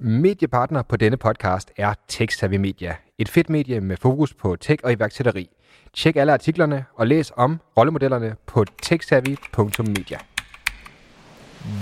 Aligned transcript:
Mediepartner 0.00 0.82
på 0.82 0.96
denne 0.96 1.16
podcast 1.16 1.70
er 1.76 1.94
TechSavvy 2.08 2.54
Media. 2.54 2.94
Et 3.18 3.28
fedt 3.28 3.50
medie 3.50 3.80
med 3.80 3.96
fokus 3.96 4.34
på 4.34 4.56
tech 4.56 4.80
og 4.84 4.92
iværksætteri. 4.92 5.50
Tjek 5.94 6.16
alle 6.16 6.32
artiklerne 6.32 6.84
og 6.94 7.06
læs 7.06 7.32
om 7.36 7.60
rollemodellerne 7.76 8.34
på 8.46 8.64
techsavvy.media. 8.82 10.18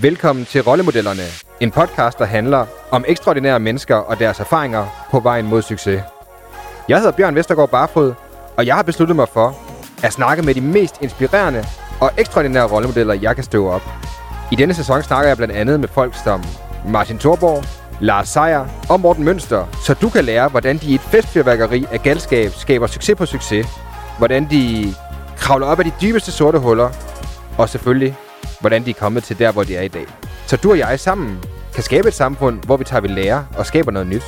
Velkommen 0.00 0.44
til 0.44 0.62
Rollemodellerne, 0.62 1.22
en 1.60 1.70
podcast, 1.70 2.18
der 2.18 2.24
handler 2.24 2.66
om 2.90 3.04
ekstraordinære 3.08 3.60
mennesker 3.60 3.96
og 3.96 4.18
deres 4.18 4.40
erfaringer 4.40 5.06
på 5.10 5.20
vejen 5.20 5.46
mod 5.46 5.62
succes. 5.62 6.02
Jeg 6.88 6.98
hedder 6.98 7.12
Bjørn 7.12 7.34
Vestergaard 7.34 7.70
Barfod, 7.70 8.14
og 8.56 8.66
jeg 8.66 8.74
har 8.74 8.82
besluttet 8.82 9.16
mig 9.16 9.28
for 9.28 9.54
at 10.04 10.12
snakke 10.12 10.42
med 10.42 10.54
de 10.54 10.60
mest 10.60 11.02
inspirerende 11.02 11.64
og 12.00 12.10
ekstraordinære 12.18 12.72
rollemodeller, 12.72 13.14
jeg 13.14 13.34
kan 13.34 13.44
støve 13.44 13.70
op. 13.70 13.82
I 14.52 14.56
denne 14.56 14.74
sæson 14.74 15.02
snakker 15.02 15.28
jeg 15.28 15.36
blandt 15.36 15.54
andet 15.54 15.80
med 15.80 15.88
folk 15.88 16.14
som 16.24 16.44
Martin 16.88 17.18
Thorborg, 17.18 17.85
Lars 18.00 18.28
Seier 18.28 18.66
og 18.88 19.00
Morten 19.00 19.24
Mønster, 19.24 19.66
så 19.84 19.94
du 19.94 20.08
kan 20.08 20.24
lære, 20.24 20.48
hvordan 20.48 20.78
de 20.78 20.86
i 20.86 20.94
et 20.94 21.00
festfyrværkeri 21.00 21.86
af 21.92 22.02
galskab 22.02 22.52
skaber 22.52 22.86
succes 22.86 23.16
på 23.16 23.26
succes, 23.26 23.66
hvordan 24.18 24.50
de 24.50 24.94
kravler 25.36 25.66
op 25.66 25.78
af 25.78 25.84
de 25.84 25.92
dybeste 26.00 26.32
sorte 26.32 26.58
huller, 26.58 26.90
og 27.58 27.68
selvfølgelig, 27.68 28.16
hvordan 28.60 28.84
de 28.84 28.90
er 28.90 28.94
kommet 28.94 29.24
til 29.24 29.38
der, 29.38 29.52
hvor 29.52 29.62
de 29.62 29.76
er 29.76 29.82
i 29.82 29.88
dag. 29.88 30.06
Så 30.46 30.56
du 30.56 30.70
og 30.70 30.78
jeg 30.78 31.00
sammen 31.00 31.38
kan 31.74 31.82
skabe 31.82 32.08
et 32.08 32.14
samfund, 32.14 32.62
hvor 32.64 32.76
vi 32.76 32.84
tager 32.84 33.00
ved 33.00 33.10
lære 33.10 33.46
og 33.58 33.66
skaber 33.66 33.90
noget 33.90 34.08
nyt. 34.08 34.24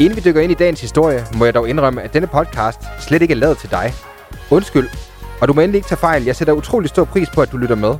Inden 0.00 0.16
vi 0.16 0.20
dykker 0.20 0.40
ind 0.40 0.52
i 0.52 0.54
dagens 0.54 0.80
historie, 0.80 1.26
må 1.36 1.44
jeg 1.44 1.54
dog 1.54 1.68
indrømme, 1.68 2.02
at 2.02 2.14
denne 2.14 2.26
podcast 2.26 2.80
slet 3.00 3.22
ikke 3.22 3.32
er 3.32 3.38
lavet 3.38 3.58
til 3.58 3.70
dig. 3.70 3.94
Undskyld, 4.50 4.88
og 5.40 5.48
du 5.48 5.52
må 5.52 5.60
endelig 5.60 5.78
ikke 5.78 5.88
tage 5.88 5.98
fejl. 5.98 6.24
Jeg 6.24 6.36
sætter 6.36 6.54
utrolig 6.54 6.88
stor 6.88 7.04
pris 7.04 7.30
på, 7.30 7.42
at 7.42 7.52
du 7.52 7.56
lytter 7.56 7.76
med. 7.76 7.94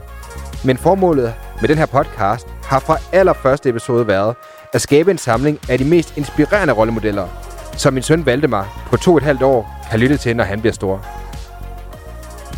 Men 0.65 0.77
formålet 0.77 1.35
med 1.61 1.69
den 1.69 1.79
her 1.79 1.87
podcast 1.87 2.47
har 2.67 2.79
fra 2.79 2.99
allerførste 3.13 3.69
episode 3.69 4.07
været 4.07 4.37
at 4.73 4.81
skabe 4.81 5.11
en 5.11 5.19
samling 5.19 5.59
af 5.69 5.79
de 5.79 5.85
mest 5.85 6.17
inspirerende 6.17 6.75
rollemodeller, 6.75 7.29
som 7.77 7.95
min 7.95 8.03
søn 8.03 8.27
Valdemar 8.27 8.87
på 8.91 8.97
to 8.97 9.11
og 9.11 9.17
et 9.17 9.23
halvt 9.23 9.43
år 9.43 9.71
kan 9.91 10.01
lytte 10.01 10.17
til, 10.17 10.37
når 10.37 10.45
han 10.45 10.61
bliver 10.61 10.73
stor. 10.73 11.07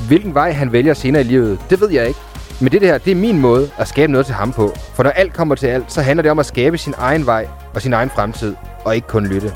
Hvilken 0.09 0.35
vej 0.35 0.53
han 0.53 0.73
vælger 0.73 0.95
senere 0.95 1.23
i 1.23 1.25
livet, 1.25 1.61
det 1.71 1.81
ved 1.81 1.91
jeg 1.91 2.09
ikke. 2.09 2.21
Men 2.61 2.73
det 2.73 2.81
her, 2.81 2.99
det 2.99 3.11
er 3.11 3.15
min 3.15 3.39
måde 3.39 3.71
at 3.79 3.89
skabe 3.89 4.13
noget 4.13 4.27
til 4.27 4.35
ham 4.35 4.53
på. 4.53 4.73
For 4.95 5.03
når 5.03 5.11
alt 5.11 5.33
kommer 5.35 5.55
til 5.55 5.67
alt, 5.67 5.93
så 5.93 6.03
handler 6.03 6.23
det 6.23 6.31
om 6.31 6.39
at 6.39 6.47
skabe 6.47 6.79
sin 6.79 6.95
egen 6.99 7.27
vej 7.27 7.49
og 7.75 7.83
sin 7.83 7.93
egen 7.93 8.11
fremtid, 8.11 8.55
og 8.85 8.97
ikke 8.97 9.09
kun 9.09 9.27
lytte. 9.27 9.53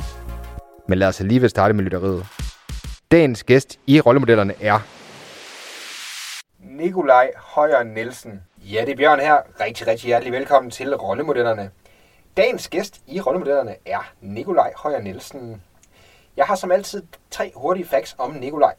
Men 0.89 0.99
lad 0.99 1.09
os 1.09 1.21
alligevel 1.21 1.51
starte 1.51 1.75
med 1.75 1.85
lytteriet. 1.85 2.27
Dagens 3.11 3.45
gæst 3.45 3.79
i 3.87 4.01
rollemodellerne 4.01 4.55
er 4.61 4.79
Nikolaj 6.61 7.31
Højer 7.37 7.83
Nielsen. 7.83 8.41
Ja, 8.71 8.81
det 8.81 8.89
er 8.89 8.97
Bjørn 8.97 9.21
her. 9.21 9.43
Rigtig, 9.61 9.87
rigtig 9.87 10.07
hjertelig 10.07 10.33
velkommen 10.33 10.71
til 10.71 10.97
Rollemodellerne. 10.97 11.71
Dagens 12.37 12.69
gæst 12.69 13.01
i 13.07 13.21
Rollemodellerne 13.21 13.77
er 13.87 14.13
Nikolaj 14.21 14.73
Højer 14.77 15.01
Nielsen. 15.01 15.63
Jeg 16.37 16.47
har 16.47 16.55
som 16.55 16.73
altid 16.73 17.03
tre 17.31 17.53
hurtige 17.57 17.87
facts 17.87 18.17
om 18.19 18.31
Nikolaj. 18.31 18.75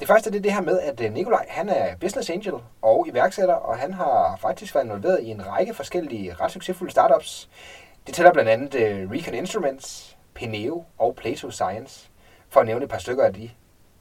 Det 0.00 0.08
første 0.08 0.30
det 0.30 0.38
er 0.38 0.42
det 0.42 0.52
her 0.52 0.60
med, 0.60 0.80
at 0.80 1.00
øh, 1.00 1.12
Nikolaj 1.12 1.46
han 1.48 1.68
er 1.68 1.96
business 1.96 2.30
angel 2.30 2.54
og 2.82 3.08
iværksætter, 3.08 3.54
og 3.54 3.78
han 3.78 3.94
har 3.94 4.38
faktisk 4.40 4.74
været 4.74 4.84
involveret 4.84 5.22
i 5.22 5.26
en 5.26 5.46
række 5.46 5.74
forskellige 5.74 6.34
ret 6.34 6.52
succesfulde 6.52 6.92
startups. 6.92 7.48
Det 8.06 8.14
tæller 8.14 8.32
blandt 8.32 8.50
andet 8.50 8.74
øh, 8.74 9.10
Recon 9.10 9.34
Instruments, 9.34 10.16
Peneo 10.34 10.84
og 10.98 11.14
Plato 11.16 11.50
Science, 11.50 12.10
for 12.48 12.60
at 12.60 12.66
nævne 12.66 12.84
et 12.84 12.90
par 12.90 12.98
stykker 12.98 13.24
af 13.24 13.34
de 13.34 13.50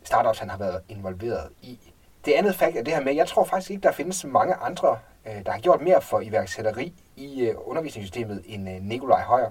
startups, 0.04 0.40
han 0.40 0.50
har 0.50 0.58
været 0.58 0.82
involveret 0.90 1.50
i. 1.62 1.80
Det 2.26 2.32
andet 2.32 2.56
fakt 2.56 2.78
er 2.78 2.84
det 2.84 2.94
her 2.94 3.02
med, 3.04 3.16
jeg 3.16 3.28
tror 3.28 3.44
faktisk 3.44 3.72
ikke, 3.72 3.84
der 3.84 3.92
findes 3.92 4.26
mange 4.26 4.54
andre, 4.54 5.00
Øh, 5.28 5.46
der 5.46 5.52
har 5.52 5.60
gjort 5.60 5.82
mere 5.82 6.02
for 6.02 6.22
iværksætteri 6.22 6.94
i 7.16 7.42
øh, 7.42 7.56
undervisningssystemet 7.66 8.44
end 8.46 8.70
øh, 8.70 8.76
Nikolaj 8.82 9.22
Højer. 9.22 9.50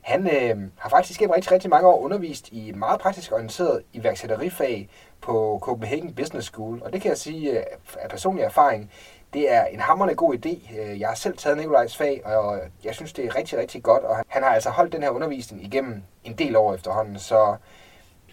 Han 0.00 0.26
øh, 0.26 0.70
har 0.78 0.88
faktisk 0.88 1.20
gennem 1.20 1.32
rigtig, 1.32 1.52
rigtig 1.52 1.70
mange 1.70 1.88
år 1.88 1.98
undervist 1.98 2.48
i 2.52 2.72
meget 2.72 3.00
praktisk 3.00 3.32
orienteret 3.32 3.82
iværksætterifag 3.92 4.88
på 5.20 5.58
Copenhagen 5.62 6.14
Business 6.14 6.48
School. 6.48 6.82
Og 6.82 6.92
det 6.92 7.00
kan 7.02 7.08
jeg 7.08 7.18
sige 7.18 7.58
af 8.00 8.10
personlig 8.10 8.44
erfaring, 8.44 8.90
det 9.32 9.52
er 9.52 9.64
en 9.64 9.80
hammerende 9.80 10.14
god 10.14 10.34
idé. 10.34 10.74
Jeg 10.80 11.08
har 11.08 11.14
selv 11.14 11.36
taget 11.36 11.58
Nikolajs 11.58 11.96
fag, 11.96 12.26
og 12.26 12.60
jeg 12.84 12.94
synes, 12.94 13.12
det 13.12 13.24
er 13.24 13.36
rigtig, 13.36 13.58
rigtig 13.58 13.82
godt. 13.82 14.04
Og 14.04 14.16
han 14.28 14.42
har 14.42 14.50
altså 14.50 14.70
holdt 14.70 14.92
den 14.92 15.02
her 15.02 15.10
undervisning 15.10 15.64
igennem 15.64 16.02
en 16.24 16.34
del 16.34 16.56
år 16.56 16.74
efterhånden. 16.74 17.18
Så 17.18 17.56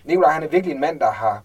Nikolaj 0.04 0.31
han 0.31 0.44
er 0.44 0.48
virkelig 0.48 0.74
en 0.74 0.81
mand, 0.81 1.00
der 1.00 1.12
har 1.12 1.44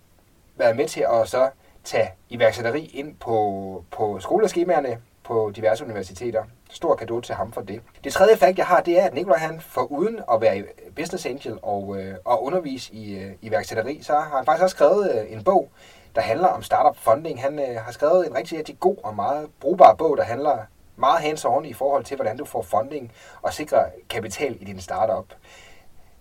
været 0.56 0.76
med 0.76 0.88
til 0.88 1.06
at 1.12 1.28
så 1.28 1.50
tage 1.84 2.09
iværksætteri 2.28 2.91
ind 2.94 3.16
på, 3.16 3.84
på 3.91 4.20
skoleskemaerne 4.20 4.98
på 5.25 5.53
diverse 5.56 5.84
universiteter. 5.84 6.44
Stor 6.71 6.94
gave 6.94 7.22
til 7.22 7.34
ham 7.34 7.53
for 7.53 7.60
det. 7.60 7.81
Det 8.05 8.12
tredje 8.12 8.37
fakt, 8.37 8.59
jeg 8.59 8.66
har, 8.66 8.81
det 8.81 9.00
er, 9.00 9.05
at 9.05 9.15
Nikolaj 9.15 9.38
han, 9.38 9.60
for 9.60 9.93
uden 9.93 10.21
at 10.33 10.41
være 10.41 10.65
business 10.97 11.27
angel 11.27 11.59
og, 11.62 11.97
øh, 12.00 12.15
og 12.25 12.44
undervise 12.44 12.94
i 12.94 13.19
øh, 13.19 13.33
iværksætteri, 13.43 14.03
så 14.03 14.12
har 14.12 14.37
han 14.37 14.44
faktisk 14.44 14.62
også 14.62 14.77
skrevet 14.77 15.15
øh, 15.15 15.33
en 15.33 15.44
bog, 15.44 15.71
der 16.15 16.21
handler 16.21 16.49
om 16.49 16.62
startup 16.62 16.97
funding. 16.97 17.43
Han 17.43 17.59
øh, 17.59 17.81
har 17.84 17.93
skrevet 17.93 18.27
en 18.27 18.37
rigtig, 18.37 18.59
rigtig 18.59 18.81
god 18.81 18.97
og 19.03 19.15
meget 19.15 19.49
brugbar 19.60 19.94
bog, 19.94 20.16
der 20.16 20.22
handler 20.22 20.59
meget 20.97 21.21
hands-on 21.21 21.65
i 21.65 21.72
forhold 21.72 22.04
til, 22.04 22.16
hvordan 22.16 22.37
du 22.37 22.44
får 22.44 22.62
funding 22.62 23.12
og 23.43 23.53
sikrer 23.53 23.84
kapital 24.10 24.56
i 24.60 24.65
din 24.65 24.81
startup. 24.81 25.27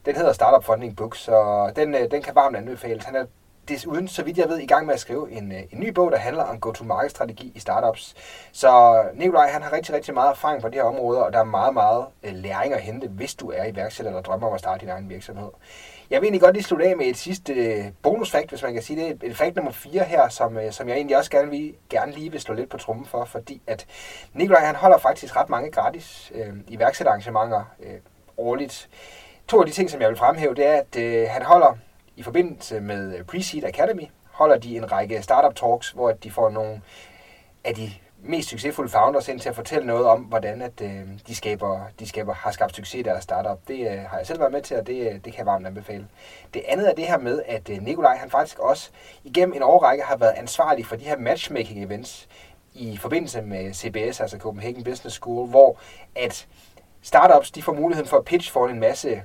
Den 0.05 0.15
hedder 0.15 0.33
Startup 0.33 0.63
Funding 0.63 0.95
Book, 0.95 1.15
så 1.15 1.71
den, 1.75 1.95
øh, 1.95 2.11
den 2.11 2.21
kan 2.21 2.35
varmt 2.35 2.57
anbefales. 2.57 3.05
Han 3.05 3.15
er 3.15 3.25
desuden, 3.69 4.07
så 4.07 4.23
vidt 4.23 4.37
jeg 4.37 4.49
ved, 4.49 4.57
i 4.57 4.65
gang 4.65 4.85
med 4.85 4.93
at 4.93 4.99
skrive 4.99 5.31
en, 5.31 5.51
øh, 5.51 5.59
en 5.71 5.79
ny 5.79 5.89
bog, 5.89 6.11
der 6.11 6.17
handler 6.17 6.43
om 6.43 6.59
go-to-market-strategi 6.59 7.51
i 7.55 7.59
startups. 7.59 8.15
Så 8.51 9.03
Nikolaj, 9.13 9.47
han 9.47 9.61
har 9.61 9.73
rigtig, 9.73 9.95
rigtig 9.95 10.13
meget 10.13 10.29
erfaring 10.31 10.61
på 10.61 10.67
det 10.67 10.75
her 10.75 10.83
område, 10.83 11.25
og 11.25 11.33
der 11.33 11.39
er 11.39 11.43
meget, 11.43 11.73
meget 11.73 12.05
øh, 12.23 12.33
læring 12.33 12.73
at 12.73 12.81
hente, 12.81 13.07
hvis 13.07 13.35
du 13.35 13.51
er 13.51 13.65
iværksætter, 13.65 14.11
eller 14.11 14.21
drømmer 14.21 14.47
om 14.47 14.53
at 14.53 14.59
starte 14.59 14.81
din 14.81 14.89
egen 14.89 15.09
virksomhed. 15.09 15.49
Jeg 16.09 16.21
vil 16.21 16.25
egentlig 16.25 16.41
godt 16.41 16.53
lige 16.53 16.63
slutte 16.63 16.85
af 16.85 16.97
med 16.97 17.05
et 17.05 17.17
sidste 17.17 17.53
øh, 17.53 17.85
bonusfakt, 18.03 18.49
hvis 18.49 18.63
man 18.63 18.73
kan 18.73 18.83
sige 18.83 19.03
det. 19.03 19.23
Et 19.23 19.37
fakt 19.37 19.55
nummer 19.55 19.71
4 19.71 20.03
her, 20.03 20.29
som, 20.29 20.57
som 20.71 20.87
jeg 20.87 20.95
egentlig 20.95 21.17
også 21.17 21.31
gerne, 21.31 21.49
vil, 21.49 21.73
gerne 21.89 22.11
lige 22.11 22.31
vil 22.31 22.41
slå 22.41 22.53
lidt 22.53 22.69
på 22.69 22.77
trummen 22.77 23.05
for, 23.05 23.25
fordi 23.25 23.61
at 23.67 23.85
Nikolaj, 24.33 24.65
han 24.65 24.75
holder 24.75 24.97
faktisk 24.97 25.35
ret 25.35 25.49
mange 25.49 25.71
gratis 25.71 26.31
øh, 26.35 26.53
iværksætterarrangementer 26.67 27.63
øh, 27.83 27.95
årligt. 28.37 28.89
To 29.47 29.59
af 29.59 29.65
de 29.65 29.71
ting, 29.71 29.89
som 29.89 30.01
jeg 30.01 30.09
vil 30.09 30.17
fremhæve, 30.17 30.55
det 30.55 30.67
er, 30.67 30.73
at 30.73 30.95
øh, 30.97 31.27
han 31.29 31.41
holder 31.41 31.77
i 32.21 32.23
forbindelse 32.23 32.81
med 32.81 33.17
øh, 33.17 33.23
Preseed 33.23 33.63
Academy 33.63 34.03
holder 34.31 34.57
de 34.57 34.77
en 34.77 34.91
række 34.91 35.21
startup 35.21 35.55
talks, 35.55 35.89
hvor 35.89 36.11
de 36.11 36.31
får 36.31 36.49
nogle 36.49 36.81
af 37.63 37.75
de 37.75 37.91
mest 38.23 38.49
succesfulde 38.49 38.91
founders 38.91 39.27
ind 39.27 39.39
til 39.39 39.49
at 39.49 39.55
fortælle 39.55 39.87
noget 39.87 40.05
om, 40.05 40.19
hvordan 40.19 40.61
at, 40.61 40.81
øh, 40.81 41.01
de, 41.27 41.35
skaber, 41.35 41.79
de 41.99 42.09
skaber, 42.09 42.33
har 42.33 42.51
skabt 42.51 42.75
succes 42.75 42.99
i 42.99 43.01
deres 43.01 43.23
startup. 43.23 43.67
Det 43.67 43.91
øh, 43.91 43.99
har 44.01 44.17
jeg 44.17 44.27
selv 44.27 44.39
været 44.39 44.51
med 44.51 44.61
til, 44.61 44.77
og 44.77 44.87
det, 44.87 45.07
øh, 45.07 45.13
det 45.13 45.23
kan 45.23 45.37
jeg 45.37 45.45
varmt 45.45 45.67
anbefale. 45.67 46.07
Det 46.53 46.63
andet 46.67 46.89
er 46.89 46.93
det 46.93 47.07
her 47.07 47.17
med, 47.17 47.41
at 47.47 47.69
øh, 47.69 47.77
Nikolaj 47.81 48.17
han 48.17 48.29
faktisk 48.29 48.59
også 48.59 48.89
igennem 49.23 49.55
en 49.55 49.63
årrække 49.63 50.03
har 50.03 50.17
været 50.17 50.33
ansvarlig 50.37 50.85
for 50.85 50.95
de 50.95 51.03
her 51.03 51.17
matchmaking 51.17 51.83
events 51.83 52.27
i 52.73 52.97
forbindelse 52.97 53.41
med 53.41 53.73
CBS, 53.73 54.19
altså 54.21 54.37
Copenhagen 54.37 54.83
Business 54.83 55.15
School, 55.15 55.49
hvor 55.49 55.77
at 56.15 56.47
startups 57.01 57.51
de 57.51 57.61
får 57.61 57.73
muligheden 57.73 58.09
for 58.09 58.17
at 58.17 58.25
pitch 58.25 58.51
for 58.51 58.67
en 58.67 58.79
masse 58.79 59.23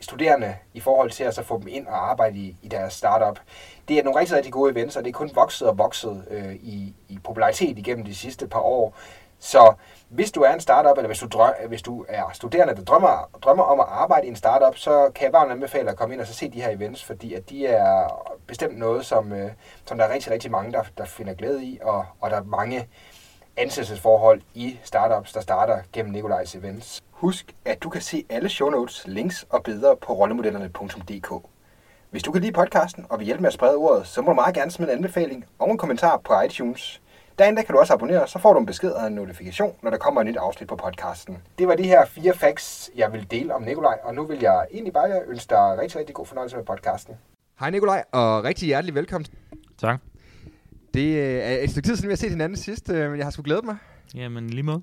studerende 0.00 0.56
i 0.74 0.80
forhold 0.80 1.10
til 1.10 1.24
at 1.24 1.34
så 1.34 1.42
få 1.42 1.58
dem 1.60 1.68
ind 1.68 1.86
og 1.86 2.10
arbejde 2.10 2.38
i, 2.38 2.56
i 2.62 2.68
deres 2.68 2.92
startup. 2.92 3.40
Det 3.88 3.98
er 3.98 4.02
nogle 4.02 4.20
rigtig, 4.20 4.36
rigtig 4.36 4.52
gode 4.52 4.72
events, 4.72 4.96
og 4.96 5.04
det 5.04 5.10
er 5.10 5.14
kun 5.14 5.30
vokset 5.34 5.68
og 5.68 5.78
vokset 5.78 6.24
øh, 6.30 6.54
i, 6.54 6.94
i 7.08 7.18
popularitet 7.24 7.78
igennem 7.78 8.04
de 8.04 8.14
sidste 8.14 8.48
par 8.48 8.60
år. 8.60 8.94
Så 9.38 9.74
hvis 10.08 10.32
du 10.32 10.40
er 10.40 10.52
en 10.52 10.60
startup, 10.60 10.96
eller 10.96 11.06
hvis 11.06 11.18
du, 11.18 11.26
drøm, 11.26 11.52
hvis 11.68 11.82
du 11.82 12.04
er 12.08 12.30
studerende, 12.32 12.76
der 12.76 12.84
drømmer, 12.84 13.30
drømmer 13.42 13.64
om 13.64 13.80
at 13.80 13.86
arbejde 13.88 14.26
i 14.26 14.30
en 14.30 14.36
startup, 14.36 14.76
så 14.76 15.10
kan 15.14 15.24
jeg 15.24 15.32
varmt 15.32 15.52
anbefale 15.52 15.90
at 15.90 15.96
komme 15.96 16.14
ind 16.14 16.20
og 16.20 16.26
så 16.26 16.34
se 16.34 16.48
de 16.48 16.62
her 16.62 16.70
events, 16.70 17.04
fordi 17.04 17.34
at 17.34 17.50
de 17.50 17.66
er 17.66 18.08
bestemt 18.46 18.78
noget, 18.78 19.06
som, 19.06 19.32
øh, 19.32 19.50
som 19.84 19.98
der 19.98 20.04
er 20.04 20.14
rigtig, 20.14 20.32
rigtig 20.32 20.50
mange, 20.50 20.72
der, 20.72 20.82
der 20.98 21.04
finder 21.04 21.34
glæde 21.34 21.64
i, 21.64 21.78
og, 21.82 22.04
og 22.20 22.30
der 22.30 22.36
er 22.36 22.44
mange 22.44 22.88
ansættelsesforhold 23.56 24.42
i 24.54 24.78
startups, 24.82 25.32
der 25.32 25.40
starter 25.40 25.78
gennem 25.92 26.12
Nikolajs 26.12 26.54
events. 26.54 27.02
Husk, 27.16 27.54
at 27.64 27.82
du 27.82 27.88
kan 27.88 28.00
se 28.00 28.24
alle 28.28 28.48
show 28.48 28.70
notes, 28.70 29.04
links 29.06 29.46
og 29.50 29.62
billeder 29.62 29.94
på 29.94 30.12
rollemodellerne.dk. 30.12 31.46
Hvis 32.10 32.22
du 32.22 32.32
kan 32.32 32.40
lide 32.40 32.52
podcasten 32.52 33.06
og 33.08 33.18
vil 33.18 33.26
hjælpe 33.26 33.42
med 33.42 33.48
at 33.48 33.54
sprede 33.54 33.76
ordet, 33.76 34.06
så 34.06 34.22
må 34.22 34.30
du 34.30 34.34
meget 34.34 34.54
gerne 34.54 34.70
smide 34.70 34.92
en 34.92 34.96
anbefaling 34.96 35.44
og 35.58 35.70
en 35.70 35.78
kommentar 35.78 36.16
på 36.16 36.32
iTunes. 36.46 37.02
Derinde 37.38 37.62
kan 37.62 37.74
du 37.74 37.80
også 37.80 37.92
abonnere, 37.92 38.28
så 38.28 38.38
får 38.38 38.52
du 38.52 38.60
en 38.60 38.66
besked 38.66 38.90
og 38.90 39.06
en 39.06 39.12
notifikation, 39.12 39.74
når 39.82 39.90
der 39.90 39.98
kommer 39.98 40.20
et 40.20 40.26
nyt 40.26 40.36
afsnit 40.36 40.68
på 40.68 40.76
podcasten. 40.76 41.38
Det 41.58 41.68
var 41.68 41.74
de 41.74 41.82
her 41.82 42.06
fire 42.06 42.34
facts, 42.34 42.90
jeg 42.96 43.12
vil 43.12 43.30
dele 43.30 43.54
om 43.54 43.62
Nikolaj, 43.62 43.98
og 44.02 44.14
nu 44.14 44.24
vil 44.24 44.38
jeg 44.40 44.66
egentlig 44.72 44.92
bare 44.92 45.20
ønske 45.26 45.50
dig 45.50 45.78
rigtig, 45.78 45.98
rigtig 45.98 46.14
god 46.14 46.26
fornøjelse 46.26 46.56
med 46.56 46.64
podcasten. 46.64 47.14
Hej 47.60 47.70
Nikolaj, 47.70 48.04
og 48.12 48.44
rigtig 48.44 48.66
hjertelig 48.66 48.94
velkommen. 48.94 49.26
Tak. 49.78 50.00
Det 50.94 51.20
er 51.44 51.58
et 51.62 51.70
stykke 51.70 51.88
tid 51.88 51.96
siden, 51.96 52.08
vi 52.08 52.12
har 52.12 52.16
set 52.16 52.30
hinanden 52.30 52.58
sidst, 52.58 52.88
men 52.88 53.16
jeg 53.16 53.26
har 53.26 53.30
sgu 53.30 53.42
glædet 53.42 53.64
mig. 53.64 53.76
Jamen 54.14 54.50
lige 54.50 54.62
måde. 54.62 54.82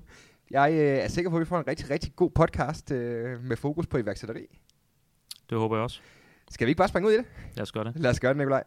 Jeg 0.50 0.72
øh, 0.72 0.78
er 0.78 1.08
sikker 1.08 1.30
på, 1.30 1.36
at 1.36 1.40
vi 1.40 1.44
får 1.44 1.58
en 1.58 1.66
rigtig, 1.66 1.90
rigtig 1.90 2.16
god 2.16 2.30
podcast 2.30 2.90
øh, 2.90 3.44
med 3.44 3.56
fokus 3.56 3.86
på 3.86 3.98
iværksætteri. 3.98 4.46
Det 5.50 5.58
håber 5.58 5.76
jeg 5.76 5.82
også. 5.82 6.00
Skal 6.50 6.66
vi 6.66 6.70
ikke 6.70 6.78
bare 6.78 6.88
springe 6.88 7.08
ud 7.08 7.12
i 7.12 7.16
det? 7.16 7.24
Lad 7.54 7.62
os 7.62 7.72
gøre 7.72 7.84
det. 7.84 7.92
Lad 7.96 8.10
os 8.10 8.20
gøre 8.20 8.28
det, 8.28 8.38
Nikolaj. 8.38 8.62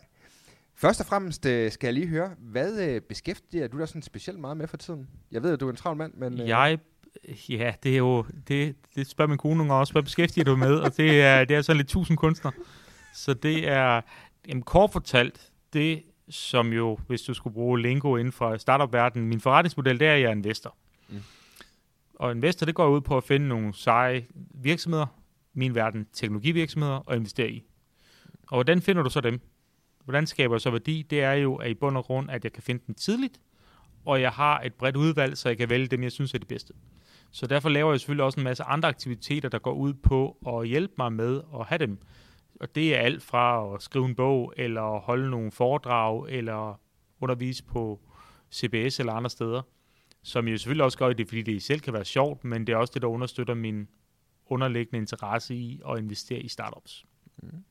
Først 0.75 0.99
og 0.99 1.05
fremmest 1.05 1.45
øh, 1.45 1.71
skal 1.71 1.87
jeg 1.87 1.93
lige 1.93 2.07
høre, 2.07 2.31
hvad 2.39 2.87
øh, 2.87 3.01
beskæftiger 3.01 3.67
du 3.67 3.79
dig 3.79 3.87
sådan 3.87 4.01
specielt 4.01 4.39
meget 4.39 4.57
med 4.57 4.67
for 4.67 4.77
tiden? 4.77 5.07
Jeg 5.31 5.43
ved, 5.43 5.53
at 5.53 5.59
du 5.59 5.65
er 5.65 5.69
en 5.69 5.75
travl 5.75 5.97
mand, 5.97 6.13
men... 6.13 6.41
Øh... 6.41 6.47
Jeg 6.47 6.79
Ja, 7.49 7.73
det 7.83 7.93
er 7.93 7.97
jo, 7.97 8.25
det, 8.47 8.75
det 8.95 9.07
spørger 9.07 9.29
min 9.29 9.37
kone 9.37 9.57
nogle 9.57 9.73
også, 9.73 9.93
hvad 9.93 10.03
beskæftiger 10.03 10.45
du 10.45 10.55
med? 10.55 10.75
Og 10.75 10.97
det 10.97 11.21
er, 11.21 11.45
det 11.45 11.57
er 11.57 11.61
sådan 11.61 11.77
lidt 11.77 11.87
tusind 11.87 12.17
kunstner. 12.17 12.51
Så 13.13 13.33
det 13.33 13.67
er, 13.67 14.01
jamen 14.47 14.63
kort 14.63 14.91
fortalt, 14.91 15.51
det 15.73 16.03
som 16.29 16.73
jo, 16.73 16.99
hvis 17.07 17.21
du 17.21 17.33
skulle 17.33 17.53
bruge 17.53 17.81
lingo 17.81 18.15
inden 18.15 18.31
for 18.31 18.57
startup-verdenen, 18.57 19.27
min 19.27 19.39
forretningsmodel, 19.39 19.99
det 19.99 20.07
er, 20.07 20.13
at 20.13 20.21
jeg 20.21 20.27
er 20.27 20.31
investor. 20.31 20.75
Og 22.19 22.31
investor, 22.31 22.65
det 22.65 22.75
går 22.75 22.87
ud 22.87 23.01
på 23.01 23.17
at 23.17 23.23
finde 23.23 23.47
nogle 23.47 23.73
seje 23.73 24.27
virksomheder, 24.53 25.05
min 25.53 25.75
verden 25.75 26.07
teknologivirksomheder, 26.13 26.95
og 26.95 27.15
investere 27.15 27.49
i. 27.49 27.63
Og 28.47 28.57
hvordan 28.57 28.81
finder 28.81 29.03
du 29.03 29.09
så 29.09 29.21
dem? 29.21 29.41
Hvordan 30.03 30.27
skaber 30.27 30.55
jeg 30.55 30.61
så 30.61 30.71
værdi? 30.71 31.01
Det 31.01 31.21
er 31.21 31.33
jo 31.33 31.55
at 31.55 31.69
i 31.69 31.73
bund 31.73 31.97
og 31.97 32.05
grund, 32.05 32.31
at 32.31 32.43
jeg 32.43 32.53
kan 32.53 32.63
finde 32.63 32.83
dem 32.87 32.95
tidligt, 32.95 33.41
og 34.05 34.21
jeg 34.21 34.31
har 34.31 34.59
et 34.59 34.73
bredt 34.73 34.95
udvalg, 34.95 35.37
så 35.37 35.49
jeg 35.49 35.57
kan 35.57 35.69
vælge 35.69 35.87
dem, 35.87 36.03
jeg 36.03 36.11
synes 36.11 36.33
er 36.33 36.37
det 36.37 36.47
bedste. 36.47 36.73
Så 37.31 37.47
derfor 37.47 37.69
laver 37.69 37.91
jeg 37.91 37.99
selvfølgelig 37.99 38.25
også 38.25 38.39
en 38.39 38.43
masse 38.43 38.63
andre 38.63 38.89
aktiviteter, 38.89 39.49
der 39.49 39.59
går 39.59 39.73
ud 39.73 39.93
på 39.93 40.37
at 40.47 40.67
hjælpe 40.67 40.93
mig 40.97 41.13
med 41.13 41.41
at 41.59 41.65
have 41.65 41.79
dem. 41.79 41.99
Og 42.61 42.75
det 42.75 42.95
er 42.95 42.99
alt 42.99 43.23
fra 43.23 43.73
at 43.75 43.81
skrive 43.81 44.05
en 44.05 44.15
bog, 44.15 44.53
eller 44.57 44.99
holde 44.99 45.29
nogle 45.29 45.51
foredrag, 45.51 46.29
eller 46.29 46.79
undervise 47.21 47.63
på 47.63 47.99
CBS 48.53 48.99
eller 48.99 49.13
andre 49.13 49.29
steder. 49.29 49.61
Som 50.27 50.47
jeg 50.47 50.59
selvfølgelig 50.59 50.85
også 50.85 50.97
gør 50.97 51.13
det, 51.13 51.27
fordi 51.27 51.41
det 51.41 51.63
selv 51.63 51.79
kan 51.79 51.93
være 51.93 52.05
sjovt, 52.05 52.43
men 52.43 52.67
det 52.67 52.73
er 52.73 52.77
også 52.77 52.91
det, 52.93 53.01
der 53.01 53.07
understøtter 53.07 53.53
min 53.53 53.87
underliggende 54.45 54.97
interesse 54.97 55.55
i 55.55 55.81
at 55.89 55.99
investere 55.99 56.39
i 56.39 56.47
startups. 56.47 57.05
Mm. 57.43 57.63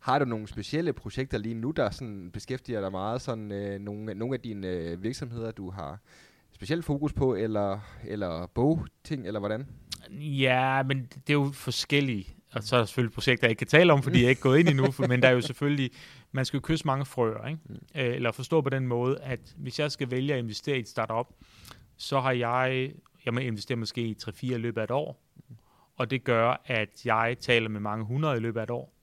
Har 0.00 0.18
du 0.18 0.24
nogle 0.24 0.48
specielle 0.48 0.92
projekter 0.92 1.38
lige 1.38 1.54
nu, 1.54 1.70
der 1.70 1.90
sådan 1.90 2.30
beskæftiger 2.32 2.80
dig 2.80 2.90
meget? 2.90 3.20
Sådan, 3.20 3.52
øh, 3.52 3.80
nogle, 3.80 4.14
nogle 4.14 4.34
af 4.34 4.40
dine 4.40 4.66
øh, 4.66 5.02
virksomheder, 5.02 5.50
du 5.50 5.70
har 5.70 5.98
specielt 6.52 6.84
fokus 6.84 7.12
på, 7.12 7.34
eller, 7.34 7.80
eller 8.04 8.46
bogting, 8.46 9.26
eller 9.26 9.40
hvordan? 9.40 9.66
Ja, 10.10 10.82
men 10.82 11.02
det 11.02 11.30
er 11.30 11.34
jo 11.34 11.50
forskellige. 11.52 12.34
Og 12.52 12.62
så 12.62 12.76
er 12.76 12.80
der 12.80 12.86
selvfølgelig 12.86 13.14
projekter, 13.14 13.46
jeg 13.46 13.50
ikke 13.50 13.58
kan 13.58 13.66
tale 13.66 13.92
om, 13.92 14.02
fordi 14.02 14.18
jeg 14.18 14.24
er 14.24 14.28
ikke 14.28 14.42
gået 14.42 14.58
ind 14.58 14.68
endnu, 14.68 14.86
men 15.08 15.22
der 15.22 15.28
er 15.28 15.32
jo 15.32 15.40
selvfølgelig, 15.40 15.90
man 16.32 16.44
skal 16.44 16.56
jo 16.58 16.60
kysse 16.62 16.86
mange 16.86 17.04
frøer, 17.04 17.46
ikke? 17.46 17.60
Mm. 17.64 17.74
Øh, 17.94 18.14
eller 18.14 18.32
forstå 18.32 18.60
på 18.60 18.70
den 18.70 18.86
måde, 18.86 19.18
at 19.22 19.40
hvis 19.56 19.78
jeg 19.78 19.92
skal 19.92 20.10
vælge 20.10 20.34
at 20.34 20.38
investere 20.38 20.76
i 20.76 20.80
et 20.80 20.88
startup, 20.88 21.26
så 21.96 22.20
har 22.20 22.32
jeg, 22.32 22.92
jeg 23.24 23.34
må 23.34 23.40
investere 23.40 23.76
måske 23.76 24.00
i 24.00 24.16
3-4 24.22 24.32
i 24.42 24.58
løbet 24.58 24.80
af 24.80 24.84
et 24.84 24.90
år, 24.90 25.22
og 25.96 26.10
det 26.10 26.24
gør, 26.24 26.62
at 26.66 26.88
jeg 27.04 27.36
taler 27.40 27.68
med 27.68 27.80
mange 27.80 28.04
hundrede 28.04 28.36
i 28.36 28.40
løbet 28.40 28.60
af 28.60 28.64
et 28.64 28.70
år. 28.70 28.94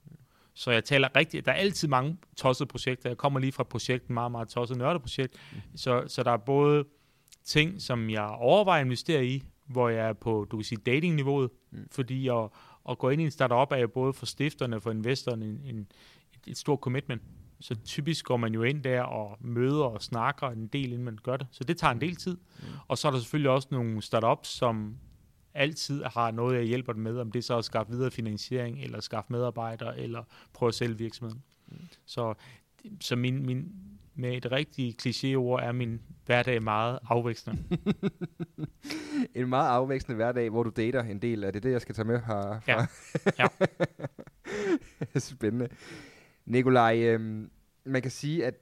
Så 0.54 0.70
jeg 0.70 0.84
taler 0.84 1.16
rigtigt. 1.16 1.46
Der 1.46 1.52
er 1.52 1.56
altid 1.56 1.88
mange 1.88 2.16
tossede 2.36 2.66
projekter. 2.66 3.10
Jeg 3.10 3.16
kommer 3.16 3.40
lige 3.40 3.52
fra 3.52 3.62
et 3.62 3.66
projekt, 3.66 4.10
meget, 4.10 4.30
meget 4.30 4.48
tosset 4.48 4.78
nørdeprojekt. 4.78 5.34
Så, 5.76 6.04
så 6.06 6.22
der 6.22 6.30
er 6.30 6.36
både 6.36 6.84
ting, 7.44 7.82
som 7.82 8.10
jeg 8.10 8.26
overvejer 8.26 8.80
at 8.80 8.86
investere 8.86 9.26
i, 9.26 9.44
hvor 9.66 9.88
jeg 9.88 10.08
er 10.08 10.12
på, 10.12 10.46
du 10.50 10.56
kan 10.56 10.64
sige, 10.64 10.78
datingniveauet, 10.86 11.50
mm. 11.70 11.88
fordi 11.90 12.28
at, 12.28 12.48
at 12.90 12.98
gå 12.98 13.08
ind 13.10 13.20
i 13.20 13.24
en 13.24 13.30
startup 13.30 13.72
er 13.72 13.76
jo 13.76 13.88
både 13.88 14.12
for 14.12 14.26
stifterne 14.26 14.76
og 14.76 14.82
for 14.82 14.90
investorerne 14.90 15.44
en, 15.44 15.60
en, 15.64 15.78
et, 15.78 16.50
et 16.50 16.56
stort 16.56 16.78
commitment. 16.78 17.22
Så 17.60 17.74
typisk 17.74 18.24
går 18.24 18.36
man 18.36 18.54
jo 18.54 18.62
ind 18.62 18.82
der 18.82 19.02
og 19.02 19.38
møder 19.40 19.84
og 19.84 20.02
snakker 20.02 20.48
en 20.48 20.66
del, 20.66 20.84
inden 20.84 21.04
man 21.04 21.18
gør 21.22 21.36
det. 21.36 21.46
Så 21.50 21.64
det 21.64 21.78
tager 21.78 21.92
en 21.92 22.00
del 22.00 22.16
tid. 22.16 22.36
Mm. 22.58 22.64
Og 22.88 22.98
så 22.98 23.08
er 23.08 23.12
der 23.12 23.18
selvfølgelig 23.18 23.50
også 23.50 23.68
nogle 23.70 24.02
startups, 24.02 24.48
som 24.48 24.96
altid 25.54 26.04
har 26.04 26.30
noget, 26.30 26.56
jeg 26.56 26.64
hjælper 26.64 26.92
dem 26.92 27.02
med, 27.02 27.18
om 27.18 27.32
det 27.32 27.44
så 27.44 27.54
er 27.54 27.58
at 27.58 27.64
skaffe 27.64 27.92
videre 27.92 28.10
finansiering, 28.10 28.82
eller 28.82 29.00
skaffe 29.00 29.32
medarbejdere, 29.32 29.98
eller 29.98 30.22
prøve 30.52 30.68
at 30.68 30.74
sælge 30.74 30.98
virksomheden. 30.98 31.42
Mm. 31.66 31.76
Så, 32.06 32.34
så 33.00 33.16
min, 33.16 33.46
min, 33.46 33.72
med 34.14 34.36
et 34.36 34.52
rigtigt 34.52 35.06
klichéord 35.06 35.62
er 35.62 35.72
min 35.72 36.00
hverdag 36.28 36.62
meget 36.62 36.98
afvekslende. 37.08 37.78
en 39.34 39.48
meget 39.48 39.68
afvekslende 39.68 40.16
hverdag, 40.16 40.50
hvor 40.50 40.62
du 40.62 40.70
dater 40.76 41.02
en 41.02 41.22
del. 41.22 41.44
Er 41.44 41.50
det 41.50 41.62
det, 41.62 41.72
jeg 41.72 41.80
skal 41.80 41.94
tage 41.94 42.04
med 42.04 42.20
her? 42.26 42.60
Ja. 42.68 42.86
ja. 43.38 43.48
Spændende. 45.18 45.68
Nikolaj, 46.46 46.98
øhm, 46.98 47.50
man 47.84 48.02
kan 48.02 48.10
sige, 48.10 48.46
at 48.46 48.54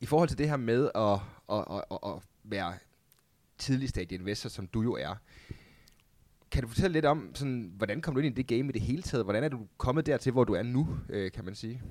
i 0.00 0.06
forhold 0.06 0.28
til 0.28 0.38
det 0.38 0.48
her 0.48 0.56
med 0.56 0.90
at, 0.94 1.12
at, 1.56 1.64
at, 1.70 1.84
at, 1.90 1.98
at 2.06 2.22
være 2.44 2.74
tidlig 3.58 3.88
stadie 3.88 4.18
investor, 4.18 4.48
som 4.48 4.66
du 4.66 4.82
jo 4.82 4.92
er, 4.92 5.14
kan 6.50 6.62
du 6.62 6.68
fortælle 6.68 6.92
lidt 6.92 7.04
om, 7.04 7.34
sådan, 7.34 7.72
hvordan 7.76 8.00
kom 8.00 8.14
du 8.14 8.20
ind 8.20 8.38
i 8.38 8.42
det 8.42 8.46
game 8.46 8.68
i 8.68 8.72
det 8.72 8.82
hele 8.82 9.02
taget? 9.02 9.24
Hvordan 9.24 9.44
er 9.44 9.48
du 9.48 9.66
kommet 9.76 10.06
dertil, 10.06 10.32
hvor 10.32 10.44
du 10.44 10.52
er 10.52 10.62
nu, 10.62 10.98
øh, 11.08 11.32
kan 11.32 11.44
man 11.44 11.54
sige? 11.54 11.82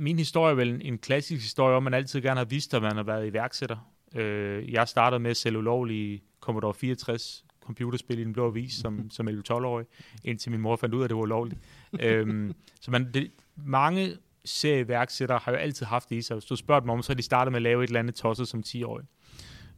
Min 0.00 0.18
historie 0.18 0.50
er 0.50 0.54
vel 0.54 0.80
en 0.84 0.98
klassisk 0.98 1.42
historie 1.42 1.76
om, 1.76 1.82
man 1.82 1.94
altid 1.94 2.20
gerne 2.20 2.38
har 2.38 2.44
vidst, 2.44 2.74
at 2.74 2.82
man 2.82 2.96
har 2.96 3.02
været 3.02 3.26
iværksætter. 3.26 3.76
Øh, 4.14 4.72
jeg 4.72 4.88
startede 4.88 5.20
med 5.20 5.30
at 5.30 5.36
sælge 5.36 5.58
ulovlige 5.58 6.22
Commodore 6.40 6.74
64 6.74 7.44
computerspil 7.64 8.18
i 8.18 8.22
en 8.22 8.32
blå 8.32 8.46
avis 8.46 8.72
som, 8.72 9.06
som 9.16 9.28
11-12-årig, 9.28 9.86
indtil 10.24 10.50
min 10.52 10.60
mor 10.60 10.76
fandt 10.76 10.94
ud 10.94 11.00
af, 11.00 11.04
at 11.04 11.10
det 11.10 11.16
var 11.16 11.22
ulovligt. 11.22 11.60
øhm, 12.00 12.54
så 12.80 12.90
man, 12.90 13.12
det, 13.14 13.30
mange 13.56 14.16
serieværksættere 14.44 15.40
har 15.42 15.52
jo 15.52 15.58
altid 15.58 15.86
haft 15.86 16.08
det 16.08 16.16
i 16.16 16.22
sig. 16.22 16.34
Hvis 16.34 16.44
du 16.44 16.56
spørger 16.56 16.80
dem 16.80 16.90
om, 16.90 17.02
så 17.02 17.12
har 17.12 17.16
de 17.16 17.22
startet 17.22 17.52
med 17.52 17.58
at 17.58 17.62
lave 17.62 17.84
et 17.84 17.88
eller 17.88 18.00
andet 18.00 18.14
tosset 18.14 18.48
som 18.48 18.62
10-årig. 18.66 19.06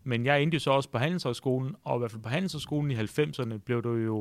Men 0.05 0.27
jeg 0.27 0.43
endte 0.43 0.55
jo 0.55 0.59
så 0.59 0.71
også 0.71 0.89
på 0.89 0.99
Handelshøjskolen, 0.99 1.75
og 1.85 1.97
i 1.97 1.99
hvert 1.99 2.11
fald 2.11 2.23
på 2.23 2.29
Handelshøjskolen 2.29 2.91
i 2.91 2.95
90'erne 2.95 3.57
blev 3.57 3.83
du 3.83 3.95
jo, 3.95 4.19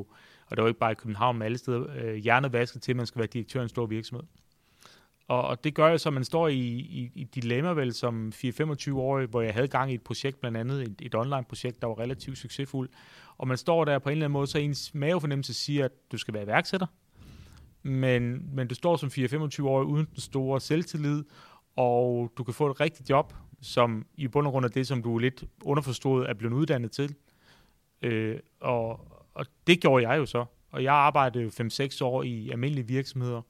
og 0.48 0.58
det 0.58 0.62
var 0.62 0.68
ikke 0.68 0.80
bare 0.80 0.92
i 0.92 0.96
København, 0.96 1.38
men 1.38 1.46
alle 1.46 1.58
steder, 1.58 1.86
øh, 2.04 2.16
hjernevasket 2.16 2.82
til, 2.82 2.92
at 2.92 2.96
man 2.96 3.06
skal 3.06 3.20
være 3.20 3.28
direktør 3.28 3.60
i 3.60 3.64
en 3.64 3.70
stor 3.70 3.86
virksomhed. 3.86 4.24
Og, 5.28 5.42
og 5.42 5.64
det 5.64 5.76
gør 5.76 5.88
jo 5.88 5.98
så, 5.98 6.10
at 6.10 6.14
man 6.14 6.24
står 6.24 6.48
i, 6.48 6.60
i, 6.60 7.12
i 7.16 7.24
dilemma 7.24 7.70
vel 7.70 7.94
som 7.94 8.32
4-25 8.36 8.94
år, 8.94 9.26
hvor 9.26 9.42
jeg 9.42 9.54
havde 9.54 9.68
gang 9.68 9.92
i 9.92 9.94
et 9.94 10.02
projekt, 10.02 10.40
blandt 10.40 10.58
andet 10.58 10.82
et, 10.82 10.96
et 11.02 11.16
online-projekt, 11.16 11.82
der 11.82 11.88
var 11.88 12.00
relativt 12.00 12.38
succesfuldt. 12.38 12.92
Og 13.38 13.48
man 13.48 13.58
står 13.58 13.86
der 13.86 14.00
på 14.00 14.10
en 14.10 14.12
eller 14.12 14.26
anden 14.26 14.34
måde, 14.34 14.48
så 14.48 14.58
ens 14.58 14.94
mavefornemmelse 14.94 15.54
siger, 15.54 15.86
at 15.86 15.92
du 16.12 16.18
skal 16.18 16.34
være 16.34 16.44
iværksætter. 16.44 16.88
Men, 17.84 18.50
men 18.56 18.68
du 18.68 18.76
står 18.76 18.96
som 18.96 19.10
4-25 19.10 19.64
år 19.64 19.84
uden 19.84 20.06
den 20.06 20.20
store 20.20 20.60
selvtillid, 20.60 21.24
og 21.76 22.32
du 22.38 22.44
kan 22.44 22.54
få 22.54 22.72
et 22.72 22.80
rigtigt 22.80 23.10
job, 23.10 23.34
som 23.62 24.06
i 24.16 24.28
bund 24.28 24.48
og 24.48 24.52
grund 24.54 24.66
er 24.66 24.70
det, 24.70 24.88
som 24.88 25.04
du 25.04 25.18
lidt 25.18 25.44
underforstået 25.64 26.30
er 26.30 26.34
blevet 26.34 26.54
uddannet 26.54 26.92
til. 26.92 27.16
Øh, 28.02 28.40
og, 28.60 29.00
og 29.34 29.46
det 29.68 29.82
gjorde 29.82 30.10
jeg 30.10 30.18
jo 30.18 30.26
så. 30.26 30.46
Og 30.72 30.84
jeg 30.84 30.94
arbejdede 30.94 31.48
5-6 31.48 32.04
år 32.04 32.24
i 32.24 32.50
almindelige 32.50 32.88
virksomheder, 32.88 33.42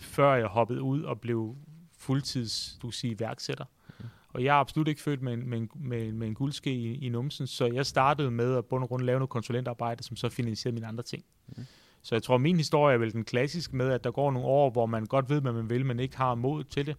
før 0.00 0.34
jeg 0.34 0.46
hoppede 0.46 0.82
ud 0.82 1.02
og 1.02 1.20
blev 1.20 1.56
fuldtids, 1.98 2.78
du 2.82 2.86
kan 2.86 2.92
sige, 2.92 3.20
værksætter. 3.20 3.64
Mm. 3.98 4.04
Og 4.28 4.44
jeg 4.44 4.56
er 4.56 4.60
absolut 4.60 4.88
ikke 4.88 5.02
født 5.02 5.22
med 5.22 5.32
en, 5.32 5.50
med 5.50 5.58
en, 5.58 5.70
med, 5.74 6.12
med 6.12 6.26
en 6.26 6.34
guldske 6.34 6.72
i, 6.72 7.06
i 7.06 7.08
numsen, 7.08 7.46
så 7.46 7.66
jeg 7.66 7.86
startede 7.86 8.30
med 8.30 8.56
at 8.56 8.64
bund 8.64 8.82
og 8.82 8.88
grund 8.88 9.02
lave 9.02 9.18
noget 9.18 9.30
konsulentarbejde, 9.30 10.02
som 10.02 10.16
så 10.16 10.28
finansierede 10.28 10.74
mine 10.74 10.86
andre 10.86 11.02
ting. 11.02 11.24
Mm. 11.48 11.64
Så 12.02 12.14
jeg 12.14 12.22
tror, 12.22 12.38
min 12.38 12.56
historie 12.56 12.94
er 12.94 12.98
vel 12.98 13.12
den 13.12 13.24
klassiske 13.24 13.76
med, 13.76 13.92
at 13.92 14.04
der 14.04 14.10
går 14.10 14.30
nogle 14.30 14.48
år, 14.48 14.70
hvor 14.70 14.86
man 14.86 15.06
godt 15.06 15.30
ved, 15.30 15.40
hvad 15.40 15.52
man 15.52 15.70
vil, 15.70 15.86
men 15.86 16.00
ikke 16.00 16.16
har 16.16 16.34
mod 16.34 16.64
til 16.64 16.86
det 16.86 16.96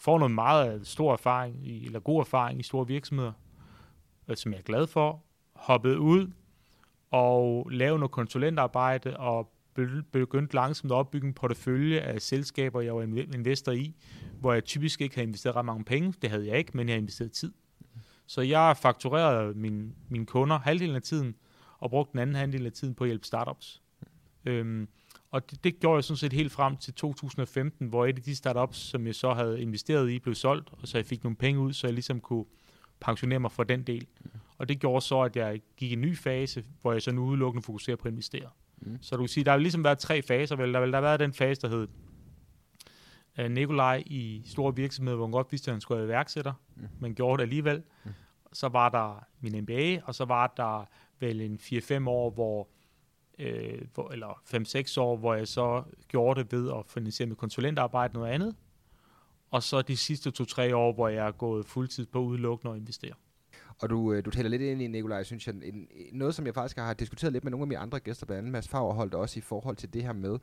får 0.00 0.18
noget 0.18 0.34
meget 0.34 0.86
stor 0.86 1.12
erfaring, 1.12 1.66
i, 1.66 1.86
eller 1.86 2.00
god 2.00 2.20
erfaring 2.20 2.60
i 2.60 2.62
store 2.62 2.86
virksomheder, 2.86 3.32
øh, 4.28 4.36
som 4.36 4.52
jeg 4.52 4.58
er 4.58 4.62
glad 4.62 4.86
for, 4.86 5.22
hoppet 5.54 5.96
ud 5.96 6.30
og 7.10 7.68
lave 7.70 7.98
noget 7.98 8.10
konsulentarbejde 8.10 9.16
og 9.16 9.52
begyndte 10.12 10.54
langsomt 10.54 10.92
at 10.92 10.96
opbygge 10.96 11.26
en 11.26 11.34
portefølje 11.34 12.00
af 12.00 12.22
selskaber, 12.22 12.80
jeg 12.80 12.96
var 12.96 13.02
investor 13.34 13.72
i, 13.72 13.94
hvor 14.40 14.52
jeg 14.52 14.64
typisk 14.64 15.00
ikke 15.00 15.14
havde 15.14 15.26
investeret 15.26 15.56
ret 15.56 15.64
mange 15.64 15.84
penge. 15.84 16.14
Det 16.22 16.30
havde 16.30 16.46
jeg 16.46 16.58
ikke, 16.58 16.70
men 16.74 16.88
jeg 16.88 16.92
havde 16.92 17.02
investeret 17.02 17.32
tid. 17.32 17.52
Så 18.26 18.40
jeg 18.40 18.76
fakturerede 18.76 19.54
min, 19.54 19.94
mine 20.08 20.26
kunder 20.26 20.58
halvdelen 20.58 20.96
af 20.96 21.02
tiden, 21.02 21.34
og 21.78 21.90
brugte 21.90 22.12
den 22.12 22.20
anden 22.20 22.36
halvdel 22.36 22.66
af 22.66 22.72
tiden 22.72 22.94
på 22.94 23.04
at 23.04 23.08
hjælpe 23.08 23.26
startups. 23.26 23.82
Øhm, 24.46 24.88
og 25.30 25.50
det, 25.50 25.64
det 25.64 25.80
gjorde 25.80 25.96
jeg 25.96 26.04
sådan 26.04 26.16
set 26.16 26.32
helt 26.32 26.52
frem 26.52 26.76
til 26.76 26.94
2015, 26.94 27.86
hvor 27.86 28.06
et 28.06 28.16
af 28.16 28.22
de 28.22 28.36
startups, 28.36 28.78
som 28.78 29.06
jeg 29.06 29.14
så 29.14 29.34
havde 29.34 29.60
investeret 29.60 30.10
i, 30.10 30.18
blev 30.18 30.34
solgt, 30.34 30.68
og 30.72 30.88
så 30.88 30.98
jeg 30.98 31.06
fik 31.06 31.24
nogle 31.24 31.36
penge 31.36 31.60
ud, 31.60 31.72
så 31.72 31.86
jeg 31.86 31.94
ligesom 31.94 32.20
kunne 32.20 32.44
pensionere 33.00 33.38
mig 33.38 33.52
for 33.52 33.64
den 33.64 33.82
del. 33.82 34.06
Og 34.58 34.68
det 34.68 34.80
gjorde 34.80 35.04
så, 35.04 35.20
at 35.20 35.36
jeg 35.36 35.60
gik 35.76 35.90
i 35.90 35.92
en 35.92 36.00
ny 36.00 36.16
fase, 36.16 36.64
hvor 36.82 36.92
jeg 36.92 37.02
så 37.02 37.12
nu 37.12 37.24
udelukkende 37.24 37.64
fokuserer 37.64 37.96
på 37.96 38.08
at 38.08 38.12
investere. 38.12 38.50
Mm. 38.80 38.98
Så 39.00 39.16
du 39.16 39.22
kan 39.22 39.28
sige, 39.28 39.44
der 39.44 39.50
har 39.50 39.58
ligesom 39.58 39.84
været 39.84 39.98
tre 39.98 40.22
faser. 40.22 40.56
Vel? 40.56 40.74
Der, 40.74 40.80
vil, 40.80 40.92
der 40.92 40.96
har 40.96 41.02
været 41.02 41.20
den 41.20 41.32
fase, 41.32 41.60
der 41.60 41.68
hed 41.68 41.88
uh, 43.44 43.50
Nikolaj 43.50 44.02
i 44.06 44.42
store 44.46 44.76
virksomheder, 44.76 45.16
hvor 45.16 45.26
han 45.26 45.32
godt 45.32 45.52
vidste, 45.52 45.70
at 45.70 45.74
han 45.74 45.80
skulle 45.80 45.98
være 45.98 46.06
iværksætter, 46.06 46.52
mm. 46.76 46.88
men 47.00 47.14
gjorde 47.14 47.38
det 47.38 47.42
alligevel. 47.42 47.82
Mm. 48.04 48.10
Så 48.52 48.68
var 48.68 48.88
der 48.88 49.24
min 49.40 49.62
MBA, 49.62 50.00
og 50.04 50.14
så 50.14 50.24
var 50.24 50.52
der 50.56 50.88
vel 51.20 51.40
en 51.40 51.58
4-5 51.62 52.08
år, 52.08 52.30
hvor 52.30 52.68
øh, 53.40 53.82
hvor, 53.94 54.10
eller 54.10 54.42
5-6 54.96 55.00
år, 55.00 55.16
hvor 55.16 55.34
jeg 55.34 55.48
så 55.48 55.82
gjorde 56.08 56.42
det 56.42 56.52
ved 56.52 56.70
at 56.70 56.86
finansiere 56.86 57.28
med 57.28 57.36
konsulentarbejde 57.36 58.14
noget 58.14 58.32
andet. 58.32 58.54
Og 59.50 59.62
så 59.62 59.82
de 59.82 59.96
sidste 59.96 60.32
2-3 60.40 60.74
år, 60.74 60.92
hvor 60.92 61.08
jeg 61.08 61.26
er 61.26 61.30
gået 61.30 61.66
fuldtid 61.66 62.06
på 62.06 62.18
udelukkende 62.18 62.70
og 62.70 62.76
investere. 62.76 63.12
Og 63.82 63.90
du, 63.90 64.12
øh, 64.12 64.24
du 64.24 64.30
taler 64.30 64.48
lidt 64.48 64.62
ind 64.62 64.82
i, 64.82 64.86
Nikolaj, 64.86 65.22
synes 65.22 65.46
jeg, 65.46 65.54
en, 65.62 65.88
noget 66.12 66.34
som 66.34 66.46
jeg 66.46 66.54
faktisk 66.54 66.76
har 66.76 66.94
diskuteret 66.94 67.32
lidt 67.32 67.44
med 67.44 67.50
nogle 67.50 67.64
af 67.64 67.68
mine 67.68 67.78
andre 67.78 68.00
gæster, 68.00 68.26
blandt 68.26 68.38
andet 68.38 68.52
Mads 68.52 68.68
Favre 68.68 69.18
også 69.18 69.38
i 69.38 69.42
forhold 69.42 69.76
til 69.76 69.92
det 69.92 70.02
her 70.02 70.12
med 70.12 70.38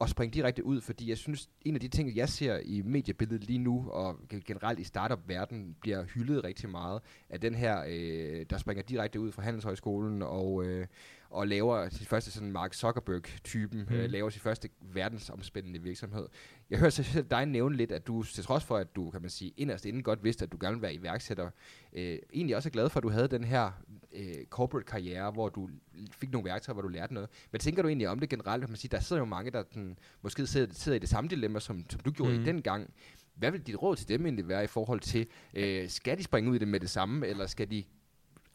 at 0.00 0.08
springe 0.08 0.34
direkte 0.34 0.66
ud, 0.66 0.80
fordi 0.80 1.08
jeg 1.08 1.18
synes, 1.18 1.48
en 1.64 1.74
af 1.74 1.80
de 1.80 1.88
ting, 1.88 2.16
jeg 2.16 2.28
ser 2.28 2.58
i 2.64 2.82
mediebilledet 2.82 3.44
lige 3.44 3.58
nu, 3.58 3.90
og 3.90 4.20
generelt 4.46 4.78
i 4.78 4.84
startup-verdenen, 4.84 5.76
bliver 5.80 6.04
hyldet 6.04 6.44
rigtig 6.44 6.68
meget, 6.68 7.00
af 7.30 7.40
den 7.40 7.54
her, 7.54 7.84
øh, 7.88 8.46
der 8.50 8.58
springer 8.58 8.82
direkte 8.82 9.20
ud 9.20 9.32
fra 9.32 9.42
Handelshøjskolen 9.42 10.22
og, 10.22 10.64
øh, 10.64 10.86
og 11.32 11.48
laver 11.48 11.88
sit 11.88 12.08
første 12.08 12.30
sådan 12.30 12.52
Mark 12.52 12.74
Zuckerberg-typen, 12.74 13.86
mm. 13.90 13.94
øh, 13.94 14.10
laver 14.10 14.30
sin 14.30 14.40
første 14.40 14.68
verdensomspændende 14.80 15.82
virksomhed. 15.82 16.26
Jeg 16.70 16.78
hører 16.78 16.90
selv 16.90 17.24
dig 17.30 17.46
nævne 17.46 17.76
lidt, 17.76 17.92
at 17.92 18.06
du 18.06 18.22
til 18.22 18.44
trods 18.44 18.64
for, 18.64 18.76
at 18.76 18.96
du, 18.96 19.10
kan 19.10 19.20
man 19.20 19.30
sige, 19.30 19.52
inderst 19.56 19.84
inden 19.86 20.02
godt 20.02 20.24
vidste, 20.24 20.44
at 20.44 20.52
du 20.52 20.56
gerne 20.60 20.74
vil 20.76 20.82
være 20.82 20.94
iværksætter, 20.94 21.50
øh, 21.92 22.18
egentlig 22.34 22.56
også 22.56 22.68
er 22.68 22.70
glad 22.70 22.88
for, 22.88 23.00
at 23.00 23.02
du 23.02 23.08
havde 23.10 23.28
den 23.28 23.44
her 23.44 23.70
øh, 24.12 24.44
corporate 24.50 24.86
karriere, 24.86 25.30
hvor 25.30 25.48
du 25.48 25.68
fik 26.10 26.32
nogle 26.32 26.50
værktøjer, 26.50 26.74
hvor 26.74 26.82
du 26.82 26.88
lærte 26.88 27.14
noget. 27.14 27.28
Men 27.52 27.60
tænker 27.60 27.82
du 27.82 27.88
egentlig 27.88 28.08
om 28.08 28.18
det 28.18 28.28
generelt? 28.28 28.68
Man 28.68 28.76
siger, 28.76 28.90
der 28.96 29.00
sidder 29.00 29.22
jo 29.22 29.26
mange, 29.26 29.50
der 29.50 29.62
den, 29.62 29.98
måske 30.22 30.46
sidder, 30.46 30.74
sidder 30.74 30.96
i 30.96 30.98
det 30.98 31.08
samme 31.08 31.30
dilemma, 31.30 31.60
som, 31.60 31.84
som 31.90 32.00
du 32.00 32.10
gjorde 32.10 32.32
mm. 32.32 32.42
i 32.42 32.46
den 32.46 32.62
gang. 32.62 32.94
Hvad 33.34 33.50
vil 33.50 33.66
dit 33.66 33.82
råd 33.82 33.96
til 33.96 34.08
dem 34.08 34.26
egentlig 34.26 34.48
være 34.48 34.64
i 34.64 34.66
forhold 34.66 35.00
til, 35.00 35.26
øh, 35.54 35.88
skal 35.88 36.18
de 36.18 36.22
springe 36.22 36.50
ud 36.50 36.56
i 36.56 36.58
det 36.58 36.68
med 36.68 36.80
det 36.80 36.90
samme, 36.90 37.26
eller 37.26 37.46
skal 37.46 37.70
de 37.70 37.84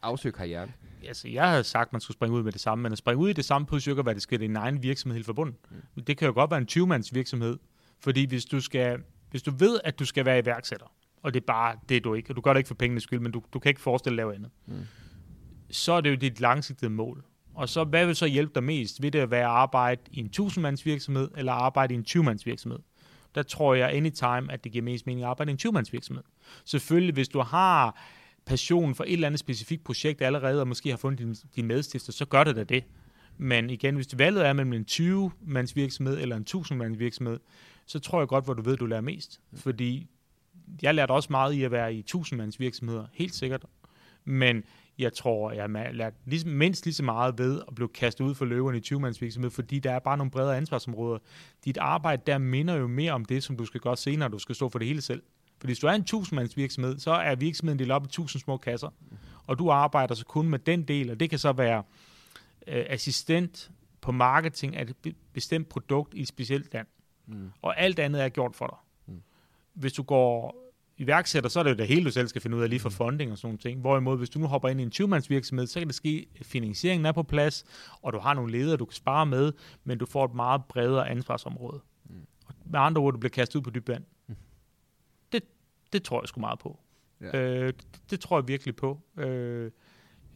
afsøge 0.02 0.32
karrieren? 0.32 0.74
Altså, 1.06 1.28
jeg 1.28 1.50
har 1.50 1.62
sagt, 1.62 1.88
at 1.88 1.92
man 1.92 2.00
skulle 2.00 2.14
springe 2.14 2.36
ud 2.36 2.42
med 2.42 2.52
det 2.52 2.60
samme, 2.60 2.82
men 2.82 2.92
at 2.92 2.98
springe 2.98 3.22
ud 3.22 3.30
i 3.30 3.32
det 3.32 3.44
samme 3.44 3.66
på 3.66 3.76
at 3.76 3.86
være, 3.86 4.14
det 4.14 4.22
skal 4.22 4.40
din 4.40 4.56
egen 4.56 4.82
virksomhed 4.82 5.16
helt 5.16 5.26
forbundet. 5.26 5.54
Mm. 5.96 6.02
Det 6.02 6.16
kan 6.16 6.26
jo 6.26 6.34
godt 6.34 6.50
være 6.50 6.60
en 6.60 6.68
20-mands 6.70 7.14
virksomhed, 7.14 7.58
fordi 8.00 8.26
hvis 8.26 8.44
du, 8.44 8.60
skal, 8.60 8.98
hvis 9.30 9.42
du 9.42 9.50
ved, 9.50 9.80
at 9.84 9.98
du 9.98 10.04
skal 10.04 10.24
være 10.24 10.38
iværksætter, 10.38 10.86
og 11.22 11.34
det 11.34 11.40
er 11.40 11.46
bare 11.46 11.76
det, 11.88 12.04
du 12.04 12.14
ikke, 12.14 12.30
og 12.30 12.36
du 12.36 12.40
gør 12.40 12.52
det 12.52 12.60
ikke 12.60 12.68
for 12.68 12.74
pengenes 12.74 13.02
skyld, 13.02 13.20
men 13.20 13.32
du, 13.32 13.42
du 13.52 13.58
kan 13.58 13.70
ikke 13.70 13.80
forestille 13.80 14.16
dig 14.16 14.22
at 14.22 14.26
lave 14.26 14.34
andet, 14.34 14.50
mm. 14.66 14.86
så 15.70 15.92
er 15.92 16.00
det 16.00 16.10
jo 16.10 16.14
dit 16.14 16.40
langsigtede 16.40 16.90
mål. 16.90 17.24
Og 17.54 17.68
så, 17.68 17.84
hvad 17.84 18.06
vil 18.06 18.16
så 18.16 18.26
hjælpe 18.26 18.52
dig 18.54 18.62
mest? 18.62 19.02
Vil 19.02 19.12
det 19.12 19.30
være 19.30 19.40
at 19.40 19.46
arbejde 19.46 20.00
i 20.10 20.20
en 20.20 20.30
1000-mands 20.36 20.86
virksomhed, 20.86 21.28
eller 21.36 21.52
arbejde 21.52 21.94
i 21.94 21.96
en 21.96 22.04
20-mands 22.08 22.46
virksomhed? 22.46 22.78
Der 23.34 23.42
tror 23.42 23.74
jeg 23.74 23.94
anytime, 23.94 24.52
at 24.52 24.64
det 24.64 24.72
giver 24.72 24.84
mest 24.84 25.06
mening 25.06 25.24
at 25.24 25.30
arbejde 25.30 25.50
i 25.50 25.52
en 25.52 25.58
20-mands 25.62 25.92
virksomhed. 25.92 26.24
Selvfølgelig, 26.64 27.14
hvis 27.14 27.28
du 27.28 27.40
har 27.40 28.00
passion 28.48 28.94
for 28.94 29.04
et 29.04 29.12
eller 29.12 29.26
andet 29.26 29.40
specifikt 29.40 29.84
projekt 29.84 30.22
allerede, 30.22 30.60
og 30.60 30.68
måske 30.68 30.90
har 30.90 30.96
fundet 30.96 31.18
din, 31.18 31.36
din 31.56 31.66
medstifter, 31.66 32.12
så 32.12 32.24
gør 32.24 32.44
det 32.44 32.56
da 32.56 32.64
det. 32.64 32.84
Men 33.38 33.70
igen, 33.70 33.94
hvis 33.94 34.06
det 34.06 34.18
valget 34.18 34.46
er 34.46 34.52
mellem 34.52 34.72
en 34.72 34.86
20-mands 34.90 35.76
virksomhed 35.76 36.18
eller 36.18 36.36
en 36.36 36.46
1000-mands 36.50 36.98
virksomhed, 36.98 37.38
så 37.86 37.98
tror 37.98 38.20
jeg 38.20 38.28
godt, 38.28 38.44
hvor 38.44 38.54
du 38.54 38.62
ved, 38.62 38.76
du 38.76 38.86
lærer 38.86 39.00
mest. 39.00 39.40
Fordi 39.54 40.06
jeg 40.82 40.94
lærte 40.94 41.10
også 41.10 41.28
meget 41.30 41.52
i 41.52 41.62
at 41.62 41.70
være 41.70 41.94
i 41.94 42.04
1000-mands 42.14 42.60
virksomheder, 42.60 43.06
helt 43.12 43.34
sikkert. 43.34 43.64
Men 44.24 44.64
jeg 44.98 45.12
tror, 45.12 45.52
jeg 45.52 45.62
har 45.62 45.92
lært 45.92 46.14
ligesom, 46.26 46.50
mindst 46.50 46.84
lige 46.84 46.94
så 46.94 47.02
meget 47.02 47.38
ved 47.38 47.62
at 47.68 47.74
blive 47.74 47.88
kastet 47.88 48.24
ud 48.24 48.34
for 48.34 48.44
løverne 48.44 48.78
i 48.78 48.82
20-mands 48.86 49.22
virksomhed, 49.22 49.50
fordi 49.50 49.78
der 49.78 49.92
er 49.92 49.98
bare 49.98 50.16
nogle 50.16 50.30
bredere 50.30 50.56
ansvarsområder. 50.56 51.18
Dit 51.64 51.78
arbejde 51.78 52.22
der 52.26 52.38
minder 52.38 52.74
jo 52.74 52.86
mere 52.86 53.12
om 53.12 53.24
det, 53.24 53.42
som 53.42 53.56
du 53.56 53.64
skal 53.64 53.80
gøre 53.80 53.96
senere, 53.96 54.28
du 54.28 54.38
skal 54.38 54.54
stå 54.54 54.68
for 54.68 54.78
det 54.78 54.88
hele 54.88 55.00
selv. 55.00 55.22
Fordi 55.60 55.68
hvis 55.70 55.78
du 55.78 55.86
er 55.86 55.92
en 55.92 56.04
1000-mands 56.10 56.56
virksomhed, 56.56 56.98
så 56.98 57.10
er 57.10 57.34
virksomheden 57.34 57.78
delt 57.78 57.92
op 57.92 58.04
i 58.04 58.06
1000 58.06 58.40
små 58.40 58.56
kasser, 58.56 58.88
og 59.46 59.58
du 59.58 59.70
arbejder 59.70 60.14
så 60.14 60.24
kun 60.24 60.48
med 60.48 60.58
den 60.58 60.82
del, 60.82 61.10
og 61.10 61.20
det 61.20 61.30
kan 61.30 61.38
så 61.38 61.52
være 61.52 61.82
øh, 62.66 62.84
assistent 62.88 63.70
på 64.00 64.12
marketing 64.12 64.76
af 64.76 64.82
et 64.82 65.14
bestemt 65.32 65.68
produkt 65.68 66.14
i 66.14 66.20
et 66.20 66.28
specielt 66.28 66.74
land. 66.74 66.86
Mm. 67.26 67.50
Og 67.62 67.80
alt 67.80 67.98
andet 67.98 68.22
er 68.22 68.28
gjort 68.28 68.56
for 68.56 68.66
dig. 68.66 69.14
Mm. 69.14 69.22
Hvis 69.74 69.92
du 69.92 70.02
går 70.02 70.64
iværksætter, 70.96 71.50
så 71.50 71.58
er 71.58 71.62
det 71.62 71.70
jo 71.70 71.76
det 71.76 71.86
hele, 71.86 72.04
du 72.04 72.10
selv 72.10 72.28
skal 72.28 72.42
finde 72.42 72.56
ud 72.56 72.62
af 72.62 72.70
lige 72.70 72.80
for 72.80 72.88
mm. 72.88 72.94
funding 72.94 73.32
og 73.32 73.38
sådan 73.38 73.46
nogle 73.46 73.58
ting. 73.58 73.80
Hvorimod, 73.80 74.18
hvis 74.18 74.30
du 74.30 74.38
nu 74.38 74.46
hopper 74.46 74.68
ind 74.68 74.80
i 74.80 74.82
en 74.82 74.90
20 74.90 75.22
virksomhed, 75.28 75.66
så 75.66 75.80
kan 75.80 75.88
det 75.88 75.94
ske, 75.94 76.26
at 76.40 76.46
finansieringen 76.46 77.06
er 77.06 77.12
på 77.12 77.22
plads, 77.22 77.64
og 78.02 78.12
du 78.12 78.18
har 78.18 78.34
nogle 78.34 78.52
ledere, 78.52 78.76
du 78.76 78.84
kan 78.84 78.94
spare 78.94 79.26
med, 79.26 79.52
men 79.84 79.98
du 79.98 80.06
får 80.06 80.24
et 80.24 80.34
meget 80.34 80.64
bredere 80.68 81.08
ansvarsområde. 81.08 81.80
Mm. 82.10 82.26
Og 82.46 82.54
med 82.66 82.80
andre 82.80 83.02
ord, 83.02 83.12
du 83.12 83.18
bliver 83.18 83.30
kastet 83.30 83.56
ud 83.56 83.62
på 83.62 83.70
dybt 83.70 83.88
vand. 83.88 84.02
Mm. 84.02 84.17
Det, 85.92 86.02
tror 86.02 86.22
jeg 86.22 86.28
sgu 86.28 86.40
meget 86.40 86.58
på. 86.58 86.78
Ja. 87.20 87.38
Øh, 87.38 87.66
det, 87.66 87.86
det 88.10 88.20
tror 88.20 88.38
jeg 88.38 88.48
virkelig 88.48 88.76
på. 88.76 89.00
Øh, 89.16 89.70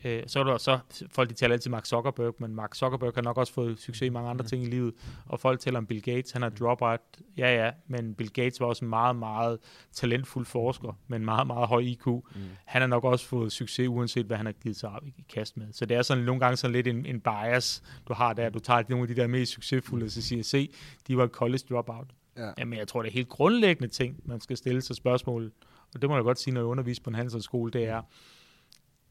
Øh, 0.04 0.23
så 0.26 0.40
er 0.40 0.44
der 0.44 0.59
så, 0.59 0.78
folk 1.11 1.28
de 1.28 1.35
taler 1.35 1.52
altid 1.52 1.71
Mark 1.71 1.87
Zuckerberg, 1.87 2.35
men 2.38 2.54
Mark 2.54 2.75
Zuckerberg 2.75 3.12
har 3.14 3.23
nok 3.23 3.37
også 3.37 3.52
fået 3.52 3.78
succes 3.78 4.06
i 4.06 4.09
mange 4.09 4.30
andre 4.30 4.42
mm. 4.42 4.49
ting 4.49 4.62
i 4.62 4.66
livet, 4.66 4.94
og 5.26 5.40
folk 5.40 5.61
taler 5.61 5.78
om 5.78 5.87
Bill 5.87 6.02
Gates, 6.02 6.30
han 6.30 6.42
er 6.42 6.49
dropout, 6.49 7.00
ja 7.37 7.64
ja, 7.64 7.71
men 7.87 8.14
Bill 8.14 8.30
Gates 8.32 8.61
var 8.61 8.66
også 8.66 8.85
en 8.85 8.88
meget, 8.88 9.16
meget 9.16 9.59
talentfuld 9.92 10.47
forsker, 10.47 10.99
med 11.09 11.18
en 11.18 11.25
meget, 11.25 11.47
meget 11.47 11.68
høj 11.68 11.80
IQ. 11.80 12.06
Mm. 12.06 12.23
Han 12.64 12.82
har 12.82 12.88
nok 12.88 13.04
også 13.04 13.26
fået 13.26 13.52
succes, 13.52 13.88
uanset 13.88 14.26
hvad 14.26 14.37
han 14.37 14.47
har 14.47 14.52
givet 14.52 14.76
sig 14.76 14.90
i 15.04 15.25
kast 15.35 15.56
med. 15.56 15.73
Så 15.73 15.87
det 15.87 15.97
er 15.97 16.02
sådan 16.02 16.25
nogle 16.25 16.40
gange 16.40 16.56
sådan 16.56 16.73
lidt 16.73 16.87
en, 16.87 17.06
en 17.06 17.21
bias, 17.21 17.82
du 18.09 18.14
har 18.14 18.32
der, 18.32 18.50
du 18.50 18.59
tager 18.59 18.82
nogle 18.88 19.02
af 19.02 19.09
de 19.09 19.21
der 19.21 19.26
mest 19.26 19.52
succesfulde, 19.52 20.11
så 20.11 20.23
siger, 20.23 20.42
se, 20.42 20.73
de 21.09 21.16
var 21.16 21.26
college 21.26 21.62
dropout. 21.71 22.06
Ja. 22.36 22.50
Jamen, 22.58 22.78
jeg 22.78 22.88
tror, 22.88 23.02
det 23.02 23.08
er 23.08 23.12
helt 23.12 23.28
grundlæggende 23.28 23.88
ting, 23.88 24.20
man 24.24 24.40
skal 24.40 24.56
stille 24.56 24.82
sig 24.82 24.96
spørgsmål, 24.96 25.52
og 25.94 26.02
det 26.02 26.10
må 26.10 26.16
jeg 26.16 26.24
godt 26.24 26.38
sige, 26.38 26.54
når 26.54 26.60
jeg 26.60 26.66
underviser 26.66 27.02
på 27.02 27.10
en 27.10 27.14
handelshøjskole, 27.14 27.70
det 27.70 27.84
er, 27.84 28.02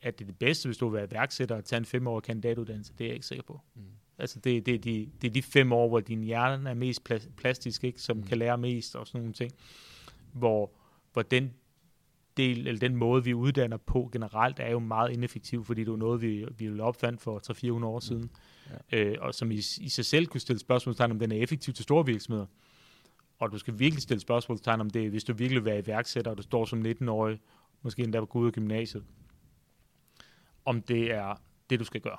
at 0.01 0.19
det 0.19 0.25
er 0.25 0.27
det 0.27 0.39
bedste, 0.39 0.67
hvis 0.67 0.77
du 0.77 0.89
vil 0.89 0.97
være 0.97 1.07
iværksætter 1.11 1.55
og 1.55 1.65
tage 1.65 1.77
en 1.77 1.85
femårig 1.85 2.23
kandidatuddannelse. 2.23 2.93
Det 2.97 3.03
er 3.03 3.07
jeg 3.07 3.13
ikke 3.13 3.25
sikker 3.25 3.43
på. 3.43 3.61
Mm. 3.75 3.81
Altså 4.17 4.39
det, 4.39 4.65
det, 4.65 4.75
er 4.75 4.79
de, 4.79 5.09
det 5.21 5.27
er 5.27 5.31
de 5.31 5.41
fem 5.41 5.71
år, 5.71 5.87
hvor 5.87 5.99
din 5.99 6.23
hjerne 6.23 6.69
er 6.69 6.73
mest 6.73 7.09
plastisk, 7.37 7.83
ikke, 7.83 8.01
som 8.01 8.17
mm. 8.17 8.23
kan 8.23 8.37
lære 8.37 8.57
mest 8.57 8.95
og 8.95 9.07
sådan 9.07 9.21
nogle 9.21 9.33
ting. 9.33 9.51
Hvor, 10.33 10.71
hvor 11.13 11.21
den 11.21 11.53
del, 12.37 12.67
eller 12.67 12.79
den 12.79 12.95
måde, 12.95 13.23
vi 13.23 13.33
uddanner 13.33 13.77
på 13.77 14.09
generelt, 14.11 14.59
er 14.59 14.71
jo 14.71 14.79
meget 14.79 15.11
ineffektiv, 15.11 15.65
fordi 15.65 15.83
det 15.83 15.91
er 15.91 15.95
noget, 15.95 16.21
vi, 16.21 16.45
vi 16.57 16.67
ville 16.67 16.83
opfandt 16.83 17.21
for 17.21 17.41
300-400 17.79 17.85
år 17.85 17.97
mm. 17.97 18.01
siden. 18.01 18.29
Ja. 18.91 18.99
Øh, 18.99 19.17
og 19.21 19.35
som 19.35 19.51
i, 19.51 19.55
i 19.81 19.89
sig 19.89 20.05
selv 20.05 20.25
kunne 20.25 20.41
stille 20.41 20.59
spørgsmålstegn, 20.59 21.11
om 21.11 21.19
den 21.19 21.31
er 21.31 21.35
effektiv 21.35 21.73
til 21.73 21.83
store 21.83 22.05
virksomheder. 22.05 22.45
Og 23.41 23.51
du 23.51 23.57
skal 23.57 23.79
virkelig 23.79 24.01
stille 24.01 24.21
spørgsmålstegn 24.21 24.81
om 24.81 24.89
det, 24.89 25.09
hvis 25.09 25.23
du 25.23 25.33
virkelig 25.33 25.65
vil 25.65 25.71
være 25.71 25.79
iværksætter, 25.79 26.31
og 26.31 26.37
du 26.37 26.43
står 26.43 26.65
som 26.65 26.85
19-årig, 26.85 27.39
måske 27.81 28.03
endda 28.03 28.19
på 28.19 28.25
gå 28.25 28.39
ud 28.39 28.47
af 28.47 28.53
gymnasiet 28.53 29.03
om 30.65 30.81
det 30.81 31.11
er 31.11 31.41
det, 31.69 31.79
du 31.79 31.85
skal 31.85 32.01
gøre. 32.01 32.17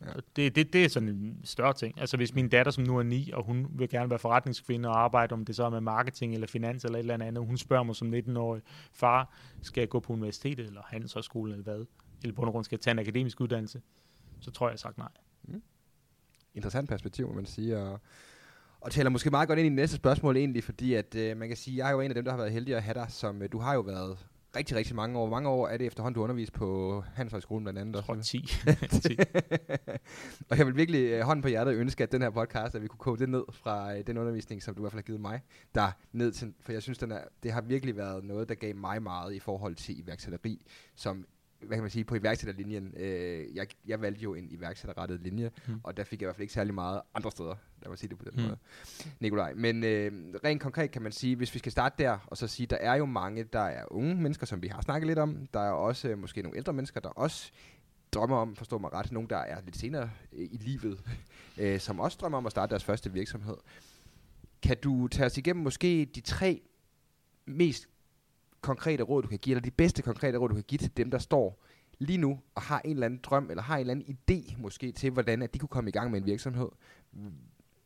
Ja. 0.00 0.06
Det, 0.36 0.56
det, 0.56 0.72
det 0.72 0.84
er 0.84 0.88
sådan 0.88 1.08
en 1.08 1.40
større 1.44 1.72
ting. 1.72 2.00
Altså 2.00 2.16
hvis 2.16 2.34
min 2.34 2.48
datter, 2.48 2.72
som 2.72 2.84
nu 2.84 2.98
er 2.98 3.02
ni, 3.02 3.30
og 3.30 3.44
hun 3.44 3.66
vil 3.70 3.88
gerne 3.88 4.10
være 4.10 4.18
forretningskvinde 4.18 4.88
og 4.88 5.00
arbejde, 5.00 5.32
om 5.32 5.44
det 5.44 5.56
så 5.56 5.64
er 5.64 5.70
med 5.70 5.80
marketing 5.80 6.34
eller 6.34 6.46
finans 6.46 6.84
eller 6.84 6.98
et 6.98 7.00
eller 7.00 7.26
andet, 7.26 7.46
hun 7.46 7.56
spørger 7.56 7.82
mig 7.82 7.96
som 7.96 8.14
19-årig, 8.14 8.62
far, 8.92 9.34
skal 9.62 9.80
jeg 9.80 9.88
gå 9.88 10.00
på 10.00 10.12
universitetet 10.12 10.66
eller 10.66 10.82
handelshøjskole 10.86 11.52
eller 11.52 11.64
hvad? 11.64 11.84
Eller 12.22 12.34
på 12.34 12.42
grund 12.42 12.64
skal 12.64 12.76
jeg 12.76 12.80
tage 12.80 12.92
en 12.92 12.98
akademisk 12.98 13.40
uddannelse? 13.40 13.82
Så 14.40 14.50
tror 14.50 14.66
jeg, 14.66 14.70
jeg 14.70 14.72
har 14.72 14.76
sagt 14.76 14.98
nej. 14.98 15.08
Mm. 15.42 15.62
Interessant 16.54 16.88
perspektiv, 16.88 17.28
må 17.28 17.34
man 17.34 17.46
sige. 17.46 17.98
Og, 18.82 18.90
taler 18.90 19.10
måske 19.10 19.30
meget 19.30 19.48
godt 19.48 19.58
ind 19.58 19.66
i 19.66 19.68
det 19.68 19.76
næste 19.76 19.96
spørgsmål 19.96 20.36
egentlig, 20.36 20.64
fordi 20.64 20.94
at 20.94 21.14
øh, 21.14 21.36
man 21.36 21.48
kan 21.48 21.56
sige, 21.56 21.76
jeg 21.76 21.88
er 21.88 21.92
jo 21.92 22.00
en 22.00 22.10
af 22.10 22.14
dem, 22.14 22.24
der 22.24 22.30
har 22.30 22.38
været 22.38 22.52
heldig 22.52 22.76
at 22.76 22.82
have 22.82 22.94
dig, 22.94 23.06
som 23.08 23.42
øh, 23.42 23.48
du 23.52 23.58
har 23.58 23.74
jo 23.74 23.80
været 23.80 24.18
rigtig, 24.56 24.76
rigtig 24.76 24.96
mange 24.96 25.18
år. 25.18 25.26
Hvor 25.26 25.36
mange 25.36 25.48
år 25.48 25.68
er 25.68 25.76
det 25.76 25.86
efterhånden, 25.86 26.14
du 26.14 26.22
underviser 26.22 26.52
på 26.52 27.00
Handelshøjskolen 27.14 27.64
blandt 27.64 27.80
andet? 27.80 27.94
Jeg 27.94 28.04
tror 28.04 28.14
10. 28.14 28.46
10. 29.02 29.18
og 30.50 30.58
jeg 30.58 30.66
vil 30.66 30.76
virkelig 30.76 31.18
uh, 31.18 31.20
hånden 31.20 31.42
på 31.42 31.48
hjertet 31.48 31.74
ønske, 31.74 32.02
at 32.02 32.12
den 32.12 32.22
her 32.22 32.30
podcast, 32.30 32.74
at 32.74 32.82
vi 32.82 32.88
kunne 32.88 32.98
koge 32.98 33.18
det 33.18 33.28
ned 33.28 33.44
fra 33.52 33.92
uh, 33.92 34.00
den 34.06 34.18
undervisning, 34.18 34.62
som 34.62 34.74
du 34.74 34.80
i 34.80 34.82
hvert 34.82 34.92
fald 34.92 35.02
har 35.02 35.06
givet 35.06 35.20
mig, 35.20 35.40
der 35.74 35.90
ned 36.12 36.32
til, 36.32 36.54
for 36.60 36.72
jeg 36.72 36.82
synes, 36.82 36.98
den 36.98 37.12
er, 37.12 37.20
det 37.42 37.52
har 37.52 37.60
virkelig 37.60 37.96
været 37.96 38.24
noget, 38.24 38.48
der 38.48 38.54
gav 38.54 38.76
mig 38.76 39.02
meget 39.02 39.34
i 39.34 39.38
forhold 39.38 39.74
til 39.74 39.98
iværksætteri, 39.98 40.66
som 40.94 41.26
hvad 41.66 41.76
kan 41.76 41.82
man 41.82 41.90
sige, 41.90 42.04
på 42.04 42.14
iværksætterlinjen. 42.14 42.94
Øh, 42.96 43.56
jeg, 43.56 43.66
jeg 43.86 44.00
valgte 44.00 44.22
jo 44.22 44.34
en 44.34 44.48
iværksætterrettet 44.50 45.20
linje, 45.20 45.50
mm. 45.68 45.80
og 45.82 45.96
der 45.96 46.04
fik 46.04 46.20
jeg 46.20 46.26
i 46.26 46.26
hvert 46.26 46.36
fald 46.36 46.42
ikke 46.42 46.54
særlig 46.54 46.74
meget 46.74 47.00
andre 47.14 47.30
steder, 47.30 47.54
lad 47.82 47.88
mig 47.88 47.98
sige 47.98 48.08
det 48.08 48.18
på 48.18 48.24
den 48.24 48.32
mm. 48.36 48.42
måde. 48.42 48.56
Nikolaj, 49.20 49.52
men 49.54 49.84
øh, 49.84 50.12
rent 50.44 50.62
konkret 50.62 50.90
kan 50.90 51.02
man 51.02 51.12
sige, 51.12 51.36
hvis 51.36 51.54
vi 51.54 51.58
skal 51.58 51.72
starte 51.72 52.02
der, 52.02 52.18
og 52.26 52.36
så 52.36 52.46
sige, 52.46 52.66
der 52.66 52.76
er 52.76 52.94
jo 52.94 53.04
mange, 53.04 53.44
der 53.44 53.60
er 53.60 53.84
unge 53.92 54.14
mennesker, 54.14 54.46
som 54.46 54.62
vi 54.62 54.68
har 54.68 54.80
snakket 54.80 55.06
lidt 55.06 55.18
om, 55.18 55.46
der 55.54 55.60
er 55.60 55.70
også 55.70 56.08
øh, 56.08 56.18
måske 56.18 56.42
nogle 56.42 56.56
ældre 56.56 56.72
mennesker, 56.72 57.00
der 57.00 57.08
også 57.08 57.52
drømmer 58.12 58.36
om, 58.36 58.56
forstår 58.56 58.78
mig 58.78 58.92
ret, 58.92 59.12
nogen, 59.12 59.30
der 59.30 59.36
er 59.36 59.60
lidt 59.64 59.76
senere 59.76 60.10
øh, 60.32 60.48
i 60.52 60.56
livet, 60.56 61.00
øh, 61.60 61.80
som 61.80 62.00
også 62.00 62.18
drømmer 62.20 62.38
om 62.38 62.46
at 62.46 62.52
starte 62.52 62.70
deres 62.70 62.84
første 62.84 63.12
virksomhed. 63.12 63.56
Kan 64.62 64.76
du 64.84 65.08
tage 65.08 65.26
os 65.26 65.38
igennem 65.38 65.62
måske 65.62 66.04
de 66.14 66.20
tre 66.20 66.62
mest 67.46 67.88
konkrete 68.62 69.02
råd, 69.02 69.22
du 69.22 69.28
kan 69.28 69.38
give, 69.38 69.52
eller 69.56 69.62
de 69.62 69.70
bedste 69.70 70.02
konkrete 70.02 70.38
råd, 70.38 70.48
du 70.48 70.54
kan 70.54 70.64
give 70.68 70.78
til 70.78 70.96
dem, 70.96 71.10
der 71.10 71.18
står 71.18 71.64
lige 71.98 72.18
nu 72.18 72.40
og 72.54 72.62
har 72.62 72.80
en 72.84 72.90
eller 72.90 73.06
anden 73.06 73.20
drøm, 73.22 73.50
eller 73.50 73.62
har 73.62 73.74
en 73.74 73.80
eller 73.80 73.94
anden 73.94 74.16
idé 74.16 74.54
måske 74.58 74.92
til, 74.92 75.10
hvordan 75.10 75.42
at 75.42 75.54
de 75.54 75.58
kunne 75.58 75.68
komme 75.68 75.90
i 75.90 75.92
gang 75.92 76.10
med 76.10 76.20
en 76.20 76.26
virksomhed. 76.26 76.68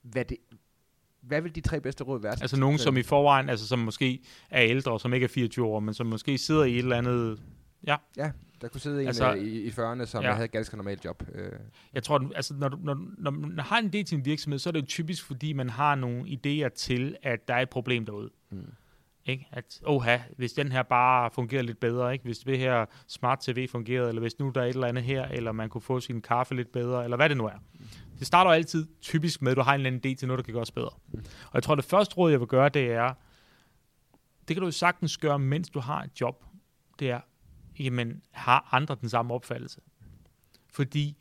Hvad, 0.02 0.25
det, 0.25 0.37
hvad 1.21 1.40
vil 1.40 1.54
de 1.54 1.61
tre 1.61 1.80
bedste 1.80 2.04
råd 2.04 2.21
være? 2.21 2.33
Altså 2.40 2.61
nogen, 2.61 2.78
som 2.78 2.97
i 2.97 3.02
forvejen, 3.02 3.49
altså 3.49 3.66
som 3.66 3.78
måske 3.78 4.23
er 4.50 4.62
ældre, 4.62 5.00
som 5.00 5.14
ikke 5.14 5.25
er 5.25 5.28
24 5.28 5.66
år, 5.66 5.80
men 5.80 5.95
som 5.95 6.06
måske 6.06 6.38
sidder 6.38 6.64
i 6.64 6.73
et 6.73 6.78
eller 6.78 6.97
andet... 6.97 7.42
Ja, 7.87 7.97
ja 8.16 8.30
der 8.61 8.68
kunne 8.68 8.80
sidde 8.80 9.00
en 9.00 9.06
altså, 9.06 9.35
øh, 9.35 9.42
i, 9.42 9.61
i 9.61 9.68
40'erne, 9.68 10.04
som 10.04 10.25
ja. 10.25 10.33
havde 10.33 10.45
et 10.45 10.50
ganske 10.50 10.76
normalt 10.76 11.04
job. 11.04 11.23
Øh. 11.35 11.52
Jeg 11.95 12.02
tror, 12.02 12.30
altså, 12.35 12.54
når, 12.54 12.68
du, 12.68 12.76
når, 12.83 13.06
når 13.18 13.30
man 13.30 13.59
har 13.59 13.78
en 13.78 13.87
idé 13.87 14.02
til 14.02 14.18
en 14.18 14.25
virksomhed, 14.25 14.59
så 14.59 14.71
er 14.71 14.73
det 14.73 14.80
jo 14.80 14.87
typisk, 14.87 15.25
fordi 15.25 15.52
man 15.52 15.71
har 15.71 15.95
nogle 15.95 16.28
idéer 16.28 16.68
til, 16.68 17.16
at 17.23 17.49
der 17.49 17.54
er 17.54 17.61
et 17.61 17.71
problem 17.71 18.06
derude. 18.06 18.30
Mm. 18.50 18.73
Ikke? 19.26 19.49
At, 19.52 19.80
oha, 19.85 20.18
hvis 20.37 20.52
den 20.52 20.73
her 20.73 20.83
bare 20.83 21.30
fungerer 21.30 21.62
lidt 21.62 21.80
bedre, 21.80 22.12
ikke? 22.12 22.25
hvis 22.25 22.38
det 22.38 22.59
her 22.59 22.87
smart 23.06 23.38
TV 23.40 23.68
fungerede, 23.68 24.09
eller 24.09 24.21
hvis 24.21 24.38
nu 24.38 24.50
der 24.54 24.61
er 24.61 24.64
et 24.64 24.75
eller 24.75 24.87
andet 24.87 25.04
her, 25.04 25.25
eller 25.25 25.52
man 25.52 25.68
kunne 25.68 25.83
få 25.83 26.00
sin 26.00 26.21
kaffe 26.21 26.54
lidt 26.54 26.73
bedre, 26.73 27.04
eller 27.04 27.16
hvad 27.16 27.28
det 27.28 27.37
nu 27.37 27.47
er. 27.47 27.62
det 28.18 28.26
starter 28.26 28.50
altid 28.50 28.87
typisk 29.00 29.42
med, 29.42 29.50
at 29.50 29.56
du 29.56 29.62
har 29.62 29.75
en 29.75 29.80
eller 29.80 29.90
anden 29.90 30.12
idé 30.12 30.14
til 30.14 30.28
noget, 30.28 30.38
der 30.38 30.45
kan 30.45 30.54
gøres 30.54 30.71
bedre. 30.71 30.90
Og 31.45 31.54
jeg 31.54 31.62
tror, 31.62 31.75
det 31.75 31.85
første 31.85 32.16
råd, 32.16 32.30
jeg 32.30 32.40
vil 32.40 32.49
gøre, 32.49 32.68
det 32.68 32.92
er, 32.92 33.14
det 34.49 34.56
kan 34.56 34.62
du 34.62 34.71
sagtens 34.71 35.18
gøre, 35.18 35.38
mens 35.38 35.71
du 35.71 35.80
har 35.80 36.02
et 36.02 36.21
job. 36.21 36.45
Det 36.99 37.11
er, 37.11 37.21
jamen, 37.78 38.23
har 38.30 38.68
andre 38.73 38.97
den 39.00 39.09
samme 39.09 39.35
opfattelse? 39.35 39.80
Fordi 40.73 41.16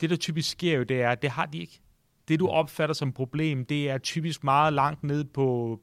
det, 0.00 0.10
der 0.10 0.16
typisk 0.16 0.50
sker 0.50 0.76
jo, 0.76 0.82
det 0.82 1.02
er, 1.02 1.14
det 1.14 1.30
har 1.30 1.46
de 1.46 1.58
ikke. 1.58 1.80
Det, 2.28 2.40
du 2.40 2.48
opfatter 2.48 2.94
som 2.94 3.12
problem, 3.12 3.64
det 3.64 3.90
er 3.90 3.98
typisk 3.98 4.44
meget 4.44 4.72
langt 4.72 5.02
ned 5.02 5.24
på 5.24 5.80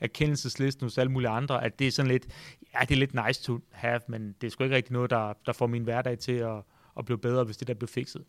erkendelseslisten 0.00 0.84
hos 0.84 0.98
alle 0.98 1.12
mulige 1.12 1.30
andre, 1.30 1.64
at 1.64 1.78
det 1.78 1.86
er 1.86 1.90
sådan 1.90 2.10
lidt, 2.10 2.26
ja, 2.74 2.80
det 2.80 2.90
er 2.90 2.98
lidt 2.98 3.26
nice 3.26 3.42
to 3.42 3.58
have, 3.70 4.00
men 4.08 4.34
det 4.40 4.46
er 4.46 4.50
sgu 4.50 4.64
ikke 4.64 4.76
rigtig 4.76 4.92
noget, 4.92 5.10
der, 5.10 5.32
der 5.46 5.52
får 5.52 5.66
min 5.66 5.82
hverdag 5.82 6.18
til 6.18 6.32
at, 6.32 6.62
at 6.98 7.04
blive 7.04 7.18
bedre, 7.18 7.44
hvis 7.44 7.56
det 7.56 7.68
der 7.68 7.74
bliver 7.74 7.88
fikset. 7.88 8.24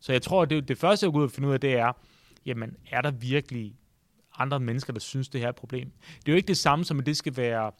Så 0.00 0.12
jeg 0.12 0.22
tror, 0.22 0.42
at 0.42 0.50
det, 0.50 0.68
det 0.68 0.78
første, 0.78 1.06
jeg 1.06 1.12
går 1.12 1.18
ud 1.18 1.24
og 1.24 1.30
finde 1.30 1.48
ud 1.48 1.54
af, 1.54 1.60
det 1.60 1.74
er, 1.74 1.92
jamen, 2.46 2.76
er 2.90 3.00
der 3.00 3.10
virkelig 3.10 3.76
andre 4.38 4.60
mennesker, 4.60 4.92
der 4.92 5.00
synes, 5.00 5.28
det 5.28 5.40
her 5.40 5.46
er 5.46 5.50
et 5.50 5.56
problem? 5.56 5.90
Det 6.18 6.28
er 6.28 6.32
jo 6.32 6.36
ikke 6.36 6.48
det 6.48 6.58
samme 6.58 6.84
som, 6.84 6.98
at 6.98 7.06
det 7.06 7.16
skal 7.16 7.36
være 7.36 7.72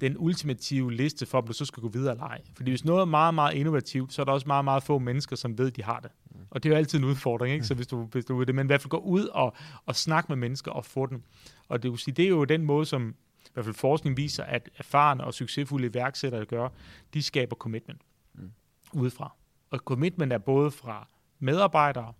den 0.00 0.16
ultimative 0.18 0.92
liste 0.92 1.26
for, 1.26 1.38
om 1.38 1.46
du 1.46 1.52
så 1.52 1.64
skal 1.64 1.80
gå 1.80 1.88
videre 1.88 2.12
eller 2.12 2.24
ej. 2.24 2.40
Fordi 2.56 2.70
hvis 2.70 2.84
noget 2.84 3.00
er 3.00 3.04
meget, 3.04 3.34
meget 3.34 3.54
innovativt, 3.54 4.12
så 4.12 4.22
er 4.22 4.24
der 4.24 4.32
også 4.32 4.46
meget, 4.46 4.64
meget 4.64 4.82
få 4.82 4.98
mennesker, 4.98 5.36
som 5.36 5.58
ved, 5.58 5.70
de 5.70 5.82
har 5.82 6.00
det. 6.00 6.10
Og 6.50 6.62
det 6.62 6.68
er 6.68 6.72
jo 6.72 6.78
altid 6.78 6.98
en 6.98 7.04
udfordring, 7.04 7.54
ikke? 7.54 7.66
Så 7.66 7.74
hvis 7.74 7.86
du, 7.86 8.02
hvis 8.02 8.24
du 8.24 8.36
vil 8.36 8.46
det, 8.46 8.54
men 8.54 8.66
i 8.66 8.68
hvert 8.68 8.80
fald 8.80 8.90
gå 8.90 8.96
ud 8.96 9.24
og, 9.24 9.54
og 9.86 9.96
snakke 9.96 10.28
med 10.28 10.36
mennesker 10.36 10.70
og 10.70 10.84
få 10.84 11.06
den. 11.06 11.24
Og 11.68 11.82
det, 11.82 11.90
vil 11.90 11.98
sige, 11.98 12.14
det 12.14 12.24
er 12.24 12.28
jo 12.28 12.44
den 12.44 12.64
måde, 12.64 12.86
som 12.86 13.14
i 13.38 13.50
hvert 13.52 13.64
fald 13.64 13.74
forskning 13.74 14.16
viser, 14.16 14.44
at 14.44 14.70
erfarne 14.78 15.24
og 15.24 15.34
succesfulde 15.34 15.86
iværksættere 15.86 16.44
gør, 16.44 16.68
de 17.14 17.22
skaber 17.22 17.56
commitment 17.56 18.00
mm. 18.34 18.50
udefra. 18.92 19.32
Og 19.70 19.78
commitment 19.78 20.32
er 20.32 20.38
både 20.38 20.70
fra 20.70 21.08
medarbejdere 21.38 22.12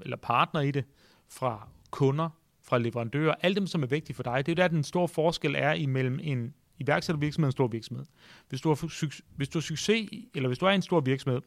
eller 0.00 0.16
partnere 0.16 0.68
i 0.68 0.70
det, 0.70 0.84
fra 1.28 1.68
kunder, 1.90 2.28
fra 2.62 2.78
leverandører, 2.78 3.34
alle 3.42 3.54
dem, 3.54 3.66
som 3.66 3.82
er 3.82 3.86
vigtige 3.86 4.16
for 4.16 4.22
dig. 4.22 4.46
Det 4.46 4.52
er 4.52 4.62
jo 4.62 4.68
der, 4.68 4.68
den 4.68 4.84
store 4.84 5.08
forskel 5.08 5.54
er 5.58 5.72
imellem 5.72 6.18
en 6.22 6.54
iværksættervirksomhed 6.78 7.46
og 7.46 7.48
en 7.48 7.52
stor 7.52 7.68
virksomhed. 7.68 8.04
Hvis 8.48 8.60
du, 8.60 8.68
har, 8.68 9.14
hvis 9.36 9.48
du 9.48 9.58
har 9.58 9.62
succes, 9.62 10.08
eller 10.34 10.48
hvis 10.48 10.58
du 10.58 10.66
er 10.66 10.70
en 10.70 10.82
stor 10.82 11.00
virksomhed, 11.00 11.40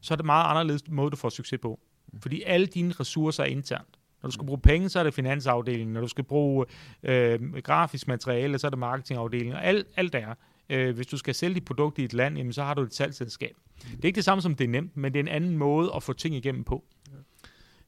så 0.00 0.14
er 0.14 0.16
det 0.16 0.26
meget 0.26 0.50
anderledes 0.50 0.82
måde, 0.88 1.10
du 1.10 1.16
får 1.16 1.28
succes 1.28 1.60
på. 1.60 1.80
Fordi 2.20 2.42
alle 2.42 2.66
dine 2.66 2.92
ressourcer 2.92 3.42
er 3.42 3.48
internt. 3.48 3.98
Når 4.22 4.28
du 4.28 4.32
skal 4.32 4.46
bruge 4.46 4.60
penge, 4.60 4.88
så 4.88 4.98
er 4.98 5.04
det 5.04 5.14
finansafdelingen. 5.14 5.92
Når 5.92 6.00
du 6.00 6.08
skal 6.08 6.24
bruge 6.24 6.66
øh, 7.02 7.52
grafisk 7.52 8.08
materiale, 8.08 8.58
så 8.58 8.66
er 8.66 8.70
det 8.70 8.78
marketingafdelingen. 8.78 9.54
Og 9.54 9.64
alt, 9.64 9.86
alt 9.96 10.12
der. 10.12 10.34
Øh, 10.70 10.94
hvis 10.94 11.06
du 11.06 11.16
skal 11.16 11.34
sælge 11.34 11.54
dit 11.54 11.64
produkt 11.64 11.98
i 11.98 12.04
et 12.04 12.12
land, 12.12 12.36
jamen, 12.36 12.52
så 12.52 12.62
har 12.62 12.74
du 12.74 12.82
et 12.82 12.94
salgsselskab. 12.94 13.56
Det 13.82 14.02
er 14.02 14.06
ikke 14.06 14.16
det 14.16 14.24
samme 14.24 14.42
som 14.42 14.54
det 14.54 14.64
er 14.64 14.68
nemt, 14.68 14.96
men 14.96 15.12
det 15.12 15.18
er 15.18 15.22
en 15.22 15.28
anden 15.28 15.58
måde 15.58 15.90
at 15.96 16.02
få 16.02 16.12
ting 16.12 16.34
igennem 16.34 16.64
på. 16.64 16.84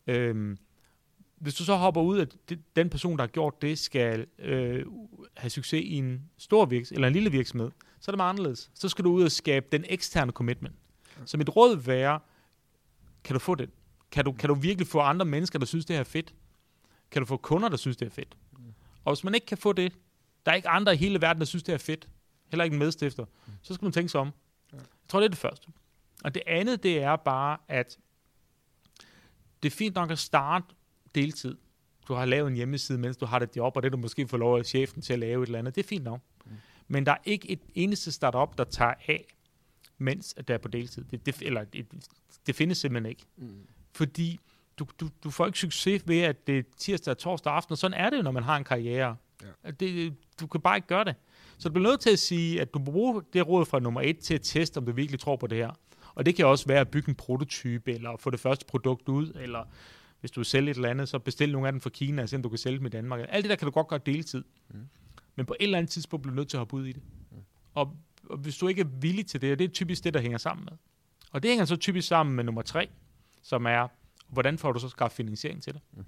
Ja. 0.06 0.12
Øhm, 0.12 0.58
hvis 1.40 1.54
du 1.54 1.64
så 1.64 1.76
hopper 1.76 2.00
ud, 2.00 2.18
at 2.18 2.36
det, 2.48 2.76
den 2.76 2.90
person, 2.90 3.16
der 3.16 3.22
har 3.22 3.28
gjort 3.28 3.62
det, 3.62 3.78
skal 3.78 4.26
øh, 4.38 4.86
have 5.36 5.50
succes 5.50 5.84
i 5.84 5.94
en 5.94 6.30
stor 6.38 6.64
virksomhed, 6.66 6.96
eller 6.96 7.08
en 7.08 7.14
lille 7.14 7.30
virksomhed, 7.30 7.70
så 8.00 8.10
er 8.10 8.12
det 8.12 8.16
meget 8.16 8.30
anderledes. 8.30 8.70
Så 8.74 8.88
skal 8.88 9.04
du 9.04 9.12
ud 9.12 9.22
og 9.22 9.32
skabe 9.32 9.66
den 9.72 9.84
eksterne 9.88 10.32
commitment. 10.32 10.76
Så 11.24 11.36
mit 11.36 11.56
råd 11.56 11.76
vil 11.76 11.86
være, 11.86 12.20
kan 13.24 13.34
du 13.34 13.38
få 13.38 13.54
det? 13.54 13.70
Kan 14.10 14.24
du, 14.24 14.32
kan 14.32 14.48
du 14.48 14.54
virkelig 14.54 14.86
få 14.86 15.00
andre 15.00 15.26
mennesker, 15.26 15.58
der 15.58 15.66
synes, 15.66 15.84
det 15.84 15.96
her 15.96 16.00
er 16.00 16.04
fedt? 16.04 16.34
Kan 17.10 17.22
du 17.22 17.26
få 17.26 17.36
kunder, 17.36 17.68
der 17.68 17.76
synes, 17.76 17.96
det 17.96 18.06
er 18.06 18.10
fedt? 18.10 18.36
Og 19.04 19.14
hvis 19.14 19.24
man 19.24 19.34
ikke 19.34 19.46
kan 19.46 19.58
få 19.58 19.72
det, 19.72 19.92
der 20.46 20.52
er 20.52 20.56
ikke 20.56 20.68
andre 20.68 20.94
i 20.94 20.96
hele 20.96 21.20
verden, 21.20 21.40
der 21.40 21.46
synes, 21.46 21.62
det 21.62 21.72
er 21.72 21.78
fedt, 21.78 22.08
heller 22.48 22.64
ikke 22.64 22.74
en 22.74 22.78
medstifter, 22.78 23.24
så 23.62 23.74
skal 23.74 23.84
man 23.84 23.92
tænke 23.92 24.08
sig 24.08 24.20
om. 24.20 24.32
Jeg 24.72 24.80
tror, 25.08 25.20
det 25.20 25.24
er 25.24 25.28
det 25.28 25.38
første. 25.38 25.68
Og 26.24 26.34
det 26.34 26.42
andet, 26.46 26.82
det 26.82 27.02
er 27.02 27.16
bare, 27.16 27.58
at 27.68 27.98
det 29.62 29.72
er 29.72 29.76
fint 29.76 29.94
nok 29.94 30.10
at 30.10 30.18
starte 30.18 30.66
deltid. 31.14 31.56
Du 32.08 32.14
har 32.14 32.24
lavet 32.24 32.48
en 32.48 32.54
hjemmeside, 32.54 32.98
mens 32.98 33.16
du 33.16 33.26
har 33.26 33.38
det 33.38 33.56
job, 33.56 33.76
og 33.76 33.82
det 33.82 33.92
du 33.92 33.96
måske 33.96 34.28
får 34.28 34.36
lov 34.36 34.58
af 34.58 34.64
chefen 34.64 35.02
til 35.02 35.12
at 35.12 35.18
lave 35.18 35.42
et 35.42 35.46
eller 35.46 35.58
andet. 35.58 35.74
Det 35.74 35.84
er 35.84 35.88
fint 35.88 36.04
nok. 36.04 36.20
Mm. 36.44 36.50
Men 36.88 37.06
der 37.06 37.12
er 37.12 37.18
ikke 37.24 37.50
et 37.50 37.60
eneste 37.74 38.12
startup, 38.12 38.58
der 38.58 38.64
tager 38.64 38.94
af, 39.08 39.36
mens 39.98 40.34
det 40.38 40.50
er 40.50 40.58
på 40.58 40.68
deltid. 40.68 41.04
Det, 41.04 41.26
det, 41.26 41.42
eller 41.42 41.64
det, 41.64 41.86
det 42.46 42.54
findes 42.56 42.78
simpelthen 42.78 43.10
ikke. 43.10 43.24
Mm. 43.36 43.66
Fordi 43.92 44.40
du, 44.78 44.86
du, 45.00 45.08
du 45.24 45.30
får 45.30 45.46
ikke 45.46 45.58
succes 45.58 46.02
ved, 46.08 46.20
at 46.20 46.46
det 46.46 46.58
er 46.58 46.62
tirsdag 46.76 47.10
og 47.10 47.18
torsdag 47.18 47.52
aften, 47.52 47.72
og 47.72 47.78
sådan 47.78 48.00
er 48.00 48.10
det 48.10 48.16
jo, 48.16 48.22
når 48.22 48.30
man 48.30 48.42
har 48.42 48.56
en 48.56 48.64
karriere. 48.64 49.16
Ja. 49.64 49.70
Det, 49.70 50.14
du 50.40 50.46
kan 50.46 50.60
bare 50.60 50.76
ikke 50.76 50.88
gøre 50.88 51.04
det. 51.04 51.14
Så 51.58 51.68
du 51.68 51.72
bliver 51.72 51.88
nødt 51.88 52.00
til 52.00 52.10
at 52.10 52.18
sige, 52.18 52.60
at 52.60 52.74
du 52.74 52.78
bruger 52.78 53.20
det 53.32 53.48
råd 53.48 53.66
fra 53.66 53.78
nummer 53.78 54.00
et 54.00 54.18
til 54.18 54.34
at 54.34 54.40
teste, 54.42 54.78
om 54.78 54.86
du 54.86 54.92
virkelig 54.92 55.20
tror 55.20 55.36
på 55.36 55.46
det 55.46 55.58
her. 55.58 55.70
Og 56.14 56.26
det 56.26 56.34
kan 56.34 56.46
også 56.46 56.66
være 56.66 56.80
at 56.80 56.88
bygge 56.88 57.08
en 57.08 57.14
prototype, 57.14 57.92
eller 57.92 58.16
få 58.16 58.30
det 58.30 58.40
første 58.40 58.66
produkt 58.66 59.08
ud, 59.08 59.32
eller 59.34 59.64
hvis 60.20 60.30
du 60.30 60.40
vil 60.40 60.44
sælge 60.44 60.70
et 60.70 60.74
eller 60.74 60.88
andet, 60.88 61.08
så 61.08 61.18
bestil 61.18 61.52
nogle 61.52 61.68
af 61.68 61.72
dem 61.72 61.80
fra 61.80 61.90
Kina, 61.90 62.22
og 62.22 62.28
se 62.28 62.36
om 62.36 62.42
du 62.42 62.48
kan 62.48 62.58
sælge 62.58 62.78
dem 62.78 62.86
i 62.86 62.88
Danmark. 62.88 63.20
Alt 63.28 63.42
det 63.42 63.50
der 63.50 63.56
kan 63.56 63.66
du 63.66 63.70
godt 63.70 63.88
gøre 63.88 64.00
deltid. 64.06 64.44
Mm. 64.68 64.88
Men 65.36 65.46
på 65.46 65.56
et 65.60 65.64
eller 65.64 65.78
andet 65.78 65.90
tidspunkt 65.90 66.22
bliver 66.22 66.34
du 66.34 66.36
nødt 66.36 66.48
til 66.48 66.56
at 66.56 66.58
hoppe 66.58 66.76
ud 66.76 66.86
i 66.86 66.92
det. 66.92 67.02
Mm. 67.30 67.36
Og, 67.74 67.96
og 68.24 68.38
hvis 68.38 68.58
du 68.58 68.68
ikke 68.68 68.80
er 68.80 68.86
villig 69.00 69.26
til 69.26 69.40
det, 69.40 69.52
og 69.52 69.58
det 69.58 69.64
er 69.64 69.68
typisk 69.68 70.04
det, 70.04 70.14
der 70.14 70.20
hænger 70.20 70.38
sammen 70.38 70.64
med. 70.64 70.72
Og 71.32 71.42
det 71.42 71.50
hænger 71.50 71.64
så 71.64 71.76
typisk 71.76 72.08
sammen 72.08 72.36
med 72.36 72.44
nummer 72.44 72.62
tre, 72.62 72.88
som 73.42 73.66
er, 73.66 73.88
hvordan 74.28 74.58
får 74.58 74.72
du 74.72 74.78
så 74.78 74.88
skaffet 74.88 75.16
finansiering 75.16 75.62
til 75.62 75.74
det? 75.74 75.82
Mm. 75.92 76.04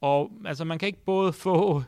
Og 0.00 0.32
altså, 0.44 0.64
man 0.64 0.78
kan 0.78 0.86
ikke 0.86 1.04
både 1.04 1.32
få 1.32 1.82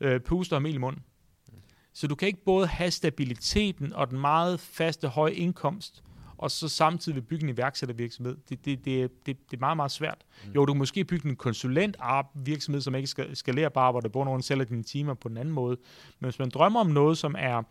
øh, 0.00 0.20
puster 0.20 0.56
og 0.56 0.62
mel 0.62 0.74
i 0.74 0.78
munden. 0.78 1.02
Mm. 1.48 1.58
Så 1.92 2.06
du 2.06 2.14
kan 2.14 2.28
ikke 2.28 2.44
både 2.44 2.66
have 2.66 2.90
stabiliteten 2.90 3.92
og 3.92 4.10
den 4.10 4.20
meget 4.20 4.60
faste 4.60 5.08
høje 5.08 5.32
indkomst, 5.32 6.03
og 6.38 6.50
så 6.50 6.68
samtidig 6.68 7.16
vil 7.16 7.22
bygge 7.22 7.42
en 7.42 7.48
iværksættervirksomhed. 7.48 8.36
Det, 8.48 8.64
det, 8.64 8.84
det, 8.84 9.26
det, 9.26 9.50
det 9.50 9.56
er 9.56 9.60
meget, 9.60 9.76
meget 9.76 9.90
svært. 9.90 10.24
Mm. 10.46 10.52
Jo, 10.52 10.64
du 10.64 10.72
kan 10.72 10.78
måske 10.78 11.04
bygge 11.04 11.28
en 11.28 11.36
konsulent 11.36 11.96
virksomhed, 12.34 12.80
som 12.80 12.94
ikke 12.94 13.06
skal 13.06 13.36
skalere 13.36 13.70
bare, 13.70 13.90
hvor 13.90 14.00
der 14.00 14.08
bor 14.08 14.24
nogen 14.24 14.42
sælger 14.42 14.64
dine 14.64 14.82
timer 14.82 15.14
på 15.14 15.28
den 15.28 15.36
anden 15.36 15.54
måde. 15.54 15.76
Men 16.20 16.30
hvis 16.30 16.38
man 16.38 16.50
drømmer 16.50 16.80
om 16.80 16.86
noget, 16.86 17.18
som 17.18 17.34
er 17.38 17.62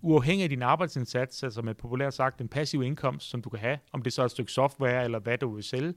uafhængig 0.00 0.42
af 0.42 0.48
din 0.48 0.62
arbejdsindsats, 0.62 1.42
altså 1.42 1.62
med 1.62 1.74
populært 1.74 2.14
sagt 2.14 2.40
en 2.40 2.48
passiv 2.48 2.82
indkomst, 2.82 3.28
som 3.28 3.42
du 3.42 3.48
kan 3.48 3.58
have, 3.58 3.78
om 3.92 4.02
det 4.02 4.12
så 4.12 4.22
er 4.22 4.24
et 4.24 4.30
stykke 4.30 4.52
software 4.52 5.04
eller 5.04 5.18
hvad 5.18 5.38
du 5.38 5.54
vil 5.54 5.64
sælge, 5.64 5.94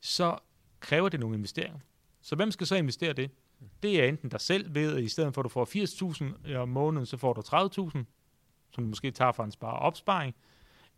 så 0.00 0.36
kræver 0.80 1.08
det 1.08 1.20
nogle 1.20 1.36
investeringer. 1.36 1.78
Så 2.22 2.36
hvem 2.36 2.50
skal 2.50 2.66
så 2.66 2.76
investere 2.76 3.12
det? 3.12 3.30
Det 3.82 4.02
er 4.02 4.08
enten 4.08 4.28
dig 4.28 4.40
selv 4.40 4.74
ved, 4.74 4.96
at 4.96 5.02
i 5.02 5.08
stedet 5.08 5.34
for 5.34 5.40
at 5.40 5.44
du 5.44 5.48
får 5.48 6.48
80.000 6.48 6.56
om 6.56 6.68
måneden, 6.68 7.06
så 7.06 7.16
får 7.16 7.32
du 7.32 7.40
30.000, 7.40 8.04
som 8.70 8.84
du 8.84 8.88
måske 8.88 9.10
tager 9.10 9.32
fra 9.32 9.44
en 9.44 9.52
spare 9.52 9.78
opsparing, 9.78 10.34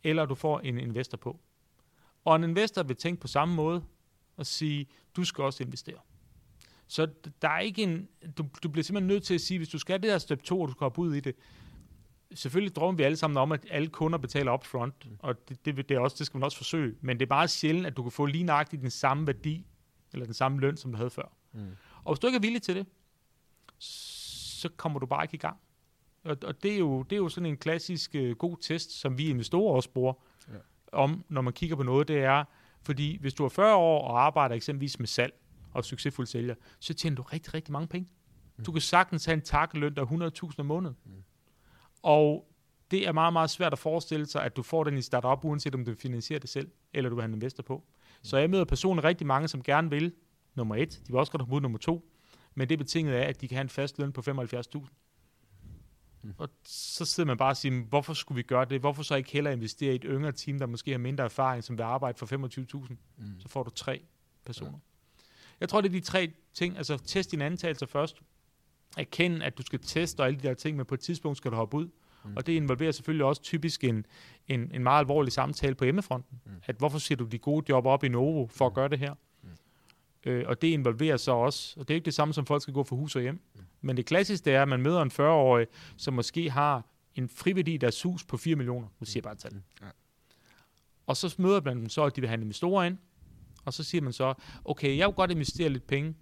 eller 0.04 0.26
du 0.26 0.34
får 0.34 0.60
en 0.60 0.78
investor 0.78 1.18
på. 1.18 1.40
Og 2.24 2.36
en 2.36 2.44
investor 2.44 2.82
vil 2.82 2.96
tænke 2.96 3.20
på 3.20 3.28
samme 3.28 3.54
måde 3.54 3.84
og 4.36 4.46
sige, 4.46 4.86
du 5.16 5.24
skal 5.24 5.44
også 5.44 5.62
investere. 5.62 5.98
Så 6.86 7.08
der 7.42 7.48
er 7.48 7.60
ikke 7.60 7.82
en, 7.82 8.08
du, 8.38 8.46
du 8.62 8.68
bliver 8.68 8.84
simpelthen 8.84 9.08
nødt 9.08 9.24
til 9.24 9.34
at 9.34 9.40
sige, 9.40 9.58
hvis 9.58 9.68
du 9.68 9.78
skal 9.78 10.02
det 10.02 10.10
der 10.10 10.18
step 10.18 10.42
2, 10.42 10.60
og 10.60 10.68
du 10.68 10.72
skal 10.72 10.84
hoppe 10.84 11.00
ud 11.00 11.14
i 11.14 11.20
det, 11.20 11.34
selvfølgelig 12.34 12.76
drømmer 12.76 12.96
vi 12.96 13.02
alle 13.02 13.16
sammen 13.16 13.36
om, 13.36 13.52
at 13.52 13.66
alle 13.70 13.88
kunder 13.88 14.18
betaler 14.18 14.52
upfront, 14.52 15.10
mm. 15.10 15.16
og 15.18 15.48
det, 15.48 15.64
det, 15.64 15.76
det, 15.88 15.90
er 15.90 16.00
også, 16.00 16.16
det 16.18 16.26
skal 16.26 16.38
man 16.38 16.44
også 16.44 16.56
forsøge, 16.56 16.94
men 17.00 17.20
det 17.20 17.26
er 17.26 17.28
bare 17.28 17.48
sjældent, 17.48 17.86
at 17.86 17.96
du 17.96 18.02
kan 18.02 18.12
få 18.12 18.26
lige 18.26 18.44
nøjagtigt 18.44 18.82
den 18.82 18.90
samme 18.90 19.26
værdi, 19.26 19.66
eller 20.12 20.24
den 20.24 20.34
samme 20.34 20.60
løn, 20.60 20.76
som 20.76 20.90
du 20.90 20.96
havde 20.96 21.10
før. 21.10 21.36
Mm. 21.52 21.76
Og 22.04 22.14
hvis 22.14 22.20
du 22.20 22.26
ikke 22.26 22.36
er 22.36 22.40
villig 22.40 22.62
til 22.62 22.76
det, 22.76 22.86
så 23.78 24.68
kommer 24.76 24.98
du 24.98 25.06
bare 25.06 25.24
ikke 25.24 25.34
i 25.34 25.38
gang. 25.38 25.56
Og, 26.24 26.36
og 26.44 26.62
det, 26.62 26.74
er 26.74 26.78
jo, 26.78 27.02
det 27.02 27.16
er 27.16 27.20
jo 27.20 27.28
sådan 27.28 27.46
en 27.46 27.56
klassisk 27.56 28.14
uh, 28.18 28.30
god 28.30 28.56
test, 28.60 29.00
som 29.00 29.18
vi 29.18 29.28
investorer 29.28 29.74
også 29.74 29.90
bruger, 29.90 30.14
ja. 30.48 30.54
om 30.92 31.24
når 31.28 31.40
man 31.40 31.52
kigger 31.52 31.76
på 31.76 31.82
noget, 31.82 32.08
det 32.08 32.18
er, 32.18 32.44
fordi 32.82 33.18
hvis 33.20 33.34
du 33.34 33.44
er 33.44 33.48
40 33.48 33.74
år 33.74 34.08
og 34.08 34.26
arbejder 34.26 34.54
eksempelvis 34.54 34.98
med 34.98 35.06
salg 35.06 35.34
og 35.72 35.84
succesfuld 35.84 36.26
sælger, 36.26 36.54
så 36.80 36.94
tjener 36.94 37.16
du 37.16 37.22
rigtig, 37.22 37.54
rigtig 37.54 37.72
mange 37.72 37.88
penge. 37.88 38.08
Mm. 38.56 38.64
Du 38.64 38.72
kan 38.72 38.80
sagtens 38.80 39.24
have 39.24 39.34
en 39.34 39.40
takkeløn, 39.42 39.94
der 39.94 40.02
er 40.02 40.30
100.000 40.46 40.54
om 40.58 40.66
måneden. 40.66 40.96
Mm. 41.04 41.12
Og 42.02 42.50
det 42.90 43.08
er 43.08 43.12
meget, 43.12 43.32
meget 43.32 43.50
svært 43.50 43.72
at 43.72 43.78
forestille 43.78 44.26
sig, 44.26 44.44
at 44.44 44.56
du 44.56 44.62
får 44.62 44.84
den 44.84 44.98
i 44.98 45.02
startup, 45.02 45.44
uanset 45.44 45.74
om 45.74 45.84
du 45.84 45.94
finansierer 45.98 46.40
det 46.40 46.50
selv, 46.50 46.70
eller 46.92 47.10
du 47.10 47.16
vil 47.16 47.22
have 47.22 47.28
en 47.28 47.34
investor 47.34 47.62
på. 47.62 47.76
Mm. 47.76 48.24
Så 48.24 48.36
jeg 48.36 48.50
møder 48.50 48.64
personligt 48.64 49.04
rigtig 49.04 49.26
mange, 49.26 49.48
som 49.48 49.62
gerne 49.62 49.90
vil 49.90 50.12
nummer 50.54 50.76
et. 50.76 51.00
De 51.06 51.12
vil 51.12 51.16
også 51.16 51.32
godt 51.32 51.48
have 51.48 51.60
nummer 51.60 51.78
to. 51.78 52.10
Men 52.54 52.68
det 52.68 52.74
er 52.74 52.78
betinget 52.78 53.12
af, 53.12 53.28
at 53.28 53.40
de 53.40 53.48
kan 53.48 53.56
have 53.56 53.62
en 53.62 53.68
fast 53.68 53.98
løn 53.98 54.12
på 54.12 54.20
75.000. 54.20 55.03
Mm. 56.24 56.34
Og 56.38 56.48
så 56.64 57.04
sidder 57.04 57.26
man 57.26 57.36
bare 57.36 57.50
og 57.50 57.56
siger, 57.56 57.84
hvorfor 57.84 58.14
skulle 58.14 58.36
vi 58.36 58.42
gøre 58.42 58.64
det? 58.64 58.80
Hvorfor 58.80 59.02
så 59.02 59.14
ikke 59.14 59.32
hellere 59.32 59.52
investere 59.54 59.92
i 59.92 59.94
et 59.94 60.04
yngre 60.04 60.32
team, 60.32 60.58
der 60.58 60.66
måske 60.66 60.90
har 60.90 60.98
mindre 60.98 61.24
erfaring, 61.24 61.64
som 61.64 61.78
vil 61.78 61.82
arbejde 61.82 62.18
for 62.18 62.26
25.000? 62.86 62.94
Mm. 63.16 63.40
Så 63.40 63.48
får 63.48 63.62
du 63.62 63.70
tre 63.70 64.02
personer. 64.44 64.72
Ja. 64.72 64.78
Jeg 65.60 65.68
tror, 65.68 65.80
det 65.80 65.88
er 65.88 65.92
de 65.92 66.00
tre 66.00 66.32
ting. 66.54 66.76
Altså, 66.76 66.98
test 66.98 67.30
dine 67.30 67.44
antagelser 67.44 67.86
først. 67.86 68.22
Erkend, 68.96 69.42
at 69.42 69.58
du 69.58 69.62
skal 69.62 69.78
teste 69.78 70.20
og 70.20 70.26
alle 70.26 70.40
de 70.40 70.48
der 70.48 70.54
ting, 70.54 70.76
men 70.76 70.86
på 70.86 70.94
et 70.94 71.00
tidspunkt 71.00 71.38
skal 71.38 71.50
du 71.50 71.56
hoppe 71.56 71.76
ud. 71.76 71.88
Mm. 72.24 72.36
Og 72.36 72.46
det 72.46 72.52
involverer 72.52 72.92
selvfølgelig 72.92 73.26
også 73.26 73.42
typisk 73.42 73.84
en, 73.84 74.06
en, 74.48 74.70
en 74.74 74.82
meget 74.82 75.00
alvorlig 75.00 75.32
samtale 75.32 75.74
på 75.74 75.84
hjemmefronten. 75.84 76.40
Mm. 76.44 76.52
At 76.66 76.76
hvorfor 76.76 76.98
siger 76.98 77.16
du 77.16 77.24
de 77.24 77.38
gode 77.38 77.66
job 77.68 77.86
op 77.86 78.04
i 78.04 78.08
Novo 78.08 78.46
for 78.46 78.66
at 78.66 78.72
mm. 78.72 78.74
gøre 78.74 78.88
det 78.88 78.98
her? 78.98 79.14
Øh, 80.26 80.44
og 80.46 80.62
det 80.62 80.68
involverer 80.68 81.16
så 81.16 81.32
også, 81.32 81.80
og 81.80 81.88
det 81.88 81.94
er 81.94 81.96
ikke 81.96 82.04
det 82.04 82.14
samme 82.14 82.34
som 82.34 82.46
folk 82.46 82.62
skal 82.62 82.74
gå 82.74 82.84
for 82.84 82.96
hus 82.96 83.16
og 83.16 83.22
hjem, 83.22 83.40
mm. 83.54 83.60
Men 83.84 83.96
det 83.96 84.06
klassiske 84.06 84.50
er, 84.50 84.62
at 84.62 84.68
man 84.68 84.80
møder 84.80 85.02
en 85.02 85.10
40-årig, 85.10 85.66
som 85.96 86.14
måske 86.14 86.50
har 86.50 86.86
en 87.14 87.28
friværdi, 87.28 87.76
der 87.76 87.86
er 87.86 87.90
sus 87.90 88.24
på 88.24 88.36
4 88.36 88.56
millioner. 88.56 88.88
Nu 89.00 89.06
siger 89.06 89.18
jeg 89.18 89.22
bare 89.22 89.32
et 89.32 89.38
tal. 89.38 89.52
Mm. 89.52 89.62
Ja. 89.82 89.86
Og 91.06 91.16
så 91.16 91.34
møder 91.38 91.60
man 91.60 91.76
dem 91.76 91.88
så, 91.88 92.04
at 92.04 92.16
de 92.16 92.20
vil 92.20 92.28
have 92.28 92.40
investorer 92.40 92.84
ind, 92.84 92.98
Og 93.64 93.72
så 93.72 93.84
siger 93.84 94.02
man 94.02 94.12
så, 94.12 94.34
okay, 94.64 94.96
jeg 94.96 95.06
vil 95.06 95.14
godt 95.14 95.30
investere 95.30 95.68
lidt 95.68 95.86
penge. 95.86 96.14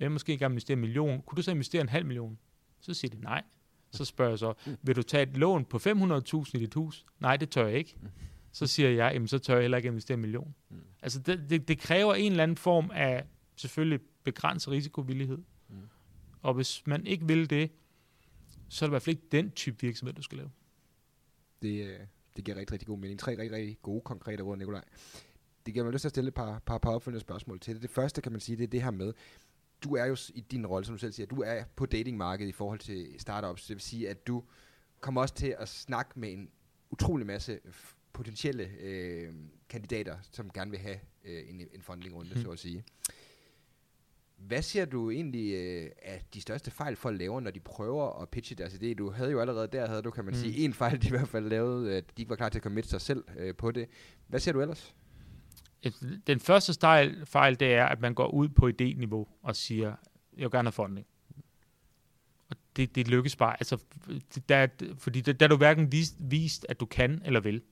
Jeg 0.00 0.04
vil 0.04 0.12
måske 0.12 0.38
gerne 0.38 0.52
investere 0.52 0.72
en 0.72 0.80
million. 0.80 1.22
Kunne 1.22 1.36
du 1.36 1.42
så 1.42 1.50
investere 1.50 1.82
en 1.82 1.88
halv 1.88 2.06
million? 2.06 2.38
Så 2.80 2.94
siger 2.94 3.14
de 3.16 3.20
nej. 3.20 3.42
Så 3.90 4.04
spørger 4.04 4.30
jeg 4.32 4.38
så, 4.38 4.54
vil 4.82 4.96
du 4.96 5.02
tage 5.02 5.22
et 5.22 5.36
lån 5.36 5.64
på 5.64 5.76
500.000 5.76 6.50
i 6.54 6.58
dit 6.58 6.74
hus? 6.74 7.06
Nej, 7.20 7.36
det 7.36 7.50
tør 7.50 7.66
jeg 7.66 7.78
ikke. 7.78 7.96
Så 8.52 8.66
siger 8.66 8.90
jeg, 8.90 9.10
jamen 9.12 9.28
så 9.28 9.38
tør 9.38 9.54
jeg 9.54 9.62
heller 9.62 9.76
ikke 9.76 9.86
investere 9.86 10.14
en 10.14 10.20
million. 10.20 10.54
Mm. 10.68 10.76
Altså 11.02 11.18
det, 11.18 11.50
det, 11.50 11.68
det 11.68 11.78
kræver 11.78 12.14
en 12.14 12.32
eller 12.32 12.42
anden 12.42 12.56
form 12.56 12.90
af 12.94 13.24
selvfølgelig 13.56 14.00
begrænset 14.24 14.72
risikovillighed. 14.72 15.38
Og 16.48 16.54
hvis 16.54 16.86
man 16.86 17.06
ikke 17.06 17.26
vil 17.26 17.50
det, 17.50 17.70
så 18.68 18.84
er 18.84 18.86
det 18.86 18.90
i 18.90 18.92
hvert 18.92 19.02
fald 19.02 19.16
ikke 19.16 19.28
den 19.32 19.50
type 19.50 19.76
virksomhed, 19.80 20.14
du 20.14 20.22
skal 20.22 20.38
lave. 20.38 20.50
Det, 21.62 21.86
øh, 21.86 22.00
det 22.36 22.44
giver 22.44 22.56
rigtig, 22.56 22.72
rigtig 22.72 22.86
god 22.86 22.98
mening. 22.98 23.20
Tre 23.20 23.30
rigtig, 23.30 23.52
rigtig 23.52 23.78
gode, 23.82 24.00
konkrete 24.00 24.42
råd, 24.42 24.56
Nikolaj. 24.56 24.84
Det 25.66 25.74
giver 25.74 25.84
mig 25.84 25.92
lyst 25.92 26.02
til 26.02 26.08
at 26.08 26.12
stille 26.12 26.28
et 26.28 26.34
par, 26.34 26.58
par, 26.58 26.78
par 26.78 26.90
opfølgende 26.90 27.20
spørgsmål 27.20 27.60
til 27.60 27.74
det. 27.74 27.82
Det 27.82 27.90
første 27.90 28.20
kan 28.20 28.32
man 28.32 28.40
sige, 28.40 28.56
det 28.56 28.64
er 28.64 28.68
det 28.68 28.82
her 28.82 28.90
med, 28.90 29.12
du 29.84 29.96
er 29.96 30.04
jo 30.04 30.16
i 30.34 30.40
din 30.40 30.66
rolle, 30.66 30.86
som 30.86 30.94
du 30.94 30.98
selv 30.98 31.12
siger, 31.12 31.26
du 31.26 31.42
er 31.42 31.64
på 31.76 31.86
datingmarkedet 31.86 32.48
i 32.48 32.52
forhold 32.52 32.78
til 32.78 33.14
startups. 33.18 33.66
Det 33.66 33.74
vil 33.74 33.82
sige, 33.82 34.08
at 34.08 34.26
du 34.26 34.44
kommer 35.00 35.20
også 35.20 35.34
til 35.34 35.54
at 35.58 35.68
snakke 35.68 36.20
med 36.20 36.32
en 36.32 36.50
utrolig 36.90 37.26
masse 37.26 37.60
potentielle 38.12 38.70
øh, 38.80 39.34
kandidater, 39.68 40.16
som 40.32 40.50
gerne 40.50 40.70
vil 40.70 40.80
have 40.80 40.98
øh, 41.24 41.50
en, 41.50 41.60
en 41.72 41.82
fundingrunde, 41.82 42.34
mm. 42.34 42.42
så 42.42 42.50
at 42.50 42.58
sige. 42.58 42.84
Hvad 44.38 44.62
ser 44.62 44.84
du 44.84 45.10
egentlig 45.10 45.54
øh, 45.54 45.90
af 46.02 46.22
de 46.34 46.40
største 46.40 46.70
fejl 46.70 46.96
folk 46.96 47.18
laver, 47.18 47.40
når 47.40 47.50
de 47.50 47.60
prøver 47.60 48.22
at 48.22 48.28
pitche 48.28 48.56
deres 48.56 48.74
idé? 48.74 48.94
Du 48.94 49.10
havde 49.10 49.30
jo 49.30 49.40
allerede 49.40 49.68
der, 49.72 49.86
havde 49.88 50.02
du, 50.02 50.10
kan 50.10 50.24
man 50.24 50.34
mm. 50.34 50.40
sige, 50.40 50.64
en 50.64 50.74
fejl, 50.74 51.02
de 51.02 51.06
i 51.06 51.10
hvert 51.10 51.28
fald 51.28 51.48
lavede, 51.48 51.96
at 51.96 52.04
de 52.16 52.22
ikke 52.22 52.30
var 52.30 52.36
klar 52.36 52.48
til 52.48 52.58
at 52.58 52.62
komme 52.62 52.82
sig 52.82 53.00
selv 53.00 53.24
øh, 53.36 53.54
på 53.54 53.70
det. 53.70 53.88
Hvad 54.26 54.40
ser 54.40 54.52
du 54.52 54.60
ellers? 54.60 54.94
Den 56.26 56.40
første 56.40 56.72
stejl, 56.72 57.26
fejl, 57.26 57.60
det 57.60 57.74
er, 57.74 57.86
at 57.86 58.00
man 58.00 58.14
går 58.14 58.28
ud 58.28 58.48
på 58.48 58.68
idéniveau 58.68 59.38
og 59.42 59.56
siger, 59.56 59.88
jeg 60.36 60.42
vil 60.42 60.50
gerne 60.50 60.66
have 60.66 60.72
funding. 60.72 61.06
Og 62.50 62.56
det, 62.76 62.94
det 62.94 63.08
lykkes 63.08 63.36
bare. 63.36 63.56
Altså, 63.60 63.84
der, 64.48 64.66
fordi 64.98 65.20
der, 65.20 65.32
der 65.32 65.46
er 65.46 65.48
du 65.48 65.56
hverken 65.56 65.92
vist, 65.92 66.16
vist, 66.20 66.66
at 66.68 66.80
du 66.80 66.86
kan 66.86 67.22
eller 67.24 67.40
vil. 67.40 67.62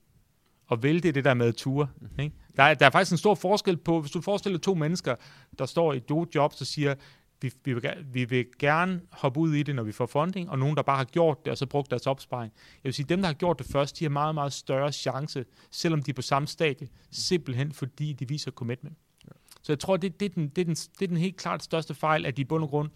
Og 0.65 0.83
vil 0.83 1.03
det 1.03 1.09
er 1.09 1.13
det 1.13 1.25
der 1.25 1.33
med 1.33 1.53
ture. 1.53 1.89
Mm. 2.01 2.19
Ikke? 2.19 2.35
Der, 2.57 2.63
er, 2.63 2.73
der 2.73 2.85
er 2.85 2.89
faktisk 2.89 3.11
en 3.11 3.17
stor 3.17 3.35
forskel 3.35 3.77
på, 3.77 4.01
hvis 4.01 4.11
du 4.11 4.21
forestiller 4.21 4.59
to 4.59 4.73
mennesker, 4.73 5.15
der 5.59 5.65
står 5.65 5.93
i 5.93 5.97
et 5.97 6.35
job, 6.35 6.53
så 6.53 6.65
siger, 6.65 6.95
vi, 7.41 7.51
vi, 7.63 7.73
vil, 7.73 7.83
vi 8.13 8.25
vil 8.25 8.45
gerne 8.59 9.01
hoppe 9.11 9.39
ud 9.39 9.53
i 9.53 9.63
det, 9.63 9.75
når 9.75 9.83
vi 9.83 9.91
får 9.91 10.05
funding, 10.05 10.49
og 10.49 10.59
nogen, 10.59 10.75
der 10.75 10.81
bare 10.81 10.97
har 10.97 11.03
gjort 11.05 11.45
det, 11.45 11.51
og 11.51 11.57
så 11.57 11.65
brugt 11.65 11.91
deres 11.91 12.07
opsparing. 12.07 12.53
Jeg 12.55 12.83
vil 12.83 12.93
sige, 12.93 13.05
dem, 13.05 13.19
der 13.19 13.27
har 13.27 13.33
gjort 13.33 13.59
det 13.59 13.67
først, 13.67 13.99
de 13.99 14.05
har 14.05 14.09
meget, 14.09 14.35
meget 14.35 14.53
større 14.53 14.91
chance, 14.91 15.45
selvom 15.71 16.01
de 16.01 16.11
er 16.11 16.13
på 16.13 16.21
samme 16.21 16.47
stadie, 16.47 16.87
simpelthen 17.11 17.71
fordi 17.71 18.13
de 18.13 18.27
viser 18.27 18.51
commitment. 18.51 18.97
Ja. 19.25 19.31
Så 19.61 19.71
jeg 19.71 19.79
tror, 19.79 19.97
det, 19.97 20.19
det, 20.19 20.25
er 20.25 20.33
den, 20.33 20.47
det, 20.47 20.61
er 20.61 20.65
den, 20.65 20.75
det 20.75 21.01
er 21.01 21.07
den 21.07 21.17
helt 21.17 21.37
klart 21.37 21.63
største 21.63 21.93
fejl, 21.93 22.25
at 22.25 22.37
de 22.37 22.41
i 22.41 22.45
bund 22.45 22.63
og 22.63 22.69
grund 22.69 22.89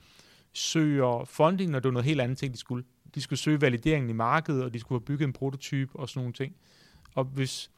søger 0.53 1.25
funding, 1.25 1.71
når 1.71 1.79
det 1.79 1.89
er 1.89 1.93
noget 1.93 2.05
helt 2.05 2.21
andet 2.21 2.37
ting, 2.37 2.53
de 2.53 2.57
skulle. 2.59 2.83
De 3.15 3.21
skulle 3.21 3.39
søge 3.39 3.61
valideringen 3.61 4.09
i 4.09 4.13
markedet, 4.13 4.63
og 4.63 4.73
de 4.73 4.79
skulle 4.79 4.99
have 4.99 5.05
bygget 5.05 5.27
en 5.27 5.33
prototype 5.33 5.95
og 5.95 6.09
sådan 6.09 6.19
nogle 6.19 6.33
ting. 6.33 6.55
Og 7.15 7.23
hvis 7.23 7.71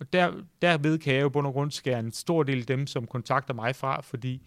og 0.00 0.12
der, 0.12 0.44
derved 0.62 0.98
kan 0.98 1.14
jeg 1.14 1.22
jo 1.22 1.28
bund 1.28 1.46
og 1.46 1.52
grund 1.52 1.70
skære 1.70 2.00
en 2.00 2.12
stor 2.12 2.42
del 2.42 2.58
af 2.60 2.66
dem, 2.66 2.86
som 2.86 3.06
kontakter 3.06 3.54
mig 3.54 3.76
fra, 3.76 4.00
fordi 4.00 4.46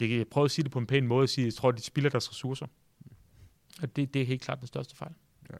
det 0.00 0.08
kan 0.08 0.18
jeg 0.18 0.28
prøve 0.28 0.44
at 0.44 0.50
sige 0.50 0.62
det 0.62 0.72
på 0.72 0.78
en 0.78 0.86
pæn 0.86 1.06
måde, 1.06 1.22
at 1.22 1.30
sige, 1.30 1.44
jeg 1.44 1.54
tror, 1.54 1.70
de 1.70 1.82
spilder 1.82 2.10
deres 2.10 2.30
ressourcer. 2.30 2.66
Og 3.82 3.96
det, 3.96 4.14
det 4.14 4.22
er 4.22 4.26
helt 4.26 4.42
klart 4.42 4.58
den 4.58 4.66
største 4.66 4.96
fejl. 4.96 5.12
Ja. 5.50 5.56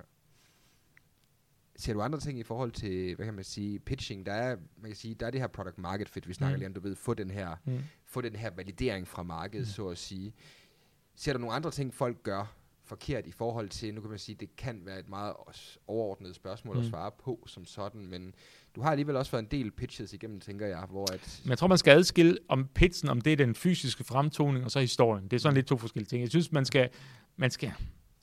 Ser 1.76 1.92
du 1.92 2.00
andre 2.00 2.20
ting 2.20 2.38
i 2.38 2.42
forhold 2.42 2.72
til, 2.72 3.14
hvad 3.14 3.26
kan 3.26 3.34
man 3.34 3.44
sige, 3.44 3.78
pitching? 3.78 4.26
Der 4.26 4.32
er, 4.32 4.56
man 4.76 4.90
kan 4.90 4.96
sige, 4.96 5.14
der 5.14 5.26
er 5.26 5.30
det 5.30 5.40
her 5.40 5.48
product 5.48 5.78
market 5.78 6.08
fit, 6.08 6.28
vi 6.28 6.34
snakker 6.34 6.56
mm. 6.56 6.58
lige 6.58 6.66
om, 6.66 6.74
du 6.74 6.80
ved, 6.80 6.96
få 6.96 7.14
den 7.14 7.30
her, 7.30 7.56
mm. 7.64 7.80
få 8.04 8.20
den 8.20 8.36
her 8.36 8.50
validering 8.50 9.08
fra 9.08 9.22
markedet, 9.22 9.66
mm. 9.66 9.70
så 9.70 9.88
at 9.88 9.98
sige. 9.98 10.34
Ser 11.14 11.32
du 11.32 11.38
nogle 11.38 11.54
andre 11.54 11.70
ting, 11.70 11.94
folk 11.94 12.22
gør 12.22 12.55
forkert 12.86 13.26
i 13.26 13.32
forhold 13.32 13.68
til, 13.68 13.94
nu 13.94 14.00
kan 14.00 14.10
man 14.10 14.18
sige, 14.18 14.36
det 14.40 14.56
kan 14.56 14.80
være 14.84 14.98
et 14.98 15.08
meget 15.08 15.34
overordnet 15.86 16.34
spørgsmål 16.34 16.76
mm. 16.76 16.82
at 16.82 16.86
svare 16.88 17.10
på 17.24 17.44
som 17.46 17.64
sådan, 17.64 18.06
men 18.06 18.34
du 18.74 18.80
har 18.80 18.90
alligevel 18.90 19.16
også 19.16 19.32
været 19.32 19.42
en 19.42 19.50
del 19.50 19.70
pitches 19.70 20.12
igennem, 20.12 20.40
tænker 20.40 20.66
jeg, 20.66 20.86
hvor 20.90 21.12
at... 21.12 21.40
Men 21.44 21.50
jeg 21.50 21.58
tror, 21.58 21.66
man 21.66 21.78
skal 21.78 21.98
adskille 21.98 22.38
om 22.48 22.68
pitchen, 22.74 23.08
om 23.08 23.20
det 23.20 23.32
er 23.32 23.36
den 23.36 23.54
fysiske 23.54 24.04
fremtoning, 24.04 24.64
og 24.64 24.70
så 24.70 24.80
historien. 24.80 25.24
Det 25.24 25.32
er 25.32 25.38
sådan 25.38 25.54
lidt 25.54 25.66
to 25.66 25.76
forskellige 25.76 26.08
ting. 26.08 26.22
Jeg 26.22 26.30
synes, 26.30 26.52
man 26.52 26.64
skal, 26.64 26.88
man 27.36 27.50
skal 27.50 27.72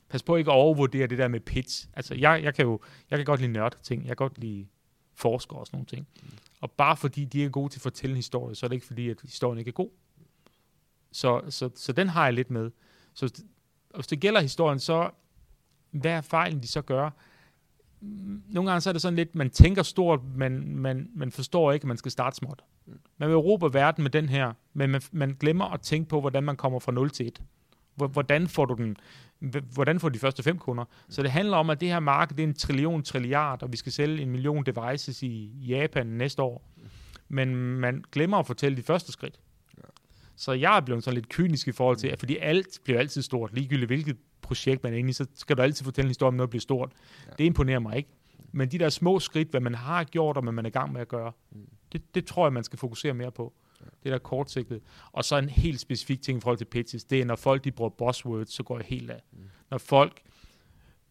passe 0.09 0.25
på 0.25 0.35
ikke 0.35 0.51
at 0.51 0.55
overvurdere 0.55 1.07
det 1.07 1.17
der 1.17 1.27
med 1.27 1.39
pitch. 1.39 1.87
Altså, 1.93 2.15
jeg, 2.15 2.43
jeg 2.43 2.55
kan 2.55 2.65
jo, 2.65 2.79
jeg 3.09 3.19
kan 3.19 3.25
godt 3.25 3.39
lide 3.39 3.51
nørde 3.51 3.75
ting. 3.83 4.01
Jeg 4.01 4.07
kan 4.07 4.15
godt 4.15 4.37
lide 4.37 4.67
forskere 5.13 5.59
og 5.59 5.67
sådan 5.67 5.77
nogle 5.77 5.85
ting. 5.85 6.07
Mm. 6.23 6.29
Og 6.61 6.71
bare 6.71 6.97
fordi 6.97 7.25
de 7.25 7.45
er 7.45 7.49
gode 7.49 7.73
til 7.73 7.77
at 7.77 7.81
fortælle 7.81 8.11
en 8.11 8.15
historie, 8.15 8.55
så 8.55 8.65
er 8.65 8.67
det 8.67 8.75
ikke 8.75 8.85
fordi, 8.85 9.09
at 9.09 9.17
historien 9.23 9.59
ikke 9.59 9.69
er 9.69 9.73
god. 9.73 9.89
Så, 11.11 11.41
så, 11.49 11.69
så 11.75 11.91
den 11.91 12.09
har 12.09 12.25
jeg 12.25 12.33
lidt 12.33 12.51
med. 12.51 12.71
Så 13.13 13.43
hvis 13.95 14.07
det 14.07 14.19
gælder 14.19 14.41
historien, 14.41 14.79
så 14.79 15.09
hvad 15.91 16.11
er 16.11 16.21
fejlen, 16.21 16.59
de 16.59 16.67
så 16.67 16.81
gør? 16.81 17.09
Nogle 18.49 18.69
gange 18.69 18.81
så 18.81 18.89
er 18.89 18.91
det 18.91 19.01
sådan 19.01 19.15
lidt, 19.15 19.35
man 19.35 19.49
tænker 19.49 19.83
stort, 19.83 20.19
men 20.35 20.77
man, 20.77 21.09
man 21.15 21.31
forstår 21.31 21.71
ikke, 21.71 21.83
at 21.83 21.87
man 21.87 21.97
skal 21.97 22.11
starte 22.11 22.35
småt. 22.35 22.63
Man 23.17 23.29
vil 23.29 23.37
råbe 23.37 23.73
verden 23.73 24.03
med 24.03 24.11
den 24.11 24.29
her, 24.29 24.53
men 24.73 24.89
man, 24.89 25.01
man 25.11 25.37
glemmer 25.39 25.65
at 25.65 25.81
tænke 25.81 26.09
på, 26.09 26.21
hvordan 26.21 26.43
man 26.43 26.55
kommer 26.55 26.79
fra 26.79 26.91
0 26.91 27.09
til 27.09 27.27
1. 27.27 27.41
Hvordan 27.95 28.47
får 28.47 28.65
du 28.65 28.73
den, 28.73 28.97
hvordan 29.73 29.99
får 29.99 30.09
de 30.09 30.19
første 30.19 30.43
fem 30.43 30.57
kunder? 30.57 30.85
Så 31.09 31.23
det 31.23 31.31
handler 31.31 31.57
om, 31.57 31.69
at 31.69 31.81
det 31.81 31.89
her 31.89 31.99
marked, 31.99 32.37
det 32.37 32.43
er 32.43 32.47
en 32.47 32.53
trillion 32.53 33.03
trilliard, 33.03 33.63
og 33.63 33.71
vi 33.71 33.77
skal 33.77 33.91
sælge 33.91 34.21
en 34.21 34.29
million 34.29 34.63
devices 34.65 35.23
i 35.23 35.51
Japan 35.67 36.07
næste 36.07 36.41
år. 36.41 36.69
Men 37.29 37.55
man 37.55 38.03
glemmer 38.11 38.37
at 38.37 38.47
fortælle 38.47 38.77
de 38.77 38.83
første 38.83 39.11
skridt. 39.11 39.39
Så 40.35 40.51
jeg 40.51 40.77
er 40.77 40.81
blevet 40.81 41.03
sådan 41.03 41.15
lidt 41.15 41.29
kynisk 41.29 41.67
i 41.67 41.71
forhold 41.71 41.97
til, 41.97 42.07
at 42.07 42.19
fordi 42.19 42.37
alt 42.37 42.79
bliver 42.83 42.99
altid 42.99 43.21
stort, 43.21 43.53
ligegyldigt 43.53 43.89
hvilket 43.89 44.17
projekt 44.41 44.83
man 44.83 44.93
er 44.93 44.97
inde 44.97 45.09
i, 45.09 45.13
så 45.13 45.25
skal 45.35 45.57
du 45.57 45.61
altid 45.61 45.83
fortælle 45.83 46.05
en 46.05 46.09
historie 46.09 46.27
om 46.27 46.33
noget 46.33 46.49
bliver 46.49 46.61
stort. 46.61 46.91
Ja. 47.27 47.31
Det 47.37 47.43
imponerer 47.43 47.79
mig 47.79 47.97
ikke. 47.97 48.09
Men 48.51 48.71
de 48.71 48.79
der 48.79 48.89
små 48.89 49.19
skridt, 49.19 49.49
hvad 49.49 49.61
man 49.61 49.75
har 49.75 50.03
gjort, 50.03 50.37
og 50.37 50.43
hvad 50.43 50.53
man 50.53 50.65
er 50.65 50.69
i 50.69 50.71
gang 50.71 50.93
med 50.93 51.01
at 51.01 51.07
gøre, 51.07 51.31
mm. 51.51 51.67
det, 51.91 52.15
det 52.15 52.25
tror 52.25 52.45
jeg, 52.45 52.53
man 52.53 52.63
skal 52.63 52.79
fokusere 52.79 53.13
mere 53.13 53.31
på. 53.31 53.53
Ja. 53.81 53.85
Det 54.03 54.11
der 54.11 54.17
kortsigtet. 54.17 54.81
Og 55.11 55.25
så 55.25 55.37
en 55.37 55.49
helt 55.49 55.79
specifik 55.79 56.21
ting 56.21 56.37
i 56.37 56.41
forhold 56.41 56.57
til 56.57 56.65
pitches, 56.65 57.03
det 57.03 57.21
er, 57.21 57.25
når 57.25 57.35
folk 57.35 57.63
de 57.63 57.71
bruger 57.71 57.89
buzzwords, 57.89 58.53
så 58.53 58.63
går 58.63 58.77
jeg 58.77 58.85
helt 58.85 59.09
af. 59.09 59.21
Mm. 59.31 59.39
Når 59.71 59.77
folk 59.77 60.21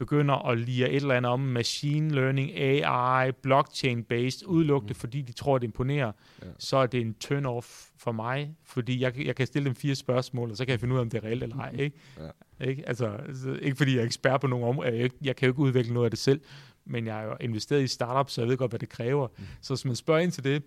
begynder 0.02 0.34
at 0.34 0.58
lire 0.58 0.90
et 0.90 0.96
eller 0.96 1.14
andet 1.14 1.32
om 1.32 1.40
machine 1.40 2.14
learning, 2.14 2.50
AI, 2.50 3.30
blockchain-based, 3.30 4.46
udelukkende, 4.46 4.92
mm. 4.92 4.98
fordi 4.98 5.22
de 5.22 5.32
tror, 5.32 5.58
det 5.58 5.66
imponerer, 5.66 6.12
ja. 6.42 6.46
så 6.58 6.76
er 6.76 6.86
det 6.86 7.00
en 7.00 7.14
turn-off 7.24 7.90
for 7.96 8.12
mig, 8.12 8.56
fordi 8.64 9.00
jeg, 9.00 9.26
jeg 9.26 9.36
kan 9.36 9.46
stille 9.46 9.66
dem 9.66 9.74
fire 9.74 9.94
spørgsmål, 9.94 10.50
og 10.50 10.56
så 10.56 10.64
kan 10.64 10.70
jeg 10.70 10.80
finde 10.80 10.94
ud 10.94 10.98
af, 10.98 11.02
om 11.02 11.10
det 11.10 11.18
er 11.18 11.24
reelt 11.24 11.42
eller 11.42 11.56
ej. 11.56 11.74
Ikke? 11.78 11.96
Ja. 12.60 12.66
Ikke? 12.66 12.88
Altså, 12.88 13.18
ikke 13.62 13.76
fordi 13.76 13.94
jeg 13.94 14.00
er 14.00 14.06
ekspert 14.06 14.40
på 14.40 14.46
nogle 14.46 14.66
områder, 14.66 14.90
jeg, 14.90 15.10
jeg 15.22 15.36
kan 15.36 15.46
jo 15.46 15.52
ikke 15.52 15.60
udvikle 15.60 15.94
noget 15.94 16.06
af 16.06 16.10
det 16.10 16.18
selv, 16.18 16.40
men 16.84 17.06
jeg 17.06 17.20
er 17.20 17.24
jo 17.24 17.36
investeret 17.40 17.82
i 17.82 17.86
startups, 17.86 18.32
så 18.32 18.40
jeg 18.40 18.48
ved 18.48 18.56
godt, 18.56 18.70
hvad 18.70 18.80
det 18.80 18.88
kræver. 18.88 19.28
Mm. 19.38 19.44
Så 19.60 19.74
hvis 19.74 19.84
man 19.84 19.96
spørger 19.96 20.20
ind 20.20 20.32
til 20.32 20.44
det, 20.44 20.62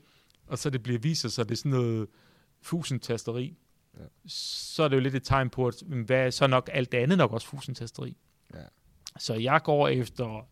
og 0.48 0.58
så 0.58 0.70
det 0.70 0.84
bliver 0.84 1.00
vist 1.00 1.32
sig, 1.32 1.42
at 1.42 1.50
det 1.50 1.56
er 1.56 1.58
sådan 1.58 1.72
noget 1.72 2.08
fusentasteri, 2.62 3.58
ja. 3.98 4.04
så 4.28 4.84
er 4.84 4.88
det 4.88 4.96
jo 4.96 5.02
lidt 5.02 5.16
et 5.16 5.24
tegn 5.24 5.50
på, 5.50 5.68
at 5.68 5.84
hvad 6.06 6.26
er 6.26 6.30
så 6.30 6.48
nok 6.48 6.70
alt 6.74 6.92
det 6.92 6.98
andet 6.98 7.18
nok 7.18 7.34
også 7.34 7.48
fusentasteri. 7.48 8.18
Ja. 8.54 8.60
Så 9.20 9.34
jeg 9.34 9.62
går 9.64 9.88
efter 9.88 10.48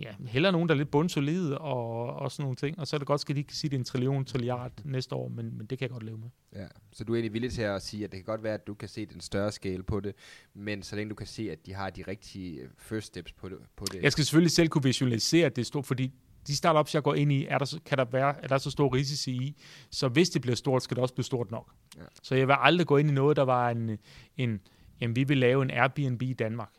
ja, 0.00 0.14
heller 0.26 0.50
nogen, 0.50 0.68
der 0.68 0.74
er 0.74 0.78
lidt 0.78 0.90
bundsolide 0.90 1.58
og, 1.58 2.06
og 2.06 2.32
sådan 2.32 2.42
nogle 2.42 2.56
ting. 2.56 2.78
Og 2.78 2.86
så 2.86 2.96
er 2.96 2.98
det 2.98 3.06
godt, 3.06 3.30
at 3.30 3.34
de 3.34 3.40
ikke 3.40 3.56
sige, 3.56 3.68
at 3.68 3.70
det 3.70 3.76
er 3.76 3.80
en 3.80 3.84
trillion 3.84 4.24
trilliard 4.24 4.72
næste 4.84 5.14
år, 5.14 5.28
men, 5.28 5.58
men 5.58 5.66
det 5.66 5.78
kan 5.78 5.88
jeg 5.88 5.90
godt 5.90 6.02
leve 6.02 6.18
med. 6.18 6.28
Ja, 6.54 6.66
så 6.92 7.04
du 7.04 7.12
er 7.12 7.16
egentlig 7.16 7.32
villig 7.32 7.52
til 7.52 7.62
at 7.62 7.82
sige, 7.82 8.04
at 8.04 8.12
det 8.12 8.18
kan 8.18 8.24
godt 8.24 8.42
være, 8.42 8.54
at 8.54 8.66
du 8.66 8.74
kan 8.74 8.88
se 8.88 9.06
den 9.06 9.20
større 9.20 9.52
skala 9.52 9.82
på 9.82 10.00
det, 10.00 10.14
men 10.54 10.82
så 10.82 10.96
længe 10.96 11.10
du 11.10 11.14
kan 11.14 11.26
se, 11.26 11.50
at 11.50 11.66
de 11.66 11.74
har 11.74 11.90
de 11.90 12.04
rigtige 12.08 12.60
first 12.78 13.06
steps 13.06 13.32
på 13.32 13.48
det. 13.48 13.58
På 13.76 13.84
det. 13.92 14.02
Jeg 14.02 14.12
skal 14.12 14.24
selvfølgelig 14.24 14.52
selv 14.52 14.68
kunne 14.68 14.84
visualisere, 14.84 15.46
at 15.46 15.56
det 15.56 15.62
er 15.62 15.66
stort, 15.66 15.86
fordi 15.86 16.12
de 16.46 16.56
startups, 16.56 16.94
jeg 16.94 17.02
går 17.02 17.14
ind 17.14 17.32
i, 17.32 17.46
er 17.46 17.58
der, 17.58 17.78
kan 17.84 17.98
der 17.98 18.04
være, 18.04 18.42
er 18.42 18.48
der 18.48 18.58
så 18.58 18.70
stor 18.70 18.94
risici 18.94 19.32
i. 19.32 19.62
Så 19.90 20.08
hvis 20.08 20.30
det 20.30 20.42
bliver 20.42 20.56
stort, 20.56 20.82
skal 20.82 20.94
det 20.94 21.02
også 21.02 21.14
blive 21.14 21.24
stort 21.24 21.50
nok. 21.50 21.72
Ja. 21.96 22.02
Så 22.22 22.34
jeg 22.34 22.48
vil 22.48 22.56
aldrig 22.58 22.86
gå 22.86 22.96
ind 22.96 23.10
i 23.10 23.12
noget, 23.12 23.36
der 23.36 23.42
var 23.42 23.70
en, 23.70 23.98
en 24.36 24.60
jamen, 25.00 25.16
vi 25.16 25.24
vil 25.24 25.38
lave 25.38 25.62
en 25.62 25.70
Airbnb 25.70 26.22
i 26.22 26.32
Danmark 26.32 26.70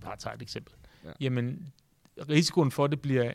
bare 0.00 0.16
tager 0.16 0.34
et 0.34 0.42
eksempel, 0.42 0.74
ja. 1.04 1.10
jamen 1.20 1.72
risikoen 2.28 2.70
for, 2.70 2.84
at 2.84 2.90
det 2.90 3.00
bliver 3.00 3.32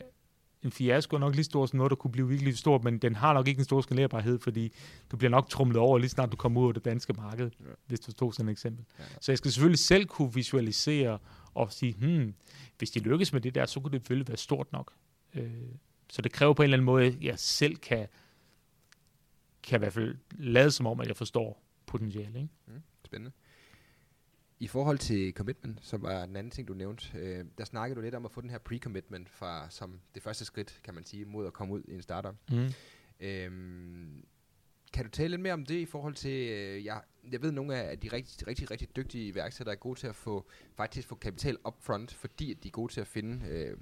en 0.66 0.72
fiasko 0.72 1.16
er 1.16 1.20
nok 1.20 1.34
lige 1.34 1.44
stor 1.44 1.66
som 1.66 1.76
noget, 1.76 1.90
der 1.90 1.96
kunne 1.96 2.12
blive 2.12 2.28
virkelig 2.28 2.58
stort, 2.58 2.84
men 2.84 2.98
den 2.98 3.14
har 3.14 3.34
nok 3.34 3.48
ikke 3.48 3.58
en 3.58 3.64
stor 3.64 3.80
skalerbarhed, 3.80 4.38
fordi 4.38 4.72
du 5.10 5.16
bliver 5.16 5.30
nok 5.30 5.48
trumlet 5.48 5.78
over 5.78 5.98
lige 5.98 6.10
snart 6.10 6.32
du 6.32 6.36
kommer 6.36 6.60
ud 6.60 6.68
af 6.68 6.74
det 6.74 6.84
danske 6.84 7.12
marked, 7.12 7.50
ja. 7.60 7.70
hvis 7.86 8.00
du 8.00 8.12
tog 8.12 8.34
sådan 8.34 8.48
et 8.48 8.52
eksempel. 8.52 8.84
Ja. 8.98 9.04
Så 9.20 9.32
jeg 9.32 9.38
skal 9.38 9.52
selvfølgelig 9.52 9.78
selv 9.78 10.06
kunne 10.06 10.34
visualisere 10.34 11.18
og 11.54 11.72
sige, 11.72 11.94
hmm, 11.94 12.34
hvis 12.78 12.90
de 12.90 13.00
lykkes 13.00 13.32
med 13.32 13.40
det 13.40 13.54
der, 13.54 13.66
så 13.66 13.80
kunne 13.80 13.92
det 13.92 14.00
selvfølgelig 14.00 14.28
være 14.28 14.36
stort 14.36 14.72
nok. 14.72 14.92
Øh, 15.34 15.50
så 16.10 16.22
det 16.22 16.32
kræver 16.32 16.54
på 16.54 16.62
en 16.62 16.64
eller 16.64 16.76
anden 16.76 16.86
måde, 16.86 17.06
at 17.06 17.22
jeg 17.22 17.38
selv 17.38 17.76
kan, 17.76 18.06
kan 19.62 19.78
i 19.78 19.80
hvert 19.80 19.92
fald 19.92 20.16
lade 20.30 20.70
som 20.70 20.86
om, 20.86 21.00
at 21.00 21.08
jeg 21.08 21.16
forstår 21.16 21.62
potentiale. 21.86 22.38
Ikke? 22.38 22.48
Mm, 22.66 22.82
spændende. 23.04 23.32
I 24.58 24.66
forhold 24.66 24.98
til 24.98 25.32
commitment, 25.32 25.84
som 25.84 26.02
var 26.02 26.26
den 26.26 26.36
anden 26.36 26.50
ting, 26.50 26.68
du 26.68 26.74
nævnte, 26.74 27.18
øh, 27.18 27.44
der 27.58 27.64
snakkede 27.64 27.96
du 27.96 28.00
lidt 28.00 28.14
om 28.14 28.24
at 28.24 28.30
få 28.30 28.40
den 28.40 28.50
her 28.50 28.58
pre-commitment 28.58 29.28
fra, 29.28 29.70
som 29.70 30.00
det 30.14 30.22
første 30.22 30.44
skridt, 30.44 30.80
kan 30.84 30.94
man 30.94 31.04
sige, 31.04 31.24
mod 31.24 31.46
at 31.46 31.52
komme 31.52 31.74
ud 31.74 31.82
i 31.88 31.94
en 31.94 32.02
startup. 32.02 32.34
Mm. 32.50 32.68
Øhm, 33.20 34.24
kan 34.92 35.04
du 35.04 35.10
tale 35.10 35.28
lidt 35.28 35.40
mere 35.40 35.52
om 35.52 35.64
det 35.66 35.74
i 35.74 35.86
forhold 35.86 36.14
til, 36.14 36.48
øh, 36.48 36.84
jeg, 36.84 37.02
jeg 37.32 37.42
ved, 37.42 37.52
nogle 37.52 37.76
af 37.76 37.98
de 37.98 38.08
rigtig, 38.08 38.46
rigtig, 38.46 38.70
rigtig 38.70 38.96
dygtige 38.96 39.28
iværksættere 39.28 39.74
er 39.74 39.78
gode 39.78 39.98
til 40.00 40.06
at 40.06 40.16
få, 40.16 40.46
faktisk 40.74 41.08
få 41.08 41.14
kapital 41.14 41.56
upfront, 41.66 42.14
fordi 42.14 42.54
de 42.54 42.68
er 42.68 42.72
gode 42.72 42.92
til 42.92 43.00
at 43.00 43.06
finde, 43.06 43.46
øh, 43.48 43.76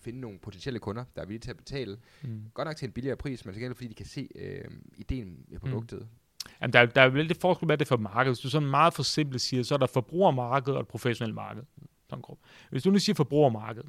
finde 0.00 0.20
nogle 0.20 0.38
potentielle 0.38 0.78
kunder, 0.78 1.04
der 1.16 1.22
er 1.22 1.26
villige 1.26 1.40
til 1.40 1.50
at 1.50 1.56
betale. 1.56 1.98
Mm. 2.22 2.42
Godt 2.54 2.66
nok 2.66 2.76
til 2.76 2.86
en 2.86 2.92
billigere 2.92 3.16
pris, 3.16 3.44
men 3.44 3.54
til 3.54 3.60
gengæld 3.60 3.76
fordi 3.76 3.88
de 3.88 3.94
kan 3.94 4.06
se 4.06 4.28
øh, 4.34 4.70
ideen 4.96 5.44
med 5.48 5.58
produktet. 5.58 6.00
Mm. 6.00 6.06
Jamen, 6.60 6.72
der, 6.72 6.86
der 6.86 7.02
er 7.02 7.08
vel 7.08 7.26
lidt 7.26 7.40
forskel 7.40 7.68
med 7.68 7.78
det 7.78 7.88
for 7.88 7.96
markedet. 7.96 8.36
Hvis 8.36 8.42
du 8.42 8.50
sådan 8.50 8.68
meget 8.68 8.94
for 8.94 9.02
simpelt 9.02 9.40
siger, 9.40 9.62
så 9.62 9.74
er 9.74 9.78
der 9.78 9.86
forbrugermarked 9.86 10.74
og 10.74 10.80
et 10.80 10.88
professionelt 10.88 11.34
marked. 11.34 11.62
Sådan 12.10 12.24
Hvis 12.70 12.82
du 12.82 12.90
nu 12.90 12.98
siger 12.98 13.16
forbrugermarked, 13.16 13.82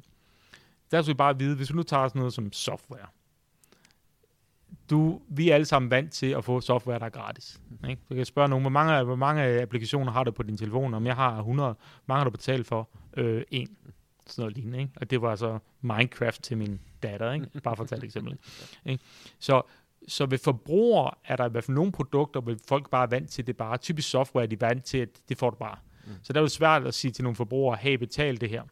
der 0.90 1.02
skal 1.02 1.14
vi 1.14 1.16
bare 1.16 1.38
vide, 1.38 1.56
hvis 1.56 1.68
du 1.68 1.74
nu 1.74 1.82
tager 1.82 2.08
sådan 2.08 2.18
noget 2.18 2.32
som 2.32 2.52
software, 2.52 3.06
du, 4.90 5.20
vi 5.28 5.50
er 5.50 5.54
alle 5.54 5.64
sammen 5.64 5.90
vant 5.90 6.12
til 6.12 6.26
at 6.26 6.44
få 6.44 6.60
software, 6.60 6.98
der 6.98 7.04
er 7.04 7.10
gratis. 7.10 7.60
Ikke? 7.88 8.02
Du 8.08 8.14
kan 8.14 8.24
spørge 8.24 8.48
nogen, 8.48 8.62
hvor 8.62 8.70
mange, 8.70 9.02
hvor 9.02 9.16
mange 9.16 9.62
applikationer 9.62 10.12
har 10.12 10.24
du 10.24 10.30
på 10.30 10.42
din 10.42 10.56
telefon? 10.56 10.94
Om 10.94 11.06
jeg 11.06 11.14
har 11.14 11.38
100, 11.38 11.74
mange 12.06 12.18
har 12.18 12.24
du 12.24 12.30
betalt 12.30 12.66
for? 12.66 12.88
Øh, 13.16 13.42
en. 13.50 13.76
Sådan 14.26 14.42
noget 14.42 14.56
lignende. 14.56 14.78
Ikke? 14.78 14.92
Og 14.96 15.10
det 15.10 15.22
var 15.22 15.36
så 15.36 15.58
Minecraft 15.80 16.42
til 16.42 16.58
min 16.58 16.80
datter, 17.02 17.32
ikke? 17.32 17.60
bare 17.60 17.76
for 17.76 17.82
at 17.82 17.88
tage 17.88 17.98
et 17.98 18.04
eksempel. 18.04 18.38
Ikke? 18.86 19.04
Så, 19.38 19.62
så 20.08 20.26
ved 20.26 20.38
forbrugere 20.38 21.10
er 21.24 21.36
der 21.36 21.46
i 21.46 21.50
hvert 21.50 21.64
fald 21.64 21.74
nogle 21.74 21.92
produkter, 21.92 22.40
hvor 22.40 22.54
folk 22.68 22.90
bare 22.90 23.02
er 23.02 23.10
vant 23.10 23.30
til, 23.30 23.46
det 23.46 23.56
bare 23.56 23.76
typisk 23.76 24.10
software, 24.10 24.46
de 24.46 24.54
er 24.54 24.66
vant 24.66 24.84
til, 24.84 24.98
at 24.98 25.08
det 25.28 25.38
får 25.38 25.50
du 25.50 25.56
bare. 25.56 25.76
Mm. 26.06 26.12
Så 26.22 26.32
der 26.32 26.40
er 26.40 26.42
jo 26.42 26.48
svært 26.48 26.86
at 26.86 26.94
sige 26.94 27.10
til 27.10 27.24
nogle 27.24 27.36
forbrugere, 27.36 27.78
hey, 27.80 27.94
betal 27.94 28.40
det 28.40 28.50
her. 28.50 28.62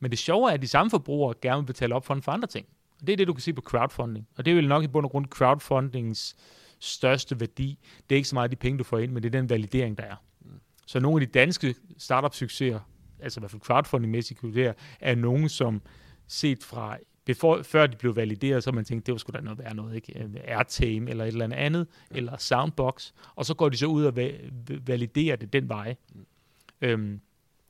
Men 0.00 0.10
det 0.10 0.18
sjove 0.18 0.50
er, 0.50 0.54
at 0.54 0.62
de 0.62 0.68
samme 0.68 0.90
forbrugere 0.90 1.34
gerne 1.42 1.60
vil 1.60 1.66
betale 1.66 1.94
op 1.94 2.06
for, 2.06 2.18
for 2.22 2.32
andre 2.32 2.48
ting. 2.48 2.66
Og 3.00 3.06
det 3.06 3.12
er 3.12 3.16
det, 3.16 3.26
du 3.26 3.32
kan 3.32 3.40
se 3.40 3.52
på 3.52 3.60
crowdfunding. 3.60 4.28
Og 4.36 4.44
det 4.44 4.50
er 4.50 4.54
vel 4.54 4.68
nok 4.68 4.84
i 4.84 4.88
bund 4.88 5.04
og 5.04 5.10
grund 5.10 5.26
crowdfundings 5.26 6.36
største 6.78 7.40
værdi. 7.40 7.78
Det 8.10 8.14
er 8.14 8.16
ikke 8.16 8.28
så 8.28 8.34
meget 8.34 8.50
de 8.50 8.56
penge, 8.56 8.78
du 8.78 8.84
får 8.84 8.98
ind, 8.98 9.12
men 9.12 9.22
det 9.22 9.34
er 9.34 9.40
den 9.40 9.50
validering, 9.50 9.98
der 9.98 10.04
er. 10.04 10.16
Mm. 10.40 10.60
Så 10.86 11.00
nogle 11.00 11.22
af 11.22 11.26
de 11.28 11.32
danske 11.38 11.74
startup-succeser, 11.98 12.80
altså 13.20 13.40
i 13.40 13.42
hvert 13.42 13.50
fald 13.50 13.62
crowdfunding-mæssigt, 13.62 14.74
er 15.00 15.14
nogen, 15.14 15.48
som 15.48 15.82
set 16.26 16.64
fra 16.64 16.98
before, 17.26 17.64
før 17.64 17.86
de 17.86 17.96
blev 17.96 18.16
valideret, 18.16 18.64
så 18.64 18.72
man 18.72 18.84
tænkt, 18.84 19.06
det 19.06 19.12
var 19.12 19.18
sgu 19.18 19.30
da 19.34 19.40
noget 19.40 19.58
være 19.58 19.74
noget, 19.74 19.94
ikke? 19.94 20.28
Airtame 20.44 21.10
eller 21.10 21.24
et 21.24 21.28
eller 21.28 21.44
andet 21.44 21.56
andet, 21.56 21.86
ja. 22.10 22.16
eller 22.16 22.36
Soundbox, 22.36 23.12
og 23.34 23.46
så 23.46 23.54
går 23.54 23.68
de 23.68 23.76
så 23.76 23.86
ud 23.86 24.04
og 24.04 24.14
va- 24.18 24.50
validerer 24.86 25.36
det 25.36 25.52
den 25.52 25.68
vej. 25.68 25.96
Mm. 26.14 26.26
Øhm, 26.80 27.20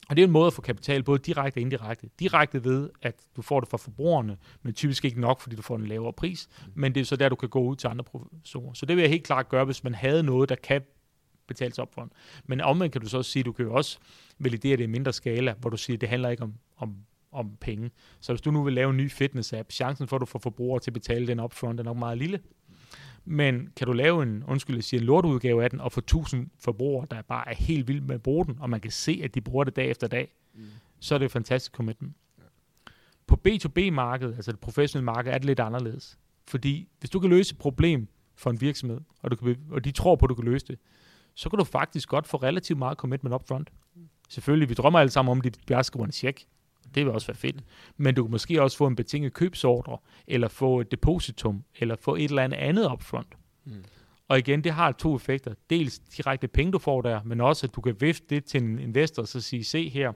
og 0.09 0.17
det 0.17 0.23
er 0.23 0.27
en 0.27 0.33
måde 0.33 0.47
at 0.47 0.53
få 0.53 0.63
kapital, 0.63 1.03
både 1.03 1.19
direkte 1.19 1.59
og 1.59 1.63
indirekte. 1.63 2.09
Direkte 2.21 2.65
ved, 2.65 2.91
at 3.03 3.15
du 3.37 3.43
får 3.43 3.61
det 3.61 3.69
fra 3.69 3.79
forbrugerne, 3.79 4.37
men 4.63 4.75
typisk 4.75 5.05
ikke 5.05 5.21
nok, 5.21 5.41
fordi 5.41 5.57
du 5.57 5.63
får 5.63 5.77
en 5.77 5.87
lavere 5.87 6.13
pris. 6.13 6.49
Mm. 6.67 6.73
Men 6.75 6.95
det 6.95 7.01
er 7.01 7.05
så 7.05 7.17
der, 7.17 7.29
du 7.29 7.37
kan 7.37 7.49
gå 7.49 7.61
ud 7.61 7.77
til 7.77 7.89
andre 7.89 8.05
professorer. 8.05 8.73
Så 8.73 8.87
det 8.87 8.97
vil 8.97 9.03
jeg 9.03 9.11
helt 9.11 9.25
klart 9.25 9.49
gøre, 9.49 9.65
hvis 9.65 9.85
man 9.85 9.95
havde 9.95 10.23
noget, 10.23 10.49
der 10.49 10.55
kan 10.55 10.83
betales 11.47 11.79
op 11.79 11.95
for. 11.95 12.11
Men 12.45 12.61
omvendt 12.61 12.93
kan 12.93 13.01
du 13.01 13.09
så 13.09 13.19
også 13.19 13.31
sige, 13.31 13.41
at 13.41 13.47
du 13.47 13.53
kan 13.53 13.65
jo 13.65 13.75
også 13.75 13.99
validere 14.39 14.77
det 14.77 14.85
i 14.85 14.87
mindre 14.87 15.13
skala, 15.13 15.55
hvor 15.61 15.71
du 15.71 15.77
siger, 15.77 15.97
at 15.97 16.01
det 16.01 16.09
handler 16.09 16.29
ikke 16.29 16.43
om, 16.43 16.55
om, 16.77 16.97
om 17.37 17.57
penge. 17.61 17.91
Så 18.21 18.33
hvis 18.33 18.41
du 18.41 18.51
nu 18.51 18.63
vil 18.63 18.75
lave 18.75 18.91
en 18.91 18.97
ny 18.97 19.11
fitness-app, 19.11 19.71
chancen 19.71 20.09
for, 20.09 20.17
at 20.17 20.21
du 20.21 20.27
får 20.27 20.39
forbrugere 20.39 20.81
til 20.81 20.91
at 20.91 20.95
betale 20.95 21.27
den 21.27 21.41
upfront 21.41 21.81
er 21.81 21.85
nok 21.85 21.97
meget 21.97 22.19
lille. 22.19 22.41
Men 23.25 23.73
kan 23.77 23.87
du 23.87 23.93
lave 23.93 24.23
en, 24.23 24.45
undskyld, 24.47 24.77
jeg 24.77 24.85
siger, 24.85 25.01
en 25.01 25.07
lortudgave 25.07 25.65
af 25.65 25.71
den, 25.71 25.81
og 25.81 25.93
få 25.93 26.01
1000 26.01 26.51
forbrugere, 26.61 27.07
der 27.11 27.23
bare 27.23 27.49
er 27.49 27.55
helt 27.55 27.89
vilde 27.89 28.07
med 28.07 28.15
at 28.15 28.23
bruge 28.23 28.47
den, 28.47 28.57
og 28.61 28.71
man 28.71 28.81
kan 28.81 28.91
se, 28.91 29.21
at 29.25 29.35
de 29.35 29.41
bruger 29.41 29.65
det 29.65 29.77
dag 29.77 29.91
efter 29.91 30.07
dag, 30.07 30.35
mm. 30.55 30.63
så 31.01 31.15
er 31.15 31.19
det 31.19 31.27
et 31.27 31.33
fantastisk 31.33 31.73
commitment. 31.73 32.17
Ja. 32.39 32.43
På 33.27 33.41
B2B-markedet, 33.49 34.35
altså 34.35 34.53
det 34.53 34.61
professionelle 34.61 35.05
marked, 35.05 35.33
er 35.33 35.39
det 35.39 35.45
lidt 35.45 35.61
anderledes. 35.61 36.19
Fordi 36.49 36.89
hvis 37.01 37.11
du 37.11 37.21
kan 37.21 37.31
løse 37.31 37.53
et 37.53 37.59
problem 37.59 38.09
for 38.37 38.51
en 38.51 38.61
virksomhed, 38.61 39.01
og, 39.23 39.31
du 39.31 39.37
kan, 39.37 39.57
og 39.71 39.85
de 39.85 39.91
tror 39.91 40.17
på, 40.17 40.27
at 40.27 40.29
du 40.29 40.35
kan 40.35 40.45
løse 40.45 40.67
det, 40.67 40.79
så 41.35 41.51
kan 41.51 41.59
du 41.59 41.65
faktisk 41.65 42.09
godt 42.09 42.27
få 42.27 42.37
relativt 42.37 42.79
meget 42.79 42.99
commitment 42.99 43.35
up 43.35 43.49
front. 43.49 43.71
Mm. 43.95 44.09
Selvfølgelig, 44.29 44.69
vi 44.69 44.75
drømmer 44.75 44.99
alle 44.99 45.11
sammen 45.11 45.31
om, 45.31 45.39
at 45.39 45.45
de 45.45 45.51
bare 45.67 45.85
skriver 45.85 46.07
en 46.07 46.13
check. 46.13 46.47
Det 46.95 47.05
vil 47.05 47.13
også 47.13 47.27
være 47.27 47.37
fedt. 47.37 47.65
Men 47.97 48.15
du 48.15 48.25
kan 48.25 48.31
måske 48.31 48.63
også 48.63 48.77
få 48.77 48.87
en 48.87 48.97
betinget 48.97 49.33
købsordre, 49.33 49.99
eller 50.27 50.49
få 50.49 50.81
et 50.81 50.91
depositum, 50.91 51.65
eller 51.79 51.97
få 52.01 52.15
et 52.15 52.25
eller 52.25 52.43
andet 52.43 52.57
andet 52.57 52.93
upfront. 52.93 53.35
Mm. 53.65 53.85
Og 54.29 54.39
igen, 54.39 54.65
det 54.65 54.73
har 54.73 54.93
to 54.93 55.17
effekter. 55.17 55.55
Dels 55.71 55.99
direkte 55.99 56.49
penge, 56.49 56.73
du 56.73 56.79
får 56.79 57.03
der, 57.03 57.21
men 57.25 57.41
også, 57.41 57.67
at 57.67 57.75
du 57.75 57.81
kan 57.81 57.97
vifte 58.01 58.27
det 58.31 58.45
til 58.45 58.63
en 58.63 58.79
investor, 58.79 59.23
og 59.23 59.29
så 59.29 59.41
sige, 59.41 59.65
se 59.65 59.89
her, 59.89 60.13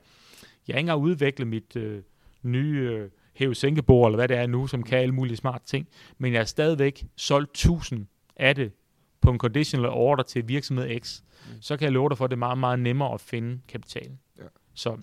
jeg 0.69 0.75
har 0.75 0.79
ikke 0.79 0.97
udviklet 0.97 1.49
mit 1.49 1.77
øh, 1.77 2.03
nye 2.43 2.89
øh, 2.93 3.11
hæve 3.35 3.55
sænkebord 3.55 4.09
eller 4.09 4.17
hvad 4.17 4.29
det 4.29 4.37
er 4.37 4.47
nu, 4.47 4.67
som 4.67 4.83
kan 4.83 4.99
alle 4.99 5.15
mulige 5.15 5.37
smarte 5.37 5.67
ting, 5.67 5.89
men 6.19 6.33
jeg 6.33 6.41
har 6.41 6.45
stadigvæk 6.45 7.05
solgt 7.17 7.51
1000 7.51 8.07
af 8.37 8.55
det 8.55 8.73
på 9.21 9.31
en 9.31 9.39
conditional 9.39 9.89
order 9.89 10.23
til 10.23 10.49
virksomhed 10.49 11.01
X, 11.01 11.21
mm. 11.21 11.63
så 11.63 11.77
kan 11.77 11.85
jeg 11.85 11.93
love 11.93 12.09
dig 12.09 12.19
for, 12.19 12.25
at 12.25 12.31
det 12.31 12.37
er 12.37 12.39
meget, 12.39 12.59
meget 12.59 12.79
nemmere 12.79 13.15
at 13.15 13.21
finde 13.21 13.61
kapital. 13.69 14.11
Ja. 14.39 14.45
Så 14.75 14.97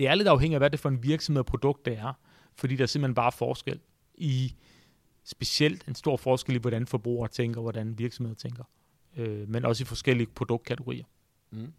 det 0.00 0.08
er 0.08 0.14
lidt 0.14 0.28
afhængigt 0.28 0.56
af, 0.56 0.60
hvad 0.60 0.70
det 0.70 0.78
er 0.78 0.82
for 0.82 0.88
en 0.88 1.02
virksomhed 1.02 1.38
og 1.38 1.46
produkt 1.46 1.86
det 1.86 1.98
er, 1.98 2.12
fordi 2.54 2.76
der 2.76 2.82
er 2.82 2.86
simpelthen 2.86 3.14
bare 3.14 3.32
forskel 3.32 3.80
i, 4.14 4.54
specielt 5.24 5.88
en 5.88 5.94
stor 5.94 6.16
forskel 6.16 6.54
i, 6.54 6.58
hvordan 6.58 6.86
forbrugere 6.86 7.28
tænker, 7.28 7.60
hvordan 7.60 7.98
virksomheder 7.98 8.36
tænker, 8.36 8.64
øh, 9.16 9.48
men 9.48 9.64
også 9.64 9.82
i 9.82 9.86
forskellige 9.86 10.26
produktkategorier. 10.26 11.04
Mm. 11.50 11.72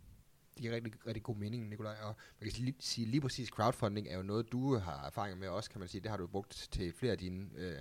Det 0.53 0.61
giver 0.61 0.75
rigtig, 0.75 0.93
rigtig 1.07 1.23
god 1.23 1.35
mening, 1.35 1.69
Nikolaj. 1.69 1.95
Og 2.03 2.15
man 2.41 2.49
kan 2.49 2.63
lige, 2.63 2.75
sige 2.79 3.07
lige 3.07 3.21
præcis, 3.21 3.47
crowdfunding 3.47 4.07
er 4.07 4.17
jo 4.17 4.23
noget, 4.23 4.51
du 4.51 4.77
har 4.77 5.05
erfaring 5.05 5.39
med 5.39 5.47
også, 5.47 5.69
kan 5.69 5.79
man 5.79 5.89
sige. 5.89 6.01
Det 6.01 6.09
har 6.11 6.17
du 6.17 6.27
brugt 6.27 6.67
til 6.71 6.93
flere 6.93 7.11
af 7.11 7.17
dine 7.17 7.49
øh, 7.55 7.75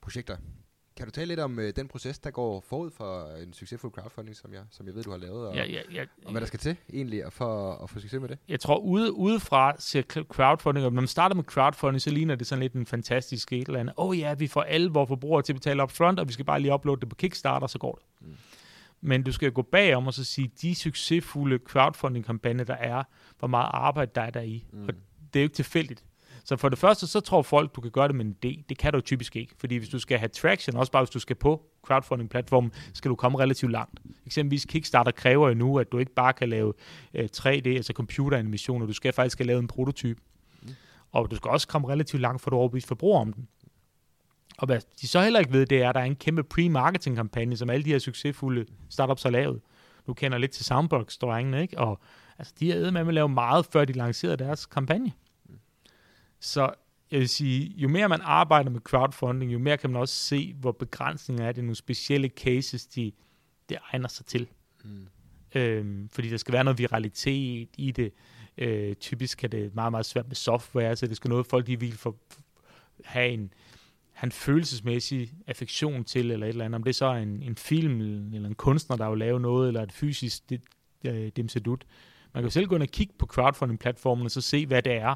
projekter. 0.00 0.36
Kan 0.96 1.06
du 1.06 1.10
tale 1.10 1.28
lidt 1.28 1.40
om 1.40 1.58
øh, 1.58 1.72
den 1.76 1.88
proces, 1.88 2.18
der 2.18 2.30
går 2.30 2.64
forud 2.68 2.90
for 2.90 3.36
en 3.42 3.52
succesfuld 3.52 3.92
crowdfunding, 3.92 4.36
som 4.36 4.52
jeg, 4.52 4.62
som 4.70 4.86
jeg 4.86 4.94
ved, 4.94 5.02
du 5.02 5.10
har 5.10 5.18
lavet, 5.18 5.48
og, 5.48 5.54
ja, 5.54 5.64
ja, 5.64 5.80
ja, 5.92 6.04
og 6.24 6.30
hvad 6.30 6.40
der 6.40 6.46
skal 6.46 6.58
til 6.58 6.76
egentlig 6.92 7.22
for 7.30 7.72
at 7.82 7.90
få 7.90 8.00
succes 8.00 8.20
med 8.20 8.28
det? 8.28 8.38
Jeg 8.48 8.60
tror, 8.60 8.78
ude, 8.78 9.12
udefra 9.12 9.74
ser 9.78 10.02
crowdfunding, 10.02 10.86
og 10.86 10.92
når 10.92 11.00
man 11.00 11.08
starter 11.08 11.34
med 11.36 11.44
crowdfunding, 11.44 12.02
så 12.02 12.10
ligner 12.10 12.34
det 12.34 12.46
sådan 12.46 12.62
lidt 12.62 12.72
en 12.72 12.86
fantastisk 12.86 13.52
et 13.52 13.66
eller 13.66 13.80
andet. 13.80 13.94
Åh 13.98 14.08
oh, 14.08 14.18
ja, 14.18 14.34
vi 14.34 14.46
får 14.46 14.62
alle 14.62 14.90
vores 14.90 15.08
forbrugere 15.08 15.42
til 15.42 15.52
at 15.52 15.56
betale 15.56 15.82
up 15.82 15.90
front, 15.90 16.20
og 16.20 16.28
vi 16.28 16.32
skal 16.32 16.44
bare 16.44 16.60
lige 16.60 16.74
uploade 16.74 17.00
det 17.00 17.08
på 17.08 17.16
Kickstarter, 17.16 17.66
så 17.66 17.78
går 17.78 17.94
det. 17.94 18.28
Mm. 18.28 18.36
Men 19.00 19.22
du 19.22 19.32
skal 19.32 19.52
gå 19.52 19.62
bagom 19.62 20.06
og 20.06 20.14
så 20.14 20.24
sige, 20.24 20.50
de 20.62 20.74
succesfulde 20.74 21.58
crowdfunding-kampagner, 21.68 22.64
der 22.64 22.74
er, 22.74 23.02
hvor 23.38 23.48
meget 23.48 23.70
arbejde 23.72 24.10
der 24.14 24.22
er 24.22 24.30
der 24.30 24.40
i. 24.40 24.66
Mm. 24.72 24.82
Og 24.82 24.94
det 25.34 25.40
er 25.40 25.42
jo 25.42 25.44
ikke 25.44 25.54
tilfældigt. 25.54 26.04
Så 26.44 26.56
for 26.56 26.68
det 26.68 26.78
første, 26.78 27.06
så 27.06 27.20
tror 27.20 27.42
folk, 27.42 27.76
du 27.76 27.80
kan 27.80 27.90
gøre 27.90 28.08
det 28.08 28.14
med 28.14 28.24
en 28.24 28.36
idé. 28.44 28.62
Det 28.68 28.78
kan 28.78 28.92
du 28.92 29.00
typisk 29.00 29.36
ikke, 29.36 29.54
fordi 29.58 29.76
hvis 29.76 29.88
du 29.88 29.98
skal 29.98 30.18
have 30.18 30.28
traction, 30.28 30.76
også 30.76 30.92
bare 30.92 31.02
hvis 31.02 31.10
du 31.10 31.18
skal 31.18 31.36
på 31.36 31.62
crowdfunding-platformen, 31.82 32.72
skal 32.94 33.08
du 33.08 33.14
komme 33.14 33.38
relativt 33.38 33.72
langt. 33.72 34.00
Eksempelvis 34.26 34.64
Kickstarter 34.64 35.10
kræver 35.10 35.48
jo 35.48 35.54
nu, 35.54 35.78
at 35.78 35.92
du 35.92 35.98
ikke 35.98 36.14
bare 36.14 36.32
kan 36.32 36.48
lave 36.48 36.72
uh, 37.18 37.24
3D, 37.36 37.68
altså 37.68 37.92
computeranimationer, 37.92 38.86
du 38.86 38.92
skal 38.92 39.12
faktisk 39.12 39.38
have 39.38 39.46
lavet 39.46 39.60
en 39.60 39.68
prototype. 39.68 40.20
Mm. 40.62 40.68
Og 41.12 41.30
du 41.30 41.36
skal 41.36 41.50
også 41.50 41.68
komme 41.68 41.88
relativt 41.88 42.22
langt, 42.22 42.42
for 42.42 42.50
du 42.50 42.56
overbevise 42.56 42.88
forbruger 42.88 43.20
om 43.20 43.32
den. 43.32 43.48
Og 44.58 44.66
hvad 44.66 44.80
de 45.00 45.08
så 45.08 45.20
heller 45.20 45.40
ikke 45.40 45.52
ved, 45.52 45.66
det 45.66 45.82
er, 45.82 45.88
at 45.88 45.94
der 45.94 46.00
er 46.00 46.04
en 46.04 46.16
kæmpe 46.16 46.42
pre-marketing-kampagne, 46.42 47.56
som 47.56 47.70
alle 47.70 47.84
de 47.84 47.90
her 47.90 47.98
succesfulde 47.98 48.66
startups 48.90 49.22
har 49.22 49.30
lavet. 49.30 49.60
Du 50.06 50.14
kender 50.14 50.38
lidt 50.38 50.50
til 50.50 50.64
Soundbox-drengene, 50.64 51.62
ikke? 51.62 51.78
Og 51.78 52.00
altså, 52.38 52.54
de 52.60 52.70
har 52.70 52.90
med 52.90 53.00
at 53.00 53.14
lave 53.14 53.28
meget, 53.28 53.66
før 53.66 53.84
de 53.84 53.92
lancerede 53.92 54.36
deres 54.36 54.66
kampagne. 54.66 55.12
Så 56.42 56.74
jeg 57.10 57.20
vil 57.20 57.28
sige, 57.28 57.74
jo 57.76 57.88
mere 57.88 58.08
man 58.08 58.20
arbejder 58.22 58.70
med 58.70 58.80
crowdfunding, 58.80 59.52
jo 59.52 59.58
mere 59.58 59.78
kan 59.78 59.90
man 59.90 60.00
også 60.00 60.14
se, 60.14 60.54
hvor 60.60 60.72
begrænsninger 60.72 61.44
er 61.46 61.52
det, 61.52 61.64
nogle 61.64 61.76
specielle 61.76 62.28
cases, 62.28 62.86
de, 62.86 63.12
det 63.68 63.78
egner 63.92 64.08
sig 64.08 64.26
til. 64.26 64.48
Mm. 64.84 65.06
Øhm, 65.54 66.08
fordi 66.08 66.28
der 66.28 66.36
skal 66.36 66.52
være 66.52 66.64
noget 66.64 66.78
viralitet 66.78 67.68
i 67.78 67.90
det. 67.90 68.12
Øh, 68.58 68.94
typisk 68.94 69.44
er 69.44 69.48
det 69.48 69.74
meget, 69.74 69.90
meget 69.90 70.06
svært 70.06 70.28
med 70.28 70.36
software, 70.36 70.96
så 70.96 71.06
det 71.06 71.16
skal 71.16 71.28
noget, 71.28 71.46
folk 71.46 71.66
de 71.66 71.80
vil 71.80 71.92
for, 71.92 72.16
have 73.04 73.28
en, 73.28 73.52
en 74.22 74.32
følelsesmæssig 74.32 75.32
affektion 75.46 76.04
til, 76.04 76.30
eller 76.30 76.46
et 76.46 76.50
eller 76.50 76.64
andet. 76.64 76.76
Om 76.76 76.82
det 76.82 76.96
så 76.96 77.06
er 77.06 77.16
en, 77.16 77.42
en 77.42 77.56
film, 77.56 78.00
eller 78.34 78.48
en 78.48 78.54
kunstner, 78.54 78.96
der 78.96 79.10
vil 79.10 79.18
lave 79.18 79.40
noget, 79.40 79.68
eller 79.68 79.82
et 79.82 79.92
fysisk 79.92 80.50
det, 80.50 80.60
det, 81.02 81.36
demsedut. 81.36 81.84
Man 82.34 82.42
kan 82.42 82.46
jo 82.46 82.50
selv 82.50 82.66
gå 82.66 82.74
ind 82.74 82.82
og 82.82 82.88
kigge 82.88 83.14
på 83.18 83.26
crowdfunding-platformen, 83.26 84.24
og 84.24 84.30
så 84.30 84.40
se, 84.40 84.66
hvad 84.66 84.82
det 84.82 84.92
er, 84.92 85.14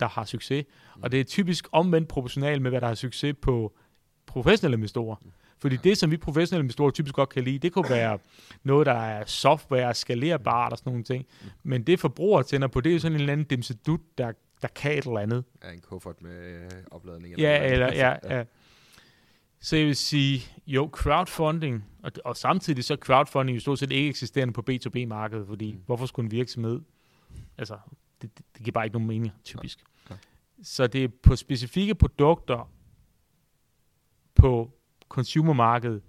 der 0.00 0.08
har 0.08 0.24
succes. 0.24 0.64
Mm. 0.96 1.02
Og 1.02 1.12
det 1.12 1.20
er 1.20 1.24
typisk 1.24 1.68
omvendt 1.72 2.08
proportionalt 2.08 2.62
med, 2.62 2.70
hvad 2.70 2.80
der 2.80 2.86
har 2.86 2.94
succes 2.94 3.34
på 3.42 3.76
professionelle 4.26 4.76
investorer. 4.76 5.16
Mm. 5.22 5.30
Fordi 5.58 5.76
det, 5.76 5.98
som 5.98 6.10
vi 6.10 6.16
professionelle 6.16 6.64
investorer 6.64 6.90
typisk 6.90 7.14
godt 7.14 7.28
kan 7.28 7.44
lide, 7.44 7.58
det 7.58 7.72
kunne 7.72 7.90
være 7.90 8.18
noget, 8.62 8.86
der 8.86 8.92
er 8.92 9.24
software, 9.24 9.94
skalerbart 9.94 10.72
og 10.72 10.78
sådan 10.78 10.90
nogle 10.90 11.04
ting. 11.04 11.26
Mm. 11.42 11.48
Men 11.62 11.82
det 11.82 12.00
forbruger 12.00 12.42
tænder 12.42 12.68
på, 12.68 12.80
det 12.80 12.90
er 12.90 12.94
jo 12.94 12.98
sådan 12.98 13.12
en 13.12 13.20
eller 13.20 13.32
anden 13.32 13.46
dimsedut, 13.46 14.00
der, 14.18 14.32
der 14.62 14.68
kan 14.68 14.98
et 14.98 15.06
eller 15.06 15.18
andet. 15.20 15.44
Ja, 15.64 15.72
en 15.72 15.80
kuffert 15.80 16.22
med 16.22 16.62
øh, 16.62 16.70
opladning. 16.90 17.34
Eller 17.34 17.50
ja, 17.50 17.72
eller, 17.72 17.92
ja, 17.92 18.08
ja. 18.24 18.38
ja. 18.38 18.44
Så 19.60 19.76
jeg 19.76 19.86
vil 19.86 19.96
sige, 19.96 20.42
jo, 20.66 20.90
crowdfunding, 20.92 21.84
og, 22.02 22.12
og 22.24 22.36
samtidig 22.36 22.84
så 22.84 22.96
crowdfunding 23.00 23.56
jo 23.56 23.60
stort 23.60 23.78
set 23.78 23.92
ikke 23.92 24.08
eksisterende 24.08 24.54
på 24.54 24.64
B2B-markedet, 24.70 25.46
fordi 25.46 25.72
mm. 25.72 25.82
hvorfor 25.86 26.06
skulle 26.06 26.26
en 26.26 26.30
virksomhed, 26.30 26.80
altså, 27.58 27.78
det, 28.22 28.38
det, 28.38 28.46
det 28.54 28.64
giver 28.64 28.72
bare 28.72 28.84
ikke 28.84 28.94
nogen 28.94 29.08
mening, 29.08 29.32
typisk. 29.44 29.78
Så 30.62 30.86
det 30.86 31.04
er 31.04 31.08
på 31.22 31.36
specifikke 31.36 31.94
produkter 31.94 32.72
på 34.34 34.70
consumermarkedet, 35.08 36.02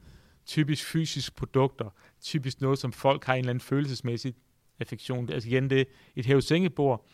typisk 0.46 0.86
fysiske 0.86 1.36
produkter, 1.36 1.90
typisk 2.22 2.62
noget, 2.62 2.80
som 2.80 2.92
folk 2.92 3.26
har 3.26 3.34
en 3.34 3.40
eller 3.40 3.50
anden 3.50 3.62
følelsesmæssig 3.62 4.36
affektion. 4.80 5.30
Altså 5.30 5.50
igen, 5.50 5.70
det 5.70 5.80
er 5.80 5.86
et 6.16 6.26
hævesengebord. 6.26 7.08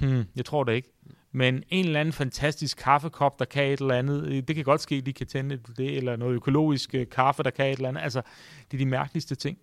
Hmm, 0.00 0.24
jeg 0.36 0.44
tror 0.44 0.64
det 0.64 0.72
ikke. 0.72 0.92
Men 1.32 1.64
en 1.68 1.84
eller 1.84 2.00
anden 2.00 2.12
fantastisk 2.12 2.78
kaffekop, 2.78 3.38
der 3.38 3.44
kan 3.44 3.72
et 3.72 3.80
eller 3.80 3.94
andet, 3.94 4.26
øh, 4.26 4.42
det 4.42 4.56
kan 4.56 4.64
godt 4.64 4.80
ske, 4.80 5.00
de 5.00 5.12
kan 5.12 5.26
tænde 5.26 5.56
det, 5.56 5.96
eller 5.96 6.16
noget 6.16 6.34
økologisk 6.34 6.94
øh, 6.94 7.08
kaffe, 7.08 7.42
der 7.42 7.50
kan 7.50 7.66
et 7.66 7.76
eller 7.76 7.88
andet. 7.88 8.00
Altså, 8.00 8.22
det 8.70 8.76
er 8.76 8.78
de 8.78 8.90
mærkeligste 8.90 9.34
ting. 9.34 9.58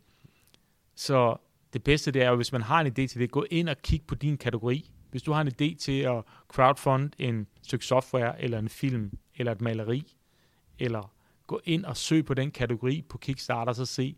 Så 0.95 1.35
det 1.73 1.83
bedste, 1.83 2.11
det 2.11 2.23
er 2.23 2.29
jo, 2.29 2.35
hvis 2.35 2.51
man 2.51 2.61
har 2.61 2.81
en 2.81 2.87
idé 2.87 3.07
til 3.07 3.19
det, 3.19 3.31
gå 3.31 3.45
ind 3.51 3.69
og 3.69 3.75
kig 3.81 4.01
på 4.07 4.15
din 4.15 4.37
kategori. 4.37 4.91
Hvis 5.11 5.23
du 5.23 5.31
har 5.31 5.41
en 5.41 5.47
idé 5.47 5.77
til 5.77 6.01
at 6.01 6.23
crowdfund 6.47 7.11
en 7.17 7.47
stykke 7.61 7.85
software, 7.85 8.41
eller 8.41 8.59
en 8.59 8.69
film, 8.69 9.11
eller 9.35 9.51
et 9.51 9.61
maleri, 9.61 10.15
eller 10.79 11.13
gå 11.47 11.61
ind 11.63 11.85
og 11.85 11.97
søg 11.97 12.25
på 12.25 12.33
den 12.33 12.51
kategori 12.51 13.01
på 13.01 13.17
Kickstarter, 13.17 13.73
så 13.73 13.85
se, 13.85 14.15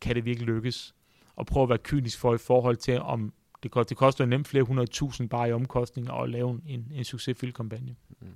kan 0.00 0.16
det 0.16 0.24
virkelig 0.24 0.46
lykkes? 0.46 0.94
Og 1.36 1.46
prøv 1.46 1.62
at 1.62 1.68
være 1.68 1.78
kynisk 1.78 2.18
for 2.18 2.34
i 2.34 2.38
forhold 2.38 2.76
til, 2.76 3.00
om 3.00 3.32
det, 3.62 3.70
koster, 3.70 3.88
det 3.88 3.96
koster 3.96 4.26
nemt 4.26 4.48
flere 4.48 4.64
hundrede 4.64 4.90
tusind 4.90 5.28
bare 5.28 5.48
i 5.48 5.52
omkostninger 5.52 6.12
at 6.12 6.30
lave 6.30 6.60
en, 6.66 6.92
en 6.94 7.04
succesfuld 7.04 7.52
kampagne. 7.52 7.96
Mm. 8.20 8.28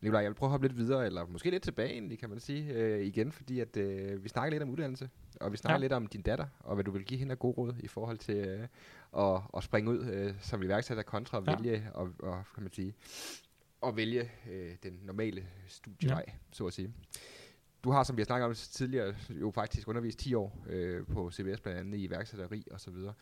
Nikolaj, 0.00 0.22
jeg 0.22 0.30
vil 0.30 0.34
prøve 0.34 0.48
at 0.48 0.50
hoppe 0.50 0.66
lidt 0.66 0.78
videre, 0.78 1.06
eller 1.06 1.26
måske 1.26 1.50
lidt 1.50 1.62
tilbage 1.62 1.92
egentlig, 1.92 2.18
kan 2.18 2.30
man 2.30 2.40
sige, 2.40 2.72
øh, 2.72 3.06
igen, 3.06 3.32
fordi 3.32 3.60
at 3.60 3.76
øh, 3.76 4.24
vi 4.24 4.28
snakker 4.28 4.50
lidt 4.50 4.62
om 4.62 4.70
uddannelse, 4.70 5.10
og 5.40 5.52
vi 5.52 5.56
snakker 5.56 5.78
ja. 5.78 5.80
lidt 5.80 5.92
om 5.92 6.06
din 6.06 6.22
datter, 6.22 6.46
og 6.60 6.74
hvad 6.74 6.84
du 6.84 6.90
vil 6.90 7.04
give 7.04 7.18
hende 7.18 7.32
af 7.32 7.38
god 7.38 7.58
råd 7.58 7.74
i 7.80 7.88
forhold 7.88 8.18
til 8.18 8.36
øh, 8.36 8.68
at, 9.16 9.40
at 9.56 9.64
springe 9.64 9.90
ud 9.90 10.04
øh, 10.04 10.34
som 10.40 10.62
iværksætter 10.62 11.02
kontra 11.02 11.38
at 11.38 11.46
ja. 11.46 11.56
vælge, 11.56 11.88
og, 11.94 12.10
og, 12.18 12.44
kan 12.54 12.62
man 12.62 12.72
sige, 12.72 12.94
at 13.86 13.96
vælge 13.96 14.30
øh, 14.50 14.76
den 14.82 15.00
normale 15.02 15.46
studievej, 15.66 16.24
ja. 16.28 16.32
så 16.52 16.66
at 16.66 16.72
sige. 16.72 16.94
Du 17.84 17.90
har, 17.90 18.02
som 18.02 18.16
vi 18.16 18.20
har 18.20 18.24
snakket 18.24 18.46
om 18.46 18.54
tidligere, 18.54 19.14
jo 19.30 19.50
faktisk 19.50 19.88
undervist 19.88 20.18
10 20.18 20.34
år 20.34 20.64
øh, 20.68 21.06
på 21.06 21.30
CBS, 21.30 21.60
blandt 21.60 21.80
andet 21.80 21.98
i 21.98 22.04
iværksætteri 22.04 22.64
og 22.70 22.80
så 22.80 22.90
videre. 22.90 23.14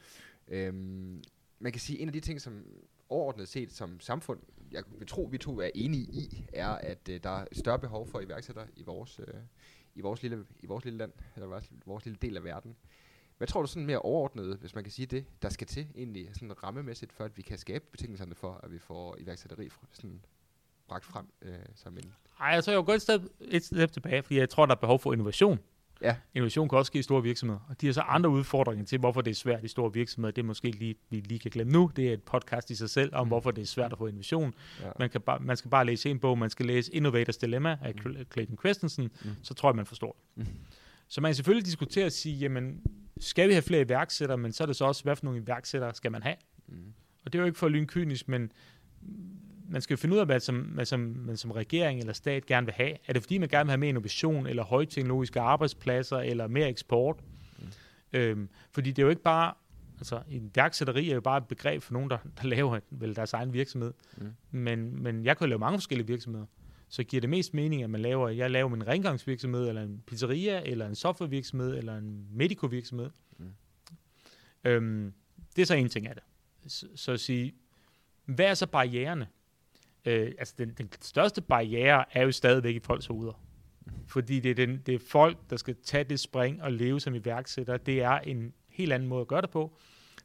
Øhm, 0.48 1.22
man 1.58 1.72
kan 1.72 1.80
sige, 1.80 1.98
en 1.98 2.08
af 2.08 2.12
de 2.12 2.20
ting, 2.20 2.40
som 2.40 2.64
overordnet 3.08 3.48
set 3.48 3.72
som 3.72 4.00
samfund, 4.00 4.40
jeg 4.72 4.82
vil 4.98 5.06
tro, 5.06 5.22
vi 5.22 5.38
to 5.38 5.60
er 5.60 5.70
enige 5.74 6.02
i, 6.02 6.46
er, 6.52 6.68
at 6.68 7.08
øh, 7.10 7.20
der 7.22 7.30
er 7.30 7.46
større 7.52 7.78
behov 7.78 8.08
for 8.08 8.20
iværksættere 8.20 8.66
i 8.76 8.82
vores, 8.82 9.20
øh, 9.20 9.34
i 9.94 10.00
vores, 10.00 10.22
lille, 10.22 10.46
i 10.60 10.66
vores 10.66 10.84
lille 10.84 10.98
land, 10.98 11.12
eller 11.34 11.46
vores, 11.48 11.70
vores 11.86 12.04
lille 12.04 12.18
del 12.22 12.36
af 12.36 12.44
verden. 12.44 12.76
Hvad 13.38 13.48
tror 13.48 13.60
du 13.60 13.66
sådan 13.66 13.86
mere 13.86 13.98
overordnet, 13.98 14.56
hvis 14.56 14.74
man 14.74 14.84
kan 14.84 14.92
sige 14.92 15.06
det, 15.06 15.24
der 15.42 15.48
skal 15.48 15.66
til 15.66 15.86
egentlig 15.94 16.28
sådan 16.32 16.62
rammemæssigt, 16.62 17.12
for 17.12 17.24
at 17.24 17.36
vi 17.36 17.42
kan 17.42 17.58
skabe 17.58 17.84
betingelserne 17.92 18.34
for, 18.34 18.60
at 18.62 18.72
vi 18.72 18.78
får 18.78 19.16
iværksætteri 19.18 19.68
sådan 19.92 20.24
bragt 20.88 21.04
frem 21.04 21.26
øh, 21.42 21.58
som 21.74 21.98
en... 21.98 22.14
Ej, 22.40 22.50
altså 22.50 22.70
jeg 22.70 22.78
vil 22.78 22.86
gå 22.86 22.92
et 22.92 23.02
step, 23.02 23.20
et 23.40 23.64
step 23.64 23.92
tilbage, 23.92 24.22
fordi 24.22 24.38
jeg 24.38 24.48
tror, 24.48 24.66
der 24.66 24.74
er 24.74 24.80
behov 24.80 24.98
for 24.98 25.12
innovation. 25.12 25.58
Ja. 26.02 26.16
Innovation 26.34 26.68
kan 26.68 26.78
også 26.78 26.86
ske 26.86 26.98
i 26.98 27.02
store 27.02 27.22
virksomheder, 27.22 27.60
og 27.68 27.80
de 27.80 27.86
har 27.86 27.92
så 27.92 28.00
andre 28.00 28.30
udfordringer 28.30 28.84
til, 28.84 28.98
hvorfor 28.98 29.20
det 29.20 29.30
er 29.30 29.34
svært 29.34 29.64
i 29.64 29.68
store 29.68 29.92
virksomheder. 29.92 30.32
Det 30.32 30.42
er 30.42 30.46
måske 30.46 30.70
lige, 30.70 30.94
vi 31.10 31.20
lige 31.20 31.38
kan 31.38 31.50
glemme 31.50 31.72
nu. 31.72 31.90
Det 31.96 32.08
er 32.08 32.12
et 32.12 32.22
podcast 32.22 32.70
i 32.70 32.74
sig 32.74 32.90
selv 32.90 33.14
om, 33.14 33.26
mm. 33.26 33.28
hvorfor 33.28 33.50
det 33.50 33.62
er 33.62 33.66
svært 33.66 33.92
at 33.92 33.98
få 33.98 34.06
innovation. 34.06 34.54
Ja. 34.82 34.90
Man, 34.98 35.10
kan 35.10 35.20
bare, 35.20 35.38
man 35.40 35.56
skal 35.56 35.70
bare 35.70 35.84
læse 35.84 36.10
en 36.10 36.18
bog, 36.18 36.38
man 36.38 36.50
skal 36.50 36.66
læse 36.66 36.92
Innovators 36.92 37.36
Dilemma 37.36 37.78
af 37.82 37.94
mm. 38.04 38.16
Clayton 38.32 38.58
Christensen, 38.58 39.10
mm. 39.24 39.30
så 39.42 39.54
tror 39.54 39.68
jeg, 39.68 39.76
man 39.76 39.86
forstår 39.86 40.16
det. 40.36 40.46
Mm. 40.46 40.54
Så 41.08 41.20
man 41.20 41.28
kan 41.28 41.34
selvfølgelig 41.34 41.66
diskutere 41.66 42.06
og 42.06 42.12
sige, 42.12 42.36
jamen, 42.36 42.82
skal 43.20 43.48
vi 43.48 43.52
have 43.52 43.62
flere 43.62 43.82
iværksættere, 43.82 44.38
men 44.38 44.52
så 44.52 44.64
er 44.64 44.66
det 44.66 44.76
så 44.76 44.84
også, 44.84 45.02
hvad 45.02 45.16
for 45.16 45.24
nogle 45.24 45.40
iværksættere 45.40 45.94
skal 45.94 46.12
man 46.12 46.22
have? 46.22 46.36
Mm. 46.68 46.92
Og 47.24 47.32
det 47.32 47.38
er 47.38 47.42
jo 47.42 47.46
ikke 47.46 47.58
for 47.58 47.68
lynkynisk, 47.68 48.28
men 48.28 48.52
man 49.68 49.82
skal 49.82 49.94
jo 49.94 49.98
finde 49.98 50.14
ud 50.14 50.20
af, 50.20 50.26
hvad 50.26 50.40
som, 50.40 50.56
hvad 50.56 50.84
som 50.84 51.00
man 51.00 51.36
som 51.36 51.50
regering 51.50 52.00
eller 52.00 52.12
stat 52.12 52.46
gerne 52.46 52.66
vil 52.66 52.74
have. 52.74 52.96
Er 53.06 53.12
det 53.12 53.22
fordi, 53.22 53.38
man 53.38 53.48
gerne 53.48 53.66
vil 53.66 53.70
have 53.70 53.78
mere 53.78 53.88
innovation, 53.88 54.46
eller 54.46 54.64
højteknologiske 54.64 55.40
arbejdspladser, 55.40 56.18
eller 56.18 56.46
mere 56.46 56.68
eksport? 56.68 57.20
Mm. 57.58 57.66
Øhm, 58.12 58.48
fordi 58.72 58.90
det 58.90 58.98
er 58.98 59.06
jo 59.06 59.10
ikke 59.10 59.22
bare, 59.22 59.54
altså 59.98 60.22
en 60.30 60.50
værksætteri 60.54 61.10
er 61.10 61.14
jo 61.14 61.20
bare 61.20 61.38
et 61.38 61.48
begreb 61.48 61.82
for 61.82 61.92
nogen, 61.92 62.10
der, 62.10 62.18
der 62.42 62.46
laver 62.48 62.80
vel 62.90 63.16
deres 63.16 63.32
egen 63.32 63.52
virksomhed. 63.52 63.92
Mm. 64.16 64.32
Men, 64.50 65.02
men 65.02 65.24
jeg 65.24 65.36
kan 65.36 65.44
jo 65.44 65.48
lave 65.48 65.58
mange 65.58 65.78
forskellige 65.78 66.06
virksomheder. 66.06 66.46
Så 66.88 67.04
giver 67.04 67.20
det 67.20 67.30
mest 67.30 67.54
mening, 67.54 67.82
at 67.82 67.90
man 67.90 68.00
laver, 68.00 68.28
jeg 68.28 68.50
laver 68.50 68.68
min 68.68 68.86
rengøringsvirksomhed, 68.86 69.68
eller 69.68 69.82
en 69.82 70.02
pizzeria, 70.06 70.62
eller 70.64 70.86
en 70.86 70.94
softwarevirksomhed, 70.94 71.78
eller 71.78 71.96
en 71.96 72.26
medicovirksomhed. 72.30 73.10
Mm. 73.38 73.46
Øhm, 74.64 75.12
det 75.56 75.62
er 75.62 75.66
så 75.66 75.74
en 75.74 75.88
ting 75.88 76.06
af 76.06 76.14
det. 76.14 76.24
Så, 76.66 76.86
så 76.94 77.12
at 77.12 77.20
sige, 77.20 77.54
hvad 78.24 78.46
er 78.46 78.54
så 78.54 78.66
barriererne? 78.66 79.26
Øh, 80.06 80.32
altså 80.38 80.54
den, 80.58 80.74
den 80.78 80.88
største 81.00 81.40
barriere 81.40 82.04
er 82.12 82.22
jo 82.22 82.32
stadigvæk 82.32 82.74
i 82.74 82.80
folks 82.80 83.06
hoveder. 83.06 83.42
Fordi 84.06 84.40
det 84.40 84.50
er, 84.50 84.54
den, 84.54 84.82
det 84.86 84.94
er 84.94 84.98
folk, 85.08 85.38
der 85.50 85.56
skal 85.56 85.76
tage 85.84 86.04
det 86.04 86.20
spring 86.20 86.62
og 86.62 86.72
leve 86.72 87.00
som 87.00 87.14
iværksætter. 87.14 87.76
Det 87.76 88.02
er 88.02 88.18
en 88.18 88.52
helt 88.68 88.92
anden 88.92 89.08
måde 89.08 89.20
at 89.20 89.28
gøre 89.28 89.42
det 89.42 89.50
på. 89.50 89.76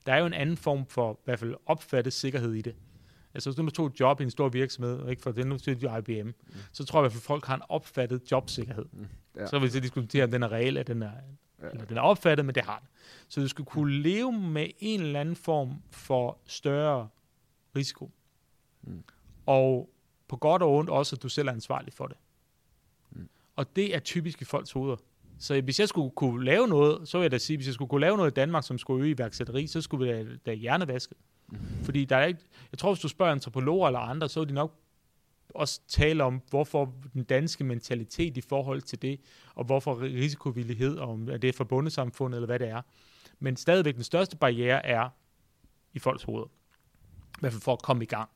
Der 0.06 0.14
er 0.14 0.18
jo 0.18 0.26
en 0.26 0.34
anden 0.34 0.58
form 0.58 0.86
for, 0.86 1.14
i 1.14 1.22
hvert 1.26 1.40
fald 1.40 1.56
opfattet 1.66 2.14
sikkerhed 2.14 2.54
i 2.54 2.62
det. 2.62 2.76
Altså 3.34 3.50
hvis 3.50 3.56
du 3.56 3.70
tog 3.70 3.88
et 3.88 4.00
job 4.00 4.22
i 4.22 4.24
en 4.24 4.30
stor 4.30 4.50
virksomhed, 4.50 5.00
og 5.00 5.10
ikke 5.10 5.22
for 5.22 5.32
det, 5.32 5.48
nu 5.48 5.56
IBM, 5.56 6.28
mm. 6.28 6.34
så 6.72 6.86
tror 6.86 7.00
jeg 7.00 7.02
i 7.02 7.04
hvert 7.04 7.12
fald, 7.12 7.22
at 7.22 7.26
folk 7.26 7.46
har 7.46 7.56
en 7.56 7.62
opfattet 7.70 8.32
jobsikkerhed. 8.32 8.86
Mm. 8.92 9.08
Ja. 9.36 9.48
Så 9.48 9.60
vil 9.60 9.74
vi 9.74 9.80
diskutere, 9.80 10.24
om 10.24 10.32
den 10.32 10.44
er 10.44 10.52
reel, 10.52 10.68
eller 10.68 10.84
den 10.84 11.02
er, 11.02 11.12
ja. 11.62 11.70
eller 11.70 11.86
den 11.86 11.98
er 11.98 12.02
opfattet, 12.02 12.46
men 12.46 12.56
det 12.56 12.66
har 12.66 12.80
den. 12.80 12.88
Så 13.28 13.42
du 13.42 13.48
skal 13.48 13.66
kunne 13.66 14.02
leve 14.02 14.32
med 14.32 14.68
en 14.80 15.02
eller 15.02 15.20
anden 15.20 15.36
form 15.36 15.82
for 15.92 16.38
større 16.46 17.10
risiko. 17.76 18.12
Mm 18.82 19.04
og 19.46 19.90
på 20.28 20.38
godt 20.38 20.62
og 20.62 20.76
ondt 20.76 20.90
også, 20.90 21.16
at 21.16 21.24
du 21.24 21.30
selv 21.30 21.48
er 21.48 21.52
ansvarlig 21.52 21.94
for 21.94 22.08
det. 22.08 22.18
Mm. 23.12 23.30
Og 23.56 23.76
det 23.76 23.96
er 23.96 24.00
typisk 24.00 24.42
i 24.42 24.46
folks 24.46 24.72
hoveder. 24.72 24.98
Så 25.40 25.62
hvis 25.62 25.80
jeg 25.80 25.90
skulle 25.90 26.12
kunne 26.12 26.46
lave 26.46 26.68
noget, 26.68 27.10
så 27.10 27.18
vil 27.18 27.24
jeg 27.24 27.32
da 27.32 27.38
sige, 27.38 27.58
hvis 27.58 27.68
jeg 27.68 27.74
skulle 27.74 27.90
kunne 27.90 28.02
lave 28.02 28.18
noget 28.18 28.32
i 28.32 28.34
Danmark, 28.34 28.64
som 28.64 28.78
skulle 28.78 29.04
øge 29.04 29.12
iværksætteri, 29.12 29.68
så 29.68 29.82
skulle 29.82 30.06
vi 30.06 30.24
da, 30.24 30.38
da 30.46 30.54
hjernevasket. 30.54 31.18
Mm. 31.48 31.58
Fordi 31.84 32.06
der 32.06 32.16
er 32.16 32.26
ikke, 32.26 32.40
jeg 32.72 32.80
tror, 32.80 32.94
hvis 32.94 33.02
du 33.02 33.08
spørger 33.08 33.32
antropologer 33.32 33.88
eller 33.88 34.00
andre, 34.00 34.30
så 34.30 34.40
vil 34.40 34.50
de 34.50 34.54
nok 34.54 34.76
også 35.50 35.82
tale 35.88 36.24
om, 36.24 36.42
hvorfor 36.50 36.94
den 37.14 37.24
danske 37.24 37.64
mentalitet 37.64 38.38
i 38.38 38.42
forhold 38.42 38.82
til 38.82 39.02
det, 39.02 39.20
og 39.56 39.66
hvorfor 39.66 40.02
risikovillighed, 40.02 40.98
og 40.98 41.10
om 41.10 41.26
det 41.26 41.44
er 41.44 41.54
forbundet 41.54 41.94
samfund, 41.94 42.34
eller 42.34 42.46
hvad 42.46 42.60
det 42.60 42.68
er. 42.68 42.82
Men 43.40 43.56
stadigvæk 43.56 43.96
den 43.96 44.04
største 44.04 44.38
barriere 44.38 44.86
er 44.86 45.10
i 45.94 46.00
folks 46.00 46.24
hoveder. 46.24 46.48
I 46.48 47.40
hvert 47.40 47.52
fald 47.52 47.62
for 47.62 47.74
at 47.74 47.82
komme 47.82 48.04
i 48.04 48.08
gang. 48.08 48.30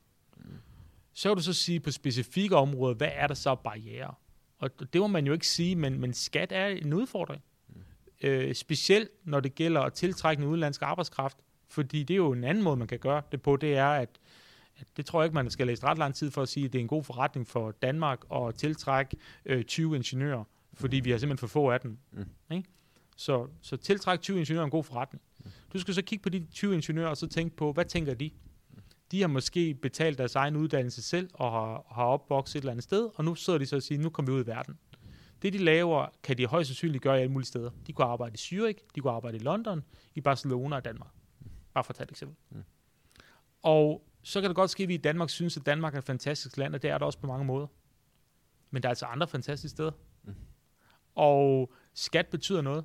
Så 1.16 1.28
kan 1.28 1.36
du 1.36 1.42
så 1.42 1.52
sige 1.52 1.80
på 1.80 1.90
specifikke 1.90 2.56
områder, 2.56 2.94
hvad 2.94 3.10
er 3.12 3.26
der 3.26 3.34
så 3.34 3.54
barriere? 3.54 4.14
Og 4.58 4.70
det 4.92 5.00
må 5.00 5.06
man 5.06 5.26
jo 5.26 5.32
ikke 5.32 5.46
sige, 5.46 5.76
men, 5.76 6.00
men 6.00 6.14
skat 6.14 6.52
er 6.52 6.66
en 6.66 6.92
udfordring. 6.92 7.42
Mm. 7.68 7.74
Øh, 8.22 8.54
specielt 8.54 9.10
når 9.24 9.40
det 9.40 9.54
gælder 9.54 9.80
at 9.80 9.92
tiltrække 9.92 10.42
en 10.42 10.48
udenlandsk 10.48 10.82
arbejdskraft. 10.82 11.36
Fordi 11.68 12.02
det 12.02 12.14
er 12.14 12.18
jo 12.18 12.32
en 12.32 12.44
anden 12.44 12.64
måde, 12.64 12.76
man 12.76 12.88
kan 12.88 12.98
gøre 12.98 13.22
det 13.32 13.42
på, 13.42 13.56
det 13.56 13.76
er, 13.76 13.86
at, 13.86 14.08
at 14.76 14.86
det 14.96 15.06
tror 15.06 15.20
jeg 15.20 15.26
ikke, 15.26 15.34
man 15.34 15.50
skal 15.50 15.66
læse 15.66 15.84
ret 15.84 15.98
lang 15.98 16.14
tid 16.14 16.30
for 16.30 16.42
at 16.42 16.48
sige, 16.48 16.66
at 16.66 16.72
det 16.72 16.78
er 16.78 16.82
en 16.82 16.88
god 16.88 17.04
forretning 17.04 17.48
for 17.48 17.70
Danmark 17.70 18.24
at 18.34 18.54
tiltrække 18.54 19.16
øh, 19.44 19.64
20 19.64 19.96
ingeniører, 19.96 20.44
fordi 20.74 20.96
vi 20.96 21.10
har 21.10 21.18
simpelthen 21.18 21.48
for 21.48 21.52
få 21.52 21.70
af 21.70 21.80
dem. 21.80 21.98
Mm. 22.12 22.26
Ikke? 22.50 22.68
Så, 23.16 23.48
så 23.62 23.76
tiltræk 23.76 24.20
20 24.20 24.38
ingeniører 24.38 24.62
er 24.62 24.64
en 24.64 24.70
god 24.70 24.84
forretning. 24.84 25.22
Mm. 25.44 25.50
Du 25.72 25.78
skal 25.78 25.94
så 25.94 26.02
kigge 26.02 26.22
på 26.22 26.28
de 26.28 26.46
20 26.52 26.74
ingeniører 26.74 27.08
og 27.08 27.16
så 27.16 27.26
tænke 27.26 27.56
på, 27.56 27.72
hvad 27.72 27.84
tænker 27.84 28.14
de? 28.14 28.30
De 29.10 29.20
har 29.20 29.28
måske 29.28 29.74
betalt 29.74 30.18
deres 30.18 30.34
egen 30.34 30.56
uddannelse 30.56 31.02
selv 31.02 31.30
og 31.34 31.52
har, 31.52 31.94
har 31.94 32.04
opvokset 32.04 32.56
et 32.56 32.60
eller 32.60 32.72
andet 32.72 32.84
sted, 32.84 33.10
og 33.14 33.24
nu 33.24 33.34
sidder 33.34 33.58
de 33.58 33.66
så 33.66 33.76
og 33.76 33.82
siger, 33.82 34.00
nu 34.00 34.10
kommer 34.10 34.32
vi 34.32 34.38
ud 34.38 34.44
i 34.44 34.46
verden. 34.46 34.78
Det, 35.42 35.52
de 35.52 35.58
laver, 35.58 36.06
kan 36.22 36.38
de 36.38 36.46
højst 36.46 36.68
sandsynligt 36.68 37.02
gøre 37.02 37.18
i 37.18 37.20
alle 37.20 37.32
mulige 37.32 37.46
steder. 37.46 37.70
De 37.86 37.92
kunne 37.92 38.06
arbejde 38.06 38.34
i 38.34 38.38
Zürich, 38.38 38.90
de 38.94 39.00
kunne 39.00 39.12
arbejde 39.12 39.36
i 39.36 39.40
London, 39.40 39.84
i 40.14 40.20
Barcelona 40.20 40.76
og 40.76 40.84
Danmark. 40.84 41.10
Bare 41.74 41.84
for 41.84 41.90
at 41.90 41.96
tage 41.96 42.04
et 42.04 42.10
eksempel. 42.10 42.36
Mm. 42.50 42.64
Og 43.62 44.08
så 44.22 44.40
kan 44.40 44.50
det 44.50 44.56
godt 44.56 44.70
ske, 44.70 44.82
at 44.82 44.88
vi 44.88 44.94
i 44.94 44.96
Danmark 44.96 45.30
synes, 45.30 45.56
at 45.56 45.66
Danmark 45.66 45.94
er 45.94 45.98
et 45.98 46.04
fantastisk 46.04 46.56
land, 46.56 46.74
og 46.74 46.82
det 46.82 46.90
er 46.90 46.98
det 46.98 47.06
også 47.06 47.18
på 47.18 47.26
mange 47.26 47.44
måder. 47.44 47.66
Men 48.70 48.82
der 48.82 48.88
er 48.88 48.90
altså 48.90 49.06
andre 49.06 49.28
fantastiske 49.28 49.74
steder. 49.74 49.90
Mm. 50.24 50.34
Og 51.14 51.72
skat 51.94 52.26
betyder 52.26 52.62
noget 52.62 52.84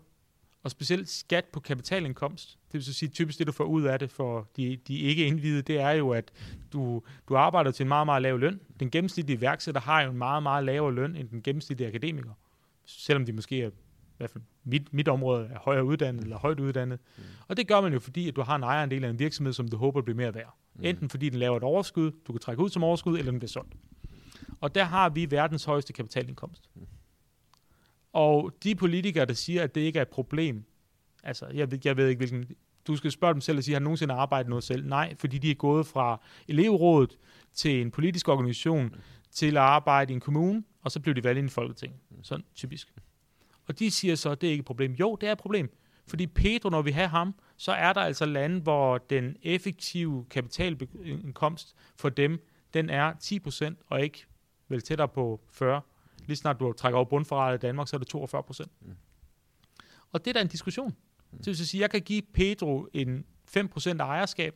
og 0.64 0.72
specielt 0.72 1.10
skat 1.10 1.46
på 1.46 1.60
kapitalindkomst. 1.60 2.50
Det 2.50 2.74
vil 2.74 2.84
så 2.84 2.94
sige, 2.94 3.10
typisk 3.10 3.40
det, 3.40 3.48
du 3.48 3.52
får 3.52 3.64
ud 3.64 3.84
af 3.84 4.00
det 4.00 4.12
for 4.12 4.50
de, 4.58 4.78
de 4.88 4.98
ikke 4.98 5.26
indvidede, 5.26 5.62
det 5.62 5.80
er 5.80 5.92
jo, 5.92 6.10
at 6.10 6.32
du, 6.74 7.02
du 7.30 7.36
arbejder 7.36 7.72
til 7.72 7.84
en 7.84 7.88
meget, 7.88 8.08
meget 8.08 8.22
lav 8.22 8.40
løn. 8.40 8.60
Den 8.80 8.92
gennemsnitlige 8.92 9.38
iværksætter 9.38 9.82
har 9.82 10.02
jo 10.02 10.12
en 10.12 10.18
meget, 10.18 10.44
meget 10.44 10.66
lavere 10.66 10.94
løn 10.94 11.16
end 11.16 11.30
den 11.30 11.42
gennemsnitlige 11.42 11.88
akademiker. 11.88 12.32
Selvom 12.86 13.26
de 13.26 13.34
måske 13.34 13.62
er, 13.62 13.70
i 13.70 13.72
hvert 14.18 14.30
fald 14.30 14.44
mit, 14.64 14.94
mit 14.94 15.08
område 15.08 15.50
er 15.54 15.60
højere 15.60 15.86
uddannet 15.86 16.24
eller 16.24 16.38
højt 16.38 16.60
uddannet. 16.60 17.00
Mm. 17.18 17.24
Og 17.48 17.58
det 17.58 17.68
gør 17.68 17.82
man 17.82 17.94
jo, 17.94 18.00
fordi 18.00 18.28
at 18.28 18.36
du 18.36 18.42
har 18.42 18.56
en 18.56 18.64
ejerandel 18.64 19.04
af 19.04 19.10
en 19.10 19.20
virksomhed, 19.20 19.54
som 19.54 19.68
du 19.68 19.78
håber 19.78 20.02
bliver 20.02 20.18
mere 20.18 20.34
værd. 20.34 20.58
Mm. 20.76 20.86
Enten 20.86 21.10
fordi 21.10 21.30
den 21.30 21.40
laver 21.40 21.58
et 21.58 21.64
overskud, 21.64 22.12
du 22.28 22.34
kan 22.34 22.40
trække 22.40 22.64
ud 22.64 22.70
som 22.70 22.84
overskud, 22.84 23.18
eller 23.18 23.32
den 23.32 23.40
bliver 23.40 23.50
solgt. 23.50 23.74
Og 24.62 24.76
der 24.76 24.84
har 24.84 25.10
vi 25.10 25.32
verdens 25.32 25.64
højeste 25.64 25.94
kapitalindkomst. 25.94 26.70
Mm. 26.76 26.82
Og 28.14 28.52
de 28.64 28.76
politikere, 28.76 29.26
der 29.26 29.34
siger, 29.34 29.64
at 29.64 29.76
det 29.76 29.82
ikke 29.82 30.00
er 30.00 30.04
et 30.04 30.10
problem, 30.10 30.64
altså 31.24 31.48
jeg 31.54 31.72
ved, 31.72 31.80
jeg 31.84 31.98
ved 31.98 32.08
ikke, 32.08 32.20
hvilken 32.20 32.56
Du 32.88 32.96
skal 32.96 33.12
spørge 33.12 33.34
dem 33.34 33.42
selv 33.42 33.58
og 33.58 33.64
sige, 33.64 33.76
har 33.76 33.80
de 33.80 33.84
nogensinde 33.84 34.14
arbejdet 34.14 34.50
noget 34.50 34.64
selv? 34.64 34.88
Nej, 34.88 35.16
fordi 35.16 35.38
de 35.38 35.52
er 35.52 35.56
gået 35.56 35.88
fra 35.88 36.22
elevrådet 36.48 37.18
til 37.54 37.82
en 37.82 37.92
politisk 37.92 38.28
organisation, 38.28 38.96
til 39.32 39.58
at 39.58 39.64
arbejde 39.64 40.14
i 40.14 40.16
en 40.16 40.20
kommune, 40.20 40.64
og 40.82 40.92
så 40.92 41.00
blev 41.00 41.16
de 41.16 41.24
valgt 41.24 41.40
ind 41.40 41.48
i 41.48 41.52
Folketinget. 41.52 42.00
Sådan 42.22 42.46
typisk. 42.56 42.94
Og 43.68 43.80
de 43.80 43.92
siger 43.92 44.16
så, 44.16 44.30
at 44.30 44.42
det 44.42 44.48
er 44.48 44.52
ikke 44.52 44.62
et 44.62 44.66
problem. 44.66 44.92
Jo, 44.92 45.18
det 45.22 45.28
er 45.30 45.32
et 45.32 45.38
problem. 45.38 45.78
Fordi 46.08 46.28
Pedro, 46.28 46.70
når 46.70 46.82
vi 46.82 46.92
har 46.92 47.08
ham, 47.08 47.36
så 47.58 47.72
er 47.72 47.94
der 47.94 48.02
altså 48.02 48.26
lande, 48.26 48.62
hvor 48.62 48.98
den 48.98 49.36
effektive 49.42 50.26
kapitalindkomst 50.30 51.76
for 51.96 52.10
dem, 52.10 52.48
den 52.74 52.90
er 52.90 53.14
10% 53.80 53.86
og 53.90 54.02
ikke 54.02 54.26
vel 54.68 54.82
tættere 54.82 55.08
på 55.08 55.42
40. 55.52 55.82
Lige 56.28 56.38
snart 56.38 56.60
du 56.60 56.74
trækker 56.74 56.98
over 56.98 57.10
bundforrettet 57.10 57.64
i 57.64 57.68
Danmark, 57.68 57.88
så 57.88 57.96
er 57.96 57.98
det 57.98 58.08
42 58.08 58.44
procent. 58.44 58.72
Mm. 58.82 58.96
Og 60.12 60.26
det 60.26 60.32
er 60.32 60.34
da 60.34 60.42
en 60.42 60.48
diskussion. 60.48 60.96
Mm. 61.32 61.38
Det 61.38 61.48
vil 61.48 61.58
sige, 61.58 61.80
at 61.80 61.82
jeg 61.82 61.90
kan 61.90 62.02
give 62.02 62.22
Pedro 62.34 62.88
en 62.94 63.26
5 63.46 63.68
procent 63.68 64.02
af 64.02 64.06
ejerskab, 64.06 64.56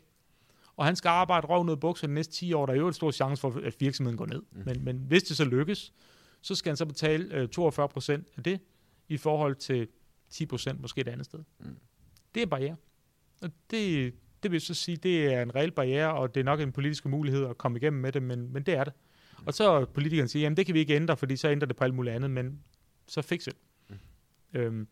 og 0.75 0.85
han 0.85 0.95
skal 0.95 1.09
arbejde 1.09 1.47
røv 1.47 1.63
ned 1.63 1.77
bukser 1.77 2.07
de 2.07 2.13
næste 2.13 2.33
10 2.33 2.53
år. 2.53 2.65
Der 2.65 2.73
er 2.73 2.77
jo 2.77 2.87
en 2.87 2.93
stor 2.93 3.11
chance 3.11 3.41
for, 3.41 3.61
at 3.63 3.75
virksomheden 3.79 4.17
går 4.17 4.25
ned. 4.25 4.41
Mm. 4.51 4.61
Men, 4.65 4.83
men 4.85 4.97
hvis 4.97 5.23
det 5.23 5.37
så 5.37 5.45
lykkes, 5.45 5.93
så 6.41 6.55
skal 6.55 6.69
han 6.69 6.77
så 6.77 6.85
betale 6.85 7.35
øh, 7.35 7.47
42 7.49 7.89
procent 7.89 8.27
af 8.37 8.43
det, 8.43 8.59
i 9.07 9.17
forhold 9.17 9.55
til 9.55 9.87
10 10.29 10.45
procent 10.45 10.81
måske 10.81 11.01
et 11.01 11.07
andet 11.07 11.25
sted. 11.25 11.39
Mm. 11.59 11.77
Det 12.35 12.43
er 12.43 12.47
barriere. 12.47 12.75
Og 13.41 13.51
det, 13.71 14.13
det 14.43 14.51
vil 14.51 14.61
så 14.61 14.73
sige, 14.73 14.97
det 14.97 15.33
er 15.33 15.41
en 15.41 15.55
reel 15.55 15.71
barriere, 15.71 16.13
og 16.13 16.35
det 16.35 16.39
er 16.39 16.45
nok 16.45 16.59
en 16.59 16.71
politisk 16.71 17.05
mulighed 17.05 17.45
at 17.45 17.57
komme 17.57 17.77
igennem 17.77 18.01
med 18.01 18.11
det, 18.11 18.23
men, 18.23 18.53
men 18.53 18.63
det 18.63 18.73
er 18.73 18.83
det. 18.83 18.93
Og 19.45 19.53
så 19.53 19.85
politikeren 19.85 20.27
siger, 20.27 20.43
jamen 20.43 20.57
det 20.57 20.65
kan 20.65 20.75
vi 20.75 20.79
ikke 20.79 20.95
ændre, 20.95 21.17
fordi 21.17 21.35
så 21.35 21.49
ændrer 21.49 21.67
det 21.67 21.75
på 21.75 21.83
alt 21.83 21.93
muligt 21.93 22.15
andet, 22.15 22.31
men 22.31 22.59
så 23.07 23.21
fix 23.21 23.47
it. 23.47 23.55
Mm. 23.89 23.95
Øhm, 24.53 24.87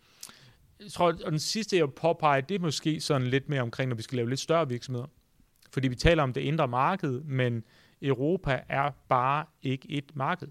jeg 0.80 0.92
tror, 0.92 1.08
og 1.26 1.32
den 1.32 1.40
sidste, 1.40 1.78
jeg 1.78 1.94
påpeger, 1.94 2.42
det 2.42 2.56
er 2.56 2.60
måske 2.60 3.00
sådan 3.00 3.28
lidt 3.28 3.50
mere 3.50 3.62
omkring, 3.62 3.90
når 3.90 3.96
vi 3.96 4.02
skal 4.02 4.16
lave 4.16 4.30
lidt 4.30 4.40
større 4.40 4.70
virksomheder. 4.70 5.08
Fordi 5.72 5.88
vi 5.88 5.96
taler 5.96 6.24
om 6.24 6.34
det 6.34 6.42
indre 6.42 6.68
marked, 6.68 7.22
men 7.22 7.64
Europa 8.02 8.64
er 8.70 8.92
bare 9.10 9.46
ikke 9.62 9.92
et 9.92 10.16
marked, 10.16 10.48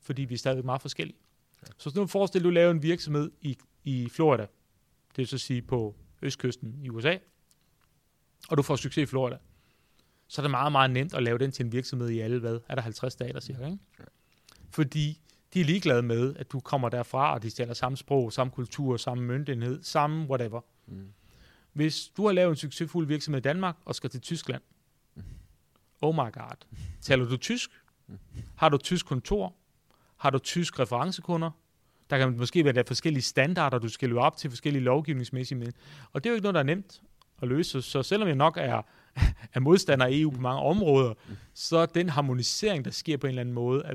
fordi 0.00 0.22
vi 0.22 0.34
er 0.34 0.38
stadig 0.38 0.64
meget 0.64 0.82
forskellige. 0.82 1.18
Ja. 1.62 1.66
Så 1.78 1.92
nu 1.96 2.06
forestil 2.06 2.42
du 2.42 2.48
at 2.48 2.54
lave 2.54 2.70
en 2.70 2.82
virksomhed 2.82 3.30
i, 3.40 3.58
i 3.84 4.08
Florida, 4.08 4.42
det 5.08 5.18
vil 5.18 5.26
så 5.26 5.38
sige 5.38 5.62
på 5.62 5.96
østkysten 6.22 6.78
i 6.82 6.90
USA, 6.90 7.16
og 8.48 8.56
du 8.56 8.62
får 8.62 8.76
succes 8.76 9.02
i 9.02 9.06
Florida 9.06 9.38
så 10.32 10.40
er 10.40 10.42
det 10.42 10.50
meget, 10.50 10.72
meget 10.72 10.90
nemt 10.90 11.14
at 11.14 11.22
lave 11.22 11.38
den 11.38 11.52
til 11.52 11.64
en 11.64 11.72
virksomhed 11.72 12.08
i 12.08 12.20
alle, 12.20 12.38
hvad? 12.38 12.60
Er 12.68 12.74
der 12.74 12.82
50 12.82 13.12
stater 13.12 13.40
cirka, 13.40 13.64
ikke? 13.64 13.78
Fordi 14.70 15.20
de 15.54 15.60
er 15.60 15.64
ligeglade 15.64 16.02
med, 16.02 16.36
at 16.36 16.52
du 16.52 16.60
kommer 16.60 16.88
derfra, 16.88 17.34
og 17.34 17.42
de 17.42 17.50
stiller 17.50 17.74
samme 17.74 17.96
sprog, 17.96 18.32
samme 18.32 18.50
kultur, 18.50 18.96
samme 18.96 19.24
myndighed, 19.24 19.82
samme 19.82 20.26
whatever. 20.28 20.60
Mm. 20.86 21.08
Hvis 21.72 22.08
du 22.16 22.26
har 22.26 22.32
lavet 22.32 22.50
en 22.50 22.56
succesfuld 22.56 23.06
virksomhed 23.06 23.40
i 23.40 23.42
Danmark 23.42 23.76
og 23.84 23.94
skal 23.94 24.10
til 24.10 24.20
Tyskland, 24.20 24.62
mm. 25.14 25.22
oh 26.02 26.14
my 26.14 26.32
god, 26.32 26.66
taler 27.00 27.24
du 27.24 27.36
tysk? 27.36 27.70
Mm. 28.06 28.18
Har 28.56 28.68
du 28.68 28.76
tysk 28.76 29.06
kontor? 29.06 29.54
Har 30.16 30.30
du 30.30 30.38
tysk 30.38 30.78
referencekunder? 30.78 31.50
Der 32.10 32.18
kan 32.18 32.36
måske 32.36 32.64
være 32.64 32.74
der 32.74 32.82
forskellige 32.86 33.22
standarder, 33.22 33.78
du 33.78 33.88
skal 33.88 34.08
løbe 34.08 34.20
op 34.20 34.36
til 34.36 34.50
forskellige 34.50 34.82
lovgivningsmæssige. 34.82 35.72
Og 36.12 36.24
det 36.24 36.30
er 36.30 36.32
jo 36.32 36.34
ikke 36.34 36.42
noget, 36.42 36.54
der 36.54 36.60
er 36.60 36.64
nemt 36.64 37.02
at 37.42 37.48
løse. 37.48 37.82
Så 37.82 38.02
selvom 38.02 38.28
jeg 38.28 38.36
nok 38.36 38.56
er 38.60 38.82
er 39.52 39.60
modstander 39.68 40.06
af 40.06 40.10
EU 40.12 40.30
på 40.30 40.40
mange 40.40 40.62
områder, 40.62 41.14
så 41.54 41.86
den 41.86 42.08
harmonisering, 42.08 42.84
der 42.84 42.90
sker 42.90 43.16
på 43.16 43.26
en 43.26 43.28
eller 43.28 43.40
anden 43.40 43.54
måde, 43.54 43.82
er, 43.84 43.94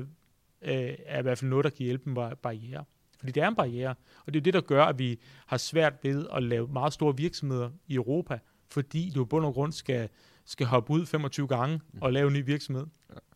øh, 0.62 0.94
er 1.06 1.18
i 1.18 1.22
hvert 1.22 1.38
fald 1.38 1.50
noget, 1.50 1.64
der 1.64 1.70
kan 1.70 1.84
hjælpe 1.84 2.10
en 2.10 2.14
barriere. 2.42 2.84
Fordi 3.18 3.32
det 3.32 3.42
er 3.42 3.48
en 3.48 3.54
barriere, 3.54 3.94
og 4.26 4.34
det 4.34 4.40
er 4.40 4.44
det, 4.44 4.54
der 4.54 4.60
gør, 4.60 4.84
at 4.84 4.98
vi 4.98 5.20
har 5.46 5.56
svært 5.56 5.94
ved 6.02 6.26
at 6.32 6.42
lave 6.42 6.68
meget 6.68 6.92
store 6.92 7.16
virksomheder 7.16 7.70
i 7.86 7.94
Europa, 7.94 8.38
fordi 8.68 9.12
du 9.14 9.22
i 9.22 9.26
bund 9.26 9.44
og 9.44 9.54
grund 9.54 9.72
skal, 9.72 10.08
skal 10.44 10.66
hoppe 10.66 10.92
ud 10.92 11.06
25 11.06 11.46
gange 11.46 11.80
og 12.00 12.12
lave 12.12 12.26
en 12.26 12.32
ny 12.32 12.44
virksomhed. 12.44 12.86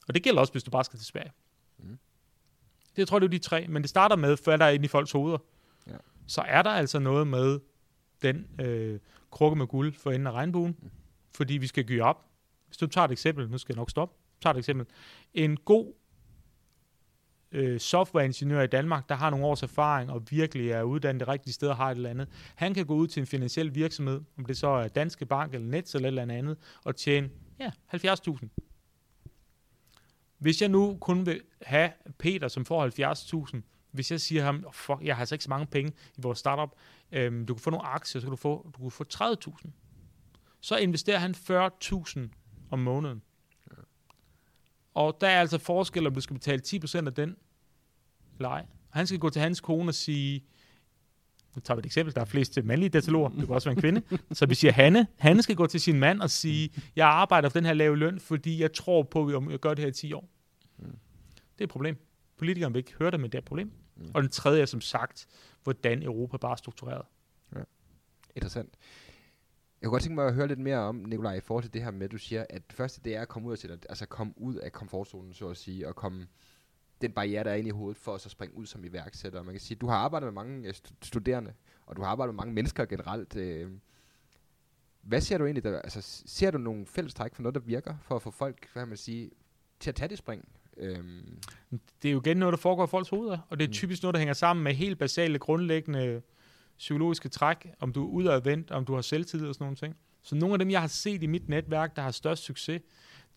Og 0.08 0.14
det 0.14 0.22
gælder 0.22 0.40
også, 0.40 0.52
hvis 0.52 0.62
du 0.62 0.70
bare 0.70 0.84
skal 0.84 0.98
til 0.98 1.06
Sverige. 1.06 1.32
Mm. 1.78 1.98
Det 2.96 3.08
tror 3.08 3.16
jeg, 3.16 3.20
det 3.20 3.26
er 3.26 3.30
de 3.30 3.38
tre, 3.38 3.66
men 3.68 3.82
det 3.82 3.90
starter 3.90 4.16
med, 4.16 4.36
før 4.36 4.56
der 4.56 4.64
er 4.64 4.70
inde 4.70 4.84
i 4.84 4.88
folks 4.88 5.12
hoveder. 5.12 5.38
Ja. 5.86 5.96
Så 6.26 6.40
er 6.40 6.62
der 6.62 6.70
altså 6.70 6.98
noget 6.98 7.26
med 7.26 7.60
den 8.22 8.46
øh, 8.60 9.00
krukke 9.30 9.56
med 9.56 9.66
guld 9.66 9.94
for 9.94 10.10
enden 10.10 10.26
af 10.26 10.32
regnbuen, 10.32 10.76
mm 10.82 10.90
fordi 11.34 11.54
vi 11.54 11.66
skal 11.66 11.84
give 11.84 12.02
op. 12.02 12.24
Hvis 12.66 12.76
du 12.76 12.86
tager 12.86 13.04
et 13.04 13.12
eksempel, 13.12 13.50
nu 13.50 13.58
skal 13.58 13.72
jeg 13.72 13.78
nok 13.78 13.90
stoppe, 13.90 14.14
tager 14.42 14.54
et 14.54 14.58
eksempel. 14.58 14.86
En 15.34 15.56
god 15.56 15.92
øh, 17.52 17.80
softwareingeniør 17.80 18.62
i 18.62 18.66
Danmark, 18.66 19.08
der 19.08 19.14
har 19.14 19.30
nogle 19.30 19.46
års 19.46 19.62
erfaring 19.62 20.10
og 20.10 20.22
virkelig 20.30 20.70
er 20.70 20.82
uddannet 20.82 21.20
det 21.20 21.28
rigtige 21.28 21.54
sted 21.54 21.68
og 21.68 21.76
har 21.76 21.90
et 21.90 21.96
eller 21.96 22.10
andet, 22.10 22.28
han 22.54 22.74
kan 22.74 22.86
gå 22.86 22.94
ud 22.94 23.06
til 23.08 23.20
en 23.20 23.26
finansiel 23.26 23.74
virksomhed, 23.74 24.20
om 24.38 24.44
det 24.44 24.56
så 24.56 24.68
er 24.68 24.88
Danske 24.88 25.26
Bank 25.26 25.54
eller 25.54 25.68
Nets 25.68 25.94
eller 25.94 26.08
et 26.08 26.22
eller 26.22 26.34
andet, 26.34 26.58
og 26.84 26.96
tjene 26.96 27.30
ja, 27.60 27.70
70.000. 27.94 28.46
Hvis 30.38 30.60
jeg 30.60 30.68
nu 30.68 30.98
kun 31.00 31.26
vil 31.26 31.40
have 31.62 31.92
Peter, 32.18 32.48
som 32.48 32.64
får 32.64 33.52
70.000, 33.56 33.60
hvis 33.90 34.10
jeg 34.10 34.20
siger 34.20 34.42
ham, 34.42 34.64
oh, 34.66 34.72
fuck, 34.72 34.98
jeg 35.02 35.16
har 35.16 35.20
altså 35.22 35.34
ikke 35.34 35.44
så 35.44 35.50
mange 35.50 35.66
penge 35.66 35.92
i 36.18 36.20
vores 36.22 36.38
startup, 36.38 36.70
øhm, 37.12 37.46
du 37.46 37.54
kan 37.54 37.60
få 37.60 37.70
nogle 37.70 37.86
aktier, 37.86 38.20
så 38.20 38.26
kan 38.26 38.30
du 38.30 38.36
få, 38.36 38.70
du 38.76 38.82
kan 38.82 38.90
få 38.90 39.04
30.000 39.14 39.70
så 40.62 40.76
investerer 40.76 41.18
han 41.18 41.34
40.000 41.34 42.20
om 42.70 42.78
måneden. 42.78 43.22
Ja. 43.70 43.82
Og 44.94 45.18
der 45.20 45.28
er 45.28 45.40
altså 45.40 45.58
forskel, 45.58 46.06
om 46.06 46.14
du 46.14 46.20
skal 46.20 46.34
betale 46.34 46.62
10% 46.66 47.06
af 47.06 47.14
den, 47.14 47.36
eller 48.38 48.48
ej. 48.48 48.66
Han 48.90 49.06
skal 49.06 49.18
gå 49.18 49.30
til 49.30 49.42
hans 49.42 49.60
kone 49.60 49.90
og 49.90 49.94
sige, 49.94 50.44
nu 51.54 51.60
tager 51.60 51.76
vi 51.76 51.78
et 51.78 51.86
eksempel, 51.86 52.14
der 52.14 52.20
er 52.20 52.24
flest 52.24 52.58
mandlige 52.64 52.90
dataloger, 52.90 53.28
det 53.28 53.46
kan 53.46 53.54
også 53.54 53.68
være 53.68 53.76
en 53.76 53.80
kvinde, 53.80 54.02
så 54.38 54.46
vi 54.46 54.54
siger 54.54 54.72
Hanne, 54.72 55.06
Hanne 55.16 55.42
skal 55.42 55.56
gå 55.56 55.66
til 55.66 55.80
sin 55.80 55.98
mand 55.98 56.20
og 56.20 56.30
sige, 56.30 56.70
jeg 56.96 57.06
arbejder 57.06 57.48
for 57.48 57.58
den 57.58 57.66
her 57.66 57.74
lave 57.74 57.96
løn, 57.96 58.20
fordi 58.20 58.60
jeg 58.60 58.72
tror 58.72 59.02
på, 59.02 59.26
at 59.26 59.50
jeg 59.50 59.58
gør 59.58 59.74
det 59.74 59.78
her 59.78 59.88
i 59.88 59.92
10 59.92 60.12
år. 60.12 60.28
Mm. 60.78 60.84
Det 61.32 61.60
er 61.60 61.64
et 61.64 61.70
problem. 61.70 61.96
Politikerne 62.38 62.72
vil 62.72 62.78
ikke 62.78 62.92
høre 62.98 63.10
det, 63.10 63.20
men 63.20 63.30
det 63.30 63.34
er 63.34 63.42
et 63.42 63.44
problem. 63.44 63.72
Mm. 63.96 64.10
Og 64.14 64.22
den 64.22 64.30
tredje 64.30 64.62
er 64.62 64.66
som 64.66 64.80
sagt, 64.80 65.26
hvordan 65.62 66.02
Europa 66.02 66.36
bare 66.36 66.52
er 66.52 66.56
struktureret. 66.56 67.02
Ja. 67.54 67.60
Interessant. 68.36 68.74
Jeg 69.82 69.88
kunne 69.88 69.94
godt 69.94 70.02
tænke 70.02 70.14
mig 70.14 70.26
at 70.26 70.34
høre 70.34 70.48
lidt 70.48 70.58
mere 70.58 70.78
om, 70.78 70.96
Nikolaj, 70.96 71.34
i 71.34 71.40
forhold 71.40 71.64
til 71.64 71.74
det 71.74 71.82
her 71.82 71.90
med, 71.90 72.04
at 72.04 72.12
du 72.12 72.18
siger, 72.18 72.46
at 72.50 72.62
det 72.66 72.76
første, 72.76 73.00
det 73.04 73.16
er 73.16 73.22
at 73.22 73.28
komme 73.28 73.48
ud 73.48 73.52
af, 73.52 73.58
til, 73.58 73.78
altså 73.88 74.06
komme 74.06 74.32
ud 74.36 74.54
af 74.54 74.72
komfortzonen, 74.72 75.34
så 75.34 75.48
at 75.48 75.56
sige, 75.56 75.88
og 75.88 75.96
komme 75.96 76.26
den 77.00 77.12
barriere, 77.12 77.44
der 77.44 77.50
er 77.50 77.54
inde 77.54 77.68
i 77.68 77.72
hovedet, 77.72 77.96
for 77.96 78.14
at 78.14 78.20
så 78.20 78.28
springe 78.28 78.56
ud 78.56 78.66
som 78.66 78.84
iværksætter. 78.84 79.42
Man 79.42 79.54
kan 79.54 79.60
sige, 79.60 79.78
du 79.78 79.86
har 79.86 79.96
arbejdet 79.96 80.26
med 80.26 80.32
mange 80.32 80.68
øh, 80.68 80.74
studerende, 81.02 81.52
og 81.86 81.96
du 81.96 82.02
har 82.02 82.08
arbejdet 82.08 82.34
med 82.34 82.42
mange 82.42 82.54
mennesker 82.54 82.84
generelt. 82.84 83.36
Øh. 83.36 83.70
Hvad 85.02 85.20
ser 85.20 85.38
du 85.38 85.44
egentlig 85.44 85.64
der? 85.64 85.78
Altså, 85.78 86.22
ser 86.26 86.50
du 86.50 86.58
nogle 86.58 86.86
fællestræk 86.86 87.34
for 87.34 87.42
noget, 87.42 87.54
der 87.54 87.60
virker, 87.60 87.94
for 88.02 88.16
at 88.16 88.22
få 88.22 88.30
folk, 88.30 88.68
hvad 88.72 88.86
man 88.86 88.96
sige, 88.96 89.30
til 89.80 89.90
at 89.90 89.94
tage 89.94 90.08
det 90.08 90.18
spring? 90.18 90.48
Øhm. 90.76 91.38
Det 92.02 92.08
er 92.08 92.12
jo 92.12 92.20
igen 92.20 92.36
noget, 92.36 92.52
der 92.52 92.58
foregår 92.58 92.84
i 92.84 92.86
folks 92.86 93.08
hoveder, 93.08 93.38
og 93.50 93.58
det 93.58 93.64
er 93.64 93.68
mm. 93.68 93.72
typisk 93.72 94.02
noget, 94.02 94.14
der 94.14 94.18
hænger 94.18 94.34
sammen 94.34 94.64
med 94.64 94.74
helt 94.74 94.98
basale, 94.98 95.38
grundlæggende 95.38 96.22
psykologiske 96.82 97.28
træk, 97.28 97.68
om 97.80 97.92
du 97.92 98.04
er 98.04 98.08
udadvendt, 98.08 98.70
om 98.70 98.84
du 98.84 98.94
har 98.94 99.02
selvtillid 99.02 99.48
og 99.48 99.54
sådan 99.54 99.64
nogle 99.64 99.76
ting. 99.76 99.96
Så 100.22 100.34
nogle 100.34 100.54
af 100.54 100.58
dem, 100.58 100.70
jeg 100.70 100.80
har 100.80 100.88
set 100.88 101.22
i 101.22 101.26
mit 101.26 101.48
netværk, 101.48 101.96
der 101.96 102.02
har 102.02 102.10
størst 102.10 102.42
succes, 102.42 102.82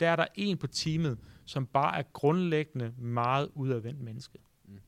der 0.00 0.10
er 0.10 0.16
der 0.16 0.26
en 0.34 0.58
på 0.58 0.66
teamet, 0.66 1.18
som 1.44 1.66
bare 1.66 1.98
er 1.98 2.02
grundlæggende 2.12 2.92
meget 2.98 3.48
udadvendt 3.54 4.00
menneske. 4.00 4.38
Mm. 4.64 4.80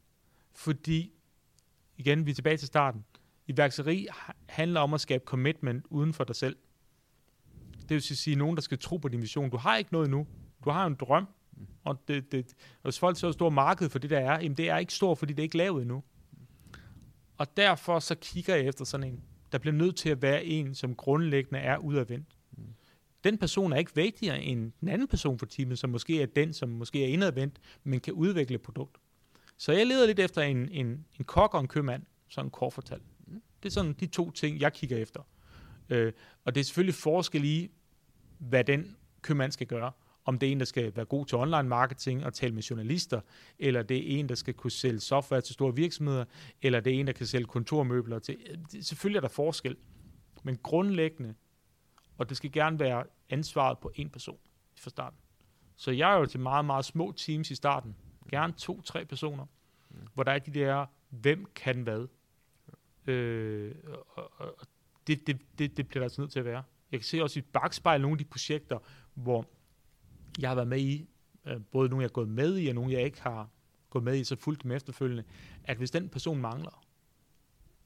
Fordi, 0.53 1.13
igen, 1.97 2.27
vi 2.27 2.31
er 2.31 2.35
tilbage 2.35 2.57
til 2.57 2.67
starten. 2.67 3.05
Iværksætteri 3.47 4.07
handler 4.49 4.81
om 4.81 4.95
at 4.95 5.01
skabe 5.01 5.25
commitment 5.27 5.85
uden 5.91 6.13
for 6.13 6.25
dig 6.25 6.37
selv. 6.37 6.57
Det 7.81 7.91
vil 7.91 8.03
sige 8.03 8.37
nogen, 8.37 8.57
der 8.57 8.63
skal 8.63 8.79
tro 8.79 8.97
på 8.97 9.09
din 9.09 9.23
vision. 9.23 9.51
Du 9.51 9.57
har 9.57 9.77
ikke 9.77 9.93
noget 9.93 10.07
endnu. 10.07 10.27
Du 10.65 10.71
har 10.71 10.87
en 10.87 10.95
drøm, 10.95 11.29
mm. 11.57 11.67
og, 11.85 12.09
det, 12.09 12.33
det, 12.33 12.55
hvis 12.83 12.99
folk 12.99 13.19
så 13.19 13.33
stort 13.33 13.53
marked 13.53 13.89
for 13.89 13.99
det, 13.99 14.11
der 14.11 14.19
er, 14.19 14.41
jamen 14.41 14.57
det 14.57 14.71
er 14.71 14.79
ikke 14.79 14.93
stort, 14.93 15.19
fordi 15.19 15.33
det 15.33 15.39
er 15.39 15.45
ikke 15.45 15.57
lavet 15.57 15.83
endnu. 15.83 16.03
Og 17.39 17.57
derfor 17.57 17.99
så 17.99 18.15
kigger 18.15 18.57
jeg 18.57 18.67
efter 18.67 18.85
sådan 18.85 19.07
en. 19.07 19.23
Der 19.53 19.59
bliver 19.59 19.75
nødt 19.75 19.97
til 19.97 20.09
at 20.09 20.23
være 20.23 20.45
en, 20.45 20.75
som 20.75 20.95
grundlæggende 20.95 21.61
er 21.61 21.79
udadvendt. 21.79 22.29
Mm. 22.53 22.65
Den 23.25 23.39
person 23.39 23.73
er 23.73 23.77
ikke 23.77 23.95
vigtigere 23.95 24.43
end 24.43 24.73
den 24.81 24.89
anden 24.89 25.09
person 25.09 25.39
for 25.39 25.47
teamet, 25.47 25.79
som 25.79 25.91
måske 25.91 26.23
er 26.23 26.27
den, 26.27 26.53
som 26.53 26.69
måske 26.69 27.05
er 27.05 27.09
indadvendt, 27.09 27.61
men 27.85 28.01
kan 28.01 28.13
udvikle 28.13 28.55
et 28.55 28.63
produkt. 28.63 28.97
Så 29.57 29.73
jeg 29.73 29.87
leder 29.87 30.07
lidt 30.07 30.19
efter 30.19 30.43
en, 30.43 30.69
en, 30.73 31.05
en 31.19 31.25
kok 31.25 31.55
og 31.55 31.61
en 31.61 31.69
købmand, 31.69 32.03
sådan 32.29 32.51
kort 32.51 32.73
fortalt. 32.73 33.03
Mm. 33.27 33.43
Det 33.63 33.69
er 33.69 33.73
sådan 33.73 33.93
de 33.93 34.07
to 34.07 34.31
ting, 34.31 34.61
jeg 34.61 34.73
kigger 34.73 34.97
efter. 34.97 35.23
Øh, 35.89 36.13
og 36.45 36.55
det 36.55 36.61
er 36.61 36.65
selvfølgelig 36.65 36.95
forskel 36.95 37.45
i, 37.45 37.71
hvad 38.39 38.65
den 38.65 38.97
købmand 39.23 39.53
skal 39.53 39.67
gøre 39.67 39.93
om 40.29 40.39
det 40.39 40.49
er 40.49 40.53
en, 40.53 40.59
der 40.59 40.67
skal 40.67 40.97
være 40.97 41.05
god 41.05 41.27
til 41.27 41.39
online 41.39 41.69
marketing 41.69 42.25
og 42.25 42.35
tale 42.35 42.55
med 42.55 42.63
journalister, 42.63 43.21
eller 43.59 43.83
det 43.83 43.97
er 43.97 44.19
en, 44.19 44.29
der 44.29 44.35
skal 44.35 44.55
kunne 44.55 44.71
sælge 44.71 45.01
software 45.01 45.41
til 45.41 45.55
store 45.55 45.75
virksomheder, 45.75 46.25
eller 46.63 46.81
det 46.81 46.95
er 46.95 47.01
en, 47.01 47.07
der 47.07 47.13
kan 47.13 47.27
sælge 47.27 47.47
kontormøbler 47.47 48.19
til. 48.19 48.37
Selvfølgelig 48.83 49.17
er 49.17 49.21
der 49.21 49.29
forskel, 49.29 49.77
men 50.43 50.57
grundlæggende, 50.63 51.35
og 52.19 52.29
det 52.29 52.37
skal 52.37 52.53
gerne 52.53 52.79
være 52.79 53.05
ansvaret 53.31 53.79
på 53.79 53.91
en 53.95 54.11
person 54.11 54.39
fra 54.79 54.91
starten. 54.91 55.19
Så 55.77 55.91
jeg 55.91 56.15
er 56.15 56.19
jo 56.19 56.27
til 56.27 56.41
meget, 56.41 56.65
meget 56.65 56.85
små 56.85 57.13
teams 57.13 57.51
i 57.51 57.55
starten. 57.55 57.97
Gerne 58.31 58.53
to-tre 58.53 59.05
personer, 59.05 59.45
mm. 59.91 59.97
hvor 60.15 60.23
der 60.23 60.33
er 60.33 60.39
de 60.39 60.51
der, 60.51 60.87
hvem 61.09 61.47
kan 61.55 61.83
hvad. 61.83 62.07
Øh, 63.07 63.75
og, 64.09 64.33
og, 64.37 64.67
det, 65.07 65.27
det, 65.27 65.41
det, 65.59 65.77
det 65.77 65.89
bliver 65.89 66.01
der 66.01 66.05
altså 66.05 66.21
nødt 66.21 66.33
til 66.33 66.39
at 66.39 66.45
være. 66.45 66.63
Jeg 66.93 67.01
kan 67.01 67.05
se 67.05 67.23
også 67.23 67.39
i 67.39 67.43
bagspejl 67.43 68.01
nogle 68.01 68.15
af 68.15 68.19
de 68.19 68.25
projekter, 68.25 68.79
hvor 69.15 69.47
jeg 70.39 70.51
har 70.51 70.55
været 70.55 70.69
med 70.69 70.81
i, 70.81 71.09
øh, 71.47 71.61
både 71.61 71.89
nogle 71.89 72.03
jeg 72.03 72.09
har 72.09 72.13
gået 72.13 72.29
med 72.29 72.59
i, 72.59 72.69
og 72.69 72.75
nogle 72.75 72.93
jeg 72.93 73.03
ikke 73.03 73.23
har 73.23 73.51
gået 73.91 74.05
med 74.05 74.17
i, 74.17 74.25
så 74.25 74.37
fuldt 74.37 74.63
dem 74.63 74.71
efterfølgende, 74.71 75.25
at 75.65 75.77
hvis 75.77 75.91
den 75.91 76.09
person 76.09 76.41
mangler, 76.41 76.85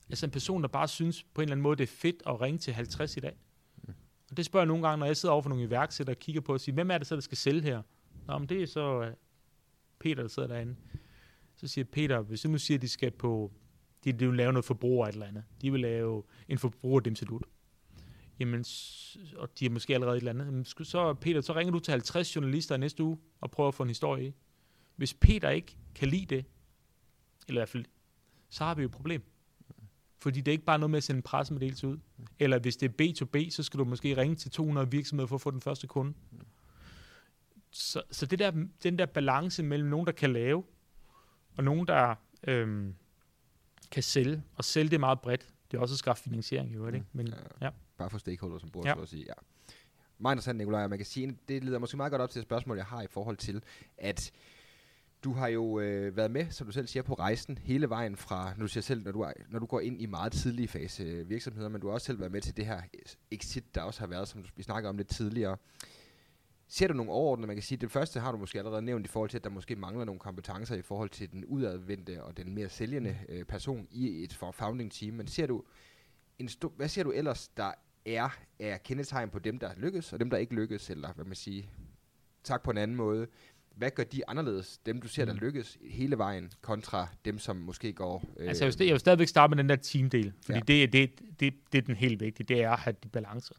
altså 0.09 0.26
en 0.26 0.32
person, 0.32 0.62
der 0.62 0.68
bare 0.68 0.88
synes 0.88 1.22
på 1.22 1.40
en 1.40 1.42
eller 1.42 1.53
anden 1.53 1.62
måde, 1.62 1.76
det 1.76 1.82
er 1.82 1.96
fedt 1.96 2.22
at 2.26 2.40
ringe 2.40 2.59
til 2.59 2.72
50 2.72 3.16
i 3.16 3.20
dag. 3.20 3.36
Mm. 3.82 3.94
Og 4.30 4.36
det 4.36 4.44
spørger 4.44 4.62
jeg 4.62 4.68
nogle 4.68 4.88
gange, 4.88 4.98
når 4.98 5.07
jeg 5.07 5.16
sidder 5.16 5.32
over 5.32 5.42
for 5.42 5.48
nogle 5.48 5.64
iværksættere 5.64 6.16
og 6.16 6.18
kigger 6.18 6.40
på 6.40 6.53
og 6.53 6.61
siger, 6.61 6.74
hvem 6.74 6.90
er 6.90 6.98
det 6.98 7.07
så, 7.07 7.14
der 7.14 7.20
skal 7.20 7.38
sælge 7.38 7.62
her? 7.62 7.82
Nå, 8.26 8.38
men 8.38 8.48
det 8.48 8.62
er 8.62 8.66
så 8.66 9.00
uh, 9.00 9.07
Peter, 9.98 10.22
der 10.22 10.28
sidder 10.28 10.48
derinde. 10.48 10.76
Så 11.57 11.68
siger 11.68 11.84
Peter, 11.84 12.20
hvis 12.20 12.40
du 12.40 12.48
nu 12.48 12.59
siger, 12.59 12.78
at 12.78 12.82
de 12.82 12.88
skal 12.88 13.11
på, 13.11 13.53
de, 14.05 14.12
de 14.12 14.26
vil 14.26 14.36
lave 14.36 14.53
noget 14.53 14.64
forbruger 14.64 15.07
et 15.07 15.12
eller 15.12 15.26
andet. 15.26 15.44
De 15.62 15.70
vil 15.70 15.80
lave 15.80 16.22
en 16.48 16.59
forbrugerdemsedut. 16.59 17.42
Jamen, 18.39 18.64
og 19.37 19.59
de 19.59 19.66
er 19.66 19.70
måske 19.70 19.95
allerede 19.95 20.16
et 20.16 20.20
eller 20.20 20.33
andet. 20.33 20.47
Jamen, 20.47 20.64
så 20.64 21.14
Peter, 21.20 21.41
så 21.41 21.55
ringer 21.55 21.72
du 21.72 21.78
til 21.78 21.91
50 21.91 22.37
journalister 22.37 22.76
næste 22.76 23.03
uge 23.03 23.18
og 23.41 23.51
prøver 23.51 23.68
at 23.68 23.74
få 23.74 23.83
en 23.83 23.89
historie 23.89 24.26
i. 24.26 24.35
Hvis 24.97 25.14
Peter 25.14 25.51
ikke 25.51 25.76
kan 25.95 26.09
lide 26.09 26.26
det, 26.26 26.45
eller 27.49 27.61
i 27.61 27.62
hvert 27.62 27.68
fald, 27.68 27.85
så 28.49 28.64
har 28.64 28.74
vi 28.74 28.83
jo 28.83 28.87
et 28.87 28.93
problem. 28.93 29.22
Fordi 30.18 30.41
det 30.41 30.49
er 30.49 30.53
ikke 30.53 30.64
bare 30.64 30.78
noget 30.78 30.91
med 30.91 30.97
at 30.97 31.05
sende 31.05 31.18
en 31.18 31.22
pressemeddelelse 31.22 31.89
ud. 31.89 31.99
Eller 32.39 32.59
hvis 32.59 32.76
det 32.76 33.01
er 33.01 33.05
B2B, 33.05 33.51
så 33.51 33.62
skal 33.62 33.78
du 33.78 33.85
måske 33.85 34.16
ringe 34.16 34.37
til 34.37 34.51
200 34.51 34.91
virksomheder 34.91 35.26
for 35.26 35.35
at 35.35 35.41
få 35.41 35.51
den 35.51 35.61
første 35.61 35.87
kunde. 35.87 36.14
Så, 37.70 38.03
så 38.11 38.26
det 38.26 38.39
der, 38.39 38.66
den 38.83 38.99
der 38.99 39.07
balance 39.07 39.62
mellem 39.62 39.89
nogen, 39.89 40.07
der 40.07 40.12
kan 40.12 40.33
lave, 40.33 40.64
og 41.57 41.64
nogen, 41.64 41.87
der 41.87 42.14
øhm, 42.47 42.95
kan 43.91 44.03
sælge, 44.03 44.43
og 44.55 44.64
sælge 44.64 44.91
det 44.91 45.01
meget 45.01 45.20
bredt, 45.20 45.49
det 45.70 45.76
er 45.76 45.80
også 45.80 45.95
at 45.95 45.99
skaffe 45.99 46.22
finansiering, 46.22 46.74
jo, 46.74 46.87
ikke? 46.87 46.99
Mm. 46.99 47.07
Men, 47.12 47.35
ja. 47.61 47.70
Bare 47.99 48.11
for 48.11 48.18
stakeholder, 48.18 48.59
som 48.59 48.70
bruger 48.70 48.88
ja. 48.88 48.95
så 48.95 49.01
at 49.01 49.09
sige. 49.09 49.24
Ja. 49.28 49.32
Meget 50.18 50.34
interessant, 50.34 50.59
Nikolaj, 50.59 50.86
man 50.86 50.99
kan 50.99 51.07
sige, 51.07 51.38
det 51.49 51.64
leder 51.64 51.78
måske 51.78 51.97
meget 51.97 52.11
godt 52.11 52.22
op 52.22 52.30
til 52.30 52.38
et 52.38 52.45
spørgsmål, 52.45 52.76
jeg 52.76 52.86
har 52.86 53.03
i 53.03 53.07
forhold 53.07 53.36
til, 53.36 53.62
at 53.99 54.32
du 55.24 55.32
har 55.32 55.49
jo 55.49 55.80
øh, 55.80 56.16
været 56.16 56.30
med, 56.30 56.51
som 56.51 56.66
du 56.66 56.72
selv 56.72 56.86
siger, 56.86 57.03
på 57.03 57.14
rejsen 57.14 57.59
hele 57.59 57.88
vejen 57.88 58.16
fra, 58.16 58.55
når 58.57 58.64
du 58.64 58.68
siger 58.68 58.82
selv, 58.82 59.05
når 59.05 59.12
du, 59.12 59.20
er, 59.20 59.32
når 59.49 59.59
du 59.59 59.66
går 59.66 59.80
ind 59.80 60.03
i 60.03 60.07
meget 60.07 60.32
tidlige 60.32 60.68
fase 60.68 61.26
virksomheder, 61.26 61.68
men 61.68 61.80
du 61.80 61.86
har 61.86 61.95
også 61.95 62.05
selv 62.05 62.20
været 62.20 62.32
med 62.32 62.40
til 62.40 62.57
det 62.57 62.66
her 62.66 62.82
exit, 63.30 63.74
der 63.74 63.82
også 63.82 64.01
har 64.01 64.07
været, 64.07 64.28
som 64.28 64.45
vi 64.57 64.62
snakker 64.62 64.88
om 64.90 64.97
lidt 64.97 65.09
tidligere. 65.09 65.57
Ser 66.68 66.88
du 66.88 66.95
nogle 66.95 67.12
overordnede, 67.12 67.47
man 67.47 67.57
kan 67.57 67.62
sige, 67.62 67.78
det 67.78 67.90
første 67.90 68.20
har 68.20 68.32
du 68.32 68.38
måske 68.38 68.59
allerede 68.59 68.82
nævnt 68.82 69.07
i 69.07 69.09
forhold 69.09 69.30
til, 69.30 69.38
at 69.38 69.45
der 69.45 69.51
måske 69.51 69.76
mangler 69.76 70.05
nogle 70.05 70.18
kompetencer 70.18 70.76
i 70.76 70.82
forhold 70.82 71.11
til 71.11 71.32
den 71.32 71.45
udadvendte 71.45 72.24
og 72.24 72.36
den 72.36 72.55
mere 72.55 72.68
sælgende 72.68 73.18
øh, 73.28 73.45
person 73.45 73.88
i 73.90 74.24
et 74.24 74.38
founding 74.53 74.93
team, 74.93 75.14
men 75.14 75.26
ser 75.26 75.47
du 75.47 75.64
en 76.43 76.49
stor, 76.49 76.72
hvad 76.76 76.88
ser 76.88 77.03
du 77.03 77.11
ellers, 77.11 77.49
der 77.49 77.72
er, 78.07 78.28
er 78.59 78.76
kendetegn 78.76 79.30
på 79.30 79.38
dem, 79.38 79.59
der 79.59 79.70
lykkes, 79.76 80.12
og 80.12 80.20
dem, 80.20 80.30
der 80.30 80.36
ikke 80.36 80.55
lykkes, 80.55 80.90
eller 80.90 81.12
hvad 81.12 81.24
man 81.24 81.34
siger, 81.34 81.62
tak 82.45 82.62
på 82.62 82.70
en 82.70 82.78
anden 82.78 82.97
måde 82.97 83.26
hvad 83.76 83.90
gør 83.90 84.05
de 84.05 84.28
anderledes, 84.28 84.78
dem 84.86 85.01
du 85.01 85.09
ser, 85.09 85.24
der 85.24 85.32
mm. 85.32 85.38
lykkes 85.38 85.78
hele 85.90 86.18
vejen, 86.18 86.53
kontra 86.61 87.09
dem, 87.24 87.38
som 87.38 87.57
måske 87.57 87.93
går... 87.93 88.24
Øh 88.36 88.49
altså, 88.49 88.64
jeg 88.64 88.74
vil, 88.78 88.86
jeg 88.86 88.93
vil 88.93 89.01
stadigvæk 89.01 89.28
starte 89.28 89.51
med 89.51 89.57
den 89.57 89.68
der 89.68 89.76
teamdel, 89.76 90.32
fordi 90.45 90.59
ja. 90.59 90.86
det, 90.86 90.93
det, 90.93 91.11
det, 91.40 91.55
det 91.72 91.78
er 91.78 91.82
den 91.82 91.97
helt 91.97 92.20
vigtige, 92.20 92.47
det 92.55 92.62
er 92.62 92.70
at 92.70 92.78
have 92.78 92.97
de 93.03 93.09
balancer. 93.09 93.55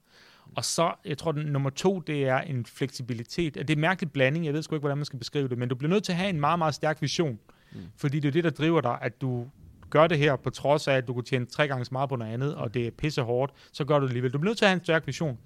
Og 0.55 0.65
så, 0.65 0.93
jeg 1.05 1.17
tror, 1.17 1.31
den 1.31 1.45
nummer 1.45 1.69
to, 1.69 1.99
det 1.99 2.27
er 2.27 2.38
en 2.38 2.65
fleksibilitet. 2.65 3.55
Det 3.55 3.69
er 3.69 3.75
en 3.75 3.81
mærkelig 3.81 4.11
blanding, 4.11 4.45
jeg 4.45 4.53
ved 4.53 4.63
sgu 4.63 4.75
ikke, 4.75 4.81
hvordan 4.81 4.97
man 4.97 5.05
skal 5.05 5.19
beskrive 5.19 5.47
det, 5.47 5.57
men 5.57 5.69
du 5.69 5.75
bliver 5.75 5.89
nødt 5.89 6.03
til 6.03 6.11
at 6.11 6.17
have 6.17 6.29
en 6.29 6.39
meget, 6.39 6.59
meget 6.59 6.75
stærk 6.75 7.01
vision, 7.01 7.39
mm. 7.71 7.79
fordi 7.95 8.19
det 8.19 8.27
er 8.27 8.31
det, 8.31 8.43
der 8.43 8.49
driver 8.49 8.81
dig, 8.81 8.97
at 9.01 9.21
du 9.21 9.49
gør 9.93 10.07
det 10.07 10.17
her, 10.17 10.35
på 10.35 10.49
trods 10.49 10.87
af, 10.87 10.93
at 10.93 11.07
du 11.07 11.13
kunne 11.13 11.23
tjene 11.23 11.45
tre 11.45 11.67
gange 11.67 11.85
så 11.85 11.89
meget 11.91 12.09
på 12.09 12.15
noget 12.15 12.33
andet, 12.33 12.55
og 12.55 12.73
det 12.73 12.87
er 12.87 12.91
pisse 12.91 13.21
hårdt, 13.21 13.53
så 13.71 13.85
gør 13.85 13.99
du 13.99 14.05
det 14.05 14.09
alligevel. 14.09 14.33
Du 14.33 14.37
bliver 14.37 14.49
nødt 14.49 14.57
til 14.57 14.65
at 14.65 14.69
have 14.69 14.75
en 14.75 14.83
stærk 14.83 15.07
vision. 15.07 15.37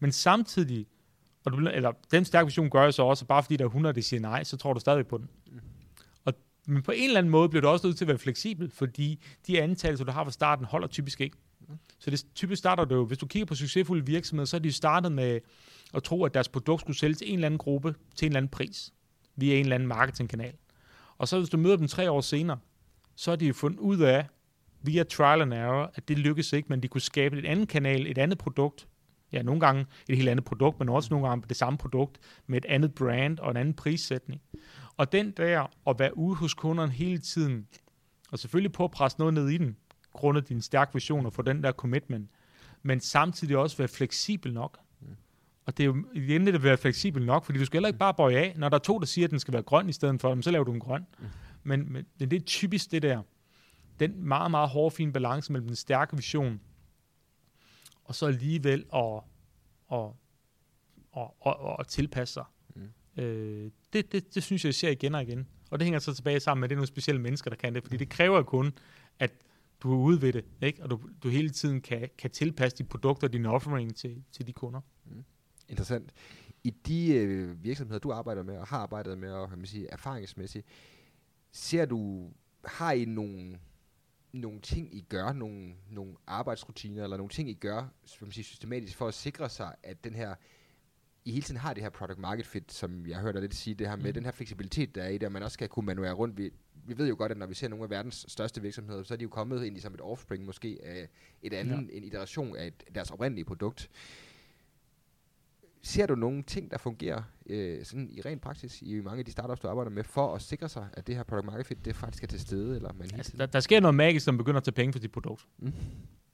Men 0.00 0.12
samtidig, 0.12 0.86
og 1.44 1.52
du, 1.52 1.68
eller 1.68 1.92
den 2.10 2.24
stærke 2.24 2.46
vision 2.46 2.70
gør 2.70 2.82
jeg 2.82 2.94
så 2.94 3.02
også, 3.02 3.24
bare 3.24 3.42
fordi 3.42 3.56
der 3.56 3.64
er 3.64 3.68
100, 3.68 3.94
der 3.94 4.00
siger 4.00 4.20
nej, 4.20 4.44
så 4.44 4.56
tror 4.56 4.72
du 4.72 4.80
stadig 4.80 5.06
på 5.06 5.18
den. 5.18 5.28
Og, 6.24 6.34
men 6.66 6.82
på 6.82 6.92
en 6.92 7.04
eller 7.04 7.18
anden 7.18 7.30
måde 7.30 7.48
bliver 7.48 7.60
du 7.62 7.68
også 7.68 7.86
nødt 7.86 7.96
til 7.96 8.04
at 8.04 8.08
være 8.08 8.18
fleksibel, 8.18 8.70
fordi 8.70 9.24
de 9.46 9.62
antagelser, 9.62 10.04
du 10.04 10.12
har 10.12 10.24
fra 10.24 10.30
starten, 10.30 10.64
holder 10.64 10.88
typisk 10.88 11.20
ikke. 11.20 11.36
Så 11.98 12.10
det 12.10 12.24
typisk 12.34 12.58
starter 12.58 12.84
du, 12.84 13.04
hvis 13.04 13.18
du 13.18 13.26
kigger 13.26 13.46
på 13.46 13.54
succesfulde 13.54 14.06
virksomheder, 14.06 14.46
så 14.46 14.56
er 14.56 14.60
de 14.60 14.72
startet 14.72 15.12
med 15.12 15.40
at 15.94 16.02
tro, 16.02 16.24
at 16.24 16.34
deres 16.34 16.48
produkt 16.48 16.80
skulle 16.80 16.98
sælges 16.98 17.18
til 17.18 17.28
en 17.28 17.34
eller 17.34 17.46
anden 17.46 17.58
gruppe 17.58 17.94
til 18.14 18.26
en 18.26 18.32
eller 18.32 18.38
anden 18.38 18.50
pris, 18.50 18.92
via 19.36 19.54
en 19.54 19.60
eller 19.60 19.74
anden 19.74 19.88
marketingkanal. 19.88 20.54
Og 21.18 21.28
så 21.28 21.38
hvis 21.38 21.48
du 21.48 21.56
møder 21.56 21.76
dem 21.76 21.88
tre 21.88 22.10
år 22.10 22.20
senere, 22.20 22.58
så 23.16 23.30
har 23.30 23.36
de 23.36 23.46
jo 23.46 23.52
fundet 23.52 23.78
ud 23.78 23.98
af, 23.98 24.26
via 24.82 25.02
trial 25.02 25.42
and 25.42 25.54
error, 25.54 25.92
at 25.94 26.08
det 26.08 26.18
lykkedes 26.18 26.52
ikke, 26.52 26.66
men 26.68 26.82
de 26.82 26.88
kunne 26.88 27.00
skabe 27.00 27.38
et 27.38 27.44
andet 27.44 27.68
kanal, 27.68 28.06
et 28.06 28.18
andet 28.18 28.38
produkt, 28.38 28.88
ja, 29.32 29.42
nogle 29.42 29.60
gange 29.60 29.86
et 30.08 30.16
helt 30.16 30.28
andet 30.28 30.44
produkt, 30.44 30.78
men 30.78 30.88
også 30.88 31.08
nogle 31.10 31.28
gange 31.28 31.44
det 31.48 31.56
samme 31.56 31.78
produkt 31.78 32.18
med 32.46 32.58
et 32.58 32.64
andet 32.64 32.94
brand 32.94 33.38
og 33.38 33.50
en 33.50 33.56
anden 33.56 33.74
prissætning. 33.74 34.40
Og 34.96 35.12
den 35.12 35.30
der 35.30 35.66
at 35.86 35.98
være 35.98 36.16
ude 36.16 36.36
hos 36.36 36.54
kunderne 36.54 36.92
hele 36.92 37.18
tiden, 37.18 37.66
og 38.30 38.38
selvfølgelig 38.38 38.72
på 38.72 38.84
at 38.84 38.90
presse 38.90 39.18
noget 39.18 39.34
ned 39.34 39.48
i 39.48 39.58
den, 39.58 39.76
grundet 40.12 40.48
din 40.48 40.60
stærke 40.60 40.94
vision 40.94 41.26
og 41.26 41.32
få 41.32 41.42
den 41.42 41.62
der 41.62 41.72
commitment, 41.72 42.30
men 42.82 43.00
samtidig 43.00 43.56
også 43.56 43.76
være 43.76 43.88
fleksibel 43.88 44.52
nok. 44.52 44.78
Og 45.66 45.76
det 45.76 45.82
er 45.82 45.86
jo 45.86 46.04
igen 46.14 46.46
det 46.46 46.54
at 46.54 46.62
være 46.62 46.76
fleksibel 46.76 47.24
nok, 47.24 47.44
fordi 47.44 47.58
du 47.58 47.64
skal 47.64 47.76
heller 47.76 47.88
ikke 47.88 47.98
bare 47.98 48.14
bøje 48.14 48.36
af. 48.36 48.54
Når 48.56 48.68
der 48.68 48.76
er 48.76 48.82
to, 48.82 48.98
der 48.98 49.06
siger, 49.06 49.26
at 49.26 49.30
den 49.30 49.40
skal 49.40 49.54
være 49.54 49.62
grøn 49.62 49.88
i 49.88 49.92
stedet 49.92 50.20
for, 50.20 50.40
så 50.40 50.50
laver 50.50 50.64
du 50.64 50.72
en 50.72 50.80
grøn. 50.80 51.06
Men, 51.64 51.92
men 51.92 52.06
det 52.20 52.32
er 52.32 52.40
typisk 52.40 52.90
det 52.90 53.02
der, 53.02 53.22
den 54.00 54.24
meget, 54.24 54.50
meget 54.50 54.68
hårde, 54.68 54.90
fine 54.90 55.12
balance 55.12 55.52
mellem 55.52 55.66
den 55.66 55.76
stærke 55.76 56.16
vision 56.16 56.60
og 58.04 58.14
så 58.14 58.26
alligevel 58.26 58.84
at, 58.94 59.20
at, 59.92 60.10
at, 61.16 61.30
at, 61.46 61.76
at 61.78 61.86
tilpasse 61.86 62.32
sig. 62.32 62.44
Mm. 62.74 63.22
Øh, 63.22 63.70
det, 63.92 64.12
det, 64.12 64.34
det 64.34 64.42
synes 64.42 64.64
jeg, 64.64 64.68
jeg 64.68 64.74
ser 64.74 64.90
igen 64.90 65.14
og 65.14 65.22
igen. 65.22 65.48
Og 65.70 65.78
det 65.78 65.86
hænger 65.86 65.98
så 65.98 66.14
tilbage 66.14 66.40
sammen 66.40 66.60
med, 66.60 66.66
at 66.66 66.70
det 66.70 66.74
er 66.74 66.78
nogle 66.78 66.86
specielle 66.86 67.20
mennesker, 67.20 67.50
der 67.50 67.56
kan 67.56 67.74
det, 67.74 67.82
fordi 67.82 67.96
det 67.96 68.08
kræver 68.08 68.42
kun, 68.42 68.72
at 69.18 69.32
du 69.80 69.92
er 69.92 69.96
ude 69.98 70.22
ved 70.22 70.32
det, 70.32 70.44
ikke? 70.62 70.82
og 70.82 70.90
du, 70.90 71.00
du 71.22 71.28
hele 71.28 71.50
tiden 71.50 71.80
kan, 71.80 72.08
kan 72.18 72.30
tilpasse 72.30 72.78
dit 72.78 72.88
produkter 72.88 73.28
og 73.28 73.32
din 73.32 73.46
offering 73.46 73.96
til, 73.96 74.24
til 74.32 74.46
de 74.46 74.52
kunder. 74.52 74.80
Mm. 75.04 75.24
Interessant. 75.68 76.12
I 76.64 76.70
de 76.70 77.14
øh, 77.14 77.64
virksomheder, 77.64 77.98
du 77.98 78.12
arbejder 78.12 78.42
med 78.42 78.56
og 78.56 78.66
har 78.66 78.78
arbejdet 78.78 79.18
med, 79.18 79.30
og 79.30 79.48
kan 79.48 79.58
man 79.58 79.66
sige, 79.66 79.88
erfaringsmæssigt, 79.90 80.66
ser 81.54 81.86
du, 81.86 82.30
har 82.64 82.92
I 82.92 83.04
nogle 83.04 83.58
nogle 84.32 84.60
ting, 84.60 84.94
I 84.94 85.00
gør, 85.08 85.32
nogle, 85.32 85.74
nogle 85.90 86.14
arbejdsrutiner, 86.26 87.04
eller 87.04 87.16
nogle 87.16 87.30
ting, 87.30 87.50
I 87.50 87.54
gør 87.54 87.88
man 88.20 88.32
sige, 88.32 88.44
systematisk 88.44 88.96
for 88.96 89.08
at 89.08 89.14
sikre 89.14 89.48
sig, 89.48 89.74
at 89.82 90.04
den 90.04 90.14
her, 90.14 90.34
I 91.24 91.30
hele 91.30 91.42
tiden 91.42 91.60
har 91.60 91.74
det 91.74 91.82
her 91.82 91.90
product 91.90 92.18
market 92.18 92.46
fit, 92.46 92.72
som 92.72 93.06
jeg 93.06 93.18
hørte 93.18 93.32
dig 93.32 93.40
lidt 93.40 93.54
sige, 93.54 93.74
det 93.74 93.88
her 93.88 93.96
med 93.96 94.06
mm. 94.06 94.14
den 94.14 94.24
her 94.24 94.32
fleksibilitet, 94.32 94.94
der 94.94 95.02
er 95.02 95.08
i 95.08 95.18
det, 95.18 95.26
at 95.26 95.32
man 95.32 95.42
også 95.42 95.54
skal 95.54 95.68
kunne 95.68 95.86
manøvrere 95.86 96.12
rundt. 96.12 96.38
Vi, 96.38 96.50
vi 96.86 96.98
ved 96.98 97.08
jo 97.08 97.14
godt, 97.18 97.32
at 97.32 97.38
når 97.38 97.46
vi 97.46 97.54
ser 97.54 97.68
nogle 97.68 97.84
af 97.84 97.90
verdens 97.90 98.26
største 98.28 98.62
virksomheder, 98.62 99.02
så 99.02 99.14
er 99.14 99.18
de 99.18 99.22
jo 99.22 99.28
kommet 99.28 99.64
ind 99.64 99.76
i 99.76 99.80
som 99.80 99.94
et 99.94 100.00
offspring 100.00 100.44
måske 100.44 100.78
af 100.82 101.08
et 101.42 101.52
andet, 101.52 101.88
ja. 101.88 101.96
en 101.96 102.04
iteration 102.04 102.56
af 102.56 102.66
et, 102.66 102.84
deres 102.94 103.10
oprindelige 103.10 103.44
produkt. 103.44 103.90
Ser 105.86 106.06
du 106.06 106.14
nogle 106.14 106.42
ting, 106.42 106.70
der 106.70 106.78
fungerer 106.78 107.22
øh, 107.46 107.84
sådan 107.84 108.08
i 108.10 108.20
ren 108.20 108.38
praksis 108.38 108.82
i 108.82 109.00
mange 109.00 109.18
af 109.18 109.24
de 109.24 109.32
startups, 109.32 109.60
du 109.60 109.68
arbejder 109.68 109.90
med, 109.90 110.04
for 110.04 110.34
at 110.34 110.42
sikre 110.42 110.68
sig, 110.68 110.88
at 110.92 111.06
det 111.06 111.16
her 111.16 111.22
product 111.22 111.46
market 111.46 111.66
fit, 111.66 111.84
det 111.84 111.96
faktisk 111.96 112.22
er 112.22 112.26
til 112.26 112.40
stede? 112.40 112.76
Eller 112.76 112.92
man 112.92 113.10
altså, 113.14 113.32
der, 113.36 113.46
der 113.46 113.60
sker 113.60 113.80
noget 113.80 113.94
magisk, 113.94 114.26
man 114.26 114.38
begynder 114.38 114.56
at 114.56 114.64
tage 114.64 114.74
penge 114.74 114.92
for 114.92 114.98
dit 114.98 115.12
produkt. 115.12 115.46
Mm. 115.58 115.72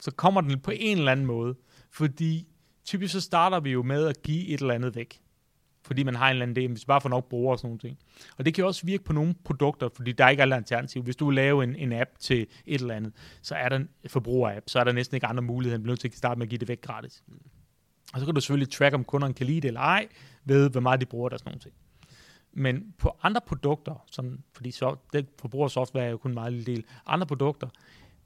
Så 0.00 0.10
kommer 0.10 0.40
den 0.40 0.60
på 0.60 0.70
en 0.74 0.98
eller 0.98 1.12
anden 1.12 1.26
måde. 1.26 1.54
Fordi 1.90 2.48
typisk 2.84 3.12
så 3.12 3.20
starter 3.20 3.60
vi 3.60 3.70
jo 3.70 3.82
med 3.82 4.06
at 4.06 4.22
give 4.22 4.48
et 4.48 4.60
eller 4.60 4.74
andet 4.74 4.96
væk. 4.96 5.20
Fordi 5.82 6.02
man 6.02 6.14
har 6.14 6.26
en 6.26 6.32
eller 6.32 6.46
anden 6.46 6.64
idé, 6.64 6.68
hvis 6.68 6.82
vi 6.82 6.86
bare 6.86 7.00
får 7.00 7.08
nok 7.08 7.28
brugere 7.28 7.54
og 7.54 7.58
sådan 7.58 7.78
noget. 7.82 7.96
Og 8.36 8.44
det 8.44 8.54
kan 8.54 8.64
også 8.64 8.86
virke 8.86 9.04
på 9.04 9.12
nogle 9.12 9.34
produkter, 9.44 9.88
fordi 9.96 10.12
der 10.12 10.24
er 10.24 10.28
ikke 10.28 10.42
alle 10.42 10.56
alternativer. 10.56 11.02
Hvis 11.02 11.16
du 11.16 11.26
vil 11.26 11.34
lave 11.34 11.64
en, 11.64 11.76
en 11.76 11.92
app 11.92 12.10
til 12.18 12.46
et 12.66 12.80
eller 12.80 12.94
andet, 12.94 13.12
så 13.42 13.54
er 13.54 13.68
der 13.68 13.76
en 13.76 13.88
forbruger-app, 14.06 14.64
så 14.66 14.80
er 14.80 14.84
der 14.84 14.92
næsten 14.92 15.14
ikke 15.14 15.26
andre 15.26 15.42
muligheder, 15.42 15.78
end 15.78 15.86
nødt 15.86 16.00
til 16.00 16.08
at 16.08 16.14
starte 16.14 16.38
med 16.38 16.46
at 16.46 16.50
give 16.50 16.58
det 16.58 16.68
væk 16.68 16.80
gratis. 16.80 17.24
Og 18.12 18.20
så 18.20 18.26
kan 18.26 18.34
du 18.34 18.40
selvfølgelig 18.40 18.72
track, 18.72 18.94
om 18.94 19.04
kunderne 19.04 19.34
kan 19.34 19.46
lide 19.46 19.60
det 19.60 19.68
eller 19.68 19.80
ej, 19.80 20.08
ved 20.44 20.70
hvor 20.70 20.80
meget 20.80 21.00
de 21.00 21.06
bruger 21.06 21.28
der 21.28 21.36
sådan 21.36 21.50
nogle 21.50 21.60
ting. 21.60 21.74
Men 22.52 22.94
på 22.98 23.16
andre 23.22 23.40
produkter, 23.46 24.04
som, 24.10 24.40
fordi 24.54 24.70
så, 24.70 24.96
det 25.12 25.26
forbrugersoftware 25.40 26.04
er 26.04 26.10
jo 26.10 26.16
kun 26.16 26.30
en 26.30 26.34
meget 26.34 26.52
lille 26.52 26.66
del, 26.66 26.84
andre 27.06 27.26
produkter, 27.26 27.68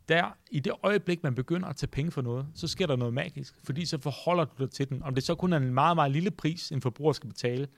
der 0.09 0.37
i 0.51 0.61
det 0.61 0.73
øjeblik, 0.83 1.23
man 1.23 1.35
begynder 1.35 1.69
at 1.69 1.77
tage 1.77 1.89
penge 1.89 2.11
for 2.11 2.23
noget, 2.23 2.47
så 2.55 2.69
sker 2.69 2.87
der 2.87 2.97
noget 2.97 3.15
magisk, 3.15 3.55
fordi 3.65 3.87
så 3.87 3.99
forholder 3.99 4.45
du 4.45 4.65
dig 4.65 4.71
til 4.71 4.89
den. 4.89 5.03
Om 5.03 5.15
det 5.15 5.25
så 5.25 5.35
kun 5.35 5.53
er 5.53 5.57
en 5.57 5.75
meget, 5.75 5.97
meget 5.97 6.13
lille 6.13 6.31
pris, 6.31 6.73
en 6.73 6.83
forbruger 6.83 7.13
skal 7.13 7.29
betale, 7.29 7.69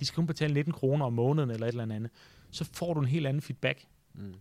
de 0.00 0.04
skal 0.04 0.16
kun 0.16 0.26
betale 0.26 0.54
19 0.54 0.72
kroner 0.72 1.06
om 1.06 1.12
måneden 1.12 1.50
eller 1.50 1.66
et 1.66 1.70
eller 1.70 1.94
andet, 1.94 2.10
så 2.50 2.64
får 2.72 2.94
du 2.94 3.00
en 3.00 3.06
helt 3.06 3.26
anden 3.26 3.42
feedback. 3.42 3.86
Mm. 4.14 4.34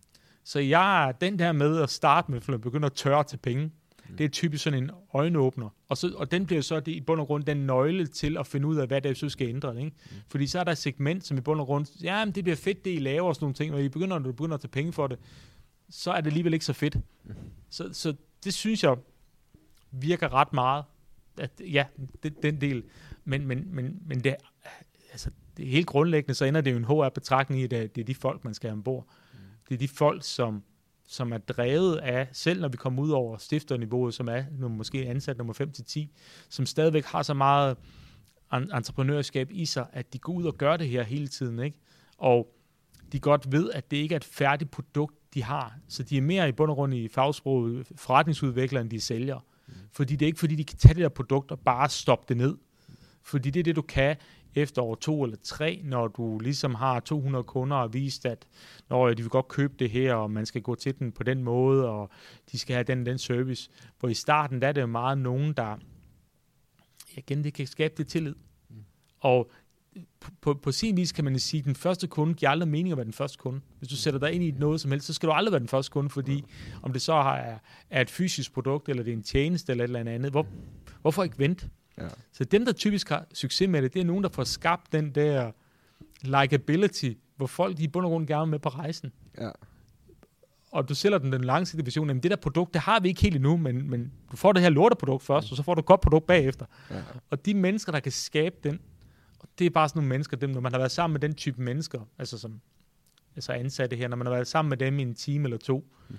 Så 0.44 0.60
jeg 0.60 1.14
den 1.22 1.40
der 1.40 1.52
med 1.52 1.82
at 1.82 1.90
starte 1.90 2.32
med, 2.32 2.42
at 2.50 2.62
begynde 2.62 2.86
at 2.86 2.94
tørre 2.94 3.24
til 3.24 3.38
penge, 3.38 3.72
Mm. 4.10 4.18
Det 4.18 4.24
er 4.24 4.30
typisk 4.30 4.64
sådan 4.64 4.84
en 4.84 4.92
øjenåbner. 5.14 5.70
Og, 5.88 5.98
så, 5.98 6.14
og 6.16 6.32
den 6.32 6.46
bliver 6.46 6.62
så 6.62 6.80
det, 6.80 6.92
i 6.92 7.02
bund 7.02 7.22
og 7.22 7.28
grund 7.28 7.44
den 7.44 7.58
nøgle 7.58 8.08
til 8.08 8.38
at 8.38 8.48
finde 8.48 8.68
ud 8.68 8.76
af, 8.76 8.88
hvad 8.88 9.02
det 9.02 9.18
så 9.18 9.30
skal 9.30 9.48
ændre. 9.48 9.78
Ikke? 9.78 9.92
Mm. 10.06 10.16
Fordi 10.28 10.48
så 10.48 10.60
er 10.60 10.64
der 10.64 10.72
et 10.72 10.78
segment, 10.78 11.26
som 11.26 11.38
i 11.38 11.42
bund 11.42 11.60
og 11.60 11.66
grund, 11.66 11.86
ja, 12.04 12.26
men 12.26 12.36
det 12.36 12.44
bliver 12.44 12.56
fedt, 12.56 12.86
det 12.86 12.94
I 12.94 13.00
laver 13.00 13.28
og 13.28 13.36
sådan 13.36 13.44
nogle 13.44 13.54
ting, 13.54 13.74
og 13.74 13.84
I 13.84 13.90
begynder, 13.90 14.20
når 14.20 14.26
du 14.26 14.32
begynder 14.32 14.56
at 14.56 14.62
tage 14.62 14.70
penge 14.70 14.94
for 14.94 15.08
det, 15.08 15.20
så 15.90 16.12
er 16.12 16.22
det 16.22 16.28
alligevel 16.28 16.54
ikke 16.54 16.66
så 16.66 16.74
fedt. 16.74 16.96
Mm. 16.96 17.34
Så, 17.70 17.90
så 17.94 18.14
det 18.44 18.54
synes 18.54 18.84
jeg 18.84 18.98
virker 19.92 20.34
ret 20.34 20.54
meget. 20.54 20.84
At, 21.38 21.52
ja, 21.60 21.86
det, 22.24 22.44
den 22.44 22.62
del. 22.62 22.84
Men, 23.24 23.48
men, 23.48 23.76
men, 23.76 24.02
men 24.06 24.24
det, 24.24 24.36
altså, 25.12 25.30
det 25.58 25.68
helt 25.68 25.88
grundlæggende, 25.88 26.34
så 26.34 26.46
ender 26.46 26.62
det 26.62 26.72
jo 26.72 26.78
en 26.78 26.86
HR-betragtning 26.86 27.62
i, 27.62 27.64
at 27.64 27.72
det 27.72 27.98
er 27.98 28.04
de 28.04 28.16
folk, 28.16 28.44
man 28.44 28.54
skal 28.54 28.70
have 28.70 28.74
ombord. 28.74 29.08
Mm. 29.34 29.40
Det 29.70 29.76
er 29.76 29.80
de 29.80 29.88
folk, 29.88 30.24
som, 30.24 30.64
som 31.08 31.34
er 31.34 31.38
drevet 31.38 31.96
af, 31.98 32.28
selv 32.32 32.62
når 32.62 32.68
vi 32.68 32.78
kommer 32.78 33.04
ud 33.04 33.10
over 33.10 33.38
stifterniveauet, 33.38 34.14
som 34.14 34.28
er 34.28 34.44
nummer, 34.52 34.78
måske 34.78 35.08
ansat 35.08 35.38
nummer 35.38 35.54
5-10, 35.54 36.08
som 36.50 36.66
stadigvæk 36.66 37.06
har 37.06 37.24
så 37.24 37.34
meget 37.34 37.78
entreprenørskab 38.54 39.50
i 39.52 39.66
sig, 39.66 39.86
at 39.94 40.14
de 40.14 40.20
går 40.20 40.34
ud 40.34 40.44
og 40.44 40.58
gør 40.58 40.78
det 40.78 40.90
her 40.90 41.04
hele 41.04 41.28
tiden. 41.28 41.60
Ikke? 41.60 41.78
Og 42.18 42.56
de 43.12 43.20
godt 43.20 43.52
ved, 43.52 43.72
at 43.72 43.92
det 43.92 43.98
ikke 43.98 44.16
er 44.16 44.20
et 44.20 44.24
færdigt 44.24 44.72
produkt, 44.72 45.16
de 45.34 45.44
har. 45.44 45.78
Så 45.88 46.04
de 46.04 46.18
er 46.18 46.22
mere 46.22 46.50
i 46.50 46.52
bund 46.52 46.70
og 46.72 46.76
grund 46.76 46.94
i 46.94 47.08
fagsproget 47.08 47.88
forretningsudviklere, 47.96 48.82
end 48.82 48.90
de 48.90 49.02
sælger. 49.02 49.40
Mm. 49.68 49.74
Fordi 49.92 50.16
det 50.16 50.26
er 50.26 50.28
ikke 50.28 50.40
fordi, 50.40 50.56
de 50.56 50.64
kan 50.64 50.78
tage 50.78 50.94
det 50.94 51.02
der 51.02 51.10
produkt 51.10 51.52
og 51.52 51.60
bare 51.60 51.90
stoppe 51.90 52.26
det 52.30 52.38
ned. 52.38 52.58
Fordi 53.24 53.50
det 53.50 53.60
er 53.60 53.64
det, 53.64 53.76
du 53.76 53.82
kan 53.82 54.16
efter 54.56 54.82
år 54.82 54.96
to 54.96 55.24
eller 55.24 55.38
tre, 55.44 55.82
når 55.84 56.08
du 56.08 56.40
ligesom 56.40 56.76
har 56.76 57.00
200 57.00 57.44
kunder 57.44 57.78
og 57.78 57.94
vist, 57.94 58.26
at 58.26 58.48
når 58.90 59.14
de 59.14 59.22
vil 59.22 59.30
godt 59.30 59.48
købe 59.48 59.74
det 59.80 59.90
her, 59.90 60.14
og 60.14 60.32
man 60.32 60.46
skal 60.46 60.62
gå 60.62 60.76
til 60.76 61.00
den 61.00 61.12
på 61.12 61.24
den 61.24 61.44
måde, 61.44 61.90
og 61.90 62.10
de 62.52 62.60
skal 62.60 62.74
have 62.74 62.84
den 62.84 63.06
den 63.06 63.18
service. 63.18 63.70
Hvor 64.00 64.10
i 64.10 64.14
starten, 64.14 64.62
der 64.62 64.68
er 64.68 64.72
det 64.72 64.82
jo 64.82 64.88
meget 64.88 65.18
nogen, 65.18 65.54
der 65.54 65.78
igen, 67.18 67.44
det 67.44 67.54
kan 67.54 67.68
skabe 67.68 67.94
det 67.98 68.08
tillid. 68.08 68.36
Mm. 68.70 68.76
Og 69.20 69.52
på, 70.42 70.54
på 70.54 70.72
sin 70.72 70.98
vis 70.98 71.12
kan 71.12 71.24
man 71.24 71.40
sige, 71.40 71.60
at 71.60 71.66
den 71.66 71.76
første 71.76 72.08
kunde 72.08 72.34
giver 72.34 72.50
aldrig 72.50 72.70
mening 72.70 72.92
at 72.92 72.98
være 72.98 73.06
den 73.06 73.14
første 73.14 73.38
kunde. 73.38 73.62
Hvis 73.80 73.90
du 73.90 73.96
sætter 73.96 74.20
dig 74.20 74.32
ind 74.32 74.44
i 74.44 74.52
noget 74.52 74.82
som 74.82 74.92
helst, 74.92 75.08
så 75.08 75.14
skal 75.14 75.30
du 75.30 75.34
aldrig 75.34 75.52
være 75.52 75.60
den 75.60 75.68
første 75.68 75.92
kunde, 75.92 76.10
fordi 76.10 76.44
om 76.82 76.94
det 76.94 77.02
så 77.02 77.14
er, 77.14 77.58
er 77.90 78.02
et 78.02 78.10
fysisk 78.10 78.54
produkt, 78.54 78.90
eller 78.90 79.04
det 79.04 79.12
er 79.12 79.18
en 79.18 79.24
tjeneste, 79.24 79.72
eller 79.72 79.84
et 79.84 79.88
eller 79.88 80.12
andet, 80.12 80.32
hvor, 80.32 80.48
hvorfor 81.02 81.24
ikke 81.24 81.40
vente? 81.40 81.70
Ja. 81.98 82.08
Så 82.32 82.44
dem, 82.44 82.66
der 82.66 82.72
typisk 82.72 83.10
har 83.10 83.26
succes 83.34 83.70
med 83.70 83.82
det, 83.82 83.94
det 83.94 84.00
er 84.00 84.06
nogen, 84.06 84.24
der 84.24 84.30
får 84.30 84.44
skabt 84.44 84.92
den 84.92 85.16
der 85.16 85.52
likability, 86.22 87.12
hvor 87.36 87.48
folk 87.48 87.78
de 87.78 87.84
i 87.84 87.88
bund 87.88 88.06
og 88.06 88.10
grund 88.10 88.28
gerne 88.28 88.52
med 88.52 88.60
på 88.60 88.70
rejsen. 88.70 89.12
Ja. 89.38 89.50
Og 90.72 90.90
du 90.90 90.96
sælger 90.96 91.18
den 91.18 91.32
den 91.32 91.44
langsigtede 91.44 91.86
vision, 91.86 92.08
jamen 92.08 92.24
det 92.24 92.32
der 92.32 92.38
produkt, 92.38 92.74
det 92.74 92.82
har 92.82 93.00
vi 93.00 93.08
ikke 93.08 93.22
helt 93.22 93.36
endnu, 93.36 93.58
men, 93.58 93.90
men 93.90 94.12
du 94.32 94.38
får 94.38 94.52
det 94.54 94.62
her 94.62 94.70
lorteprodukt 94.70 95.24
først, 95.24 95.52
og 95.52 95.58
så 95.58 95.64
får 95.64 95.76
du 95.76 95.80
et 95.80 95.86
godt 95.86 96.02
produkt 96.02 96.28
bagefter. 96.28 96.66
Ja. 96.92 97.02
Og 97.30 97.46
de 97.46 97.54
mennesker, 97.54 97.92
der 97.92 98.00
kan 98.00 98.12
skabe 98.12 98.56
den, 98.64 98.80
det 99.60 99.66
er 99.66 99.70
bare 99.70 99.90
sådan 99.90 100.00
nogle 100.00 100.10
mennesker, 100.10 100.38
dem, 100.38 100.50
når 100.50 100.62
man 100.62 100.72
har 100.72 100.80
været 100.80 100.92
sammen 100.92 101.14
med 101.14 101.22
den 101.22 101.34
type 101.34 101.62
mennesker, 101.62 102.02
altså 102.18 102.38
som 102.38 102.62
altså 103.36 103.52
ansatte 103.52 103.96
her, 103.96 104.08
når 104.08 104.18
man 104.18 104.28
har 104.28 104.34
været 104.34 104.48
sammen 104.48 104.70
med 104.70 104.78
dem 104.78 105.00
i 105.00 105.02
en 105.02 105.16
time 105.16 105.44
eller 105.44 105.58
to, 105.58 105.88
mm. 106.10 106.16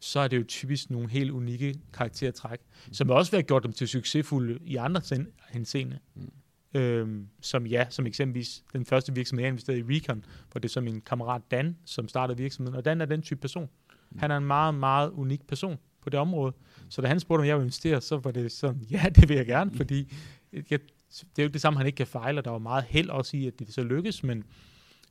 Så 0.00 0.20
er 0.20 0.28
det 0.28 0.36
jo 0.36 0.44
typisk 0.48 0.90
nogle 0.90 1.10
helt 1.10 1.30
unikke 1.30 1.74
karaktertræk, 1.92 2.58
mm. 2.86 2.92
som 2.94 3.10
også 3.10 3.36
har 3.36 3.42
gjort 3.42 3.62
dem 3.62 3.72
til 3.72 3.88
succesfulde 3.88 4.58
i 4.64 4.76
andre 4.76 5.00
henseende. 5.48 5.98
Mm. 6.14 6.32
Øhm, 6.74 7.28
som 7.40 7.66
ja, 7.66 7.86
som 7.90 8.06
eksempelvis 8.06 8.64
den 8.72 8.86
første 8.86 9.14
virksomhed, 9.14 9.44
jeg 9.44 9.48
investerede 9.48 9.80
i 9.80 9.82
Recon, 9.82 10.24
hvor 10.50 10.58
det 10.58 10.68
er 10.68 10.72
så 10.72 10.80
min 10.80 11.00
kammerat 11.00 11.42
Dan, 11.50 11.76
som 11.84 12.08
startede 12.08 12.38
virksomheden, 12.38 12.76
og 12.76 12.84
Dan 12.84 13.00
er 13.00 13.04
den 13.04 13.22
type 13.22 13.40
person. 13.40 13.68
Mm. 14.10 14.18
Han 14.18 14.30
er 14.30 14.36
en 14.36 14.44
meget, 14.44 14.74
meget 14.74 15.10
unik 15.10 15.46
person 15.46 15.76
på 16.02 16.10
det 16.10 16.20
område. 16.20 16.52
Så 16.88 17.02
da 17.02 17.08
han 17.08 17.20
spurgte, 17.20 17.40
om 17.40 17.46
jeg 17.46 17.56
ville 17.56 17.64
investere, 17.64 18.00
så 18.00 18.16
var 18.16 18.30
det 18.30 18.52
sådan, 18.52 18.82
ja, 18.90 19.06
det 19.14 19.28
vil 19.28 19.36
jeg 19.36 19.46
gerne, 19.46 19.70
fordi 19.74 20.12
jeg 20.70 20.80
det 21.36 21.38
er 21.38 21.42
jo 21.42 21.48
det 21.48 21.60
samme, 21.60 21.76
han 21.78 21.86
ikke 21.86 21.96
kan 21.96 22.06
fejle, 22.06 22.40
og 22.40 22.44
der 22.44 22.50
var 22.50 22.58
meget 22.58 22.84
held 22.84 23.10
også 23.10 23.36
i, 23.36 23.46
at 23.46 23.58
det 23.58 23.74
så 23.74 23.82
lykkes, 23.82 24.22
men, 24.22 24.44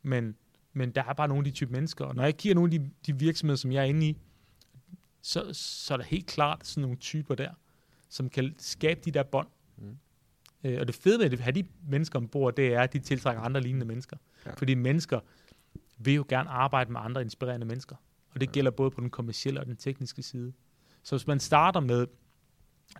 men, 0.03 0.35
men 0.73 0.91
der 0.91 1.03
er 1.03 1.13
bare 1.13 1.27
nogle 1.27 1.39
af 1.39 1.45
de 1.45 1.51
type 1.51 1.71
mennesker, 1.71 2.05
og 2.05 2.15
når 2.15 2.23
jeg 2.23 2.37
kigger 2.37 2.55
nogle 2.55 2.73
af 2.73 2.79
de, 2.79 2.89
de 3.05 3.19
virksomheder, 3.19 3.57
som 3.57 3.71
jeg 3.71 3.81
er 3.81 3.85
inde 3.85 4.07
i, 4.07 4.17
så, 5.21 5.49
så 5.53 5.93
er 5.93 5.97
der 5.97 6.05
helt 6.05 6.27
klart 6.27 6.67
sådan 6.67 6.81
nogle 6.81 6.97
typer 6.97 7.35
der, 7.35 7.51
som 8.09 8.29
kan 8.29 8.55
skabe 8.57 9.01
de 9.05 9.11
der 9.11 9.23
bånd. 9.23 9.47
Mm. 9.77 9.97
Øh, 10.63 10.79
og 10.79 10.87
det 10.87 10.95
fede 10.95 11.19
ved 11.19 11.31
at 11.31 11.39
have 11.39 11.51
de 11.51 11.67
mennesker 11.87 12.19
ombord, 12.19 12.55
det 12.55 12.73
er, 12.73 12.81
at 12.81 12.93
de 12.93 12.99
tiltrækker 12.99 13.41
andre 13.41 13.61
lignende 13.61 13.85
mennesker. 13.85 14.17
Ja. 14.45 14.53
Fordi 14.53 14.73
mennesker 14.73 15.19
vil 15.97 16.13
jo 16.13 16.25
gerne 16.29 16.49
arbejde 16.49 16.91
med 16.91 17.01
andre 17.03 17.21
inspirerende 17.21 17.65
mennesker. 17.65 17.95
Og 18.29 18.41
det 18.41 18.47
ja. 18.47 18.51
gælder 18.51 18.71
både 18.71 18.91
på 18.91 19.01
den 19.01 19.09
kommercielle 19.09 19.59
og 19.59 19.65
den 19.65 19.75
tekniske 19.75 20.23
side. 20.23 20.53
Så 21.03 21.15
hvis 21.15 21.27
man 21.27 21.39
starter 21.39 21.79
med 21.79 22.07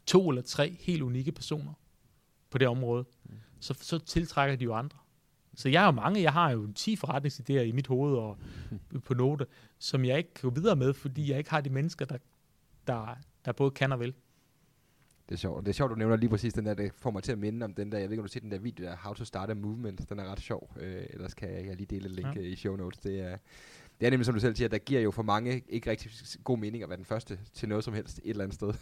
to 0.05 0.30
eller 0.30 0.41
tre 0.41 0.78
helt 0.80 1.01
unikke 1.01 1.32
personer, 1.32 1.74
på 2.49 2.57
det 2.57 2.67
område, 2.67 3.05
mm. 3.24 3.32
så, 3.59 3.74
så 3.82 3.99
tiltrækker 3.99 4.55
de 4.55 4.63
jo 4.63 4.74
andre. 4.74 4.97
Så 5.60 5.70
jeg 5.70 5.82
har 5.82 5.88
jo 5.88 5.91
mange, 5.91 6.22
jeg 6.22 6.34
har 6.34 6.51
jo 6.51 6.68
10 6.76 6.95
forretningsidéer 6.95 7.62
i 7.62 7.72
mit 7.72 7.88
hoved 7.88 8.16
og 8.16 8.38
på 9.03 9.14
note, 9.14 9.45
som 9.80 10.05
jeg 10.05 10.18
ikke 10.18 10.34
kan 10.34 10.49
gå 10.49 10.55
videre 10.55 10.76
med, 10.76 10.93
fordi 10.93 11.30
jeg 11.30 11.38
ikke 11.38 11.49
har 11.49 11.62
de 11.62 11.70
mennesker, 11.70 12.05
der, 12.05 12.18
der, 12.88 13.16
der 13.45 13.51
både 13.51 13.72
kan 13.72 13.91
og 13.91 13.99
vil. 13.99 14.14
Det 15.30 15.36
er 15.36 15.39
sjovt. 15.39 15.66
Det 15.66 15.70
er 15.72 15.74
sjovt, 15.74 15.89
du 15.89 15.95
nævner 15.95 16.16
lige 16.16 16.30
præcis 16.30 16.53
den 16.53 16.66
der, 16.66 16.74
det 16.74 16.91
får 16.93 17.12
mig 17.12 17.24
til 17.24 17.32
at 17.32 17.38
minde 17.38 17.64
om 17.64 17.74
den 17.74 17.91
der, 17.91 17.97
jeg 17.97 18.10
ved 18.10 18.14
ikke, 18.14 18.22
om 18.22 18.28
du 18.28 18.32
ser 18.32 18.39
den 18.39 18.51
der 18.51 18.60
video 18.60 18.86
der, 18.86 18.95
How 18.95 19.14
to 19.14 19.26
Start 19.26 19.49
a 19.49 19.53
Movement, 19.53 20.10
den 20.10 20.20
er 20.20 20.32
ret 20.32 20.39
sjov. 20.39 20.72
Øh, 20.80 21.03
ellers 21.10 21.34
kan 21.34 21.53
jeg, 21.53 21.66
jeg 21.66 21.76
lige 21.76 21.88
dele 21.95 22.05
et 22.05 22.12
link 22.12 22.36
ja. 22.36 22.41
i 22.41 22.55
show 22.55 22.76
notes. 22.76 22.99
Det 22.99 23.20
er, 23.20 23.38
det 23.99 24.05
er 24.05 24.10
nemlig, 24.10 24.26
som 24.26 24.34
du 24.36 24.39
selv 24.39 24.55
siger, 24.55 24.68
der 24.68 24.78
giver 24.78 25.01
jo 25.01 25.12
for 25.12 25.24
mange 25.24 25.64
ikke 25.70 25.89
rigtig 25.89 26.12
god 26.43 26.57
mening 26.57 26.84
at 26.84 26.89
være 26.89 26.97
den 26.97 27.05
første 27.05 27.39
til 27.53 27.70
noget 27.70 27.84
som 27.84 27.93
helst 27.93 28.18
et 28.18 28.30
eller 28.30 28.43
andet 28.43 28.55
sted 28.55 28.74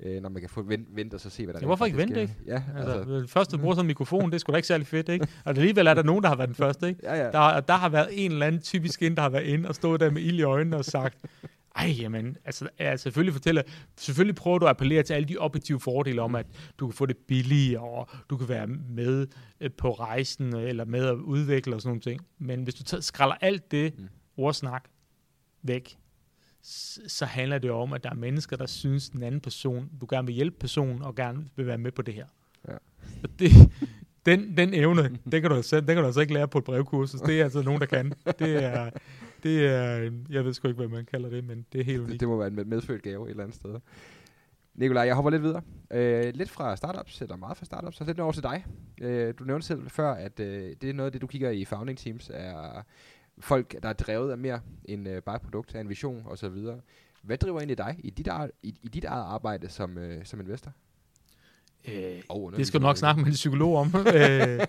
øh, 0.00 0.22
når 0.22 0.28
man 0.28 0.40
kan 0.40 0.50
få 0.50 0.62
vent, 0.62 0.96
vent 0.96 1.14
og 1.14 1.20
så 1.20 1.30
se, 1.30 1.44
hvad 1.44 1.54
der 1.54 1.60
ja, 1.60 1.66
hvorfor 1.66 1.84
ikke 1.84 1.98
vente, 1.98 2.20
ikke? 2.20 2.34
Ja, 2.46 2.62
altså, 2.76 2.92
altså. 2.92 3.14
Det 3.14 3.30
første, 3.30 3.56
du 3.56 3.60
bruger 3.60 3.74
sådan 3.74 3.84
en 3.84 3.86
mikrofon, 3.86 4.30
det 4.30 4.34
er 4.34 4.38
sgu 4.38 4.52
da 4.52 4.56
ikke 4.56 4.68
særlig 4.68 4.86
fedt, 4.86 5.08
ikke? 5.08 5.26
Og 5.44 5.50
alligevel 5.50 5.86
er 5.86 5.94
der 5.94 6.02
nogen, 6.02 6.22
der 6.22 6.28
har 6.28 6.36
været 6.36 6.48
den 6.48 6.56
første, 6.56 6.88
ikke? 6.88 7.00
Ja, 7.02 7.24
ja. 7.24 7.30
Der, 7.30 7.60
der 7.60 7.74
har 7.74 7.88
været 7.88 8.08
en 8.12 8.32
eller 8.32 8.46
anden 8.46 8.60
typisk 8.60 9.02
ind, 9.02 9.16
der 9.16 9.22
har 9.22 9.28
været 9.28 9.44
inde 9.44 9.68
og 9.68 9.74
stået 9.74 10.00
der 10.00 10.10
med 10.10 10.22
ild 10.22 10.38
i 10.38 10.42
øjnene 10.42 10.76
og 10.76 10.84
sagt, 10.84 11.18
ej, 11.76 11.94
jamen, 12.00 12.36
altså, 12.44 12.68
ja, 12.80 12.96
selvfølgelig 12.96 13.32
fortæller, 13.32 13.62
selvfølgelig 13.96 14.34
prøver 14.34 14.58
du 14.58 14.66
at 14.66 14.70
appellere 14.70 15.02
til 15.02 15.14
alle 15.14 15.28
de 15.28 15.36
objektive 15.36 15.80
fordele 15.80 16.22
om, 16.22 16.34
at 16.34 16.46
du 16.78 16.86
kan 16.86 16.94
få 16.94 17.06
det 17.06 17.16
billigere, 17.16 17.82
og 17.82 18.08
du 18.30 18.36
kan 18.36 18.48
være 18.48 18.66
med 18.66 19.26
øh, 19.60 19.70
på 19.78 19.92
rejsen, 19.92 20.56
eller 20.56 20.84
med 20.84 21.04
at 21.04 21.14
udvikle 21.14 21.74
og 21.74 21.80
sådan 21.80 21.88
nogle 21.88 22.00
ting. 22.00 22.20
Men 22.38 22.62
hvis 22.62 22.74
du 22.74 22.96
skralder 23.00 23.36
alt 23.40 23.70
det 23.70 23.98
mm. 23.98 24.08
ordsnak 24.36 24.84
væk, 25.62 25.98
så 27.08 27.24
handler 27.24 27.58
det 27.58 27.70
om, 27.70 27.92
at 27.92 28.04
der 28.04 28.10
er 28.10 28.14
mennesker, 28.14 28.56
der 28.56 28.66
synes, 28.66 29.08
den 29.08 29.22
anden 29.22 29.40
person, 29.40 29.90
du 30.00 30.06
gerne 30.10 30.26
vil 30.26 30.34
hjælpe 30.34 30.56
personen, 30.58 31.02
og 31.02 31.14
gerne 31.14 31.48
vil 31.56 31.66
være 31.66 31.78
med 31.78 31.92
på 31.92 32.02
det 32.02 32.14
her. 32.14 32.26
Ja. 32.68 32.74
Og 33.22 33.28
det, 33.38 33.50
den, 34.26 34.56
den 34.56 34.74
evne, 34.74 35.02
den 35.02 35.42
kan, 35.42 35.50
du 35.50 35.56
altså, 35.56 35.76
den 35.76 35.86
kan 35.86 35.96
du 35.96 36.04
altså 36.04 36.20
ikke 36.20 36.34
lære 36.34 36.48
på 36.48 36.58
et 36.58 36.64
brevkursus. 36.64 37.20
Det 37.20 37.40
er 37.40 37.44
altså 37.44 37.62
nogen, 37.62 37.80
der 37.80 37.86
kan. 37.86 38.12
Det 38.38 38.64
er, 38.64 38.90
det 39.42 39.66
er, 39.66 40.10
jeg 40.30 40.44
ved 40.44 40.52
sgu 40.52 40.68
ikke, 40.68 40.78
hvad 40.78 40.88
man 40.88 41.04
kalder 41.04 41.30
det, 41.30 41.44
men 41.44 41.66
det 41.72 41.80
er 41.80 41.84
helt 41.84 41.98
unikt. 41.98 42.12
Det, 42.12 42.20
det 42.20 42.28
må 42.28 42.36
være 42.36 42.48
en 42.48 42.68
medfødt 42.68 43.02
gave 43.02 43.26
et 43.26 43.30
eller 43.30 43.42
andet 43.42 43.56
sted. 43.56 43.80
Nikolaj, 44.74 45.06
jeg 45.06 45.14
hopper 45.14 45.30
lidt 45.30 45.42
videre. 45.42 45.62
Øh, 45.90 46.34
lidt 46.34 46.50
fra 46.50 46.76
startups, 46.76 47.22
eller 47.22 47.36
meget 47.36 47.56
fra 47.56 47.64
startups, 47.64 47.96
så 47.96 48.04
lidt 48.04 48.20
over 48.20 48.32
til 48.32 48.42
dig. 48.42 48.66
Øh, 49.00 49.34
du 49.38 49.44
nævnte 49.44 49.66
selv 49.66 49.90
før, 49.90 50.12
at 50.12 50.40
øh, 50.40 50.74
det 50.80 50.90
er 50.90 50.92
noget 50.92 51.06
af 51.06 51.12
det, 51.12 51.20
du 51.20 51.26
kigger 51.26 51.50
i 51.50 51.64
founding 51.64 51.98
teams, 51.98 52.30
er 52.34 52.82
folk, 53.38 53.82
der 53.82 53.88
er 53.88 53.92
drevet 53.92 54.30
af 54.30 54.38
mere 54.38 54.60
end 54.84 55.08
øh, 55.08 55.22
bare 55.22 55.36
et 55.36 55.42
produkt, 55.42 55.74
af 55.74 55.80
en 55.80 55.88
vision 55.88 56.22
osv. 56.26 56.56
Hvad 57.22 57.38
driver 57.38 57.58
egentlig 57.58 57.78
dig 57.78 57.96
i 57.98 58.10
dit, 58.10 58.28
ar- 58.28 58.50
i, 58.62 58.74
i 58.82 58.88
dit 58.88 59.04
eget 59.04 59.24
arbejde 59.24 59.68
som, 59.68 59.98
øh, 59.98 60.24
som 60.24 60.40
investor? 60.40 60.72
Øh, 61.88 62.22
oh, 62.28 62.52
det 62.52 62.66
skal 62.66 62.80
du 62.80 62.86
nok 62.86 62.96
snakke 62.96 63.20
med 63.20 63.28
en 63.28 63.32
psykolog 63.32 63.76
om. 63.76 63.94
øh, 64.14 64.60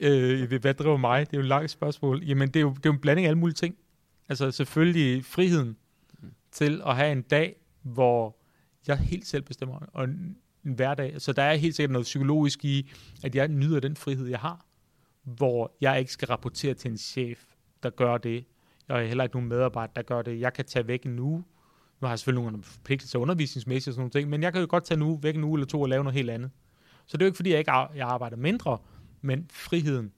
øh, 0.00 0.60
hvad 0.60 0.74
driver 0.74 0.96
mig? 0.96 1.26
Det 1.30 1.36
er 1.36 1.38
jo 1.38 1.42
et 1.42 1.48
langt 1.48 1.70
spørgsmål. 1.70 2.24
Jamen, 2.24 2.48
det 2.48 2.56
er 2.56 2.60
jo, 2.60 2.70
det 2.70 2.76
er 2.76 2.90
jo 2.90 2.92
en 2.92 2.98
blanding 2.98 3.26
af 3.26 3.28
alle 3.28 3.38
mulige 3.38 3.54
ting. 3.54 3.76
Altså 4.28 4.50
selvfølgelig 4.50 5.24
friheden 5.24 5.76
mm. 6.22 6.30
til 6.52 6.82
at 6.86 6.96
have 6.96 7.12
en 7.12 7.22
dag, 7.22 7.56
hvor 7.82 8.36
jeg 8.86 8.98
helt 8.98 9.26
selv 9.26 9.42
bestemmer, 9.42 9.78
og 9.92 10.04
en, 10.04 10.36
en 10.64 10.72
hverdag. 10.72 11.20
Så 11.20 11.32
der 11.32 11.42
er 11.42 11.54
helt 11.54 11.76
sikkert 11.76 11.92
noget 11.92 12.04
psykologisk 12.04 12.64
i, 12.64 12.90
at 13.24 13.34
jeg 13.34 13.48
nyder 13.48 13.80
den 13.80 13.96
frihed, 13.96 14.26
jeg 14.26 14.38
har, 14.38 14.66
hvor 15.22 15.76
jeg 15.80 15.98
ikke 15.98 16.12
skal 16.12 16.28
rapportere 16.28 16.74
til 16.74 16.90
en 16.90 16.98
chef, 16.98 17.44
der 17.84 17.90
gør 17.90 18.18
det. 18.18 18.44
Jeg 18.88 18.96
har 18.96 19.02
heller 19.02 19.24
ikke 19.24 19.36
nogen 19.36 19.48
medarbejdere, 19.48 19.92
der 19.96 20.02
gør 20.02 20.22
det. 20.22 20.40
Jeg 20.40 20.52
kan 20.52 20.64
tage 20.64 20.86
væk 20.86 21.02
en 21.02 21.18
uge. 21.18 21.38
Nu 22.00 22.06
har 22.06 22.08
jeg 22.08 22.18
selvfølgelig 22.18 22.50
nogle 22.50 22.64
forpligtelser 22.64 23.18
undervisningsmæssigt 23.18 23.88
og 23.88 23.94
sådan 23.94 24.00
nogle 24.00 24.10
ting, 24.10 24.30
men 24.30 24.42
jeg 24.42 24.52
kan 24.52 24.60
jo 24.60 24.66
godt 24.70 24.84
tage 24.84 24.96
en 24.96 25.02
uge, 25.02 25.22
væk 25.22 25.36
en 25.36 25.44
uge 25.44 25.58
eller 25.58 25.66
to 25.66 25.80
og 25.80 25.88
lave 25.88 26.04
noget 26.04 26.14
helt 26.14 26.30
andet. 26.30 26.50
Så 27.06 27.16
det 27.16 27.22
er 27.22 27.26
jo 27.26 27.28
ikke, 27.28 27.36
fordi 27.36 27.50
jeg 27.50 27.58
ikke 27.58 27.72
jeg 27.72 28.08
arbejder 28.08 28.36
mindre, 28.36 28.78
men 29.20 29.46
friheden. 29.52 30.12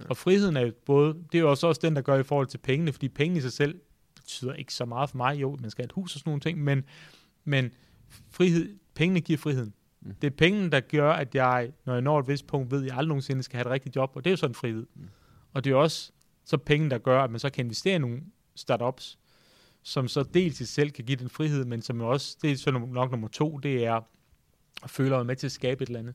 Ja. 0.00 0.04
Og 0.10 0.16
friheden 0.16 0.56
er 0.56 0.60
jo 0.60 0.72
både, 0.86 1.14
det 1.32 1.38
er 1.38 1.42
jo 1.42 1.50
også, 1.50 1.78
den, 1.82 1.96
der 1.96 2.02
gør 2.02 2.18
i 2.18 2.22
forhold 2.22 2.46
til 2.46 2.58
pengene, 2.58 2.92
fordi 2.92 3.08
pengene 3.08 3.38
i 3.38 3.40
sig 3.40 3.52
selv 3.52 3.80
betyder 4.14 4.54
ikke 4.54 4.74
så 4.74 4.84
meget 4.84 5.10
for 5.10 5.16
mig. 5.16 5.40
Jo, 5.40 5.56
man 5.60 5.70
skal 5.70 5.82
have 5.82 5.86
et 5.86 5.92
hus 5.92 6.14
og 6.14 6.18
sådan 6.18 6.30
nogle 6.30 6.40
ting, 6.40 6.64
men, 6.64 6.84
men 7.44 7.72
frihed, 8.30 8.76
pengene 8.94 9.20
giver 9.20 9.38
friheden. 9.38 9.74
Mm. 10.00 10.14
Det 10.14 10.26
er 10.26 10.36
pengene, 10.36 10.70
der 10.70 10.80
gør, 10.80 11.12
at 11.12 11.34
jeg, 11.34 11.72
når 11.84 11.92
jeg 11.92 12.02
når 12.02 12.18
et 12.18 12.28
vist 12.28 12.46
punkt, 12.46 12.70
ved, 12.70 12.82
at 12.82 12.86
jeg 12.86 12.96
aldrig 12.96 13.08
nogensinde 13.08 13.42
skal 13.42 13.56
have 13.56 13.66
et 13.66 13.70
rigtigt 13.70 13.96
job, 13.96 14.10
og 14.14 14.24
det 14.24 14.30
er 14.30 14.32
jo 14.32 14.36
sådan 14.36 14.54
frihed. 14.54 14.86
Mm. 14.94 15.08
Og 15.52 15.64
det 15.64 15.72
er 15.72 15.76
også 15.76 16.12
så 16.44 16.56
penge, 16.56 16.90
der 16.90 16.98
gør, 16.98 17.22
at 17.22 17.30
man 17.30 17.40
så 17.40 17.50
kan 17.50 17.64
investere 17.64 17.94
i 17.94 17.98
nogle 17.98 18.22
startups, 18.54 19.18
som 19.82 20.08
så 20.08 20.22
dels 20.22 20.60
i 20.60 20.66
selv 20.66 20.90
kan 20.90 21.04
give 21.04 21.16
den 21.16 21.28
frihed, 21.28 21.64
men 21.64 21.82
som 21.82 22.00
også, 22.00 22.36
det 22.42 22.52
er 22.52 22.56
så 22.56 22.70
nok 22.70 23.10
nummer 23.10 23.28
to, 23.28 23.58
det 23.58 23.84
er 23.84 24.00
at 24.82 24.90
føle 24.90 25.10
mig 25.10 25.26
med 25.26 25.36
til 25.36 25.46
at 25.46 25.52
skabe 25.52 25.82
et 25.82 25.88
eller 25.88 26.00
andet. 26.00 26.14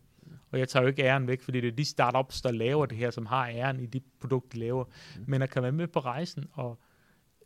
Og 0.52 0.60
jeg 0.60 0.70
tager 0.70 0.84
jo 0.84 0.88
ikke 0.88 1.04
æren 1.04 1.28
væk, 1.28 1.42
fordi 1.42 1.62
det 1.62 1.68
er 1.68 1.76
de 1.76 1.86
startups, 1.86 2.42
der 2.42 2.52
laver 2.52 2.86
det 2.86 2.98
her, 2.98 3.12
som 3.12 3.26
har 3.26 3.48
æren 3.48 3.80
i 3.80 3.86
de 3.86 4.02
produkter, 4.20 4.50
de 4.54 4.60
laver. 4.60 4.84
Mm. 4.84 5.24
Men 5.28 5.42
at 5.42 5.50
kan 5.50 5.64
være 5.64 5.72
med 5.72 5.88
på 5.88 6.00
rejsen 6.00 6.46
og 6.54 6.80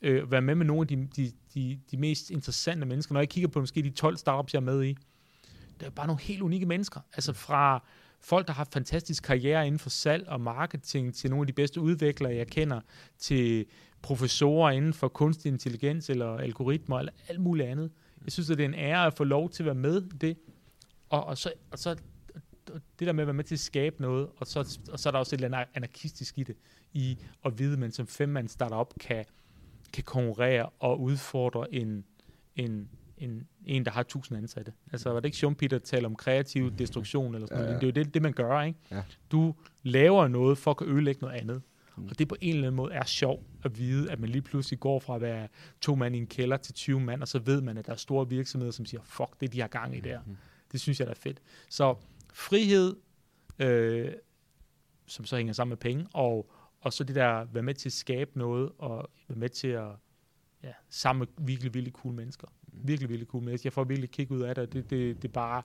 øh, 0.02 0.32
være 0.32 0.42
med 0.42 0.56
med 0.56 0.66
nogle 0.66 0.82
af 0.82 0.88
de, 0.88 1.08
de, 1.16 1.32
de, 1.54 1.80
de 1.92 1.98
mest 1.98 2.32
interessante 2.32 2.86
mennesker. 2.86 3.14
Når 3.14 3.22
jeg 3.22 3.30
kigger 3.30 3.48
på 3.48 3.60
måske 3.60 3.82
de 3.82 3.90
12 3.90 4.18
startups, 4.18 4.54
jeg 4.54 4.60
er 4.60 4.64
med 4.64 4.84
i, 4.84 4.98
det 5.80 5.86
er 5.86 5.90
bare 5.90 6.08
nogle 6.08 6.22
helt 6.22 6.42
unikke 6.42 6.66
mennesker. 6.66 7.02
Altså 7.14 7.34
fra 7.34 7.84
folk, 8.24 8.48
der 8.48 8.54
har 8.54 8.58
haft 8.58 8.74
fantastisk 8.74 9.24
karriere 9.24 9.68
inden 9.68 9.80
for 9.80 9.90
salg 9.90 10.28
og 10.28 10.42
marketing, 10.42 11.16
til 11.16 11.30
nogle 11.30 11.44
af 11.44 11.48
de 11.48 11.54
bedste 11.54 11.82
udviklere, 11.82 12.36
jeg 12.36 12.48
kender, 12.48 12.82
til 13.18 13.66
professorer 14.02 14.72
inden 14.72 14.94
for 14.94 15.08
kunstig 15.08 15.50
intelligens 15.50 16.10
eller 16.10 16.38
algoritmer 16.38 17.00
eller 17.00 17.12
alt 17.28 17.40
muligt 17.40 17.68
andet. 17.68 17.92
Jeg 18.24 18.32
synes, 18.32 18.50
at 18.50 18.58
det 18.58 18.64
er 18.64 18.68
en 18.68 18.76
ære 18.76 19.06
at 19.06 19.14
få 19.14 19.24
lov 19.24 19.50
til 19.50 19.64
at 19.64 19.66
være 19.66 19.76
med 19.76 20.02
i 20.02 20.18
det. 20.18 20.38
Og, 21.10 21.24
og, 21.26 21.38
så, 21.38 21.52
og 21.72 21.80
så 21.80 21.96
det 23.00 23.08
der 23.08 23.14
med 23.14 23.24
at 23.24 23.28
være 23.28 23.34
med 23.34 23.44
til 23.44 23.56
at 23.56 23.60
skabe 23.60 24.02
noget, 24.02 24.30
og 24.38 24.48
så, 24.48 24.80
og 24.92 25.00
så 25.00 25.10
er 25.10 25.12
der 25.12 25.20
også 25.20 25.36
et 25.36 25.44
eller 25.44 25.58
andet 25.58 25.72
anarkistisk 25.76 26.38
i 26.38 26.44
det, 26.44 26.56
i 26.94 27.18
at 27.46 27.60
vide, 27.60 27.74
at 27.74 27.80
man 27.80 27.92
som 27.92 28.08
femmand 28.08 28.48
starter 28.48 28.76
op 28.76 28.94
kan, 29.00 29.26
kan 29.94 30.04
konkurrere 30.04 30.70
og 30.80 31.02
udfordre 31.02 31.74
en, 31.74 32.06
en, 32.56 32.90
en, 33.24 33.48
en, 33.66 33.86
der 33.86 33.92
har 33.92 34.04
tusind 34.04 34.38
ansatte. 34.38 34.74
Altså, 34.92 35.10
var 35.10 35.20
det 35.20 35.26
ikke 35.26 35.38
Schumpeter, 35.38 35.78
der 35.78 35.86
taler 35.86 36.10
om 36.10 36.16
kreativ 36.16 36.72
destruktion 36.72 37.36
eller 37.36 37.48
sådan 37.48 37.64
ja, 37.64 37.64
ja. 37.64 37.70
noget? 37.70 37.82
Det 37.82 37.98
er 37.98 38.02
jo 38.02 38.06
det, 38.06 38.14
det, 38.14 38.22
man 38.22 38.34
gør, 38.34 38.62
ikke? 38.62 38.80
Ja. 38.92 39.04
Du 39.32 39.56
laver 39.84 40.28
noget 40.28 40.58
for 40.58 40.72
at 40.72 40.78
kunne 40.78 40.94
ødelægge 40.94 41.22
noget 41.22 41.36
andet. 41.42 41.62
Mm. 41.98 42.06
Og 42.06 42.20
det 42.20 42.28
på 42.28 42.36
en 42.42 42.56
eller 42.56 42.68
anden 42.68 42.76
måde 42.76 42.94
er 42.94 43.06
sjovt 43.06 43.44
at 43.64 43.78
vide, 43.78 44.12
at 44.12 44.20
man 44.20 44.30
lige 44.30 44.42
pludselig 44.42 44.80
går 44.80 45.00
fra 45.00 45.16
at 45.16 45.22
være 45.22 45.48
to 45.82 45.96
mand 45.96 46.16
i 46.16 46.18
en 46.18 46.28
kælder 46.28 46.58
til 46.58 46.74
20 46.74 47.00
mand, 47.00 47.22
og 47.22 47.28
så 47.28 47.40
ved 47.40 47.62
man, 47.62 47.78
at 47.78 47.86
der 47.86 47.92
er 47.92 47.98
store 47.98 48.30
virksomheder, 48.30 48.72
som 48.72 48.86
siger, 48.86 49.02
fuck 49.04 49.42
det, 49.42 49.54
de 49.54 49.62
har 49.62 49.68
gang 49.68 49.98
i 49.98 50.00
der. 50.00 50.20
Mm. 50.26 50.38
Det 50.72 50.82
synes 50.82 51.00
jeg, 51.00 51.08
der 51.08 51.14
er 51.14 51.18
fedt. 51.18 51.42
Så 51.70 51.96
frihed, 52.34 52.96
øh, 53.60 54.12
som 55.08 55.26
så 55.26 55.38
hænger 55.38 55.54
sammen 55.54 55.72
med 55.72 55.78
penge, 55.78 56.08
og, 56.14 56.52
og 56.82 56.94
så 56.94 57.04
det 57.04 57.16
der, 57.16 57.46
være 57.46 57.64
med 57.64 57.74
til 57.74 57.90
at 57.90 57.94
skabe 57.94 58.40
noget, 58.40 58.72
og 58.78 59.10
være 59.28 59.40
med 59.40 59.50
til 59.50 59.68
at 59.68 59.90
ja, 60.64 60.74
sammen 60.90 61.20
med 61.20 61.46
virkelig, 61.48 61.74
virkelig 61.74 61.94
cool 61.94 62.14
mennesker. 62.14 62.48
Virkelig, 62.84 63.10
virkelig 63.10 63.28
cool 63.28 63.44
mennesker. 63.44 63.68
Jeg 63.68 63.74
får 63.74 63.84
virkelig 63.84 64.12
kig 64.12 64.32
ud 64.32 64.42
af 64.42 64.56
det. 64.56 64.74
Det, 64.74 64.90
det, 64.90 65.22
det 65.22 65.28
er 65.28 65.34
bare, 65.34 65.62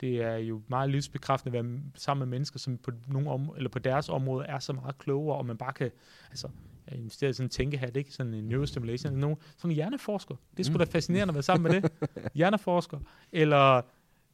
det 0.00 0.22
er 0.22 0.36
jo 0.36 0.62
meget 0.68 0.90
livsbekræftende 0.90 1.58
at 1.58 1.64
være 1.64 1.80
sammen 1.94 2.28
med 2.28 2.36
mennesker, 2.36 2.58
som 2.58 2.78
på, 2.78 2.90
nogle 3.08 3.30
om, 3.30 3.52
eller 3.56 3.70
på 3.70 3.78
deres 3.78 4.08
område 4.08 4.46
er 4.46 4.58
så 4.58 4.72
meget 4.72 4.98
klogere, 4.98 5.38
og 5.38 5.46
man 5.46 5.56
bare 5.56 5.72
kan, 5.72 5.90
altså, 6.30 6.48
jeg 6.90 6.98
investerer 6.98 7.30
i 7.30 7.32
sådan 7.32 7.46
en 7.46 7.50
tænkehat, 7.50 7.96
ikke? 7.96 8.12
Sådan 8.12 8.34
en 8.34 8.44
neurostimulation. 8.44 9.12
Nogle, 9.12 9.36
sådan 9.56 9.70
en 9.70 9.74
hjerneforsker. 9.74 10.34
Det 10.56 10.66
skulle 10.66 10.84
mm. 10.84 10.86
da 10.86 10.92
fascinerende 10.92 11.30
at 11.30 11.34
være 11.34 11.42
sammen 11.42 11.72
med 11.72 11.80
det. 11.80 11.92
Hjerneforsker. 12.34 12.98
Eller 13.32 13.82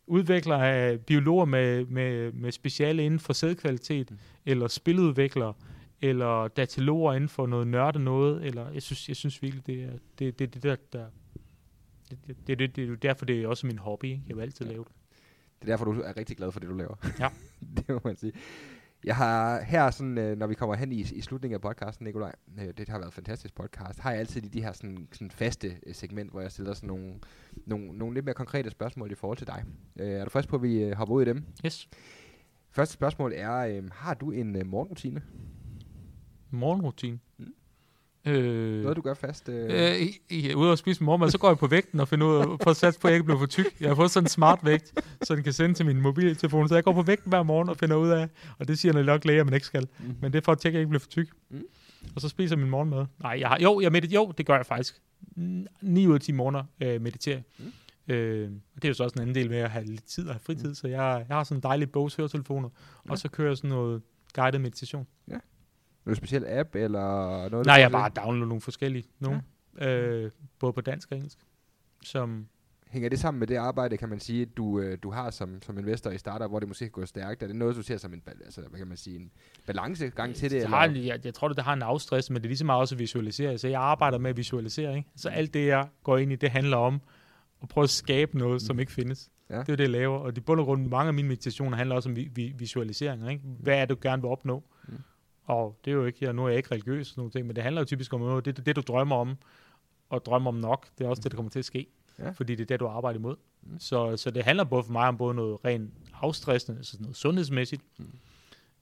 udviklere 0.06 0.68
af 0.68 1.00
biologer 1.00 1.44
med, 1.44 1.84
med, 1.84 2.32
med 2.32 2.52
speciale 2.52 3.04
inden 3.04 3.20
for 3.20 3.32
sædkvalitet, 3.32 4.10
mm. 4.10 4.18
eller 4.46 4.68
spiludviklere, 4.68 5.54
eller 6.02 6.48
dataloger 6.48 7.12
inden 7.12 7.28
for 7.28 7.46
noget 7.46 7.66
nørde 7.66 7.98
noget, 7.98 8.46
eller 8.46 8.70
jeg 8.70 8.82
synes, 8.82 9.08
jeg 9.08 9.16
synes 9.16 9.42
virkelig, 9.42 9.66
det 9.66 9.82
er 9.82 9.92
det, 10.18 10.38
det, 10.38 10.54
det 10.54 10.62
der, 10.62 10.76
der 10.92 11.06
det, 12.10 12.36
det, 12.46 12.58
det, 12.58 12.76
det, 12.76 12.90
er 12.90 12.96
derfor, 12.96 13.24
det 13.24 13.42
er 13.42 13.48
også 13.48 13.66
min 13.66 13.78
hobby. 13.78 14.04
Ikke? 14.04 14.22
Jeg 14.28 14.36
vil 14.36 14.42
altid 14.42 14.66
ja. 14.66 14.72
lave 14.72 14.84
det. 14.84 14.92
Det 15.60 15.68
er 15.68 15.72
derfor, 15.72 15.84
du 15.84 16.00
er 16.00 16.16
rigtig 16.16 16.36
glad 16.36 16.52
for 16.52 16.60
det, 16.60 16.68
du 16.68 16.74
laver. 16.74 16.94
Ja. 17.18 17.28
det 17.76 17.88
må 17.88 18.00
man 18.04 18.16
sige. 18.16 18.32
Jeg 19.04 19.16
har 19.16 19.60
her, 19.60 19.90
sådan, 19.90 20.18
øh, 20.18 20.38
når 20.38 20.46
vi 20.46 20.54
kommer 20.54 20.74
hen 20.74 20.92
i, 20.92 21.00
i 21.00 21.20
slutningen 21.20 21.54
af 21.54 21.60
podcasten, 21.60 22.04
Nikolaj, 22.04 22.32
øh, 22.58 22.74
det 22.76 22.88
har 22.88 22.98
været 22.98 23.08
en 23.08 23.12
fantastisk 23.12 23.54
podcast, 23.54 24.00
har 24.00 24.10
jeg 24.10 24.20
altid 24.20 24.44
i 24.44 24.48
de 24.48 24.62
her 24.62 24.72
sådan, 24.72 25.08
sådan 25.12 25.30
faste 25.30 25.76
øh, 25.86 25.94
segment, 25.94 26.30
hvor 26.30 26.40
jeg 26.40 26.52
stiller 26.52 26.74
sådan 26.74 26.86
nogle, 26.86 27.14
nogle, 27.66 27.98
nogle 27.98 28.14
lidt 28.14 28.24
mere 28.24 28.34
konkrete 28.34 28.70
spørgsmål 28.70 29.10
i 29.12 29.14
forhold 29.14 29.38
til 29.38 29.46
dig. 29.46 29.64
er 29.96 30.24
du 30.24 30.30
frisk 30.30 30.48
på, 30.48 30.56
at 30.56 30.62
vi 30.62 30.90
hopper 30.90 31.14
ud 31.14 31.22
i 31.22 31.24
dem? 31.24 31.44
Yes. 31.66 31.88
Første 32.70 32.92
spørgsmål 32.92 33.32
er, 33.36 33.54
øh, 33.56 33.90
har 33.92 34.14
du 34.14 34.30
en 34.30 34.56
øh, 34.56 34.66
morgenrutine? 34.66 35.22
Morgenrutine? 36.50 37.18
Mm. 37.38 37.54
Øh, 38.28 38.82
Noget, 38.82 38.96
du 38.96 39.02
gør 39.02 39.14
fast? 39.14 39.48
Øh... 39.48 40.00
Øh, 40.00 40.06
i, 40.30 40.54
ude 40.54 40.70
og 40.70 40.78
spise 40.78 41.04
morgenmad, 41.04 41.30
så 41.30 41.38
går 41.38 41.48
jeg 41.48 41.58
på 41.58 41.66
vægten 41.66 42.00
og 42.00 42.08
finder 42.08 42.26
ud 42.26 42.36
af, 42.36 42.44
for 42.62 42.70
at 42.70 42.76
satse 42.76 43.00
på, 43.00 43.08
at 43.08 43.12
jeg 43.12 43.16
ikke 43.16 43.24
bliver 43.24 43.38
for 43.38 43.46
tyk. 43.46 43.80
Jeg 43.80 43.88
har 43.88 43.94
fået 43.94 44.10
sådan 44.10 44.24
en 44.24 44.28
smart 44.28 44.58
vægt, 44.62 45.00
så 45.22 45.34
den 45.34 45.44
kan 45.44 45.52
sende 45.52 45.74
til 45.74 45.86
min 45.86 46.00
mobiltelefon. 46.00 46.68
Så 46.68 46.74
jeg 46.74 46.84
går 46.84 46.92
på 46.92 47.02
vægten 47.02 47.28
hver 47.28 47.42
morgen 47.42 47.68
og 47.68 47.76
finder 47.76 47.96
ud 47.96 48.08
af, 48.08 48.28
og 48.58 48.68
det 48.68 48.78
siger 48.78 48.92
når 48.92 49.02
nok 49.02 49.24
læger, 49.24 49.44
man 49.44 49.54
ikke 49.54 49.66
skal. 49.66 49.88
Mm. 49.98 50.14
Men 50.20 50.32
det 50.32 50.38
er 50.38 50.42
for 50.44 50.52
at 50.52 50.58
tjekke, 50.58 50.76
at 50.76 50.78
jeg 50.78 50.82
ikke 50.82 50.90
bliver 50.90 51.00
for 51.00 51.08
tyk. 51.08 51.28
Mm. 51.50 51.62
Og 52.14 52.20
så 52.20 52.28
spiser 52.28 52.56
jeg 52.56 52.60
min 52.60 52.70
morgenmad. 52.70 53.06
Nej, 53.22 53.36
jeg 53.40 53.48
har, 53.48 53.58
jo, 53.62 53.80
jeg 53.80 53.92
medit, 53.92 54.12
jo, 54.12 54.32
det 54.38 54.46
gør 54.46 54.56
jeg 54.56 54.66
faktisk. 54.66 55.02
9 55.82 56.06
ud 56.06 56.14
af 56.14 56.20
10 56.20 56.32
måneder 56.32 56.64
øh, 56.82 57.00
mediterer 57.00 57.40
mm. 57.58 58.14
øh, 58.14 58.50
Det 58.74 58.84
er 58.84 58.88
jo 58.88 58.94
så 58.94 59.04
også 59.04 59.14
en 59.14 59.20
anden 59.20 59.34
del 59.34 59.50
med 59.50 59.58
at 59.58 59.70
have 59.70 59.84
lidt 59.84 60.04
tid 60.04 60.26
og 60.28 60.34
have 60.34 60.40
fritid. 60.40 60.68
Mm. 60.68 60.74
Så 60.74 60.88
jeg, 60.88 61.24
jeg 61.28 61.36
har 61.36 61.44
sådan 61.44 61.58
en 61.58 61.62
dejlig 61.62 61.90
bogs 61.90 62.14
høretelefoner, 62.14 62.68
ja. 63.06 63.10
og 63.10 63.18
så 63.18 63.28
kører 63.28 63.48
jeg 63.48 63.56
sådan 63.56 63.70
noget 63.70 64.02
guided 64.34 64.58
meditation. 64.58 65.06
Ja. 65.28 65.36
Noget 66.08 66.16
speciel 66.16 66.44
app, 66.48 66.74
eller 66.74 67.48
noget? 67.48 67.66
Nej, 67.66 67.76
jeg 67.76 67.90
bare 67.90 68.10
downloadet 68.16 68.48
nogle 68.48 68.60
forskellige. 68.60 69.04
Nogle, 69.18 69.42
ja. 69.80 69.96
øh, 69.96 70.30
både 70.58 70.72
på 70.72 70.80
dansk 70.80 71.08
og 71.10 71.16
engelsk. 71.16 71.38
Som 72.02 72.46
Hænger 72.90 73.08
det 73.08 73.18
sammen 73.18 73.38
med 73.38 73.46
det 73.46 73.56
arbejde, 73.56 73.96
kan 73.96 74.08
man 74.08 74.20
sige, 74.20 74.46
du, 74.46 74.80
øh, 74.80 74.98
du 75.02 75.10
har 75.10 75.30
som, 75.30 75.62
som 75.62 75.78
investor 75.78 76.10
i 76.10 76.18
startup, 76.18 76.50
hvor 76.50 76.58
det 76.58 76.68
måske 76.68 76.88
går 76.88 77.04
stærkt? 77.04 77.42
Er 77.42 77.46
det 77.46 77.56
noget, 77.56 77.76
du 77.76 77.82
ser 77.82 77.96
som 77.96 78.14
en, 78.14 78.22
altså, 78.44 78.60
hvad 78.60 78.78
kan 78.78 78.88
man 78.88 78.96
sige, 78.96 79.16
en 79.16 79.30
balancegang 79.66 80.34
til 80.34 80.50
det? 80.50 80.62
det 80.62 80.68
har, 80.68 80.84
eller? 80.84 81.02
Jeg, 81.02 81.24
jeg 81.24 81.34
tror, 81.34 81.48
det 81.48 81.64
har 81.64 81.72
en 81.72 81.82
afstress, 81.82 82.30
men 82.30 82.36
det 82.36 82.44
er 82.44 82.48
lige 82.48 82.58
så 82.58 82.64
meget 82.64 82.80
også 82.80 82.94
at 82.94 82.98
visualisere. 82.98 83.58
Så 83.58 83.68
jeg 83.68 83.80
arbejder 83.80 84.18
med 84.18 84.30
at 84.30 84.36
visualisere. 84.36 84.96
Ikke? 84.96 85.08
Så 85.16 85.28
alt 85.28 85.54
det, 85.54 85.66
jeg 85.66 85.88
går 86.02 86.18
ind 86.18 86.32
i, 86.32 86.36
det 86.36 86.50
handler 86.50 86.76
om 86.76 87.00
at 87.62 87.68
prøve 87.68 87.82
at 87.82 87.90
skabe 87.90 88.38
noget, 88.38 88.54
mm. 88.54 88.66
som 88.66 88.80
ikke 88.80 88.92
findes. 88.92 89.30
Ja. 89.50 89.58
Det 89.58 89.68
er 89.68 89.76
det, 89.76 89.80
jeg 89.80 89.90
laver. 89.90 90.18
Og 90.18 90.36
de 90.36 90.40
bund 90.40 90.60
og 90.60 90.66
grund, 90.66 90.86
mange 90.86 91.08
af 91.08 91.14
mine 91.14 91.28
meditationer 91.28 91.76
handler 91.76 91.96
også 91.96 92.08
om 92.08 92.16
vi, 92.16 92.28
vi, 92.34 92.52
visualisering. 92.58 93.30
Ikke? 93.30 93.42
Hvad 93.60 93.74
er 93.74 93.80
det, 93.80 93.88
du 93.88 93.98
gerne 94.02 94.22
vil 94.22 94.30
opnå? 94.30 94.64
Mm. 95.48 95.54
Og 95.54 95.78
det 95.84 95.90
er 95.90 95.94
jo 95.94 96.04
ikke, 96.04 96.18
ja, 96.20 96.32
nu 96.32 96.44
er 96.44 96.48
jeg 96.48 96.56
ikke 96.56 96.72
religiøs, 96.72 97.06
sådan 97.06 97.20
nogle 97.20 97.30
ting, 97.30 97.46
men 97.46 97.56
det 97.56 97.64
handler 97.64 97.80
jo 97.80 97.86
typisk 97.86 98.12
om 98.12 98.20
noget, 98.20 98.44
det, 98.44 98.66
det 98.66 98.76
du 98.76 98.80
drømmer 98.80 99.16
om, 99.16 99.36
og 100.10 100.24
drømmer 100.24 100.48
om 100.48 100.54
nok, 100.54 100.86
det 100.98 101.04
er 101.04 101.08
også 101.08 101.22
det, 101.22 101.32
der 101.32 101.36
kommer 101.36 101.50
til 101.50 101.58
at 101.58 101.64
ske. 101.64 101.86
Ja. 102.18 102.30
Fordi 102.30 102.54
det 102.54 102.62
er 102.62 102.66
det, 102.66 102.80
du 102.80 102.86
arbejder 102.86 103.18
imod. 103.18 103.36
Mm. 103.62 103.80
Så, 103.80 104.16
så 104.16 104.30
det 104.30 104.44
handler 104.44 104.64
både 104.64 104.84
for 104.84 104.92
mig 104.92 105.08
om 105.08 105.16
både 105.16 105.34
noget 105.34 105.64
rent 105.64 105.92
afstressende, 106.14 106.78
altså 106.78 106.96
noget 107.00 107.16
sundhedsmæssigt, 107.16 107.82
mm. 107.98 108.04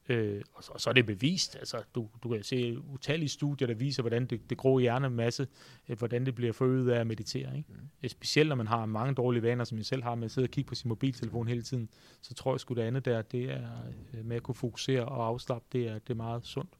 Øh, 0.09 0.43
og, 0.55 0.65
så, 0.65 0.73
og 0.73 0.81
så 0.81 0.91
er 0.91 0.95
det 0.95 1.07
bevist. 1.07 1.57
Altså, 1.57 1.83
du, 1.95 2.09
du 2.23 2.29
kan 2.29 2.43
se 2.43 2.79
utallige 2.93 3.29
studier, 3.29 3.69
der 3.69 3.75
viser, 3.75 4.03
hvordan 4.03 4.27
det, 4.27 4.51
det 4.51 4.59
grå 4.59 4.79
hjernemasse, 4.79 5.47
øh, 5.89 5.99
hvordan 5.99 6.27
det 6.27 6.35
bliver 6.35 6.53
forøget 6.53 6.91
af 6.91 7.01
at 7.01 7.07
meditere. 7.07 7.57
Ikke? 7.57 7.69
Mm. 8.03 8.09
Specielt 8.09 8.49
når 8.49 8.57
man 8.57 8.67
har 8.67 8.87
mange 8.87 9.15
dårlige 9.15 9.43
vaner, 9.43 9.65
som 9.65 9.79
jeg 9.79 9.87
selv 9.87 10.03
har 10.03 10.15
med 10.15 10.25
at 10.25 10.31
sidde 10.31 10.47
og 10.47 10.51
kigge 10.51 10.69
på 10.69 10.75
sin 10.75 10.89
mobiltelefon 10.89 11.49
hele 11.49 11.63
tiden, 11.63 11.89
så 12.23 12.35
tror 12.35 12.55
jeg 12.55 12.61
sgu 12.61 12.75
det 12.75 12.83
andet 12.83 13.05
der, 13.05 13.23
det 13.23 13.45
er 13.45 13.69
øh, 14.15 14.25
med 14.25 14.37
at 14.37 14.43
kunne 14.43 14.55
fokusere 14.55 15.05
og 15.05 15.27
afslappe, 15.27 15.67
det 15.73 15.89
er, 15.89 15.99
det 15.99 16.11
er 16.11 16.15
meget 16.15 16.47
sundt. 16.47 16.71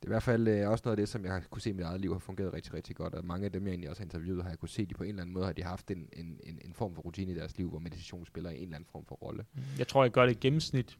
Det 0.00 0.04
er 0.04 0.08
i 0.08 0.12
hvert 0.12 0.22
fald 0.22 0.48
øh, 0.48 0.70
også 0.70 0.82
noget 0.84 0.96
af 0.98 1.02
det, 1.02 1.08
som 1.08 1.24
jeg 1.24 1.32
har 1.32 1.42
kunne 1.50 1.62
se 1.62 1.70
i 1.70 1.72
mit 1.72 1.84
eget 1.84 2.00
liv 2.00 2.12
har 2.12 2.18
fungeret 2.18 2.52
rigtig, 2.52 2.74
rigtig 2.74 2.96
godt. 2.96 3.14
Og 3.14 3.24
mange 3.24 3.44
af 3.44 3.52
dem, 3.52 3.64
jeg 3.66 3.70
egentlig 3.70 3.90
også 3.90 4.00
har 4.00 4.04
interviewet, 4.04 4.42
har 4.42 4.50
jeg 4.50 4.58
kunne 4.58 4.68
se, 4.68 4.86
de 4.86 4.94
på 4.94 5.02
en 5.02 5.08
eller 5.08 5.22
anden 5.22 5.34
måde 5.34 5.44
har 5.44 5.52
de 5.52 5.62
haft 5.62 5.90
en, 5.90 6.08
en, 6.12 6.40
en, 6.44 6.58
en 6.64 6.72
form 6.72 6.94
for 6.94 7.02
rutine 7.02 7.32
i 7.32 7.34
deres 7.34 7.58
liv, 7.58 7.70
hvor 7.70 7.78
meditation 7.78 8.26
spiller 8.26 8.50
en 8.50 8.62
eller 8.62 8.76
anden 8.76 8.88
form 8.92 9.04
for 9.06 9.14
rolle. 9.14 9.44
Mm. 9.54 9.62
Jeg 9.78 9.88
tror, 9.88 10.04
jeg 10.04 10.12
gør 10.12 10.26
det 10.26 10.32
i 10.32 10.38
gennemsnit 10.40 10.98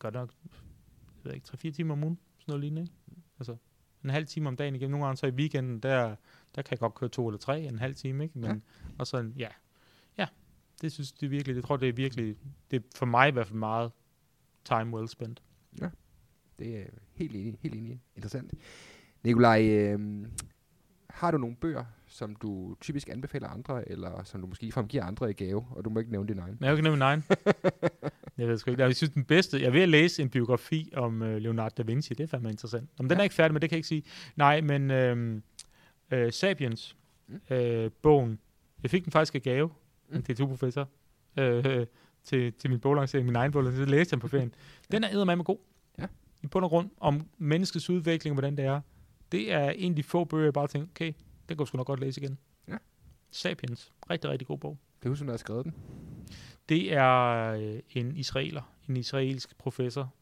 godt 0.00 0.14
nok, 0.14 0.32
jeg 1.24 1.24
ved 1.24 1.34
ikke, 1.34 1.46
3-4 1.68 1.70
timer 1.70 1.92
om 1.92 2.04
ugen, 2.04 2.18
sådan 2.38 2.52
noget 2.52 2.60
lignende, 2.60 2.82
ikke? 2.82 2.94
Altså, 3.38 3.56
en 4.04 4.10
halv 4.10 4.26
time 4.26 4.48
om 4.48 4.56
dagen 4.56 4.74
igennem. 4.74 4.90
Nogle 4.90 5.06
gange 5.06 5.16
så 5.16 5.26
i 5.26 5.30
weekenden, 5.30 5.80
der, 5.80 6.16
der 6.54 6.62
kan 6.62 6.70
jeg 6.70 6.78
godt 6.78 6.94
køre 6.94 7.10
to 7.10 7.28
eller 7.28 7.38
tre, 7.38 7.60
en 7.60 7.78
halv 7.78 7.94
time, 7.94 8.24
ikke? 8.24 8.38
Men, 8.38 8.50
ja. 8.50 8.56
Og 8.98 9.06
så, 9.06 9.30
ja, 9.36 9.48
ja, 10.18 10.26
det 10.82 10.92
synes 10.92 11.12
det 11.12 11.26
er 11.26 11.30
virkelig, 11.30 11.56
det 11.56 11.64
tror 11.64 11.76
det 11.76 11.88
er 11.88 11.92
virkelig, 11.92 12.36
det 12.70 12.76
er 12.76 12.80
for 12.94 13.06
mig 13.06 13.28
i 13.28 13.32
hvert 13.32 13.46
fald 13.46 13.58
meget 13.58 13.92
time 14.64 14.96
well 14.96 15.08
spent. 15.08 15.42
Ja, 15.80 15.88
det 16.58 16.78
er 16.78 16.84
helt 17.12 17.36
enig, 17.36 17.58
helt 17.62 17.74
enig. 17.74 18.02
Interessant. 18.16 18.54
Nikolaj, 19.22 19.62
øh, 19.68 20.26
har 21.10 21.30
du 21.30 21.38
nogle 21.38 21.56
bøger, 21.56 21.84
som 22.06 22.36
du 22.36 22.76
typisk 22.80 23.08
anbefaler 23.08 23.48
andre, 23.48 23.88
eller 23.88 24.24
som 24.24 24.40
du 24.40 24.46
måske 24.46 24.62
ligefrem 24.62 24.88
giver 24.88 25.04
andre 25.04 25.30
i 25.30 25.32
gave, 25.32 25.66
og 25.70 25.84
du 25.84 25.90
må 25.90 26.00
ikke 26.00 26.12
nævne 26.12 26.28
din 26.28 26.38
egen? 26.38 26.58
Jeg 26.60 26.66
kan 26.66 26.72
ikke 26.72 26.82
nævne 26.82 26.96
min 26.96 27.02
egen. 27.02 27.24
jeg 28.40 28.48
ved 28.48 28.58
sgu 28.58 28.70
ikke. 28.70 28.82
Jeg 28.82 28.96
synes, 28.96 29.12
den 29.12 29.24
bedste... 29.24 29.62
Jeg 29.62 29.72
vil 29.72 29.88
læse 29.88 30.22
en 30.22 30.30
biografi 30.30 30.90
om 30.96 31.22
uh, 31.22 31.28
Leonardo 31.28 31.74
da 31.76 31.82
Vinci. 31.82 32.14
Det 32.14 32.24
er 32.24 32.28
fandme 32.28 32.50
interessant. 32.50 32.90
Om 32.98 33.08
den 33.08 33.16
ja. 33.16 33.20
er 33.20 33.22
ikke 33.22 33.34
færdig, 33.34 33.52
men 33.52 33.62
det 33.62 33.70
kan 33.70 33.74
jeg 33.74 33.78
ikke 33.78 33.88
sige. 33.88 34.02
Nej, 34.36 34.60
men 34.60 34.90
uh, 34.90 36.18
uh, 36.18 36.30
Sapiens, 36.30 36.96
mm. 37.28 37.40
uh, 37.50 37.90
bogen. 38.02 38.38
Jeg 38.82 38.90
fik 38.90 39.04
den 39.04 39.12
faktisk 39.12 39.34
af 39.34 39.42
gave, 39.42 39.70
mm. 40.08 40.16
en 40.16 40.22
DTU-professor, 40.22 40.88
uh, 41.40 41.44
til, 42.24 42.52
til 42.52 42.70
min 42.70 42.80
boglancering, 42.80 43.26
min 43.26 43.36
egen 43.36 43.52
boglancering. 43.52 43.88
Så 43.88 43.94
læste 43.94 44.14
jeg 44.14 44.20
på 44.20 44.28
ferien. 44.34 44.54
Den 44.92 45.04
er 45.04 45.24
med 45.24 45.44
god. 45.44 45.58
Ja. 45.98 46.06
I 46.42 46.46
bund 46.46 46.64
og 46.64 46.70
grund 46.70 46.90
om 46.96 47.26
menneskets 47.38 47.90
udvikling, 47.90 48.34
hvordan 48.34 48.56
det 48.56 48.64
er. 48.64 48.80
Det 49.32 49.52
er 49.52 49.70
en 49.70 49.92
af 49.92 49.96
de 49.96 50.02
få 50.02 50.24
bøger, 50.24 50.44
jeg 50.44 50.52
bare 50.52 50.66
tænker, 50.66 50.88
okay, 50.88 51.06
den 51.06 51.16
kan 51.48 51.56
du 51.56 51.66
sgu 51.66 51.76
nok 51.76 51.86
godt 51.86 52.00
læse 52.00 52.20
igen. 52.20 52.38
Ja. 52.68 52.76
Sapiens. 53.30 53.92
Rigtig, 54.10 54.30
rigtig 54.30 54.46
god 54.46 54.58
bog. 54.58 54.78
Det 55.00 55.06
er 55.06 55.10
husk, 55.10 55.22
der 55.22 55.30
har 55.30 55.36
skrevet 55.36 55.64
den. 55.64 55.74
Det 56.70 56.92
er 56.92 57.52
øh, 57.52 57.80
en 57.90 58.16
israeler, 58.16 58.62
en 58.88 58.96
israelsk 58.96 59.58
professor. 59.58 60.14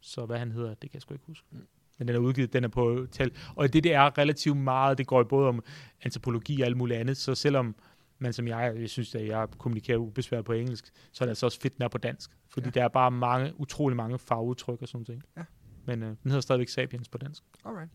Så 0.00 0.26
hvad 0.26 0.38
han 0.38 0.52
hedder, 0.52 0.68
det 0.68 0.90
kan 0.90 0.94
jeg 0.94 1.02
sgu 1.02 1.14
ikke 1.14 1.26
huske. 1.26 1.46
Mm. 1.50 1.66
Men 1.98 2.08
den 2.08 2.16
er 2.16 2.20
udgivet, 2.20 2.52
den 2.52 2.64
er 2.64 2.68
på 2.68 3.06
tal. 3.10 3.30
Og 3.56 3.72
det, 3.72 3.84
det 3.84 3.94
er 3.94 4.18
relativt 4.18 4.56
meget, 4.56 4.98
det 4.98 5.06
går 5.06 5.22
både 5.22 5.48
om 5.48 5.62
antropologi 6.02 6.60
og 6.60 6.66
alt 6.66 6.76
muligt 6.76 7.00
andet. 7.00 7.16
Så 7.16 7.34
selvom 7.34 7.74
man 8.18 8.32
som 8.32 8.48
jeg, 8.48 8.74
jeg 8.78 8.90
synes, 8.90 9.14
at 9.14 9.26
jeg 9.26 9.48
kommunikerer 9.58 9.98
ubesværet 9.98 10.44
på 10.44 10.52
engelsk, 10.52 10.92
så 11.12 11.24
er 11.24 11.26
det 11.26 11.30
altså 11.30 11.46
også 11.46 11.60
fedt, 11.60 11.76
den 11.76 11.82
er 11.82 11.88
på 11.88 11.98
dansk. 11.98 12.30
Fordi 12.48 12.66
ja. 12.66 12.70
der 12.70 12.84
er 12.84 12.88
bare 12.88 13.10
mange, 13.10 13.60
utrolig 13.60 13.96
mange 13.96 14.18
fagudtryk 14.18 14.82
og 14.82 14.88
sådan 14.88 15.04
ting. 15.04 15.22
Ja. 15.36 15.42
Men 15.86 16.02
øh, 16.02 16.08
den 16.08 16.30
hedder 16.30 16.40
stadigvæk 16.40 16.68
Sapiens 16.68 17.08
på 17.08 17.18
dansk. 17.18 17.42
Alright 17.64 17.90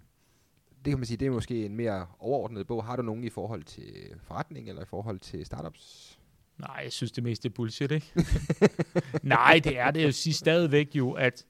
det 0.85 0.91
kan 0.91 0.99
man 0.99 1.05
sige, 1.05 1.17
det 1.17 1.25
er 1.25 1.31
måske 1.31 1.65
en 1.65 1.75
mere 1.75 2.07
overordnet 2.19 2.67
bog. 2.67 2.83
Har 2.83 2.95
du 2.95 3.01
nogen 3.01 3.23
i 3.23 3.29
forhold 3.29 3.63
til 3.63 3.93
forretning 4.23 4.69
eller 4.69 4.81
i 4.81 4.85
forhold 4.85 5.19
til 5.19 5.45
startups? 5.45 6.19
Nej, 6.61 6.81
jeg 6.83 6.91
synes 6.91 7.11
det 7.11 7.23
meste 7.23 7.47
er 7.47 7.49
bullshit, 7.49 7.91
ikke? 7.91 8.13
Nej, 9.23 9.61
det 9.63 9.79
er 9.79 9.91
det. 9.91 10.01
Jeg 10.01 10.13
siger 10.13 10.33
stadigvæk 10.33 10.95
jo, 10.95 11.11
at 11.11 11.45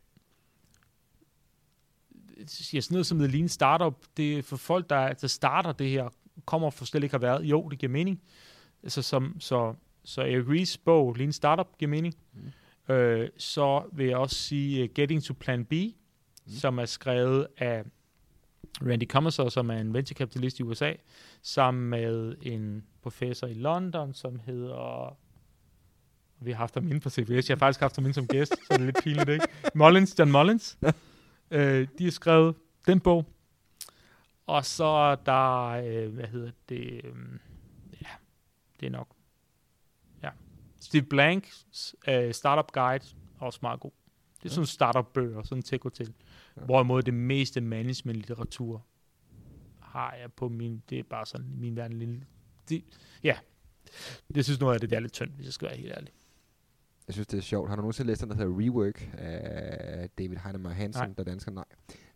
jeg 2.74 2.84
sådan 2.84 2.96
noget 2.96 3.06
som 3.06 3.18
The 3.20 3.28
Lean 3.28 3.50
Startup, 3.50 3.96
det 4.18 4.38
er 4.38 4.42
for 4.42 4.58
folk, 4.58 4.90
der, 4.90 5.14
der 5.14 5.28
starter 5.28 5.72
det 5.72 5.90
her, 5.90 6.10
kommer 6.46 6.70
for 6.70 6.86
slet 6.86 7.04
ikke 7.04 7.14
har 7.14 7.20
været. 7.20 7.44
Jo, 7.44 7.70
det 7.70 7.80
giver 7.80 7.92
mening. 7.92 8.22
Altså, 8.84 9.02
som, 9.02 9.36
så, 9.40 9.74
så 10.04 10.22
Eric 10.22 10.48
Ries 10.48 10.78
bog, 10.78 11.16
Lean 11.16 11.34
Startup, 11.34 11.78
giver 11.78 11.90
mening. 11.90 12.16
Mm. 12.34 12.94
Øh, 12.94 13.30
så 13.38 13.90
vil 13.94 14.06
jeg 14.08 14.18
også 14.18 14.36
sige 14.36 14.84
uh, 14.84 14.90
Getting 14.96 15.24
to 15.24 15.34
Plan 15.34 15.66
B, 15.66 15.74
mm. 15.74 15.94
som 16.48 16.80
er 16.80 16.86
skrevet 16.86 17.48
af 17.58 17.84
Randy 18.82 19.08
Commercer, 19.08 19.50
som 19.50 19.70
er 19.70 19.78
en 19.78 19.94
venture 19.94 20.16
capitalist 20.16 20.60
i 20.60 20.64
USA, 20.64 20.94
sammen 21.42 21.90
med 21.90 22.36
en 22.42 22.86
professor 23.02 23.48
i 23.48 23.54
London, 23.54 24.14
som 24.14 24.40
hedder... 24.46 25.18
Vi 26.40 26.52
har 26.52 26.58
haft 26.58 26.74
ham 26.74 26.88
inde 26.88 27.00
på 27.00 27.10
CBS. 27.10 27.50
Jeg 27.50 27.56
har 27.56 27.60
faktisk 27.60 27.80
haft 27.80 27.96
ham 27.96 28.06
inde 28.06 28.14
som 28.14 28.28
gæst, 28.28 28.52
så 28.52 28.66
det 28.70 28.82
er 28.82 28.86
lidt 28.86 29.04
pinligt, 29.04 29.30
ikke? 29.30 29.48
Mullins, 29.76 30.20
John 30.20 30.32
Mullins. 30.32 30.78
øh, 31.52 31.88
de 31.98 32.04
har 32.04 32.12
skrevet 32.12 32.56
den 32.88 33.00
bog. 33.00 33.26
Og 34.48 34.66
så 34.66 34.84
er 34.84 35.16
der, 35.16 35.68
øh, 35.68 36.14
hvad 36.14 36.28
hedder 36.28 36.52
det, 36.70 37.02
øh, 37.04 37.16
ja, 38.02 38.08
det 38.80 38.86
er 38.86 38.90
nok, 38.90 39.08
ja. 40.24 40.30
Steve 40.82 41.04
Blanks 41.04 41.96
øh, 42.08 42.34
Startup 42.34 42.72
Guide, 42.72 43.06
også 43.40 43.60
meget 43.62 43.80
god. 43.80 43.92
Det 44.44 44.50
er 44.50 44.54
sådan 44.54 44.64
en 44.64 44.68
startup-bøger, 44.68 45.44
sådan 45.44 45.64
tech 45.64 45.84
hotel. 45.84 46.14
Ja. 46.58 46.62
Hvorimod 46.66 47.02
det 47.04 47.14
meste 47.14 47.62
management-litteratur 47.62 48.86
har 49.80 50.14
jeg 50.22 50.34
på 50.34 50.50
min, 50.50 50.84
det 50.90 51.00
er 51.00 51.04
bare 51.10 51.26
sådan 51.26 51.48
min 51.58 51.76
verden 51.76 52.00
lille, 52.00 52.26
det, 52.70 52.84
ja, 53.24 53.38
det 54.36 54.46
synes 54.46 54.60
noget 54.60 54.74
af 54.74 54.80
det, 54.80 54.90
det 54.90 54.96
er 54.96 55.00
lidt 55.00 55.14
tyndt, 55.14 55.34
hvis 55.36 55.46
jeg 55.46 55.54
skal 55.54 55.68
være 55.68 55.78
helt 55.78 55.92
ærlig. 55.92 56.14
Jeg 57.08 57.14
synes, 57.14 57.28
det 57.28 57.38
er 57.38 57.42
sjovt. 57.42 57.70
Har 57.70 57.76
du 57.76 57.82
nogensinde 57.82 58.08
læst 58.08 58.22
den, 58.22 58.30
der 58.30 58.36
hedder 58.36 58.60
Rework 58.60 59.10
af 59.14 60.10
David 60.10 60.38
Heinemeier 60.38 60.76
Hansen, 60.76 61.04
Nej. 61.04 61.14
der 61.18 61.24
dansker? 61.24 61.52
Nej. 61.52 61.66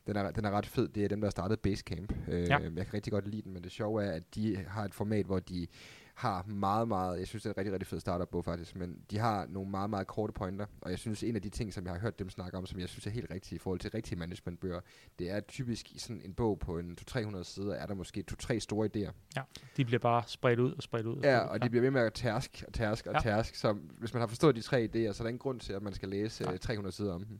Den 0.08 0.16
er, 0.16 0.32
den 0.32 0.46
er 0.46 0.52
ret 0.52 0.66
fed. 0.66 0.88
Det 0.88 1.04
er 1.04 1.08
dem, 1.08 1.22
der 1.22 1.28
har 1.28 1.32
startet 1.32 1.60
Basecamp. 1.60 2.14
Øh, 2.28 2.44
Ja. 2.48 2.58
Jeg 2.58 2.86
kan 2.86 2.94
rigtig 2.94 3.14
godt 3.14 3.28
lide 3.28 3.42
den, 3.42 3.54
men 3.54 3.64
det 3.64 3.72
sjove 3.72 4.04
er, 4.04 4.12
at 4.12 4.36
de 4.36 4.66
har 4.68 4.86
et 4.86 4.94
format, 4.94 5.26
hvor 5.26 5.40
de 5.40 5.68
har 6.16 6.44
meget, 6.48 6.88
meget, 6.88 7.20
jeg 7.20 7.28
synes, 7.28 7.44
det 7.44 7.50
er 7.50 7.54
en 7.54 7.58
rigtig, 7.58 7.74
rigtig 7.74 7.88
fed 7.88 8.00
startup-bog 8.00 8.46
faktisk, 8.46 8.76
men 8.76 9.00
de 9.12 9.18
har 9.18 9.46
nogle 9.50 9.70
meget, 9.72 9.90
meget 9.90 10.08
korte 10.08 10.34
pointer, 10.34 10.66
og 10.82 10.90
jeg 10.90 11.00
synes, 11.00 11.24
en 11.24 11.36
af 11.36 11.42
de 11.42 11.50
ting, 11.50 11.74
som 11.74 11.86
jeg 11.86 11.94
har 11.94 12.00
hørt 12.00 12.20
dem 12.20 12.30
snakke 12.30 12.58
om, 12.58 12.66
som 12.66 12.80
jeg 12.80 12.90
synes 12.90 13.08
er 13.08 13.12
helt 13.12 13.32
rigtigt 13.32 13.52
i 13.52 13.58
forhold 13.58 13.80
til 13.80 13.92
rigtige 13.92 14.20
managementbøger, 14.20 14.80
det 15.20 15.30
er 15.32 15.40
typisk 15.40 15.92
i 15.92 16.00
sådan 16.00 16.22
en 16.26 16.34
bog 16.34 16.60
på 16.60 16.80
en 16.80 16.98
200-300 17.12 17.44
sider, 17.44 17.74
er 17.74 17.86
der 17.86 17.94
måske 17.94 18.22
to-tre 18.24 18.60
store 18.60 18.90
idéer. 18.96 19.12
Ja, 19.36 19.42
de 19.78 19.86
bliver 19.86 20.00
bare 20.00 20.24
spredt 20.28 20.60
ud 20.60 20.74
og 20.74 20.84
spredt 20.84 21.06
ud. 21.06 21.22
Ja, 21.24 21.40
og 21.40 21.64
de 21.64 21.70
bliver 21.70 21.82
ved 21.82 21.92
med 21.92 22.02
at 22.02 22.14
tærsk 22.14 22.64
og 22.68 22.74
tærsk 22.74 23.08
og 23.08 23.14
Ja. 23.14 23.18
ja. 23.30 23.36
tærsk, 23.36 23.56
så 23.56 23.74
hvis 23.74 24.14
man 24.14 24.20
har 24.22 24.28
forstået 24.28 24.56
de 24.56 24.62
tre 24.62 24.78
idéer, 24.84 25.14
så 25.14 25.24
er 25.24 25.26
der 25.26 25.28
ingen 25.30 25.40
grund 25.40 25.60
til, 25.60 25.74
at 25.74 25.82
man 25.82 25.94
skal 25.94 26.10
læse 26.10 26.52
øh, 26.52 26.60
300 26.60 26.96
sider 26.96 27.14
om 27.14 27.24
dem. 27.26 27.40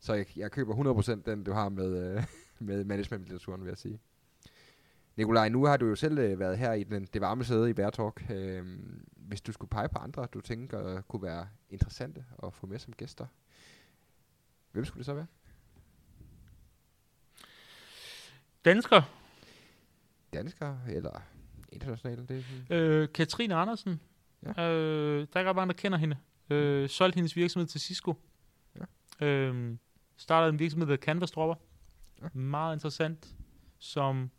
Så 0.00 0.14
jeg, 0.14 0.26
jeg 0.38 0.50
køber 0.50 0.74
100% 1.02 1.22
den, 1.30 1.44
du 1.44 1.52
har 1.52 1.68
med, 1.68 2.16
øh, 2.16 2.24
med 2.68 2.84
management-litteraturen, 2.84 3.60
vil 3.60 3.68
jeg 3.68 3.78
sige. 3.78 4.00
Nikolaj, 5.16 5.48
nu 5.48 5.64
har 5.64 5.76
du 5.76 5.86
jo 5.86 5.94
selv 5.94 6.18
øh, 6.18 6.38
været 6.38 6.58
her 6.58 6.72
i 6.72 6.84
den, 6.84 7.04
det 7.12 7.20
varme 7.20 7.44
sæde 7.44 7.70
i 7.70 7.72
Bærtalk. 7.72 8.26
Øh, 8.30 8.78
hvis 9.16 9.40
du 9.40 9.52
skulle 9.52 9.70
pege 9.70 9.88
på 9.88 9.98
andre, 9.98 10.26
du 10.34 10.40
tænker 10.40 11.00
kunne 11.00 11.22
være 11.22 11.48
interessante 11.70 12.24
at 12.42 12.54
få 12.54 12.66
med 12.66 12.78
som 12.78 12.92
gæster, 12.92 13.26
hvem 14.72 14.84
skulle 14.84 14.98
det 14.98 15.06
så 15.06 15.14
være? 15.14 15.26
Dansker, 18.64 19.02
Danskere 20.32 20.80
eller 20.88 21.20
internationale? 21.72 22.26
Det, 22.26 22.44
er 22.70 22.80
øh, 22.80 23.08
Katrine 23.14 23.54
Andersen, 23.54 24.00
Ja. 24.42 24.62
øh, 24.70 25.26
der 25.32 25.40
er 25.40 25.40
ikke 25.40 25.52
mange, 25.52 25.72
der 25.72 25.78
kender 25.78 25.98
hende. 25.98 26.16
Øh, 26.50 26.88
solgte 26.88 27.16
hendes 27.16 27.36
virksomhed 27.36 27.66
til 27.66 27.80
Cisco. 27.80 28.14
Ja. 29.20 29.26
Øh, 29.26 29.76
startede 30.16 30.52
en 30.52 30.58
virksomhed, 30.58 30.88
der 30.88 30.96
Canvas 30.96 31.30
Dropper. 31.30 31.54
Ja. 32.22 32.28
Meget 32.32 32.76
interessant. 32.76 33.34
Som, 33.78 34.30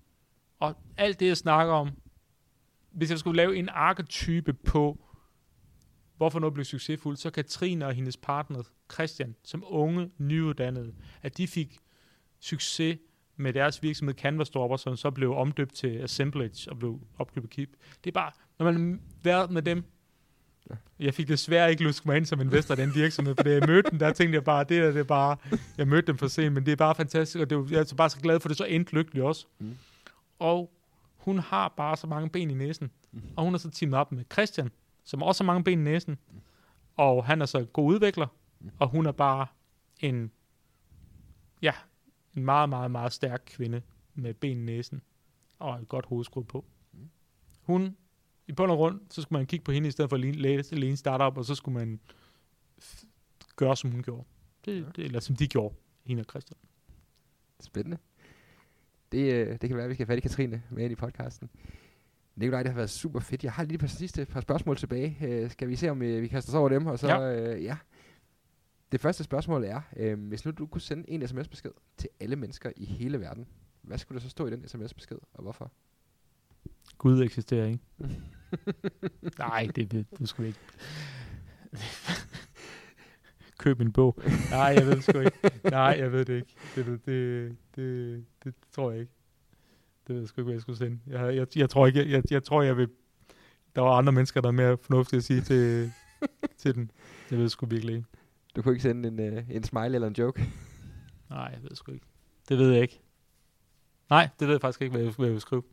og 0.60 0.78
alt 0.98 1.20
det, 1.20 1.28
jeg 1.28 1.38
snakker 1.38 1.74
om, 1.74 1.90
hvis 2.92 3.10
jeg 3.12 3.20
skulle 3.20 3.38
lave 3.38 3.56
en 3.58 3.70
arketype 3.70 4.54
på, 4.54 5.04
hvorfor 6.18 6.40
noget 6.40 6.54
blev 6.54 6.66
succesfuldt, 6.66 7.20
så 7.20 7.30
Katrine 7.30 7.86
og 7.86 7.94
hendes 7.94 8.18
partner, 8.18 8.64
Christian, 8.94 9.36
som 9.44 9.64
unge, 9.68 10.12
nyuddannede, 10.18 10.94
at 11.22 11.38
de 11.38 11.48
fik 11.48 11.78
succes 12.40 12.98
med 13.36 13.54
deres 13.54 13.84
virksomhed 13.84 14.16
Canvas 14.16 14.50
Dropper, 14.50 14.78
som 14.78 14.98
så 14.98 15.12
blev 15.12 15.36
omdøbt 15.36 15.74
til 15.74 15.98
Assemblage 15.98 16.72
og 16.72 16.80
blev 16.80 17.00
opkøbt 17.18 17.44
af 17.44 17.50
Keep. 17.50 17.70
Det 18.04 18.10
er 18.10 18.14
bare, 18.14 18.32
når 18.60 18.72
man 18.72 18.92
har 18.92 18.98
været 19.24 19.52
med 19.52 19.62
dem, 19.62 19.84
Ja. 20.70 20.76
jeg 21.00 21.14
fik 21.14 21.28
desværre 21.28 21.72
ikke 21.72 21.84
lyst 21.84 22.06
mig 22.06 22.18
ind 22.18 22.26
som 22.26 22.42
investor 22.42 22.74
i 22.74 22.78
den 22.78 22.96
virksomhed, 22.96 23.36
for 23.36 23.44
da 23.44 23.52
jeg 23.52 23.64
mødte 23.68 23.90
dem, 23.92 24.00
der 24.00 24.14
tænkte 24.14 24.36
jeg 24.36 24.44
bare, 24.44 24.64
det 24.64 24.70
der, 24.84 24.92
det 24.92 25.00
er 25.00 25.04
bare, 25.04 25.38
jeg 25.78 25.88
mødte 25.88 26.08
dem 26.08 26.18
for 26.18 26.28
sent, 26.28 26.54
men 26.54 26.66
det 26.66 26.72
er 26.72 26.76
bare 26.76 26.96
fantastisk, 26.96 27.40
og 27.42 27.50
det, 27.50 27.58
var- 27.58 27.68
jeg 27.72 27.80
er 27.80 27.84
så 27.84 27.96
bare 27.96 28.10
så 28.10 28.20
glad 28.20 28.40
for 28.40 28.48
det, 28.48 28.58
så 28.58 28.64
endte 28.66 28.94
lykkelig 28.94 29.24
også. 29.24 29.46
Mm. 29.60 29.78
Og 30.40 30.74
hun 31.16 31.40
har 31.40 31.70
bare 31.78 31.98
så 31.98 32.08
mange 32.08 32.30
ben 32.30 32.52
i 32.52 32.54
næsen, 32.54 32.92
Mm. 33.12 33.22
og 33.36 33.44
hun 33.44 33.54
har 33.54 33.58
så 33.58 33.70
teamet 33.70 34.00
op 34.00 34.12
med 34.12 34.24
Christian, 34.34 34.70
som 35.04 35.24
også 35.24 35.44
har 35.44 35.46
mange 35.46 35.64
ben 35.64 35.80
i 35.80 35.84
næsen, 35.84 36.18
og 36.96 37.26
han 37.26 37.42
er 37.42 37.46
så 37.46 37.58
en 37.58 37.66
god 37.68 37.94
udvikler, 37.94 38.28
Mm. 38.60 38.72
og 38.80 38.88
hun 38.90 39.06
er 39.06 39.12
bare 39.12 39.48
en, 40.00 40.32
ja, 41.62 41.74
en 42.36 42.46
meget, 42.46 42.70
meget, 42.70 42.92
meget 42.92 43.14
stærk 43.14 43.44
kvinde 43.46 43.82
med 44.14 44.34
ben 44.34 44.58
i 44.58 44.62
næsen, 44.64 45.02
og 45.60 45.82
et 45.82 45.88
godt 45.90 46.06
hovedskruet 46.06 46.48
på. 46.48 46.66
Mm. 46.94 47.10
Hun, 47.62 47.98
i 48.48 48.52
bund 48.52 48.72
og 48.72 48.78
grund, 48.78 49.02
så 49.10 49.22
skulle 49.22 49.40
man 49.40 49.46
kigge 49.46 49.64
på 49.64 49.72
hende 49.72 49.88
i 49.88 49.92
stedet 49.92 50.10
for 50.10 50.18
at 50.18 50.36
læse 50.36 50.76
alene 50.76 50.98
startup, 50.98 51.38
og 51.38 51.46
så 51.46 51.56
skulle 51.56 51.78
man 51.80 52.00
gøre, 53.56 53.76
som 53.78 53.92
hun 53.92 54.04
gjorde. 54.04 54.24
Det, 54.66 54.76
Ja. 54.82 54.86
det, 54.96 55.06
eller 55.06 55.20
som 55.20 55.36
de 55.36 55.48
gjorde, 55.48 55.76
hende 56.06 56.22
og 56.22 56.26
Christian. 56.30 56.58
Spændende. 57.60 57.98
Det, 59.12 59.34
øh, 59.34 59.48
det 59.62 59.70
kan 59.70 59.76
være, 59.76 59.84
at 59.84 59.90
vi 59.90 59.94
skal 59.96 60.06
have 60.08 60.14
fat 60.14 60.18
i 60.18 60.28
Katrine 60.28 60.64
med 60.70 60.84
ind 60.84 60.92
i 60.92 60.96
podcasten. 60.96 61.50
Nikolaj, 62.36 62.64
det 62.64 62.72
har 62.72 62.76
været 62.76 62.90
super 62.90 63.20
fedt. 63.20 63.44
Jeg 63.44 63.52
har 63.52 63.64
lige 63.64 63.74
et 63.74 63.80
par 63.80 63.88
sidste 63.88 64.26
par 64.26 64.42
spørgsmål 64.42 64.78
tilbage. 64.78 65.18
Øh, 65.22 65.50
skal 65.52 65.68
vi 65.68 65.76
se, 65.76 65.90
om 65.90 66.02
øh, 66.02 66.22
vi 66.22 66.28
kaster 66.28 66.52
os 66.52 66.56
over 66.56 66.70
dem? 66.70 66.86
Og 66.88 67.00
så, 67.00 67.08
Ja. 67.08 67.54
Øh, 67.54 67.64
ja. 67.64 67.78
Det 68.92 69.00
første 69.00 69.24
spørgsmål 69.24 69.64
er, 69.64 69.82
øh, 69.98 70.20
hvis 70.28 70.46
nu 70.46 70.52
du 70.52 70.66
kunne 70.68 70.82
sende 70.82 71.10
en 71.10 71.28
sms-besked 71.28 71.72
til 71.98 72.10
alle 72.20 72.36
mennesker 72.36 72.72
i 72.76 72.86
hele 72.86 73.20
verden, 73.20 73.48
hvad 73.82 73.98
skulle 73.98 74.20
der 74.20 74.24
så 74.24 74.30
stå 74.30 74.48
i 74.48 74.52
den 74.52 74.68
sms-besked, 74.68 75.18
og 75.34 75.44
hvorfor? 75.44 75.72
Gud 76.98 77.22
eksisterer 77.24 77.66
ikke. 77.66 77.80
Nej, 79.40 79.68
det 79.76 79.94
ved 79.94 80.06
du 80.20 80.26
sgu 80.26 80.44
ikke. 80.44 80.60
Køb 83.58 83.82
en 83.82 83.92
bog. 83.92 84.20
Nej, 84.52 84.60
jeg 84.60 84.86
ved 84.86 84.96
det 84.96 85.04
sgu 85.04 85.20
ikke. 85.20 85.38
Nej, 85.64 85.96
jeg 86.00 86.12
ved 86.12 86.26
det 86.26 86.36
ikke. 86.36 86.56
Det, 86.76 86.86
det, 86.86 87.06
det, 87.06 87.56
det, 87.76 88.26
det 88.44 88.54
tror 88.72 88.92
jeg 88.92 89.00
ikke. 89.00 89.12
Det 90.08 90.16
ved 90.16 90.22
jeg 90.22 90.28
sgu 90.28 90.42
ikke, 90.42 90.46
hvad 90.46 90.54
jeg 90.54 90.62
skulle 90.62 90.78
sende. 90.78 91.00
Jeg, 91.08 91.36
jeg, 91.36 91.48
jeg 91.56 91.70
tror 91.70 91.88
ikke, 91.88 92.12
jeg, 92.12 92.24
jeg 92.32 92.44
tror, 92.44 92.62
jeg 92.62 92.78
vil... 92.78 92.90
Der 93.76 93.82
var 93.82 93.92
andre 93.92 94.14
mennesker, 94.14 94.42
der 94.42 94.48
er 94.48 94.52
mere 94.52 94.78
fornuftige 94.82 95.18
at 95.18 95.24
sige 95.24 95.42
til, 95.42 95.92
til 96.58 96.76
den. 96.76 96.92
Jeg 97.32 97.38
ved 97.38 97.44
det 97.44 97.52
sgu 97.52 97.66
virkelig 97.66 97.96
ikke. 97.96 98.08
Du 98.56 98.62
kunne 98.62 98.74
ikke 98.74 98.84
sende 98.84 99.08
en, 99.08 99.20
øh, 99.20 99.44
en 99.50 99.64
smile 99.64 99.96
eller 99.96 100.08
en 100.08 100.16
joke? 100.18 100.50
Nej, 101.30 101.50
jeg 101.54 101.60
ved 101.62 101.70
det 101.70 101.78
sgu 101.78 101.92
ikke. 101.92 102.06
Det 102.50 102.58
ved 102.58 102.72
jeg 102.72 102.82
ikke. 102.82 103.02
Nej, 104.10 104.30
det 104.40 104.48
ved 104.48 104.54
jeg 104.54 104.62
faktisk 104.62 104.82
ikke, 104.82 104.92
hvad 104.92 105.04
jeg, 105.04 105.14
hvad 105.18 105.26
jeg 105.28 105.34
vil 105.34 105.42
skrive. 105.42 105.64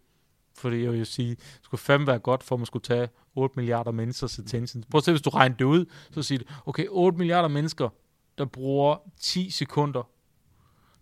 Fordi 0.57 0.83
jeg 0.83 0.91
vil 0.91 0.99
jo 0.99 1.05
sige, 1.05 1.31
det 1.31 1.59
skulle 1.63 1.81
fandme 1.81 2.07
være 2.07 2.19
godt, 2.19 2.43
for 2.43 2.55
at 2.55 2.59
man 2.59 2.67
skulle 2.67 2.83
tage 2.83 3.09
8 3.35 3.53
milliarder 3.57 3.91
menneskers 3.91 4.39
attention. 4.39 4.85
Prøv 4.91 4.99
at 4.99 5.05
se, 5.05 5.13
hvis 5.13 5.23
du 5.23 5.31
regner 5.31 5.57
det 5.57 5.65
ud, 5.65 5.85
så 6.11 6.23
siger 6.23 6.39
du, 6.39 6.45
okay, 6.67 6.87
8 6.89 7.19
milliarder 7.19 7.49
mennesker, 7.49 7.89
der 8.39 8.45
bruger 8.45 8.97
10 9.21 9.51
sekunder. 9.51 10.09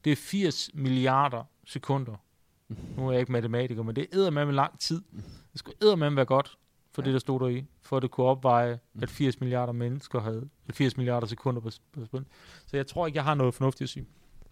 Det 0.04 0.12
er 0.12 0.16
80 0.16 0.70
milliarder 0.74 1.44
sekunder. 1.66 2.14
Nu 2.96 3.08
er 3.08 3.12
jeg 3.12 3.20
ikke 3.20 3.32
matematiker, 3.32 3.82
men 3.82 3.96
det 3.96 4.06
er 4.12 4.30
med 4.30 4.44
med 4.46 4.54
lang 4.54 4.78
tid. 4.78 5.02
Det 5.52 5.58
skulle 5.58 5.96
med 5.96 6.10
være 6.10 6.24
godt, 6.24 6.58
for 6.92 7.02
Ja. 7.02 7.06
det, 7.06 7.12
der 7.12 7.18
stod 7.18 7.40
der 7.40 7.46
i, 7.46 7.64
for 7.82 7.96
at 7.96 8.02
det 8.02 8.10
kunne 8.10 8.26
opveje, 8.26 8.78
at 9.02 9.10
80 9.10 9.40
milliarder 9.40 9.72
mennesker 9.72 10.20
havde 10.20 10.48
80 10.70 10.96
milliarder 10.96 11.26
sekunder 11.26 11.60
på, 11.60 11.70
på 11.92 12.04
spil. 12.04 12.24
Så 12.66 12.76
jeg 12.76 12.86
tror 12.86 13.06
ikke, 13.06 13.16
jeg 13.16 13.24
har 13.24 13.34
noget 13.34 13.54
fornuftigt 13.54 13.82
at 13.86 13.88
sige. 13.88 14.06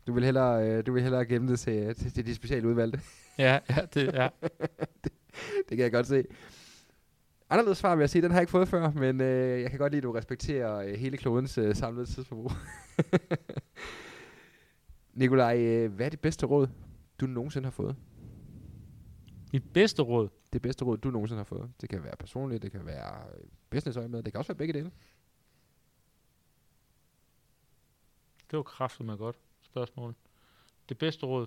Du 0.07 0.13
vil 0.13 0.25
hellere, 0.25 0.69
øh, 0.69 0.87
du 0.87 0.93
vil 0.93 1.03
hellere 1.03 1.27
gemme 1.27 1.49
det 1.49 1.61
til, 1.61 1.95
til, 1.95 2.13
til 2.13 2.27
de 2.27 2.35
specielt 2.35 2.65
udvalgte. 2.65 3.01
Ja, 3.39 3.59
ja, 3.71 3.85
det, 3.95 4.13
ja. 4.15 4.29
det 5.69 5.77
kan 5.77 5.79
jeg 5.79 5.93
godt 5.93 6.07
se. 6.07 6.25
Anderledes 7.51 7.79
svar 7.79 7.97
vil 7.97 8.03
jeg 8.03 8.11
sige, 8.11 8.23
den 8.23 8.31
har 8.31 8.39
jeg 8.39 8.43
ikke 8.43 8.51
fået 8.51 8.69
før, 8.69 8.91
men 8.91 9.21
øh, 9.21 9.63
jeg 9.63 9.71
kan 9.71 9.79
godt 9.79 9.93
lide, 9.93 9.99
at 9.99 10.03
du 10.03 10.13
respekterer 10.13 10.77
øh, 10.77 10.95
hele 10.95 11.17
klodens 11.17 11.59
øh, 11.59 11.75
samlede 11.75 12.07
tidsforbrug. 12.07 12.53
Nikolaj, 15.15 15.59
øh, 15.59 15.93
hvad 15.93 16.07
er 16.07 16.11
det 16.11 16.21
bedste 16.21 16.47
råd, 16.47 16.69
du 17.21 17.27
nogensinde 17.27 17.67
har 17.67 17.71
fået? 17.71 17.97
Mit 19.53 19.73
bedste 19.73 20.03
råd, 20.03 20.29
Det 20.53 20.63
bedste 20.63 20.85
råd, 20.85 20.99
du 20.99 21.11
nogensinde 21.11 21.39
har 21.39 21.45
fået. 21.45 21.71
Det 21.81 21.89
kan 21.89 22.05
være 22.05 22.17
personligt, 22.19 22.63
det 22.63 22.73
kan 22.73 22.87
være 22.87 23.15
øh, 23.39 23.45
business 23.71 23.99
med, 23.99 24.23
det 24.23 24.33
kan 24.33 24.39
også 24.39 24.53
være 24.53 24.59
begge 24.59 24.73
dele. 24.73 24.91
det 28.51 28.57
var 28.57 28.63
kraftigt 28.63 29.07
med 29.07 29.17
godt 29.17 29.37
spørgsmål. 29.71 30.14
Det 30.89 30.99
bedste 30.99 31.27
råd. 31.27 31.47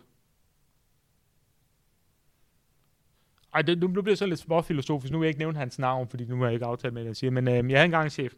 Ej, 3.54 3.62
det, 3.62 3.80
nu 3.80 3.88
bliver 3.88 4.04
det 4.04 4.18
så 4.18 4.26
lidt 4.26 4.40
småfilosofisk. 4.40 5.12
Nu 5.12 5.20
vil 5.20 5.26
jeg 5.26 5.30
ikke 5.30 5.40
nævne 5.40 5.58
hans 5.58 5.80
navn, 5.80 6.08
fordi 6.08 6.26
nu 6.26 6.38
har 6.38 6.46
jeg 6.46 6.54
ikke 6.54 6.66
aftalt 6.66 6.94
med, 6.94 7.02
hvad 7.02 7.10
jeg 7.10 7.16
siger. 7.16 7.32
Men 7.32 7.48
øh, 7.48 7.54
jeg 7.54 7.80
havde 7.80 7.86
engang 7.86 8.04
en 8.04 8.10
chef. 8.10 8.34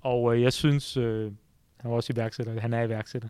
Og 0.00 0.34
øh, 0.34 0.42
jeg 0.42 0.52
synes, 0.52 0.96
øh, 0.96 1.32
han 1.76 1.90
var 1.90 1.96
også 1.96 2.12
iværksætter. 2.12 2.60
Han 2.60 2.72
er 2.72 2.82
iværksætter. 2.82 3.28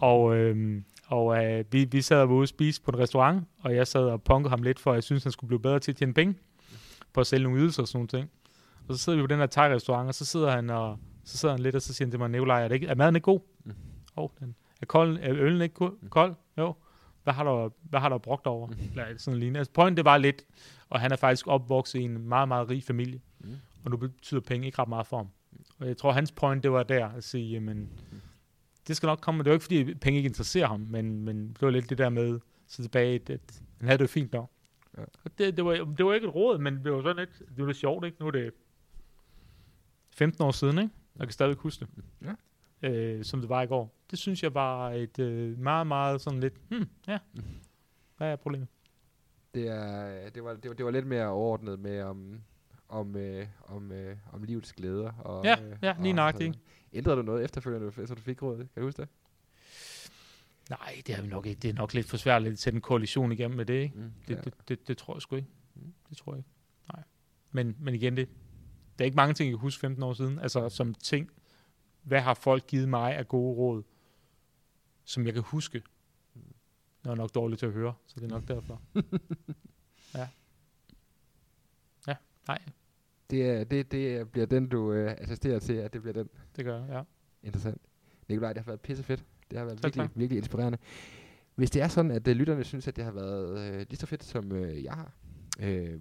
Og, 0.00 0.36
øh, 0.36 0.82
og 1.06 1.44
øh, 1.44 1.64
vi, 1.72 1.84
vi 1.84 2.02
sad 2.02 2.22
og 2.22 2.28
var 2.28 2.34
ude 2.34 2.44
og 2.44 2.48
spise 2.48 2.82
på 2.82 2.90
en 2.90 2.98
restaurant, 2.98 3.44
og 3.60 3.74
jeg 3.76 3.86
sad 3.86 4.04
og 4.04 4.22
punkede 4.22 4.50
ham 4.50 4.62
lidt, 4.62 4.78
for 4.78 4.92
jeg 4.94 5.02
synes, 5.02 5.22
han 5.22 5.32
skulle 5.32 5.48
blive 5.48 5.62
bedre 5.62 5.78
til 5.78 5.92
at 5.92 5.96
tjene 5.96 6.14
penge 6.14 6.34
på 7.12 7.20
at 7.20 7.26
sælge 7.26 7.42
nogle 7.42 7.60
ydelser 7.60 7.82
og 7.82 7.88
sådan 7.88 7.98
nogle 7.98 8.08
ting. 8.08 8.30
Og 8.88 8.94
så 8.94 9.04
sidder 9.04 9.18
vi 9.18 9.22
på 9.22 9.26
den 9.26 9.38
her 9.38 9.46
thai-restaurant, 9.46 10.08
og 10.08 10.14
så 10.14 10.24
sidder 10.24 10.50
han 10.50 10.70
og 10.70 10.98
så 11.24 11.38
sidder 11.38 11.54
han 11.54 11.62
lidt, 11.62 11.74
og 11.74 11.82
så 11.82 11.94
siger 11.94 12.06
han 12.06 12.10
til 12.10 12.20
mig, 12.20 12.30
Nikolaj, 12.30 12.64
er, 12.64 12.68
det 12.68 12.74
ikke, 12.74 12.86
er 12.86 12.94
maden 12.94 13.16
ikke 13.16 13.24
god? 13.24 13.40
Mm. 13.64 13.74
Oh, 14.16 14.28
den, 14.40 14.54
er, 14.80 14.86
kold, 14.86 15.18
er 15.22 15.32
øllen 15.34 15.62
ikke 15.62 15.74
ko- 15.74 15.98
kold? 16.10 16.34
Jo. 16.58 16.74
Hvad 17.22 17.32
har 17.34 17.44
du, 17.44 17.70
hvad 17.82 18.00
har 18.00 18.08
du 18.08 18.18
brugt 18.18 18.46
over? 18.46 18.66
Mm. 18.66 18.74
Eller 18.90 19.06
sådan 19.16 19.40
lignende. 19.40 19.58
Altså, 19.58 19.72
pointen 19.72 19.96
det 19.96 20.04
var 20.04 20.18
lidt, 20.18 20.44
og 20.88 21.00
han 21.00 21.12
er 21.12 21.16
faktisk 21.16 21.46
opvokset 21.46 21.98
i 21.98 22.02
en 22.02 22.28
meget, 22.28 22.48
meget 22.48 22.70
rig 22.70 22.82
familie. 22.84 23.20
Mm. 23.40 23.56
Og 23.84 23.90
nu 23.90 23.96
betyder 23.96 24.40
penge 24.40 24.66
ikke 24.66 24.78
ret 24.78 24.88
meget 24.88 25.06
for 25.06 25.16
ham. 25.16 25.28
Og 25.78 25.86
jeg 25.86 25.96
tror, 25.96 26.12
hans 26.12 26.32
point, 26.32 26.62
det 26.62 26.72
var 26.72 26.82
der 26.82 27.08
at 27.08 27.24
sige, 27.24 27.50
jamen, 27.50 27.90
det 28.88 28.96
skal 28.96 29.06
nok 29.06 29.20
komme. 29.20 29.42
Det 29.42 29.50
var 29.50 29.54
ikke, 29.54 29.62
fordi 29.64 29.94
penge 29.94 30.16
ikke 30.16 30.26
interesserer 30.28 30.66
ham, 30.66 30.80
men, 30.80 31.22
men 31.24 31.48
det 31.48 31.62
var 31.62 31.70
lidt 31.70 31.90
det 31.90 31.98
der 31.98 32.08
med, 32.08 32.40
så 32.66 32.82
tilbage, 32.82 33.20
at 33.32 33.62
han 33.78 33.88
havde 33.88 33.98
det 33.98 34.10
fint 34.10 34.32
nok. 34.32 34.50
Ja. 34.98 35.02
Det, 35.38 35.56
det, 35.56 35.64
var, 35.64 35.72
det 35.72 36.06
var 36.06 36.14
ikke 36.14 36.26
et 36.26 36.34
råd, 36.34 36.58
men 36.58 36.84
det 36.84 36.92
var 36.92 37.02
sådan 37.02 37.16
lidt, 37.16 37.38
det 37.38 37.58
var 37.58 37.66
lidt 37.66 37.76
sjovt, 37.76 38.04
ikke? 38.04 38.16
Nu 38.20 38.26
er 38.26 38.30
det 38.30 38.52
15 40.10 40.42
år 40.44 40.50
siden, 40.50 40.78
ikke? 40.78 40.90
Jeg 41.18 41.26
kan 41.26 41.32
stadig 41.32 41.56
huske 41.56 41.84
det. 41.84 42.04
Ja. 42.22 42.32
Øh, 42.82 43.24
som 43.24 43.40
det 43.40 43.48
var 43.48 43.62
i 43.62 43.66
går. 43.66 43.94
Det 44.10 44.18
synes 44.18 44.42
jeg 44.42 44.54
var 44.54 44.90
et 44.90 45.18
øh, 45.18 45.58
meget, 45.58 45.86
meget 45.86 46.20
sådan 46.20 46.40
lidt, 46.40 46.54
hmm, 46.68 46.88
ja, 47.08 47.18
hvad 48.16 48.32
er 48.32 48.36
problemet? 48.36 48.68
Det, 49.54 49.68
er, 49.68 50.30
det, 50.30 50.44
var, 50.44 50.54
det, 50.54 50.68
var, 50.68 50.74
det 50.74 50.84
var 50.84 50.90
lidt 50.90 51.06
mere 51.06 51.26
overordnet 51.26 51.80
med 51.80 52.02
om, 52.02 52.40
om, 52.88 53.16
øh, 53.16 53.46
om, 53.64 53.92
øh, 53.92 54.16
om 54.32 54.42
livets 54.42 54.72
glæder. 54.72 55.12
Og, 55.12 55.44
ja, 55.44 55.56
ja, 55.82 55.94
lige 56.00 56.12
nøjagtigt. 56.12 56.58
Ændrede 56.92 57.16
du 57.16 57.22
noget 57.22 57.44
efterfølgende, 57.44 58.06
så 58.06 58.14
du 58.14 58.20
fik 58.20 58.42
rådet? 58.42 58.68
Kan 58.74 58.80
du 58.80 58.86
huske 58.86 59.02
det? 59.02 59.08
Nej, 60.70 61.02
det 61.06 61.14
er 61.14 61.22
nok 61.22 61.46
ikke. 61.46 61.60
Det 61.60 61.70
er 61.70 61.74
nok 61.74 61.94
lidt 61.94 62.06
for 62.06 62.16
svært 62.16 62.46
at 62.46 62.58
sætte 62.58 62.76
en 62.76 62.80
koalition 62.80 63.32
igennem 63.32 63.56
med 63.56 63.64
det, 63.64 63.74
ikke? 63.74 63.98
Mm, 63.98 64.12
det, 64.28 64.36
ja. 64.36 64.40
det, 64.40 64.54
det, 64.68 64.88
det, 64.88 64.98
tror 64.98 65.14
jeg 65.14 65.22
sgu 65.22 65.36
ikke. 65.36 65.48
Mm. 65.74 65.92
Det 66.08 66.16
tror 66.16 66.32
jeg 66.32 66.38
ikke. 66.38 66.50
Nej. 66.92 67.02
Men, 67.50 67.76
men 67.78 67.94
igen, 67.94 68.16
det, 68.16 68.28
der 68.98 69.04
er 69.04 69.06
ikke 69.06 69.16
mange 69.16 69.34
ting, 69.34 69.46
jeg 69.46 69.52
kan 69.52 69.60
huske 69.60 69.80
15 69.80 70.02
år 70.02 70.12
siden. 70.12 70.38
Altså 70.38 70.68
som 70.68 70.94
ting, 70.94 71.30
hvad 72.02 72.20
har 72.20 72.34
folk 72.34 72.66
givet 72.66 72.88
mig 72.88 73.16
af 73.16 73.28
gode 73.28 73.56
råd, 73.56 73.82
som 75.04 75.26
jeg 75.26 75.34
kan 75.34 75.42
huske? 75.42 75.82
Det 77.04 77.10
er 77.10 77.14
nok 77.14 77.34
dårligt 77.34 77.58
til 77.58 77.66
at 77.66 77.72
høre, 77.72 77.94
så 78.06 78.14
det 78.20 78.24
er 78.24 78.28
nok 78.28 78.48
derfor. 78.48 78.82
ja. 80.14 80.28
Ja, 82.08 82.16
nej. 82.48 82.58
Det, 83.30 83.50
er, 83.50 83.64
det, 83.64 83.92
det 83.92 84.30
bliver 84.30 84.46
den, 84.46 84.68
du 84.68 84.92
øh, 84.92 85.14
attesterer 85.18 85.58
til, 85.58 85.72
at 85.72 85.92
det 85.92 86.02
bliver 86.02 86.12
den. 86.12 86.28
Det 86.56 86.64
gør 86.64 86.78
jeg, 86.78 86.88
ja. 86.88 87.02
Interessant. 87.42 87.80
Nikolaj, 88.28 88.52
det 88.52 88.62
har 88.62 88.70
været 88.70 88.80
pissefedt. 88.80 89.24
Det 89.50 89.58
har 89.58 89.64
været 89.64 89.84
virkelig, 89.84 90.10
virkelig 90.14 90.38
inspirerende. 90.38 90.78
Hvis 91.54 91.70
det 91.70 91.82
er 91.82 91.88
sådan, 91.88 92.10
at 92.10 92.28
uh, 92.28 92.34
lytterne 92.34 92.64
synes, 92.64 92.88
at 92.88 92.96
det 92.96 93.04
har 93.04 93.12
været 93.12 93.50
uh, 93.50 93.78
lige 93.78 93.96
så 93.96 94.06
fedt, 94.06 94.24
som 94.24 94.52
uh, 94.52 94.84
jeg 94.84 94.92
har, 94.92 95.12
uh, 95.58 96.00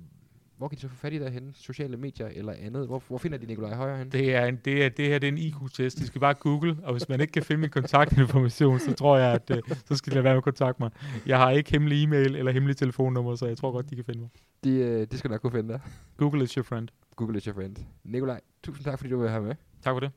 hvor 0.59 0.67
kan 0.67 0.75
de 0.75 0.81
så 0.81 0.87
få 0.87 0.95
fat 0.95 1.13
i 1.13 1.19
dig 1.19 1.31
henne? 1.31 1.51
Sociale 1.55 1.97
medier 1.97 2.27
eller 2.27 2.53
andet? 2.59 2.87
Hvor, 2.87 3.03
hvor 3.07 3.17
finder 3.17 3.37
de 3.37 3.45
Nikolaj 3.45 3.75
Højer 3.75 3.97
henne? 3.97 4.11
Det, 4.11 4.35
er 4.35 4.45
en, 4.45 4.59
det, 4.65 4.85
er, 4.85 4.89
det 4.89 5.07
her 5.07 5.19
det 5.19 5.27
er 5.27 5.31
en 5.31 5.37
IQ-test. 5.37 5.97
De 5.97 6.07
skal 6.07 6.21
bare 6.21 6.33
google, 6.33 6.77
og 6.83 6.91
hvis 6.91 7.09
man 7.09 7.21
ikke 7.21 7.33
kan 7.33 7.43
finde 7.43 7.61
min 7.61 7.69
kontaktinformation, 7.69 8.79
så 8.79 8.93
tror 8.93 9.17
jeg, 9.17 9.33
at 9.33 9.51
uh, 9.51 9.77
så 9.85 9.95
skal 9.95 10.11
de 10.11 10.15
lade 10.15 10.23
være 10.23 10.33
med 10.33 10.37
at 10.37 10.43
kontakte 10.43 10.83
mig. 10.83 10.91
Jeg 11.25 11.37
har 11.37 11.51
ikke 11.51 11.71
hemmelig 11.71 12.03
e-mail 12.03 12.35
eller 12.35 12.51
hemmelig 12.51 12.77
telefonnummer, 12.77 13.35
så 13.35 13.45
jeg 13.45 13.57
tror 13.57 13.71
godt, 13.71 13.89
de 13.89 13.95
kan 13.95 14.05
finde 14.05 14.21
mig. 14.21 14.29
De, 14.63 15.01
uh, 15.01 15.11
de 15.11 15.17
skal 15.17 15.31
nok 15.31 15.41
kunne 15.41 15.51
finde 15.51 15.73
dig. 15.73 15.81
Google 16.17 16.43
is 16.43 16.51
your 16.51 16.63
friend. 16.63 16.87
Google 17.15 17.37
is 17.37 17.43
your 17.43 17.53
friend. 17.53 17.75
Nikolaj, 18.03 18.39
tusind 18.63 18.85
tak, 18.85 18.99
fordi 18.99 19.09
du 19.11 19.21
var 19.21 19.29
her 19.29 19.41
med. 19.41 19.55
Tak 19.83 19.93
for 19.95 19.99
det. 19.99 20.11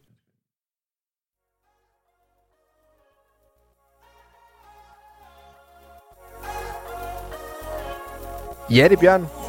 Ja, 8.70 8.88
det 8.88 8.93
er 8.93 9.01
Bjørn. 9.01 9.41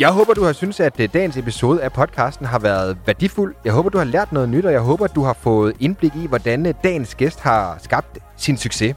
Jeg 0.00 0.12
håber, 0.12 0.34
du 0.34 0.44
har 0.44 0.52
synes, 0.52 0.80
at 0.80 1.00
øh, 1.00 1.08
dagens 1.12 1.36
episode 1.36 1.82
af 1.82 1.92
podcasten 1.92 2.46
har 2.46 2.58
været 2.58 2.98
værdifuld. 3.06 3.54
Jeg 3.64 3.72
håber, 3.72 3.90
du 3.90 3.98
har 3.98 4.04
lært 4.04 4.32
noget 4.32 4.48
nyt, 4.48 4.64
og 4.64 4.72
jeg 4.72 4.80
håber, 4.80 5.06
du 5.06 5.22
har 5.22 5.32
fået 5.32 5.76
indblik 5.80 6.12
i, 6.16 6.26
hvordan 6.26 6.66
øh, 6.66 6.74
dagens 6.84 7.14
gæst 7.14 7.40
har 7.40 7.78
skabt 7.82 8.18
sin 8.36 8.56
succes. 8.56 8.96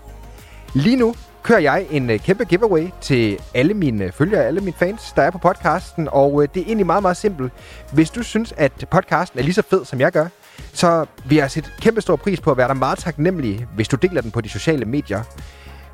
Lige 0.74 0.96
nu 0.96 1.16
kører 1.44 1.60
jeg 1.60 1.86
en 1.92 2.10
øh, 2.10 2.20
kæmpe 2.20 2.44
giveaway 2.46 2.88
til 3.02 3.40
alle 3.54 3.74
mine 3.74 4.12
følgere, 4.12 4.46
alle 4.46 4.60
mine 4.60 4.74
fans, 4.80 5.14
der 5.16 5.22
er 5.22 5.32
på 5.32 5.38
podcasten, 5.38 6.08
og 6.12 6.48
det 6.54 6.62
er 6.62 6.66
egentlig 6.66 6.86
meget, 6.86 7.02
meget 7.02 7.18
simpelt. 7.18 7.52
Hvis 7.94 8.10
du 8.10 8.24
synes, 8.24 8.54
at 8.58 8.86
podcasten 8.92 9.40
er 9.40 9.44
lige 9.44 9.54
så 9.54 9.64
fed, 9.70 9.86
som 9.86 10.00
jeg 10.00 10.12
gør, 10.12 10.28
så 10.74 11.06
vil 11.26 11.36
jeg 11.38 11.52
sætte 11.52 11.70
kæmpe 11.82 12.02
stor 12.02 12.16
pris 12.16 12.42
på 12.42 12.52
at 12.52 12.58
være 12.58 12.68
der 12.68 12.74
meget 12.74 12.98
taknemmelig, 13.00 13.68
hvis 13.76 13.88
du 13.88 13.96
deler 13.96 14.22
den 14.22 14.32
på 14.32 14.42
de 14.42 14.50
sociale 14.50 14.86
medier. 14.86 15.24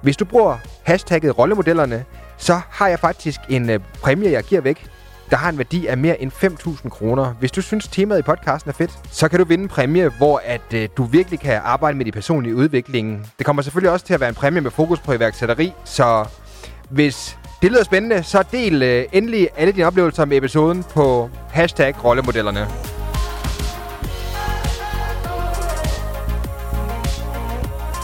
Hvis 0.01 0.17
du 0.17 0.25
bruger 0.25 0.57
hashtagget 0.83 1.37
rollemodellerne, 1.37 2.05
så 2.37 2.61
har 2.69 2.87
jeg 2.87 2.99
faktisk 2.99 3.39
en 3.49 3.69
øh, 3.69 3.79
præmie, 4.01 4.31
jeg 4.31 4.43
giver 4.43 4.61
væk, 4.61 4.89
der 5.29 5.37
har 5.37 5.49
en 5.49 5.57
værdi 5.57 5.87
af 5.87 5.97
mere 5.97 6.21
end 6.21 6.31
5.000 6.31 6.89
kroner. 6.89 7.33
Hvis 7.39 7.51
du 7.51 7.61
synes, 7.61 7.87
temaet 7.87 8.19
i 8.19 8.21
podcasten 8.21 8.69
er 8.69 8.73
fedt, 8.73 8.91
så 9.11 9.27
kan 9.27 9.39
du 9.39 9.45
vinde 9.45 9.61
en 9.61 9.67
præmie, 9.67 10.09
hvor 10.17 10.41
at 10.45 10.73
øh, 10.73 10.89
du 10.97 11.03
virkelig 11.03 11.39
kan 11.39 11.61
arbejde 11.63 11.97
med 11.97 12.05
de 12.05 12.11
personlige 12.11 12.55
udvikling. 12.55 13.31
Det 13.37 13.45
kommer 13.45 13.61
selvfølgelig 13.61 13.91
også 13.91 14.05
til 14.05 14.13
at 14.13 14.19
være 14.19 14.29
en 14.29 14.35
præmie 14.35 14.61
med 14.61 14.71
fokus 14.71 14.99
på 14.99 15.13
iværksætteri, 15.13 15.73
så 15.85 16.25
hvis 16.89 17.37
det 17.61 17.71
lyder 17.71 17.83
spændende, 17.83 18.23
så 18.23 18.43
del 18.51 18.83
øh, 18.83 19.05
endelig 19.11 19.49
alle 19.57 19.73
dine 19.73 19.85
oplevelser 19.85 20.25
med 20.25 20.37
episoden 20.37 20.83
på 20.83 21.29
hashtag 21.49 22.03
rollemodellerne. 22.03 22.67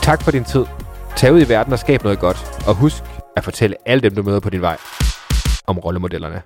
Tak 0.02 0.24
for 0.24 0.32
din 0.32 0.44
tid. 0.44 0.66
Tag 1.16 1.34
ud 1.34 1.42
i 1.42 1.50
verden 1.50 1.74
og 1.74 1.80
skab 1.80 2.04
noget 2.04 2.20
godt. 2.20 2.38
Og 2.68 2.76
husk, 2.76 3.04
at 3.38 3.44
fortælle 3.44 3.76
alle 3.86 4.02
dem, 4.02 4.16
du 4.16 4.24
møder 4.24 4.40
på 4.40 4.50
din 4.50 4.62
vej, 4.62 4.78
om 5.68 5.80
rollemodellerne. 5.80 6.42